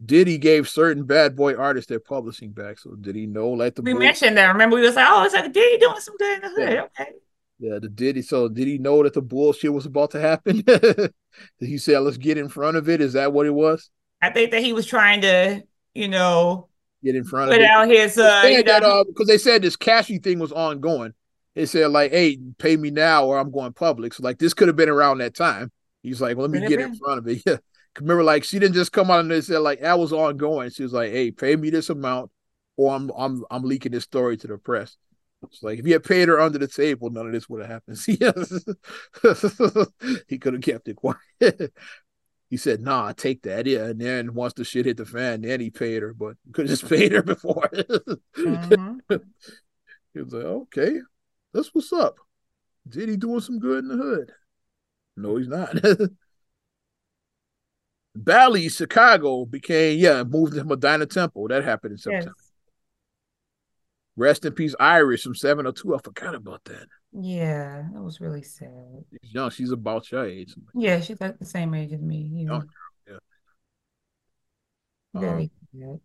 Diddy 0.03 0.37
gave 0.37 0.67
certain 0.67 1.03
bad 1.03 1.35
boy 1.35 1.55
artists 1.55 1.87
their 1.87 1.99
publishing 1.99 2.51
back. 2.51 2.79
So 2.79 2.95
did 2.95 3.15
he 3.15 3.27
know 3.27 3.49
like 3.49 3.75
the 3.75 3.83
We 3.83 3.93
mentioned 3.93 4.37
that. 4.37 4.47
Remember, 4.47 4.75
we 4.75 4.81
was 4.81 4.95
like, 4.95 5.07
oh, 5.07 5.23
it's 5.23 5.33
like 5.33 5.53
Diddy 5.53 5.77
doing 5.77 5.99
some 5.99 6.17
good 6.17 6.35
in 6.35 6.41
the 6.41 6.49
hood. 6.49 6.73
Yeah. 6.73 6.81
Okay. 6.83 7.11
Yeah, 7.59 7.77
the 7.79 7.89
Diddy. 7.89 8.23
So 8.23 8.47
did 8.47 8.67
he 8.67 8.79
know 8.79 9.03
that 9.03 9.13
the 9.13 9.21
bullshit 9.21 9.71
was 9.71 9.85
about 9.85 10.11
to 10.11 10.19
happen? 10.19 10.63
he 11.59 11.77
said, 11.77 11.99
let's 11.99 12.17
get 12.17 12.39
in 12.39 12.49
front 12.49 12.77
of 12.77 12.89
it. 12.89 13.01
Is 13.01 13.13
that 13.13 13.31
what 13.31 13.45
it 13.45 13.53
was? 13.53 13.91
I 14.19 14.31
think 14.31 14.51
that 14.51 14.63
he 14.63 14.73
was 14.73 14.87
trying 14.87 15.21
to, 15.21 15.61
you 15.93 16.07
know, 16.07 16.69
get 17.03 17.15
in 17.15 17.23
front 17.23 17.51
of 17.51 17.55
Put 17.55 17.63
it. 17.63 17.69
out 17.69 17.87
his 17.87 18.17
uh, 18.17 18.43
you 18.45 18.63
know, 18.63 18.73
uh, 18.73 19.03
because 19.03 19.27
they 19.27 19.37
said 19.37 19.61
this 19.61 19.75
Cassie 19.75 20.19
thing 20.19 20.39
was 20.39 20.51
ongoing. 20.51 21.13
They 21.55 21.65
said 21.65 21.91
like, 21.91 22.11
"Hey, 22.11 22.37
pay 22.57 22.77
me 22.77 22.91
now, 22.91 23.25
or 23.25 23.37
I'm 23.37 23.51
going 23.51 23.73
public." 23.73 24.13
So 24.13 24.23
like, 24.23 24.39
this 24.39 24.53
could 24.53 24.67
have 24.67 24.77
been 24.77 24.89
around 24.89 25.19
that 25.19 25.35
time. 25.35 25.71
He's 26.01 26.21
like, 26.21 26.37
well, 26.37 26.47
"Let 26.47 26.61
me 26.61 26.67
get 26.67 26.79
in 26.79 26.95
front 26.95 27.19
of 27.19 27.27
it." 27.27 27.41
Yeah, 27.45 27.57
remember, 27.99 28.23
like 28.23 28.45
she 28.45 28.59
didn't 28.59 28.75
just 28.75 28.93
come 28.93 29.11
out 29.11 29.25
and 29.25 29.43
said 29.43 29.59
like 29.59 29.81
that 29.81 29.99
was 29.99 30.13
ongoing. 30.13 30.69
She 30.69 30.83
was 30.83 30.93
like, 30.93 31.11
"Hey, 31.11 31.31
pay 31.31 31.55
me 31.55 31.69
this 31.69 31.89
amount, 31.89 32.31
or 32.77 32.93
I'm 32.93 33.11
I'm 33.17 33.43
I'm 33.51 33.63
leaking 33.63 33.91
this 33.91 34.03
story 34.03 34.37
to 34.37 34.47
the 34.47 34.57
press." 34.57 34.95
It's 35.43 35.63
like 35.63 35.79
if 35.79 35.85
he 35.85 35.91
had 35.91 36.03
paid 36.03 36.27
her 36.27 36.39
under 36.39 36.59
the 36.59 36.67
table, 36.67 37.09
none 37.09 37.25
of 37.25 37.33
this 37.33 37.49
would 37.49 37.61
have 37.61 37.69
happened. 37.69 37.97
he 40.27 40.37
could 40.37 40.53
have 40.53 40.61
kept 40.61 40.87
it 40.87 40.95
quiet 40.95 41.17
he 42.51 42.57
said, 42.57 42.81
"Nah, 42.81 43.13
take 43.13 43.43
that." 43.43 43.65
Yeah, 43.65 43.85
and 43.85 43.99
then 43.99 44.33
once 44.33 44.53
the 44.53 44.65
shit 44.65 44.85
hit 44.85 44.97
the 44.97 45.05
fan, 45.05 45.41
then 45.41 45.61
he 45.61 45.71
paid 45.71 46.03
her, 46.03 46.13
but 46.13 46.35
could 46.51 46.69
have 46.69 46.79
just 46.79 46.89
paid 46.89 47.13
her 47.13 47.23
before. 47.23 47.69
mm-hmm. 48.37 48.97
he 50.13 50.21
was 50.21 50.33
like, 50.33 50.45
"Okay, 50.45 50.99
that's 51.53 51.73
what's 51.73 51.93
up." 51.93 52.17
Did 52.87 53.07
he 53.07 53.15
doing 53.15 53.39
some 53.39 53.57
good 53.57 53.85
in 53.85 53.87
the 53.87 53.95
hood? 53.95 54.31
No, 55.15 55.37
he's 55.37 55.47
not. 55.47 55.75
Bally, 58.15 58.67
Chicago 58.67 59.45
became 59.45 59.97
yeah 59.97 60.23
moved 60.23 60.55
to 60.55 60.65
Medinah 60.65 61.05
Temple. 61.05 61.47
That 61.47 61.63
happened 61.63 61.93
in 61.93 61.97
September. 61.97 62.33
Yes. 62.37 62.51
Rest 64.17 64.43
in 64.43 64.51
peace, 64.51 64.75
Irish 64.77 65.23
from 65.23 65.35
702. 65.35 65.95
I 65.95 65.99
forgot 65.99 66.35
about 66.35 66.65
that. 66.65 66.87
Yeah, 67.13 67.83
that 67.93 68.01
was 68.01 68.21
really 68.21 68.43
sad. 68.43 69.03
She's 69.21 69.33
young. 69.33 69.49
She's 69.49 69.71
about 69.71 70.11
your 70.11 70.25
age. 70.25 70.55
Yeah, 70.73 71.01
she's 71.01 71.19
like 71.19 71.39
the 71.39 71.45
same 71.45 71.73
age 71.73 71.91
as 71.91 72.01
me. 72.01 72.29
You 72.33 72.45
know. 72.45 72.63
yeah. 73.07 73.17
Very 75.13 75.51
um, 75.73 75.99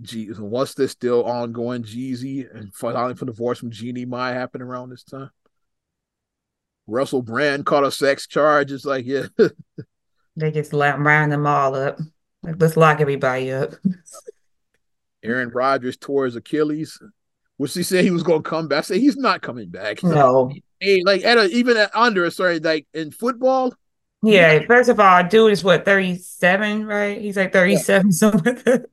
good. 0.00 0.40
what's 0.40 0.74
this 0.74 0.92
still 0.92 1.24
ongoing? 1.24 1.82
Jeezy 1.82 2.46
and 2.54 2.74
filing 2.74 3.16
for 3.16 3.26
divorce 3.26 3.58
from 3.58 3.70
Jeannie 3.70 4.06
Mai 4.06 4.32
happened 4.32 4.62
around 4.62 4.88
this 4.90 5.04
time. 5.04 5.30
Russell 6.86 7.22
Brand 7.22 7.66
caught 7.66 7.84
a 7.84 7.90
sex 7.90 8.26
charge. 8.26 8.72
It's 8.72 8.84
like, 8.84 9.04
yeah. 9.04 9.26
they 10.36 10.50
just 10.52 10.72
round 10.72 11.32
them 11.32 11.46
all 11.46 11.74
up. 11.74 11.98
Like, 12.42 12.54
let's 12.58 12.76
lock 12.76 13.00
everybody 13.00 13.52
up. 13.52 13.72
Aaron 15.22 15.48
Rodgers 15.48 15.96
tore 15.96 16.26
his 16.26 16.36
Achilles 16.36 17.00
which 17.56 17.74
he 17.74 17.82
said 17.82 18.04
he 18.04 18.10
was 18.10 18.22
going 18.22 18.42
to 18.42 18.48
come 18.48 18.68
back. 18.68 18.78
I 18.78 18.82
say 18.82 19.00
he's 19.00 19.16
not 19.16 19.42
coming 19.42 19.68
back. 19.68 20.02
No, 20.02 20.52
hey, 20.80 21.02
like 21.04 21.24
at 21.24 21.38
a, 21.38 21.46
even 21.48 21.76
at 21.76 21.94
under 21.94 22.30
sorry, 22.30 22.58
like 22.60 22.86
in 22.94 23.10
football. 23.10 23.74
Yeah, 24.22 24.60
first 24.66 24.88
of 24.88 24.98
all, 24.98 25.22
dude 25.24 25.52
is 25.52 25.62
what 25.62 25.84
thirty 25.84 26.16
seven, 26.16 26.86
right? 26.86 27.20
He's 27.20 27.36
like 27.36 27.52
thirty 27.52 27.76
seven, 27.76 28.08
yeah. 28.08 28.12
something. 28.16 28.84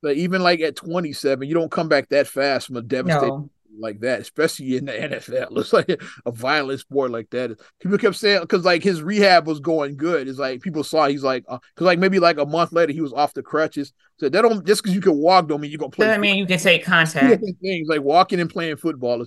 But 0.00 0.16
even 0.16 0.42
like 0.42 0.60
at 0.60 0.76
twenty 0.76 1.12
seven, 1.12 1.48
you 1.48 1.54
don't 1.54 1.70
come 1.70 1.88
back 1.88 2.08
that 2.10 2.26
fast 2.26 2.68
from 2.68 2.76
a 2.76 2.82
devastating 2.82 3.28
no 3.28 3.50
like 3.78 4.00
that, 4.00 4.20
especially 4.20 4.76
in 4.76 4.86
the 4.86 4.92
NFL. 4.92 5.50
Looks 5.50 5.72
like 5.72 6.00
a 6.26 6.30
violent 6.30 6.80
sport 6.80 7.10
like 7.10 7.30
that. 7.30 7.58
People 7.80 7.98
kept 7.98 8.16
saying 8.16 8.40
because 8.40 8.64
like 8.64 8.82
his 8.82 9.02
rehab 9.02 9.46
was 9.46 9.60
going 9.60 9.96
good. 9.96 10.28
It's 10.28 10.38
like 10.38 10.60
people 10.60 10.84
saw 10.84 11.06
he's 11.06 11.22
like 11.22 11.44
because 11.44 11.60
uh, 11.80 11.84
like 11.84 11.98
maybe 11.98 12.18
like 12.18 12.38
a 12.38 12.46
month 12.46 12.72
later 12.72 12.92
he 12.92 13.00
was 13.00 13.12
off 13.12 13.34
the 13.34 13.42
crutches. 13.42 13.92
So 14.18 14.28
that 14.28 14.42
don't 14.42 14.66
just 14.66 14.82
because 14.82 14.94
you 14.94 15.00
can 15.00 15.16
walk 15.16 15.48
don't 15.48 15.60
mean 15.60 15.70
you're 15.70 15.78
gonna 15.78 15.90
play. 15.90 16.06
Doesn't 16.06 16.20
mean 16.20 16.36
you 16.36 16.46
can 16.46 16.58
take 16.58 16.84
contact. 16.84 17.44
Things 17.60 17.88
like 17.88 18.02
walking 18.02 18.40
and 18.40 18.50
playing 18.50 18.76
football. 18.76 19.24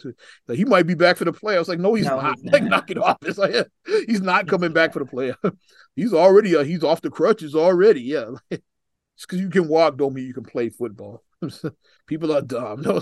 Like 0.47 0.58
he 0.58 0.66
might 0.66 0.88
be 0.88 0.95
back 0.95 1.18
for 1.18 1.26
the 1.26 1.34
playoffs. 1.34 1.68
Like 1.68 1.80
no, 1.80 1.93
he's 1.93 2.06
no, 2.06 2.20
not. 2.20 2.36
He's 2.41 2.52
like 2.52 2.64
knock 2.64 2.91
it 2.91 2.97
off. 2.97 3.18
It's 3.24 3.38
like 3.38 3.54
yeah, 3.54 3.64
he's 4.08 4.22
not 4.22 4.47
coming 4.47 4.74
back 4.74 4.93
for 4.93 4.99
the 4.99 5.06
playoff. 5.06 5.58
he's 5.95 6.14
already 6.14 6.56
uh, 6.56 6.64
he's 6.64 6.84
off 6.84 7.02
the 7.02 7.10
crutches 7.10 7.56
already. 7.56 8.02
Yeah. 8.02 8.32
just 8.49 8.62
because 9.22 9.39
you 9.39 9.49
can 9.49 9.68
walk 9.68 9.97
don't 9.97 10.14
mean 10.14 10.28
you 10.28 10.34
can 10.34 10.43
play 10.43 10.70
football. 10.70 11.24
People 12.08 12.36
are 12.36 12.41
dumb. 12.41 12.82
No 12.82 13.02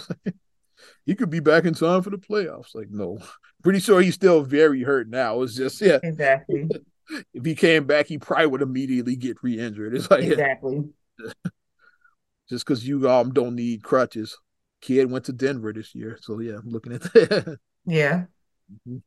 he 1.06 1.16
could 1.16 1.30
be 1.30 1.40
back 1.40 1.66
in 1.66 1.74
time 1.74 2.02
for 2.02 2.10
the 2.10 2.18
playoffs. 2.18 2.76
Like, 2.76 2.90
no, 2.90 3.20
pretty 3.64 3.80
sure 3.80 4.02
he's 4.02 4.16
still 4.16 4.44
very 4.44 4.84
hurt 4.84 5.10
now. 5.10 5.42
It's 5.42 5.56
just, 5.56 5.82
yeah, 5.82 6.00
exactly. 6.04 6.70
if 7.34 7.46
he 7.46 7.56
came 7.56 7.86
back, 7.86 8.08
he 8.08 8.18
probably 8.18 8.48
would 8.48 8.62
immediately 8.62 9.16
get 9.16 9.38
re-injured. 9.42 9.96
It's 9.96 10.10
like 10.10 10.24
exactly. 10.26 10.90
just 12.50 12.66
because 12.66 12.88
you 12.88 13.10
um 13.10 13.34
don't 13.34 13.56
need 13.56 13.84
crutches. 13.84 14.38
Kid 14.82 15.12
went 15.12 15.26
to 15.26 15.34
Denver 15.34 15.74
this 15.74 15.94
year, 15.94 16.18
so 16.22 16.40
yeah, 16.40 16.54
I'm 16.54 16.70
looking 16.70 16.94
at 16.94 17.02
that. 17.02 17.60
yeah. 17.86 18.26
Mm-hmm. 18.88 18.98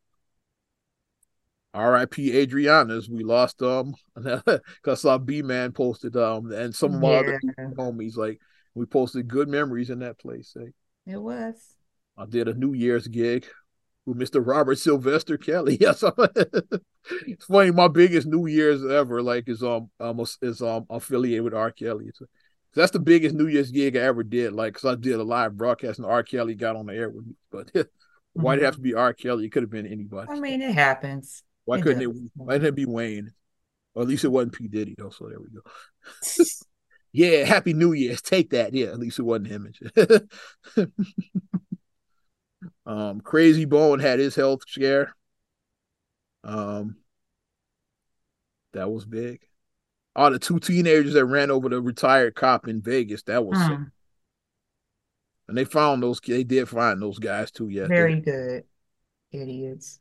R.I.P. 1.75 2.37
Adriana's. 2.37 3.09
We 3.09 3.25
lost 3.25 3.63
um 3.63 3.95
because 4.15 4.61
I 4.87 4.95
saw 4.95 5.19
B 5.19 5.43
Man 5.43 5.73
posted 5.73 6.17
um 6.17 6.53
and 6.53 6.75
some 6.75 6.95
of 6.95 7.01
my 7.01 7.13
yeah. 7.13 7.19
other 7.19 7.41
homies 7.79 8.17
like 8.17 8.41
we 8.75 8.87
posted 8.87 9.29
good 9.29 9.49
memories 9.49 9.91
in 9.91 10.01
that 10.01 10.19
place. 10.19 10.55
Eh? 10.61 10.71
It 11.07 11.21
was. 11.21 11.75
I 12.17 12.27
did 12.27 12.49
a 12.49 12.55
New 12.55 12.75
Year's 12.75 13.09
gig 13.09 13.47
with 14.07 14.19
Mr. 14.19 14.45
Robert 14.45 14.79
Sylvester 14.79 15.37
Kelly. 15.37 15.77
Yes, 15.81 16.05
it's 17.27 17.45
funny. 17.47 17.71
My 17.71 17.89
biggest 17.89 18.27
New 18.27 18.47
Year's 18.47 18.85
ever, 18.85 19.23
like, 19.23 19.49
is 19.49 19.63
um, 19.63 19.91
almost 19.99 20.39
is 20.43 20.63
um 20.63 20.87
affiliated 20.91 21.43
with 21.43 21.55
R. 21.55 21.71
Kelly. 21.71 22.11
So 22.15 22.27
that's 22.75 22.93
the 22.93 23.01
biggest 23.01 23.35
New 23.35 23.49
Year's 23.49 23.71
gig 23.71 23.97
I 23.97 24.01
ever 24.01 24.23
did. 24.23 24.53
Like, 24.53 24.75
cause 24.75 24.85
I 24.85 24.95
did 24.95 25.15
a 25.15 25.25
live 25.25 25.57
broadcast 25.57 25.99
and 25.99 26.07
R. 26.07 26.23
Kelly 26.23 26.55
got 26.55 26.77
on 26.77 26.87
the 26.87 26.95
air 26.95 27.11
with 27.11 27.27
me. 27.27 27.35
But 28.35 28.43
why 28.45 28.55
did 28.55 28.63
it 28.63 28.67
have 28.67 28.77
to 28.77 28.81
be 28.81 28.95
R. 28.95 29.13
Kelly? 29.13 29.45
It 29.45 29.53
could 29.53 29.63
have 29.63 29.71
been 29.71 29.87
anybody. 29.87 30.29
I 30.31 30.41
mean, 30.41 30.63
it 30.63 30.75
happens. 30.75 31.43
Why 31.67 31.79
it 31.79 31.83
couldn't 31.83 32.09
does. 32.09 32.17
it? 32.17 32.31
Why 32.35 32.55
didn't 32.55 32.69
it 32.69 32.75
be 32.77 32.87
Wayne? 32.87 33.33
Or 33.95 34.03
at 34.03 34.09
least 34.09 34.25
it 34.25 34.29
wasn't 34.29 34.55
P 34.55 34.69
Diddy. 34.69 34.95
Though, 34.97 35.11
so 35.11 35.29
there 35.29 35.39
we 35.39 35.49
go. 35.51 35.61
Yeah, 37.13 37.45
Happy 37.45 37.73
New 37.75 37.93
Year's. 37.93 38.23
Take 38.23 38.51
that. 38.51 38.73
Yeah, 38.73 38.87
at 38.89 38.99
least 38.99 39.19
it 39.19 39.23
wasn't 39.23 39.49
him. 39.49 39.73
um, 42.87 43.21
Krayzie 43.21 43.69
Bone 43.69 44.01
had 44.01 44.19
his 44.19 44.35
health 44.35 44.63
scare. 44.67 45.15
Um, 46.45 46.97
that 48.73 48.91
was 48.91 49.05
big. 49.05 49.41
All 50.15 50.31
the 50.31 50.39
two 50.39 50.59
teenagers 50.59 51.15
that 51.15 51.25
ran 51.25 51.51
over 51.51 51.69
the 51.69 51.81
retired 51.81 52.35
cop 52.35 52.69
in 52.69 52.83
Vegas. 52.83 53.23
That 53.25 53.45
was 53.45 53.59
hmm. 53.59 53.85
And 55.49 55.59
they 55.59 55.65
found 55.65 56.03
those. 56.03 56.21
They 56.21 56.45
did 56.45 56.69
find 56.69 57.01
those 57.01 57.19
guys 57.19 57.51
too. 57.51 57.69
Yeah, 57.69 57.87
very 57.87 58.17
they, 58.17 58.21
good. 58.21 58.65
Idiots. 59.33 60.01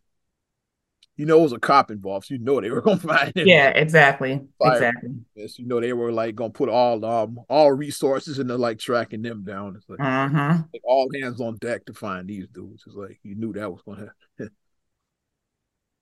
You 1.22 1.28
know, 1.28 1.38
it 1.38 1.44
was 1.44 1.54
a 1.54 1.60
cop 1.60 1.92
involved, 1.92 2.26
so 2.26 2.34
you 2.34 2.40
know 2.40 2.60
they 2.60 2.72
were 2.72 2.82
gonna 2.82 2.98
find 2.98 3.38
him. 3.38 3.48
Yeah, 3.48 3.68
exactly. 3.68 4.42
Fire. 4.58 4.74
Exactly. 4.74 5.12
Yes, 5.36 5.60
you 5.60 5.68
know 5.68 5.80
they 5.80 5.94
were 5.94 6.12
like 6.12 6.34
gonna 6.34 6.50
put 6.50 6.68
all 6.68 7.06
um 7.06 7.40
all 7.48 7.72
resources 7.72 8.40
into 8.40 8.58
like 8.58 8.80
tracking 8.80 9.22
them 9.22 9.44
down. 9.44 9.76
It's 9.76 9.88
like, 9.88 10.00
uh-huh. 10.00 10.64
like 10.74 10.82
all 10.84 11.08
hands 11.14 11.40
on 11.40 11.58
deck 11.58 11.86
to 11.86 11.94
find 11.94 12.28
these 12.28 12.48
dudes. 12.48 12.86
It's 12.88 12.96
like 12.96 13.20
you 13.22 13.36
knew 13.36 13.54
that 13.54 13.72
was 13.72 13.84
gonna 13.86 14.12
happen. 14.40 14.56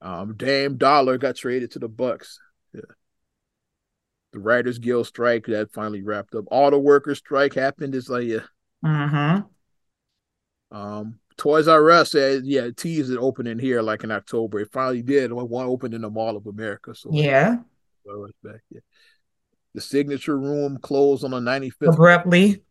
um, 0.00 0.36
Dame 0.38 0.78
Dolla 0.78 1.18
got 1.18 1.36
traded 1.36 1.72
to 1.72 1.80
the 1.80 1.88
Bucks. 1.88 2.38
Yeah. 2.72 2.80
The 4.32 4.38
Writers 4.38 4.78
Guild 4.78 5.06
strike 5.06 5.44
that 5.48 5.70
finally 5.70 6.00
wrapped 6.00 6.34
up. 6.34 6.46
Auto 6.50 6.78
workers 6.78 7.18
strike 7.18 7.52
happened. 7.52 7.94
It's 7.94 8.08
like 8.08 8.24
yeah. 8.24 8.46
Uh-huh. 8.82 9.42
Um, 10.72 11.19
Toys 11.40 11.68
R 11.68 11.90
Us 11.90 12.12
said, 12.12 12.44
yeah, 12.44 12.68
teased 12.76 13.10
it 13.10 13.16
opening 13.16 13.58
here 13.58 13.80
like 13.80 14.04
in 14.04 14.10
October. 14.10 14.60
It 14.60 14.70
finally 14.70 15.00
did. 15.00 15.32
One 15.32 15.66
opened 15.66 15.94
in 15.94 16.02
the 16.02 16.10
Mall 16.10 16.36
of 16.36 16.46
America. 16.46 16.94
So 16.94 17.08
yeah. 17.12 17.56
back. 18.44 18.60
Yeah. 18.70 18.80
The 19.74 19.80
signature 19.80 20.38
room 20.38 20.76
closed 20.82 21.24
on 21.24 21.30
the 21.30 21.40
95th. 21.40 21.94
Abruptly. 21.94 22.62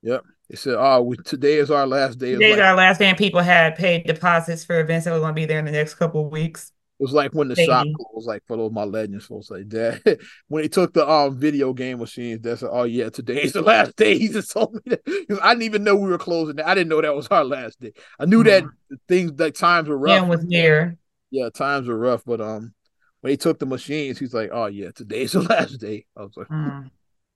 Yep. 0.00 0.24
They 0.48 0.56
said, 0.56 0.76
oh, 0.78 1.02
we, 1.02 1.18
today 1.18 1.56
is 1.56 1.70
our 1.70 1.86
last 1.86 2.18
day. 2.18 2.32
Today's 2.32 2.56
like, 2.56 2.64
our 2.64 2.74
last 2.74 2.98
day, 2.98 3.08
and 3.10 3.18
people 3.18 3.40
had 3.40 3.74
paid 3.74 4.06
deposits 4.06 4.64
for 4.64 4.80
events 4.80 5.04
that 5.04 5.12
were 5.12 5.18
going 5.18 5.34
to 5.34 5.34
be 5.34 5.44
there 5.44 5.58
in 5.58 5.66
the 5.66 5.72
next 5.72 5.96
couple 5.96 6.24
of 6.24 6.32
weeks. 6.32 6.72
It 6.98 7.02
was 7.02 7.12
like 7.12 7.34
when 7.34 7.48
the 7.48 7.56
shop 7.56 7.86
closed, 7.94 8.26
like 8.26 8.42
for 8.46 8.56
those 8.56 8.72
my 8.72 8.84
legends 8.84 9.26
folks 9.26 9.50
like 9.50 9.68
that. 9.68 10.18
when 10.48 10.62
he 10.62 10.68
took 10.70 10.94
the 10.94 11.06
um 11.06 11.38
video 11.38 11.74
game 11.74 11.98
machines, 11.98 12.40
that's 12.40 12.62
oh 12.62 12.84
yeah, 12.84 13.10
today's 13.10 13.52
the 13.52 13.60
last 13.60 13.96
day. 13.96 14.16
He 14.26 14.28
just 14.28 14.50
told 14.50 14.74
me 14.74 14.80
that 14.86 15.38
I 15.42 15.52
didn't 15.52 15.64
even 15.64 15.84
know 15.84 15.94
we 15.94 16.08
were 16.08 16.16
closing. 16.16 16.58
I 16.58 16.74
didn't 16.74 16.88
know 16.88 17.02
that 17.02 17.14
was 17.14 17.26
our 17.28 17.44
last 17.44 17.80
day. 17.80 17.92
I 18.18 18.24
knew 18.24 18.42
mm-hmm. 18.42 18.66
that 18.66 18.98
things 19.08 19.34
that 19.34 19.54
times 19.54 19.90
were 19.90 19.98
rough. 19.98 20.22
Yeah, 20.22 20.28
was 20.28 20.44
near. 20.44 20.96
Yeah, 21.30 21.50
times 21.50 21.86
were 21.86 21.98
rough, 21.98 22.22
but 22.24 22.40
um, 22.40 22.72
when 23.20 23.30
he 23.30 23.36
took 23.36 23.58
the 23.58 23.66
machines, 23.66 24.18
he's 24.18 24.32
like, 24.32 24.48
oh 24.50 24.66
yeah, 24.66 24.90
today's 24.94 25.32
the 25.32 25.42
last 25.50 25.78
day. 25.78 26.06
I 26.16 26.22
was 26.22 26.32
like, 26.34 26.48
mm. 26.48 26.90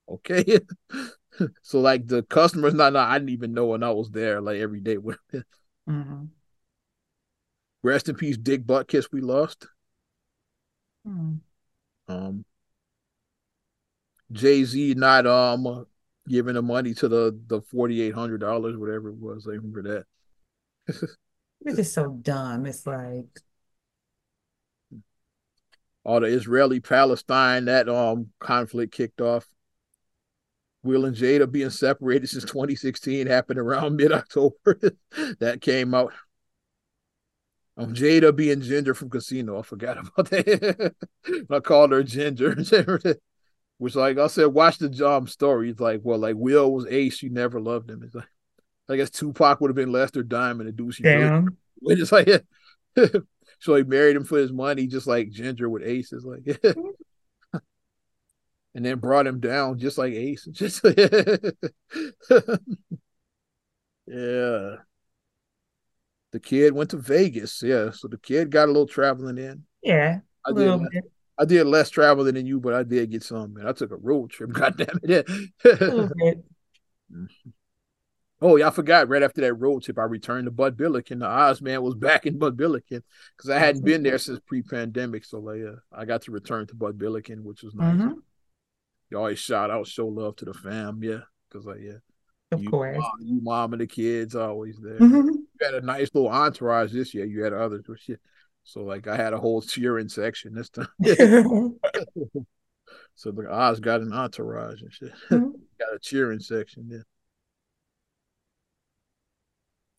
okay. 0.09 0.59
so 1.63 1.81
like 1.81 2.07
the 2.07 2.23
customers, 2.23 2.73
not, 2.73 2.95
not 2.95 3.11
I 3.11 3.19
didn't 3.19 3.31
even 3.31 3.53
know 3.53 3.67
when 3.67 3.83
I 3.83 3.91
was 3.91 4.11
there, 4.11 4.41
like 4.41 4.59
every 4.59 4.81
day 4.81 4.97
with. 4.97 5.19
mm-hmm. 5.87 6.25
Rest 7.83 8.09
in 8.09 8.15
peace, 8.15 8.37
Dick 8.37 8.65
Butkus. 8.65 9.07
We 9.11 9.21
lost. 9.21 9.67
Hmm. 11.05 11.37
Um, 12.09 12.45
Jay 14.33 14.65
Z 14.65 14.95
not 14.95 15.27
um 15.27 15.87
giving 16.29 16.55
the 16.55 16.63
money 16.63 16.95
to 16.95 17.09
the 17.09 17.39
the 17.47 17.61
forty 17.63 18.03
eight 18.03 18.15
hundred 18.15 18.41
dollars, 18.41 18.77
whatever 18.77 19.09
it 19.09 19.17
was. 19.17 19.47
I 19.47 19.53
remember 19.53 19.83
that. 19.83 20.05
it's 21.67 21.77
just 21.77 21.95
so 21.95 22.11
dumb. 22.11 22.67
It's 22.67 22.87
like 22.87 23.27
all 26.05 26.21
the 26.21 26.27
Israeli 26.27 26.81
Palestine 26.81 27.67
that 27.67 27.89
um 27.89 28.29
conflict 28.39 28.93
kicked 28.93 29.21
off. 29.21 29.47
Will 30.83 31.05
and 31.05 31.17
Jada 31.17 31.51
being 31.51 31.71
separated 31.71 32.29
since 32.31 32.45
2016 32.45 33.27
happened 33.27 33.59
around 33.59 33.97
mid 33.97 34.13
October. 34.13 34.79
that 35.41 35.61
came 35.61 35.95
out. 35.95 36.13
Um, 37.81 37.95
Jada 37.95 38.35
being 38.35 38.61
Ginger 38.61 38.95
from 38.95 39.09
Casino. 39.11 39.59
I 39.59 39.63
forgot 39.63 39.99
about 39.99 40.31
that. 40.31 40.95
I 41.51 41.61
called 41.61 41.93
her 41.93 42.03
Ginger. 42.03 42.57
Which, 43.79 43.95
like 43.95 44.19
I 44.19 44.27
said, 44.27 44.47
watch 44.47 44.77
the 44.77 45.09
um 45.09 45.27
story. 45.27 45.71
It's 45.71 45.81
like, 45.81 46.01
well, 46.03 46.19
like 46.19 46.37
Will 46.37 46.71
was 46.71 46.87
ace. 46.87 47.17
She 47.17 47.31
never 47.31 47.59
loved 47.59 47.91
him. 47.91 48.03
It's 48.03 48.15
like, 48.15 48.29
I 48.91 48.97
guess 48.97 49.09
Tupac 49.09 49.61
would 49.61 49.71
have 49.71 49.77
been 49.77 49.93
Lester 49.93 50.23
Diamond 50.23 50.69
and 50.69 50.95
she 50.95 51.03
Damn. 51.03 51.57
Really, 51.83 52.03
it's 52.03 52.13
like, 52.13 52.29
so 53.59 53.75
he 53.75 53.85
married 53.85 54.15
him 54.15 54.25
for 54.25 54.37
his 54.37 54.53
money, 54.53 54.87
just 54.87 55.07
like 55.07 55.31
Ginger 55.31 55.71
with 55.71 55.83
Ace. 55.83 56.13
Is 56.13 56.27
like, 56.27 56.61
and 58.75 58.85
then 58.85 58.99
brought 58.99 59.27
him 59.27 59.41
down 59.41 59.79
just 59.79 59.97
like 59.97 60.13
Ace. 60.13 60.47
Just 60.53 60.85
yeah. 64.07 64.77
The 66.33 66.41
kid 66.41 66.73
went 66.73 66.91
to 66.91 66.97
Vegas. 66.97 67.63
Yeah. 67.63 67.91
So 67.91 68.09
the 68.09 68.19
kid 68.19 68.51
got 68.51 68.67
a 68.67 68.73
little 68.73 68.87
traveling 68.87 69.39
in. 69.39 69.65
Yeah. 69.83 70.21
I 70.47 70.53
did, 70.53 70.69
less, 70.69 70.89
I 71.39 71.45
did 71.45 71.65
less 71.65 71.91
traveling 71.91 72.35
than 72.35 72.47
you, 72.47 72.61
but 72.61 72.73
I 72.73 72.83
did 72.83 73.11
get 73.11 73.23
some, 73.23 73.55
man. 73.55 73.67
I 73.67 73.73
took 73.73 73.91
a 73.91 73.97
road 73.97 74.31
trip. 74.31 74.53
God 74.53 74.77
damn 74.77 74.99
it. 75.03 75.29
oh, 78.41 78.57
yeah, 78.57 78.69
I 78.69 78.71
forgot 78.71 79.09
right 79.09 79.23
after 79.23 79.41
that 79.43 79.55
road 79.55 79.83
trip, 79.83 79.99
I 79.99 80.05
returned 80.05 80.47
to 80.47 80.51
Bud 80.51 80.77
Billiken. 80.77 81.19
The 81.19 81.27
Oz 81.27 81.61
man 81.61 81.83
was 81.83 81.95
back 81.95 82.27
in 82.27 82.39
Bud 82.39 82.57
Billiken 82.57 83.03
because 83.37 83.51
I 83.51 83.59
hadn't 83.59 83.85
been 83.85 84.03
there 84.03 84.19
since 84.19 84.41
pre 84.47 84.63
pandemic. 84.63 85.25
So 85.25 85.41
like, 85.41 85.61
uh, 85.61 85.77
I 85.93 86.05
got 86.05 86.23
to 86.23 86.31
return 86.31 86.67
to 86.69 86.75
Bud 86.75 86.97
Billiken, 86.97 87.45
which 87.45 87.63
was 87.63 87.75
nice. 87.75 87.97
Mm-hmm. 87.97 88.13
You 89.11 89.19
always 89.19 89.41
shout 89.41 89.71
out, 89.71 89.89
show 89.89 90.07
love 90.07 90.37
to 90.37 90.45
the 90.45 90.55
fam. 90.55 91.03
Yeah. 91.03 91.21
Because, 91.51 91.67
like, 91.67 91.81
yeah. 91.83 91.99
Of 92.53 92.63
you, 92.63 92.71
course. 92.71 92.99
Mom, 92.99 93.13
you 93.21 93.41
mom 93.43 93.73
and 93.73 93.81
the 93.81 93.87
kids 93.87 94.35
always 94.35 94.79
there. 94.79 94.99
Mm-hmm. 94.99 95.40
Had 95.61 95.75
a 95.75 95.81
nice 95.83 96.11
little 96.15 96.31
entourage 96.31 96.93
this 96.93 97.13
year. 97.15 97.27
You 97.27 97.43
had 97.43 97.53
others. 97.53 97.85
So 98.65 98.83
like 98.83 99.07
I 99.07 99.17
had 99.17 99.33
a 99.33 99.39
whole 99.39 99.63
cheering 99.63 100.09
section 100.09 100.55
this 100.55 100.71
time. 100.71 100.89
so 103.15 103.31
the 103.31 103.51
Oz 103.51 103.81
got 103.81 104.01
an 104.01 104.13
entourage 104.13 104.83
and 104.83 104.93
shit. 104.93 105.13
Mm-hmm. 105.31 105.51
got 105.79 105.95
a 105.95 105.99
cheering 106.01 106.41
section 106.41 106.89
there. 106.89 107.05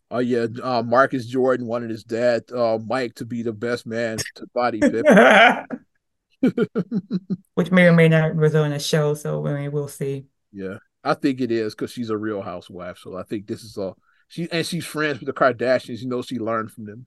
Oh 0.09 0.19
yeah, 0.19 0.47
uh, 0.61 0.83
Marcus 0.83 1.25
Jordan 1.25 1.67
wanted 1.67 1.89
his 1.89 2.03
dad, 2.03 2.43
uh, 2.51 2.77
Mike, 2.85 3.15
to 3.15 3.25
be 3.25 3.43
the 3.43 3.53
best 3.53 3.85
man 3.85 4.17
to 4.35 4.47
body 4.53 4.79
Pippen. 4.81 5.65
Which 7.53 7.71
may 7.71 7.87
or 7.87 7.93
may 7.93 8.09
not 8.09 8.35
result 8.35 8.65
in 8.65 8.73
a 8.73 8.79
show, 8.79 9.13
so 9.13 9.47
I 9.47 9.53
mean, 9.53 9.71
we'll 9.71 9.87
see. 9.87 10.25
Yeah. 10.51 10.77
I 11.03 11.13
think 11.15 11.41
it 11.41 11.51
is 11.51 11.73
because 11.73 11.91
she's 11.91 12.09
a 12.09 12.17
real 12.17 12.41
housewife. 12.41 12.97
So 12.99 13.17
I 13.17 13.23
think 13.23 13.47
this 13.47 13.63
is 13.63 13.77
all 13.77 13.97
she 14.31 14.49
and 14.49 14.65
she's 14.65 14.85
friends 14.85 15.19
with 15.19 15.27
the 15.27 15.33
Kardashians. 15.33 15.99
You 15.99 16.07
know, 16.07 16.21
she 16.21 16.39
learned 16.39 16.71
from 16.71 16.85
them. 16.85 17.05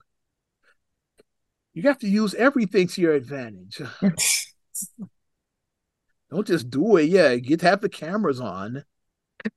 You 1.73 1.81
have 1.83 1.97
to 1.99 2.07
use 2.07 2.35
everything 2.35 2.87
to 2.89 3.01
your 3.01 3.15
advantage. 3.15 3.81
Don't 6.29 6.45
just 6.45 6.69
do 6.69 6.97
it. 6.97 7.09
Yeah, 7.09 7.35
get 7.37 7.61
to 7.61 7.65
have 7.65 7.81
the 7.81 7.89
cameras 7.89 8.39
on. 8.39 8.83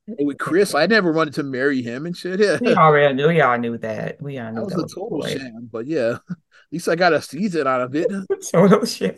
And 0.07 0.27
with 0.27 0.39
Chris, 0.39 0.75
I 0.75 0.87
never 0.87 1.12
wanted 1.12 1.35
to 1.35 1.43
marry 1.43 1.83
him 1.83 2.07
and 2.07 2.16
shit. 2.16 2.41
Yeah. 2.41 2.57
We 2.62 2.75
already 2.75 3.14
knew. 3.14 3.29
We 3.29 3.43
all 3.43 3.59
knew 3.59 3.77
that. 3.79 4.16
We 4.23 4.39
all 4.39 4.51
knew 4.51 4.61
that 4.61 4.64
was, 4.64 4.73
that 4.73 4.83
was 4.83 4.93
a 4.93 4.95
total 4.95 5.23
sham. 5.27 5.69
But 5.71 5.87
yeah, 5.87 6.16
at 6.31 6.37
least 6.73 6.89
I 6.89 6.97
got 6.97 7.12
a 7.12 7.21
season 7.21 7.66
out 7.66 7.83
of 7.83 7.95
it. 7.95 8.11
total 8.51 8.87
sham. 8.87 9.14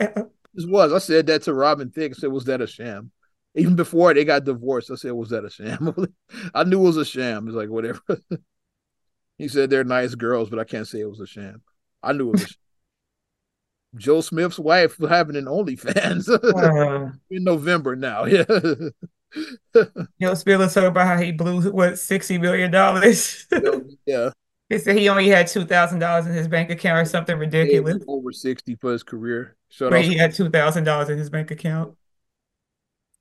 This 0.54 0.66
was. 0.66 0.92
I 0.92 0.98
said 0.98 1.28
that 1.28 1.42
to 1.42 1.54
Robin 1.54 1.90
Thicke. 1.90 2.14
I 2.16 2.18
said, 2.18 2.32
was 2.32 2.46
that 2.46 2.60
a 2.60 2.66
sham? 2.66 3.12
Even 3.56 3.74
before 3.74 4.14
they 4.14 4.24
got 4.24 4.44
divorced, 4.44 4.90
I 4.90 4.94
said, 4.94 5.12
"Was 5.12 5.30
that 5.30 5.44
a 5.44 5.50
sham?" 5.50 5.94
I 6.54 6.64
knew 6.64 6.80
it 6.80 6.84
was 6.84 6.96
a 6.96 7.04
sham. 7.04 7.48
It's 7.48 7.56
like 7.56 7.68
whatever. 7.68 8.00
he 9.38 9.48
said 9.48 9.70
they're 9.70 9.84
nice 9.84 10.14
girls, 10.14 10.50
but 10.50 10.58
I 10.58 10.64
can't 10.64 10.86
say 10.86 11.00
it 11.00 11.10
was 11.10 11.20
a 11.20 11.26
sham. 11.26 11.62
I 12.02 12.12
knew 12.12 12.28
it 12.28 12.32
was. 12.32 12.56
Joe 13.96 14.20
Smith's 14.20 14.58
wife 14.58 14.96
having 14.98 15.34
an 15.34 15.46
OnlyFans 15.46 16.28
uh, 16.28 17.10
in 17.28 17.42
November 17.42 17.96
now. 17.96 18.24
Yeah. 18.24 18.44
Joe 20.20 20.34
Smith 20.34 20.58
was 20.60 20.74
talking 20.74 20.88
about 20.88 21.08
how 21.08 21.20
he 21.20 21.32
blew 21.32 21.72
what 21.72 21.98
sixty 21.98 22.38
million 22.38 22.70
dollars. 22.70 23.46
yeah. 24.06 24.30
He 24.68 24.78
said 24.78 24.96
he 24.96 25.08
only 25.08 25.28
had 25.28 25.48
two 25.48 25.64
thousand 25.64 25.98
dollars 25.98 26.26
in 26.26 26.32
his 26.32 26.46
bank 26.46 26.70
account 26.70 27.00
or 27.00 27.04
something 27.04 27.36
ridiculous. 27.36 28.02
Over 28.06 28.30
sixty 28.30 28.76
for 28.76 28.92
his 28.92 29.02
career. 29.02 29.56
Shut 29.68 29.92
he 30.04 30.16
had 30.16 30.34
two 30.34 30.50
thousand 30.50 30.84
dollars 30.84 31.08
in 31.08 31.18
his 31.18 31.28
bank 31.28 31.50
account. 31.50 31.96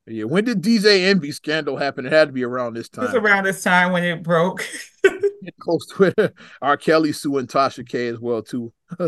Yeah, 0.07 0.23
when 0.23 0.43
did 0.43 0.61
DJ 0.61 1.07
Envy 1.07 1.31
scandal 1.31 1.77
happen? 1.77 2.05
It 2.05 2.11
had 2.11 2.29
to 2.29 2.33
be 2.33 2.43
around 2.43 2.73
this 2.73 2.89
time. 2.89 3.05
It 3.05 3.07
was 3.07 3.15
around 3.15 3.43
this 3.43 3.63
time 3.63 3.91
when 3.91 4.03
it 4.03 4.23
broke. 4.23 4.65
Close 5.59 5.85
to 5.87 6.13
it. 6.15 6.33
R. 6.61 6.77
Kelly 6.77 7.11
suing 7.11 7.47
Tasha 7.47 7.87
K 7.87 8.07
as 8.07 8.19
well 8.19 8.41
too. 8.41 8.73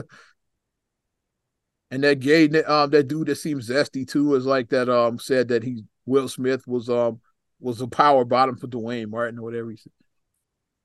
and 1.91 2.03
that 2.03 2.19
gay 2.19 2.45
um 2.63 2.89
that 2.91 3.07
dude 3.07 3.27
that 3.27 3.35
seems 3.35 3.69
zesty 3.69 4.07
too 4.07 4.35
is 4.35 4.45
like 4.45 4.69
that 4.69 4.89
um 4.89 5.19
said 5.19 5.49
that 5.49 5.63
he 5.63 5.83
Will 6.05 6.27
Smith 6.27 6.67
was 6.67 6.89
um 6.89 7.19
was 7.59 7.81
a 7.81 7.87
power 7.87 8.25
bottom 8.25 8.55
for 8.55 8.67
Duane 8.67 9.09
Martin 9.09 9.39
or 9.39 9.43
whatever 9.43 9.71
he 9.71 9.77
said. 9.77 9.91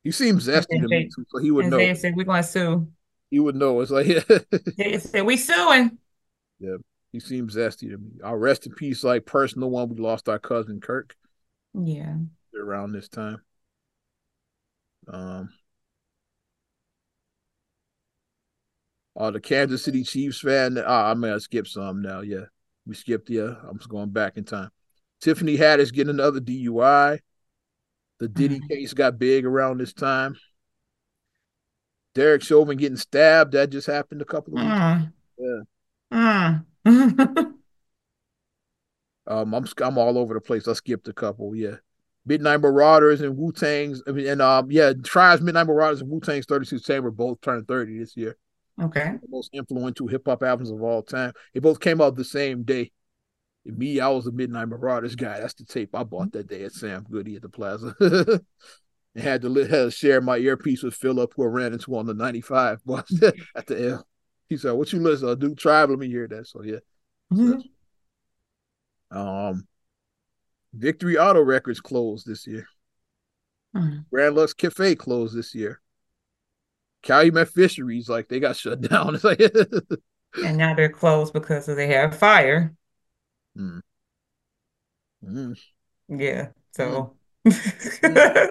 He 0.03 0.13
seems 0.13 0.47
zesty 0.47 0.81
to 0.81 0.89
me 0.89 1.11
too, 1.15 1.25
so 1.29 1.39
he 1.39 1.51
would 1.51 1.67
know. 1.67 1.79
They 1.79 1.95
said 1.95 2.17
we're 2.17 2.25
gonna 2.25 2.43
sue. 2.43 2.89
He 3.31 3.39
would 3.39 3.57
know. 3.57 3.81
It's 3.81 3.91
like 3.91 4.07
they 4.77 4.99
said 4.99 5.27
we 5.27 5.37
suing. 5.37 5.99
Yeah. 6.59 6.77
He 7.17 7.21
seems 7.21 7.57
zesty 7.57 7.89
to 7.91 7.97
me. 7.97 8.11
I'll 8.23 8.37
rest 8.37 8.67
in 8.67 8.75
peace, 8.75 9.03
like 9.03 9.25
personal 9.25 9.71
one. 9.71 9.89
We 9.89 9.97
lost 9.97 10.29
our 10.29 10.39
cousin 10.39 10.83
Kirk. 10.83 11.17
Yeah. 11.73 12.17
Around 12.55 12.93
this 12.93 13.09
time. 13.09 13.41
Um. 15.09 15.49
Oh, 19.17 19.31
the 19.31 19.41
Kansas 19.41 19.83
City 19.83 20.03
Chiefs 20.05 20.41
fan. 20.41 20.77
Oh, 20.77 20.85
I'm 20.85 21.23
gonna 21.23 21.41
skip 21.41 21.67
some 21.67 22.03
now. 22.03 22.21
Yeah, 22.21 22.45
we 22.85 22.95
skipped. 22.95 23.31
Yeah, 23.31 23.55
I'm 23.67 23.79
just 23.79 23.89
going 23.89 24.11
back 24.11 24.37
in 24.37 24.45
time. 24.45 24.69
Tiffany 25.23 25.57
Haddish 25.57 25.91
getting 25.91 26.11
another 26.11 26.41
DUI. 26.41 27.21
The 28.19 28.29
Diddy 28.29 28.57
mm-hmm. 28.57 28.67
case 28.67 28.93
got 28.93 29.19
big 29.19 29.47
around 29.47 29.79
this 29.79 29.95
time. 29.95 30.37
Derek 32.15 32.43
Chauvin 32.43 32.77
getting 32.77 32.99
stabbed. 32.99 33.53
That 33.53 33.71
just 33.71 33.87
happened 33.87 34.21
a 34.21 34.27
couple 34.27 34.59
of 34.59 34.65
weeks. 34.65 34.77
Mm. 34.77 35.13
Yeah. 35.39 35.61
Mm. 36.13 36.67
um, 39.27 39.55
I'm 39.55 39.67
I'm 39.83 39.99
all 39.99 40.19
over 40.19 40.35
the 40.35 40.41
place. 40.41 40.69
I 40.69 40.73
skipped 40.75 41.09
a 41.09 41.13
couple. 41.13 41.57
Yeah. 41.57 41.77
Midnight 42.25 42.61
Marauders 42.61 43.21
and 43.21 43.37
Wu 43.37 43.53
Tang's. 43.53 44.03
I 44.07 44.13
mean, 44.13 44.27
and 44.27 44.43
um, 44.43 44.71
yeah, 44.71 44.93
Tribe's 45.05 45.43
Midnight 45.43 45.67
Marauders 45.67 46.01
and 46.01 46.11
Wu 46.11 46.21
Tang's 46.21 46.47
32 46.47 46.81
Chamber 46.81 47.11
both 47.11 47.41
turned 47.41 47.67
30 47.67 47.99
this 47.99 48.17
year. 48.17 48.37
Okay. 48.81 49.15
The 49.21 49.29
most 49.29 49.51
influential 49.53 50.07
hip 50.07 50.23
hop 50.27 50.43
albums 50.43 50.71
of 50.71 50.83
all 50.83 51.03
time. 51.03 51.33
They 51.55 51.61
both 51.61 51.81
came 51.81 52.01
out 52.01 52.15
the 52.15 52.25
same 52.25 52.63
day. 52.63 52.93
And 53.65 53.79
me, 53.79 53.99
I 54.01 54.09
was 54.09 54.27
a 54.27 54.33
Midnight 54.33 54.69
Marauders 54.69 55.17
guy. 55.17 55.41
That's 55.41 55.55
the 55.55 55.65
tape 55.65 55.95
I 55.95 56.05
bought 56.05 56.33
that 56.33 56.47
day 56.47 56.63
at 56.65 56.73
Sam 56.73 57.05
Goody 57.11 57.37
at 57.37 57.43
the 57.43 57.49
Plaza. 57.49 57.95
and 58.01 58.43
had 59.17 59.43
to, 59.43 59.55
had 59.55 59.71
to 59.71 59.91
share 59.91 60.21
my 60.21 60.37
earpiece 60.37 60.83
with 60.83 60.95
Philip, 60.95 61.33
who 61.35 61.45
I 61.45 61.47
ran 61.47 61.73
into 61.73 61.97
on 61.97 62.07
the 62.07 62.15
95 62.15 62.85
bus 62.85 63.23
at 63.57 63.67
the 63.67 63.89
L. 63.91 64.07
He 64.49 64.57
said, 64.57 64.73
What 64.73 64.93
you 64.93 65.01
listen 65.01 65.29
to? 65.29 65.37
Do 65.37 65.55
Tribe? 65.55 65.91
Let 65.91 65.99
me 65.99 66.09
hear 66.09 66.29
that. 66.29 66.47
So, 66.47 66.63
yeah. 66.63 66.79
Mm-hmm. 67.33 67.61
Um, 69.17 69.67
Victory 70.73 71.19
Auto 71.19 71.43
Wreckers 71.43 71.81
closed 71.81 72.27
this 72.27 72.47
year. 72.47 72.67
Mm-hmm. 73.75 73.99
Grand 74.11 74.35
Lux 74.37 74.53
Cafe 74.55 74.95
closed 74.95 75.37
this 75.37 75.55
year. 75.55 75.81
Calumet 77.03 77.49
Fisheries, 77.49 78.09
like 78.09 78.29
they 78.29 78.41
got 78.41 78.57
shut 78.57 78.81
down. 78.89 79.15
It's 79.15 79.25
like 79.25 79.41
and 80.45 80.59
now 80.59 80.75
they're 80.75 80.89
closed 80.89 81.33
because 81.33 81.69
of 81.69 81.77
they 81.77 81.89
have 81.89 82.19
fire. 82.19 82.75
Mm. 83.57 83.81
Mm. 85.25 85.59
Yeah. 86.09 86.49
So 86.73 87.17
mm. 87.47 88.51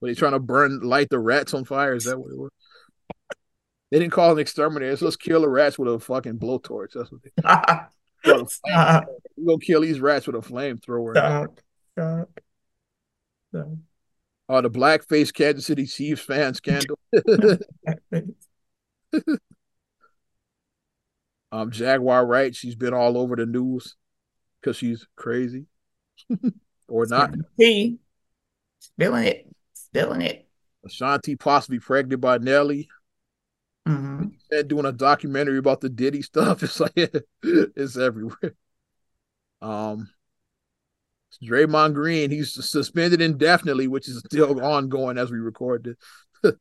Were 0.00 0.08
they 0.08 0.14
trying 0.14 0.32
to 0.32 0.38
burn 0.38 0.80
light 0.80 1.08
the 1.08 1.18
rats 1.18 1.54
on 1.54 1.64
fire? 1.64 1.94
Is 1.94 2.04
that 2.04 2.18
what 2.18 2.30
it 2.30 2.38
was? 2.38 2.50
They 3.94 4.00
didn't 4.00 4.12
call 4.12 4.32
an 4.32 4.40
exterminator. 4.40 4.96
So 4.96 5.04
let's 5.04 5.14
kill 5.14 5.42
the 5.42 5.48
rats 5.48 5.78
with 5.78 5.88
a 5.88 6.00
fucking 6.00 6.40
blowtorch. 6.40 6.94
That's 6.94 7.12
what 7.12 7.22
they 7.22 7.30
We're 8.26 9.46
gonna 9.46 9.58
kill 9.60 9.82
these 9.82 10.00
rats 10.00 10.26
with 10.26 10.34
a 10.34 10.40
flamethrower. 10.40 11.12
Stop. 11.12 11.60
Stop. 11.92 12.40
Stop. 13.50 13.68
Oh, 14.48 14.60
the 14.62 14.68
blackface 14.68 15.32
Kansas 15.32 15.66
City 15.66 15.86
Chiefs 15.86 16.22
fan 16.22 16.54
scandal. 16.54 16.98
um, 21.52 21.70
Jaguar 21.70 22.26
Wright, 22.26 22.52
she's 22.52 22.74
been 22.74 22.94
all 22.94 23.16
over 23.16 23.36
the 23.36 23.46
news 23.46 23.94
because 24.60 24.76
she's 24.76 25.06
crazy, 25.14 25.66
or 26.88 27.06
not. 27.06 27.32
Spilling 28.80 29.24
it, 29.24 29.46
spilling 29.72 30.22
it. 30.22 30.48
Ashanti 30.84 31.36
possibly 31.36 31.78
pregnant 31.78 32.20
by 32.20 32.38
Nelly. 32.38 32.88
Mm-hmm. 33.86 34.28
And 34.50 34.68
doing 34.68 34.86
a 34.86 34.92
documentary 34.92 35.58
about 35.58 35.80
the 35.80 35.88
Diddy 35.88 36.22
stuff. 36.22 36.62
It's 36.62 36.80
like 36.80 36.92
it's 37.42 37.96
everywhere. 37.96 38.54
Um, 39.60 40.08
Draymond 41.42 41.94
Green, 41.94 42.30
he's 42.30 42.54
suspended 42.54 43.20
indefinitely, 43.20 43.88
which 43.88 44.08
is 44.08 44.18
still 44.18 44.62
ongoing 44.62 45.18
as 45.18 45.30
we 45.30 45.38
record 45.38 45.96
this. 46.42 46.54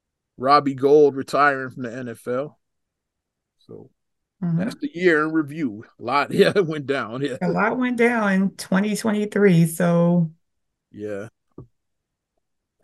Robbie 0.36 0.74
Gould 0.74 1.16
retiring 1.16 1.70
from 1.70 1.82
the 1.82 1.90
NFL. 1.90 2.54
So 3.58 3.90
mm-hmm. 4.42 4.58
that's 4.58 4.76
the 4.76 4.90
year 4.94 5.24
in 5.24 5.32
review. 5.32 5.84
A 5.98 6.02
lot, 6.02 6.30
yeah, 6.32 6.52
went 6.58 6.86
down. 6.86 7.22
Yeah. 7.22 7.38
A 7.42 7.48
lot 7.48 7.78
went 7.78 7.96
down 7.96 8.32
in 8.32 8.56
2023. 8.56 9.66
So 9.66 10.30
yeah. 10.90 11.28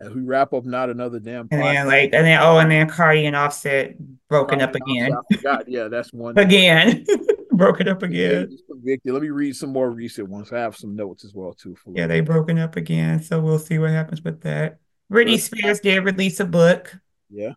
As 0.01 0.13
we 0.13 0.21
wrap 0.21 0.53
up, 0.53 0.65
not 0.65 0.89
another 0.89 1.19
damn. 1.19 1.47
And 1.51 1.61
then 1.61 1.87
like, 1.87 2.13
and 2.13 2.25
then 2.25 2.39
oh, 2.41 2.57
and 2.57 2.71
then 2.71 2.87
Cardi 2.87 3.25
and 3.25 3.35
Offset 3.35 3.97
broken 4.29 4.59
Cardi 4.59 4.63
up 4.63 4.75
again. 4.75 5.11
God, 5.43 5.65
yeah, 5.67 5.89
that's 5.89 6.13
one 6.13 6.37
again. 6.37 7.05
broken 7.51 7.87
up 7.89 8.01
again. 8.01 8.57
Convicted. 8.69 9.13
Let 9.13 9.21
me 9.21 9.29
read 9.29 9.55
some 9.55 9.71
more 9.71 9.91
recent 9.91 10.29
ones. 10.29 10.53
I 10.53 10.59
have 10.59 10.77
some 10.77 10.95
notes 10.95 11.25
as 11.25 11.33
well 11.33 11.53
too. 11.53 11.75
yeah, 11.93 12.07
they 12.07 12.21
broken 12.21 12.57
up 12.57 12.77
again. 12.77 13.21
So 13.21 13.41
we'll 13.41 13.59
see 13.59 13.77
what 13.77 13.91
happens 13.91 14.23
with 14.23 14.41
that. 14.41 14.79
Britney 15.11 15.39
Spears 15.39 15.79
did 15.81 16.03
release 16.05 16.39
a 16.39 16.45
book. 16.45 16.95
Yeah. 17.29 17.53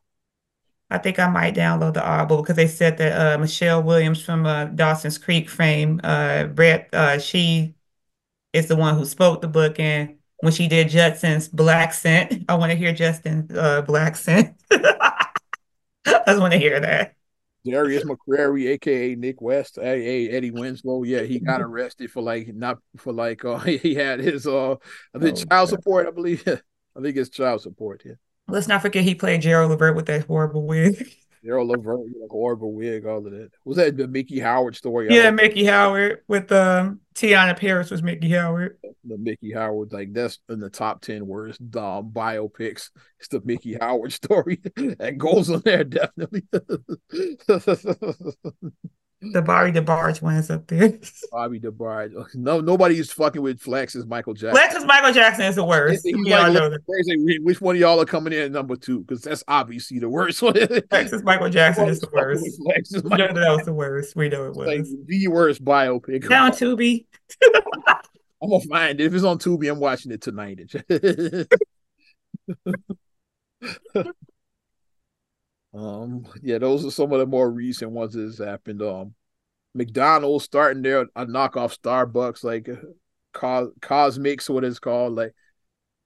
I 0.90 0.98
think 0.98 1.18
I 1.18 1.28
might 1.28 1.54
download 1.54 1.94
the 1.94 2.06
Audible 2.06 2.42
because 2.42 2.56
they 2.56 2.66
said 2.66 2.98
that 2.98 3.12
uh, 3.12 3.38
Michelle 3.38 3.82
Williams 3.82 4.22
from 4.22 4.44
uh, 4.44 4.66
Dawson's 4.66 5.16
Creek 5.16 5.48
fame, 5.48 6.00
uh, 6.04 6.44
Brett, 6.44 6.90
uh, 6.92 7.18
she 7.18 7.74
is 8.52 8.66
the 8.66 8.76
one 8.76 8.98
who 8.98 9.06
spoke 9.06 9.40
the 9.40 9.48
book 9.48 9.80
and 9.80 10.16
when 10.42 10.52
she 10.52 10.66
did 10.66 10.88
Justin's 10.88 11.48
blaccent. 11.48 12.44
I 12.48 12.56
want 12.56 12.72
to 12.72 12.76
hear 12.76 12.92
Justin's 12.92 13.56
uh, 13.56 13.82
blaccent. 13.82 14.54
I 14.72 15.28
just 16.26 16.40
want 16.40 16.52
to 16.52 16.58
hear 16.58 16.80
that. 16.80 17.14
Darius 17.64 18.04
McCrary, 18.04 18.70
aka 18.70 19.14
Nick 19.14 19.40
West, 19.40 19.78
aka 19.78 20.28
Eddie 20.30 20.50
Winslow. 20.50 21.04
Yeah, 21.04 21.22
he 21.22 21.38
got 21.38 21.62
arrested 21.62 22.10
for 22.10 22.20
like 22.20 22.48
not 22.48 22.78
for 22.96 23.12
like 23.12 23.44
uh 23.44 23.58
he 23.58 23.94
had 23.94 24.18
his 24.18 24.48
uh 24.48 24.72
I 25.14 25.18
think 25.20 25.38
oh, 25.38 25.44
child 25.44 25.68
support, 25.68 26.08
I 26.08 26.10
believe. 26.10 26.42
I 26.46 27.00
think 27.00 27.16
it's 27.16 27.30
child 27.30 27.62
support, 27.62 28.02
yeah. 28.04 28.14
Let's 28.48 28.66
not 28.66 28.82
forget 28.82 29.04
he 29.04 29.14
played 29.14 29.42
Gerald 29.42 29.70
Levert 29.70 29.94
with 29.94 30.06
that 30.06 30.26
horrible 30.26 30.66
wig. 30.66 31.08
Gerald 31.44 31.68
Levert, 31.68 32.00
like 32.20 32.30
horrible 32.30 32.72
wig, 32.72 33.04
all 33.04 33.18
of 33.18 33.32
that. 33.32 33.50
Was 33.64 33.76
that 33.76 33.96
the 33.96 34.06
Miki 34.06 34.38
Howard 34.38 34.76
story? 34.76 35.08
Yeah, 35.10 35.30
Miki 35.30 35.64
Howard 35.64 36.22
with 36.28 36.52
um 36.52 37.00
Tiana 37.14 37.56
Paris 37.56 37.90
was 37.90 38.02
Miki 38.02 38.30
Howard. 38.30 38.78
The 39.04 39.18
Miki 39.18 39.52
Howard, 39.52 39.92
like 39.92 40.12
that's 40.12 40.38
in 40.48 40.60
the 40.60 40.70
top 40.70 41.00
ten 41.00 41.26
worst 41.26 41.60
um, 41.60 42.10
biopics. 42.10 42.90
It's 43.18 43.28
the 43.28 43.40
Miki 43.44 43.76
Howard 43.80 44.12
story 44.12 44.60
that 44.76 45.18
goes 45.18 45.50
on 45.50 45.62
there 45.64 45.84
definitely. 45.84 46.44
The 49.30 49.40
Bobby 49.40 49.70
DeBarge 49.70 50.20
one 50.20 50.34
is 50.34 50.50
up 50.50 50.66
there. 50.66 50.98
Bobby 51.32 51.60
DeBarge. 51.60 52.12
No, 52.34 52.60
nobody's 52.60 53.12
fucking 53.12 53.40
with 53.40 53.60
Flex 53.60 53.94
as 53.94 54.04
Michael 54.04 54.34
Jackson. 54.34 54.56
Flex 54.56 54.74
as 54.74 54.84
Michael 54.84 55.12
Jackson 55.12 55.44
is 55.44 55.54
the 55.54 55.64
worst. 55.64 56.04
He's 56.04 56.16
like, 56.16 56.52
know 56.52 56.76
which 57.42 57.60
one 57.60 57.76
of 57.76 57.80
y'all 57.80 58.00
are 58.00 58.04
coming 58.04 58.32
in 58.32 58.40
at 58.40 58.50
number 58.50 58.74
two? 58.74 59.00
Because 59.00 59.22
that's 59.22 59.44
obviously 59.46 60.00
the 60.00 60.08
worst 60.08 60.42
one. 60.42 60.54
Flex 60.90 61.12
as 61.12 61.22
Michael 61.22 61.50
Jackson 61.50 61.88
is 61.88 62.00
the 62.00 62.08
worst. 62.12 62.44
Flex 62.64 62.92
is 62.92 63.04
Michael. 63.04 63.34
that 63.34 63.56
was 63.56 63.64
the 63.64 63.72
worst. 63.72 64.16
We 64.16 64.28
know 64.28 64.46
it 64.46 64.56
was. 64.56 64.66
Like 64.66 64.84
the 65.06 65.28
worst 65.28 65.64
biopic. 65.64 66.28
Down 66.28 66.50
Tubi. 66.50 67.06
I'm 68.42 68.50
gonna 68.50 68.64
find 68.64 69.00
it. 69.00 69.04
If 69.04 69.14
it's 69.14 69.24
on 69.24 69.38
Tubi, 69.38 69.70
I'm 69.70 69.78
watching 69.78 70.10
it 70.10 70.20
tonight. 70.20 70.72
Um, 75.74 76.26
yeah, 76.42 76.58
those 76.58 76.84
are 76.84 76.90
some 76.90 77.12
of 77.12 77.18
the 77.18 77.26
more 77.26 77.50
recent 77.50 77.90
ones 77.90 78.14
that's 78.14 78.38
happened. 78.38 78.82
Um, 78.82 79.14
McDonald's 79.74 80.44
starting 80.44 80.82
their 80.82 81.02
a 81.16 81.26
knockoff 81.26 81.78
Starbucks, 81.78 82.44
like 82.44 82.68
Co- 83.32 83.72
CosMc's, 83.80 84.50
what 84.50 84.64
it's 84.64 84.78
called. 84.78 85.14
Like, 85.14 85.34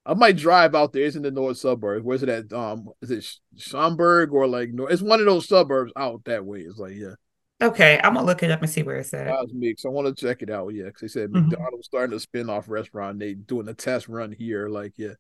I 0.05 0.15
might 0.15 0.37
drive 0.37 0.75
out 0.75 0.93
there. 0.93 1.03
It's 1.03 1.17
in 1.17 1.23
the 1.23 1.33
north 1.33 1.59
suburbs. 1.59 2.05
Where's 2.05 2.23
it 2.23 2.29
at? 2.29 2.53
Um, 2.53 2.89
is 3.03 3.11
it 3.11 3.27
Schaumburg 3.57 4.33
or 4.33 4.47
like 4.47 4.71
no? 4.71 4.87
It's 4.87 5.03
one 5.03 5.19
of 5.19 5.27
those 5.27 5.49
suburbs 5.49 5.93
out 5.97 6.25
that 6.25 6.45
way. 6.45 6.61
It's 6.61 6.79
like 6.79 6.95
yeah. 6.95 7.15
Okay, 7.61 7.99
I'm 8.05 8.15
gonna 8.15 8.27
look 8.27 8.43
it 8.43 8.51
up 8.51 8.61
and 8.61 8.71
see 8.71 8.85
where 8.85 8.97
it's 8.97 9.13
at. 9.15 9.27
CosMc's. 9.27 9.85
I 9.85 9.89
want 9.89 10.07
to 10.07 10.27
check 10.27 10.43
it 10.43 10.51
out. 10.51 10.69
Yeah, 10.69 10.85
because 10.85 11.01
they 11.01 11.09
said 11.09 11.31
mm-hmm. 11.31 11.49
McDonald's 11.49 11.87
starting 11.87 12.15
a 12.15 12.21
spin 12.21 12.49
off 12.49 12.69
restaurant. 12.69 13.19
They 13.19 13.35
doing 13.35 13.69
a 13.69 13.75
test 13.75 14.07
run 14.09 14.31
here. 14.31 14.69
Like 14.69 14.93
yeah, 14.97 15.15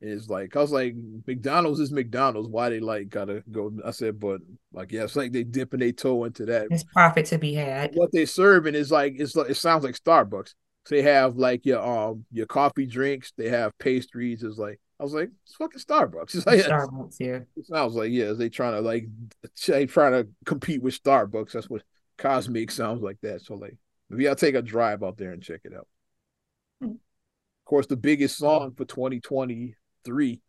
it's 0.00 0.28
like 0.30 0.56
I 0.56 0.60
was 0.60 0.72
like 0.72 0.94
McDonald's 1.26 1.78
is 1.78 1.92
McDonald's. 1.92 2.48
Why 2.48 2.70
they 2.70 2.80
like 2.80 3.10
gotta 3.10 3.42
go? 3.50 3.72
I 3.84 3.90
said, 3.90 4.18
but 4.18 4.40
like 4.72 4.92
yeah, 4.92 5.04
it's 5.04 5.16
like 5.16 5.32
they 5.32 5.44
dipping 5.44 5.80
their 5.80 5.92
toe 5.92 6.24
into 6.24 6.46
that. 6.46 6.68
It's 6.70 6.84
profit 6.84 7.26
to 7.26 7.38
be 7.38 7.54
had. 7.54 7.92
What 7.94 8.10
they 8.12 8.24
serving 8.24 8.74
is 8.74 8.90
like 8.90 9.14
it's 9.18 9.36
like 9.36 9.50
it 9.50 9.56
sounds 9.56 9.84
like 9.84 9.98
Starbucks. 9.98 10.54
So 10.86 10.94
they 10.94 11.02
have 11.02 11.36
like 11.36 11.66
your 11.66 11.86
um 11.86 12.24
your 12.32 12.46
coffee 12.46 12.86
drinks. 12.86 13.32
They 13.36 13.50
have 13.50 13.78
pastries. 13.78 14.42
It's 14.42 14.56
like 14.56 14.80
I 14.98 15.02
was 15.02 15.12
like 15.12 15.30
it's 15.44 15.56
fucking 15.56 15.80
Starbucks. 15.80 16.34
It's 16.34 16.46
like 16.46 16.60
Starbucks. 16.60 17.16
Yeah. 17.20 17.40
It 17.56 17.66
sounds 17.66 17.94
like 17.94 18.10
yeah. 18.10 18.32
They 18.32 18.48
trying 18.48 18.74
to 18.74 18.80
like 18.80 19.06
they 19.66 19.84
trying 19.84 20.12
to 20.12 20.28
compete 20.46 20.82
with 20.82 21.02
Starbucks. 21.02 21.52
That's 21.52 21.68
what 21.68 21.82
Cosmic 22.16 22.70
sounds 22.70 23.02
like 23.02 23.18
that. 23.20 23.42
So 23.42 23.54
like 23.54 23.76
maybe 24.08 24.26
I'll 24.28 24.34
take 24.34 24.54
a 24.54 24.62
drive 24.62 25.02
out 25.02 25.18
there 25.18 25.32
and 25.32 25.42
check 25.42 25.60
it 25.64 25.74
out. 25.74 25.88
Hmm. 26.80 26.92
Of 26.92 27.66
course, 27.66 27.86
the 27.86 27.96
biggest 27.96 28.38
song 28.38 28.72
for 28.74 28.86
2020 28.86 29.76
three, 30.04 30.40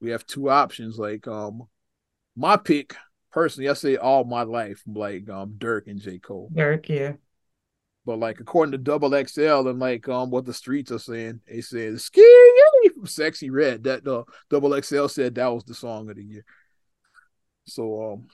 we 0.00 0.10
have 0.10 0.26
two 0.26 0.50
options. 0.50 0.98
Like 0.98 1.26
um, 1.28 1.62
my 2.36 2.56
pick 2.56 2.96
personally, 3.32 3.68
I 3.68 3.74
say 3.74 3.96
all 3.96 4.24
my 4.24 4.42
life, 4.42 4.82
like 4.86 5.28
um, 5.28 5.54
Durk 5.58 5.86
and 5.86 6.00
J 6.00 6.18
Cole. 6.18 6.50
Durk, 6.52 6.88
yeah. 6.88 7.12
But 8.06 8.18
like 8.18 8.40
according 8.40 8.72
to 8.72 8.78
Double 8.78 9.10
XL 9.10 9.68
and 9.68 9.78
like 9.78 10.08
um 10.08 10.30
what 10.30 10.46
the 10.46 10.54
streets 10.54 10.90
are 10.90 10.98
saying, 10.98 11.40
they 11.46 11.60
said 11.60 12.00
"Ski 12.00 12.22
from 12.94 13.06
Sexyy 13.06 13.50
Red." 13.52 13.84
That 13.84 14.06
uh, 14.06 14.24
Double 14.48 14.80
XL 14.80 15.06
said 15.06 15.34
that 15.34 15.52
was 15.52 15.64
the 15.64 15.74
song 15.74 16.08
of 16.08 16.16
the 16.16 16.24
year. 16.24 16.44
So 17.66 18.12
um, 18.12 18.26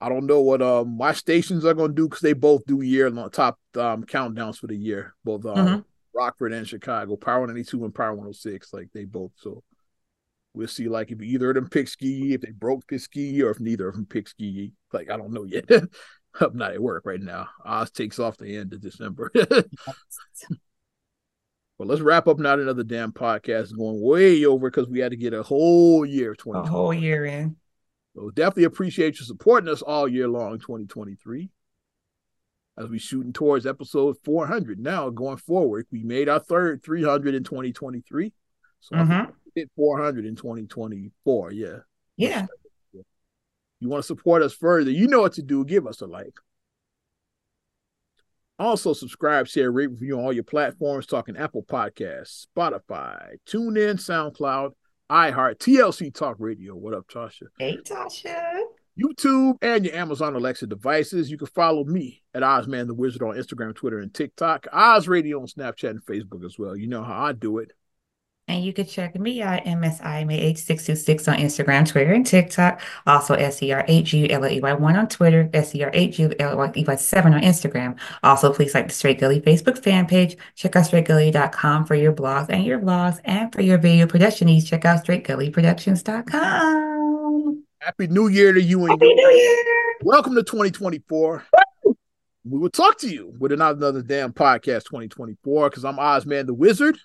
I 0.00 0.08
don't 0.08 0.26
know 0.26 0.40
what 0.40 0.60
um 0.60 0.96
my 0.96 1.12
stations 1.12 1.64
are 1.64 1.74
gonna 1.74 1.92
do 1.92 2.08
because 2.08 2.20
they 2.20 2.32
both 2.32 2.66
do 2.66 2.82
year 2.82 3.08
top 3.30 3.58
um 3.76 4.04
countdowns 4.04 4.58
for 4.58 4.66
the 4.66 4.76
year, 4.76 5.14
both 5.24 5.46
um 5.46 5.56
mm-hmm. 5.56 5.80
Rockford 6.14 6.52
and 6.52 6.66
Chicago, 6.66 7.16
Power 7.16 7.46
92 7.46 7.84
and 7.84 7.94
Power 7.94 8.14
106, 8.14 8.74
like 8.74 8.88
they 8.92 9.04
both. 9.04 9.30
So 9.36 9.62
We'll 10.54 10.68
see 10.68 10.88
like 10.88 11.10
if 11.10 11.22
either 11.22 11.50
of 11.50 11.54
them 11.54 11.68
pick 11.68 11.88
ski, 11.88 12.34
if 12.34 12.42
they 12.42 12.50
broke 12.50 12.86
pick 12.86 13.00
ski, 13.00 13.42
or 13.42 13.50
if 13.50 13.60
neither 13.60 13.88
of 13.88 13.94
them 13.94 14.06
pick 14.06 14.28
ski. 14.28 14.72
Like 14.92 15.10
I 15.10 15.16
don't 15.16 15.32
know 15.32 15.44
yet. 15.44 15.64
I'm 16.40 16.56
not 16.56 16.72
at 16.72 16.80
work 16.80 17.04
right 17.04 17.20
now. 17.20 17.48
Oz 17.64 17.90
takes 17.90 18.18
off 18.18 18.38
the 18.38 18.56
end 18.56 18.72
of 18.72 18.80
December. 18.80 19.30
well, 19.34 19.66
let's 21.78 22.00
wrap 22.00 22.26
up 22.26 22.38
not 22.38 22.58
another 22.58 22.84
damn 22.84 23.12
podcast 23.12 23.76
going 23.76 24.00
way 24.00 24.44
over 24.46 24.70
because 24.70 24.88
we 24.88 25.00
had 25.00 25.10
to 25.10 25.16
get 25.16 25.34
a 25.34 25.42
whole 25.42 26.06
year 26.06 26.34
2020. 26.34 26.68
A 26.68 26.70
whole 26.70 26.94
year 26.94 27.26
in. 27.26 27.56
So 28.14 28.30
definitely 28.30 28.64
appreciate 28.64 29.18
you 29.18 29.26
supporting 29.26 29.70
us 29.70 29.82
all 29.82 30.08
year 30.08 30.28
long, 30.28 30.58
2023. 30.58 31.50
As 32.78 32.88
we 32.88 32.98
shooting 32.98 33.34
towards 33.34 33.66
episode 33.66 34.16
400 34.24 34.78
now 34.78 35.10
going 35.10 35.36
forward. 35.36 35.86
We 35.92 36.02
made 36.02 36.28
our 36.30 36.40
third 36.40 36.82
300 36.82 37.34
in 37.34 37.44
2023. 37.44 38.32
So 38.80 38.96
mm-hmm. 38.96 39.30
Hit 39.54 39.70
400 39.76 40.24
in 40.24 40.36
2024. 40.36 41.52
Yeah. 41.52 41.78
Yeah. 42.16 42.46
You 42.92 43.88
want 43.88 44.02
to 44.02 44.06
support 44.06 44.42
us 44.42 44.54
further, 44.54 44.90
you 44.90 45.08
know 45.08 45.20
what 45.20 45.32
to 45.34 45.42
do. 45.42 45.64
Give 45.64 45.86
us 45.86 46.00
a 46.00 46.06
like. 46.06 46.36
Also, 48.58 48.92
subscribe, 48.92 49.48
share, 49.48 49.72
rate, 49.72 49.90
review 49.90 50.18
on 50.18 50.24
all 50.24 50.32
your 50.32 50.44
platforms, 50.44 51.04
talking 51.04 51.36
Apple 51.36 51.64
Podcasts, 51.64 52.46
Spotify, 52.56 53.34
TuneIn, 53.48 53.96
SoundCloud, 53.96 54.70
iHeart, 55.10 55.58
TLC 55.58 56.14
Talk 56.14 56.36
Radio. 56.38 56.76
What 56.76 56.94
up, 56.94 57.08
Tasha? 57.08 57.46
Hey, 57.58 57.78
Tasha. 57.84 58.60
YouTube 58.96 59.56
and 59.62 59.84
your 59.84 59.94
Amazon 59.94 60.36
Alexa 60.36 60.66
devices. 60.66 61.30
You 61.30 61.38
can 61.38 61.48
follow 61.48 61.82
me 61.84 62.22
at 62.34 62.42
Ozman 62.42 62.86
the 62.86 62.94
Wizard 62.94 63.22
on 63.22 63.34
Instagram, 63.34 63.74
Twitter, 63.74 63.98
and 63.98 64.12
TikTok. 64.12 64.66
Oz 64.72 65.08
Radio 65.08 65.40
on 65.40 65.46
Snapchat 65.46 65.90
and 65.90 66.04
Facebook 66.04 66.44
as 66.44 66.58
well. 66.58 66.76
You 66.76 66.86
know 66.86 67.02
how 67.02 67.24
I 67.24 67.32
do 67.32 67.58
it. 67.58 67.72
And 68.48 68.64
you 68.64 68.72
can 68.72 68.86
check 68.86 69.16
me 69.18 69.40
out, 69.40 69.62
MSIMAH626 69.64 71.32
on 71.32 71.38
Instagram, 71.38 71.88
Twitter, 71.88 72.12
and 72.12 72.26
TikTok. 72.26 72.80
Also, 73.06 73.36
SCR8GULLEY1 73.36 74.98
on 74.98 75.08
Twitter, 75.08 75.48
SCR8GULLEY7 75.52 77.24
on 77.24 77.40
Instagram. 77.40 77.96
Also, 78.24 78.52
please 78.52 78.74
like 78.74 78.88
the 78.88 78.94
Straight 78.94 79.20
Gully 79.20 79.40
Facebook 79.40 79.78
fan 79.78 80.06
page. 80.06 80.36
Check 80.56 80.74
out 80.74 80.86
straightgully.com 80.86 81.86
for 81.86 81.94
your 81.94 82.12
blogs 82.12 82.50
and 82.50 82.64
your 82.64 82.80
vlogs. 82.80 83.20
And 83.24 83.52
for 83.52 83.62
your 83.62 83.78
video 83.78 84.08
production 84.08 84.48
needs, 84.48 84.68
check 84.68 84.84
out 84.84 85.04
straightgullyproductions.com. 85.04 87.64
Happy 87.78 88.08
New 88.08 88.26
Year 88.28 88.52
to 88.52 88.60
you 88.60 88.80
and 88.80 88.90
Happy 88.90 89.14
New 89.14 89.30
Year. 89.30 89.64
Welcome 90.02 90.34
to 90.34 90.42
2024. 90.42 91.44
We 92.44 92.58
will 92.58 92.70
talk 92.70 92.98
to 92.98 93.08
you 93.08 93.32
with 93.38 93.52
another, 93.52 93.78
another 93.78 94.02
damn 94.02 94.32
podcast 94.32 94.86
2024 94.86 95.70
because 95.70 95.84
I'm 95.84 95.94
Ozman 95.96 96.46
the 96.46 96.54
Wizard 96.54 96.98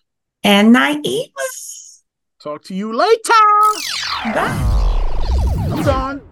and 0.44 0.76
Naima. 0.76 1.30
Talk 2.42 2.64
to 2.66 2.76
you 2.76 2.94
later. 2.94 3.44
Bye. 4.34 5.04
I'm 5.72 5.84
gone. 5.84 6.27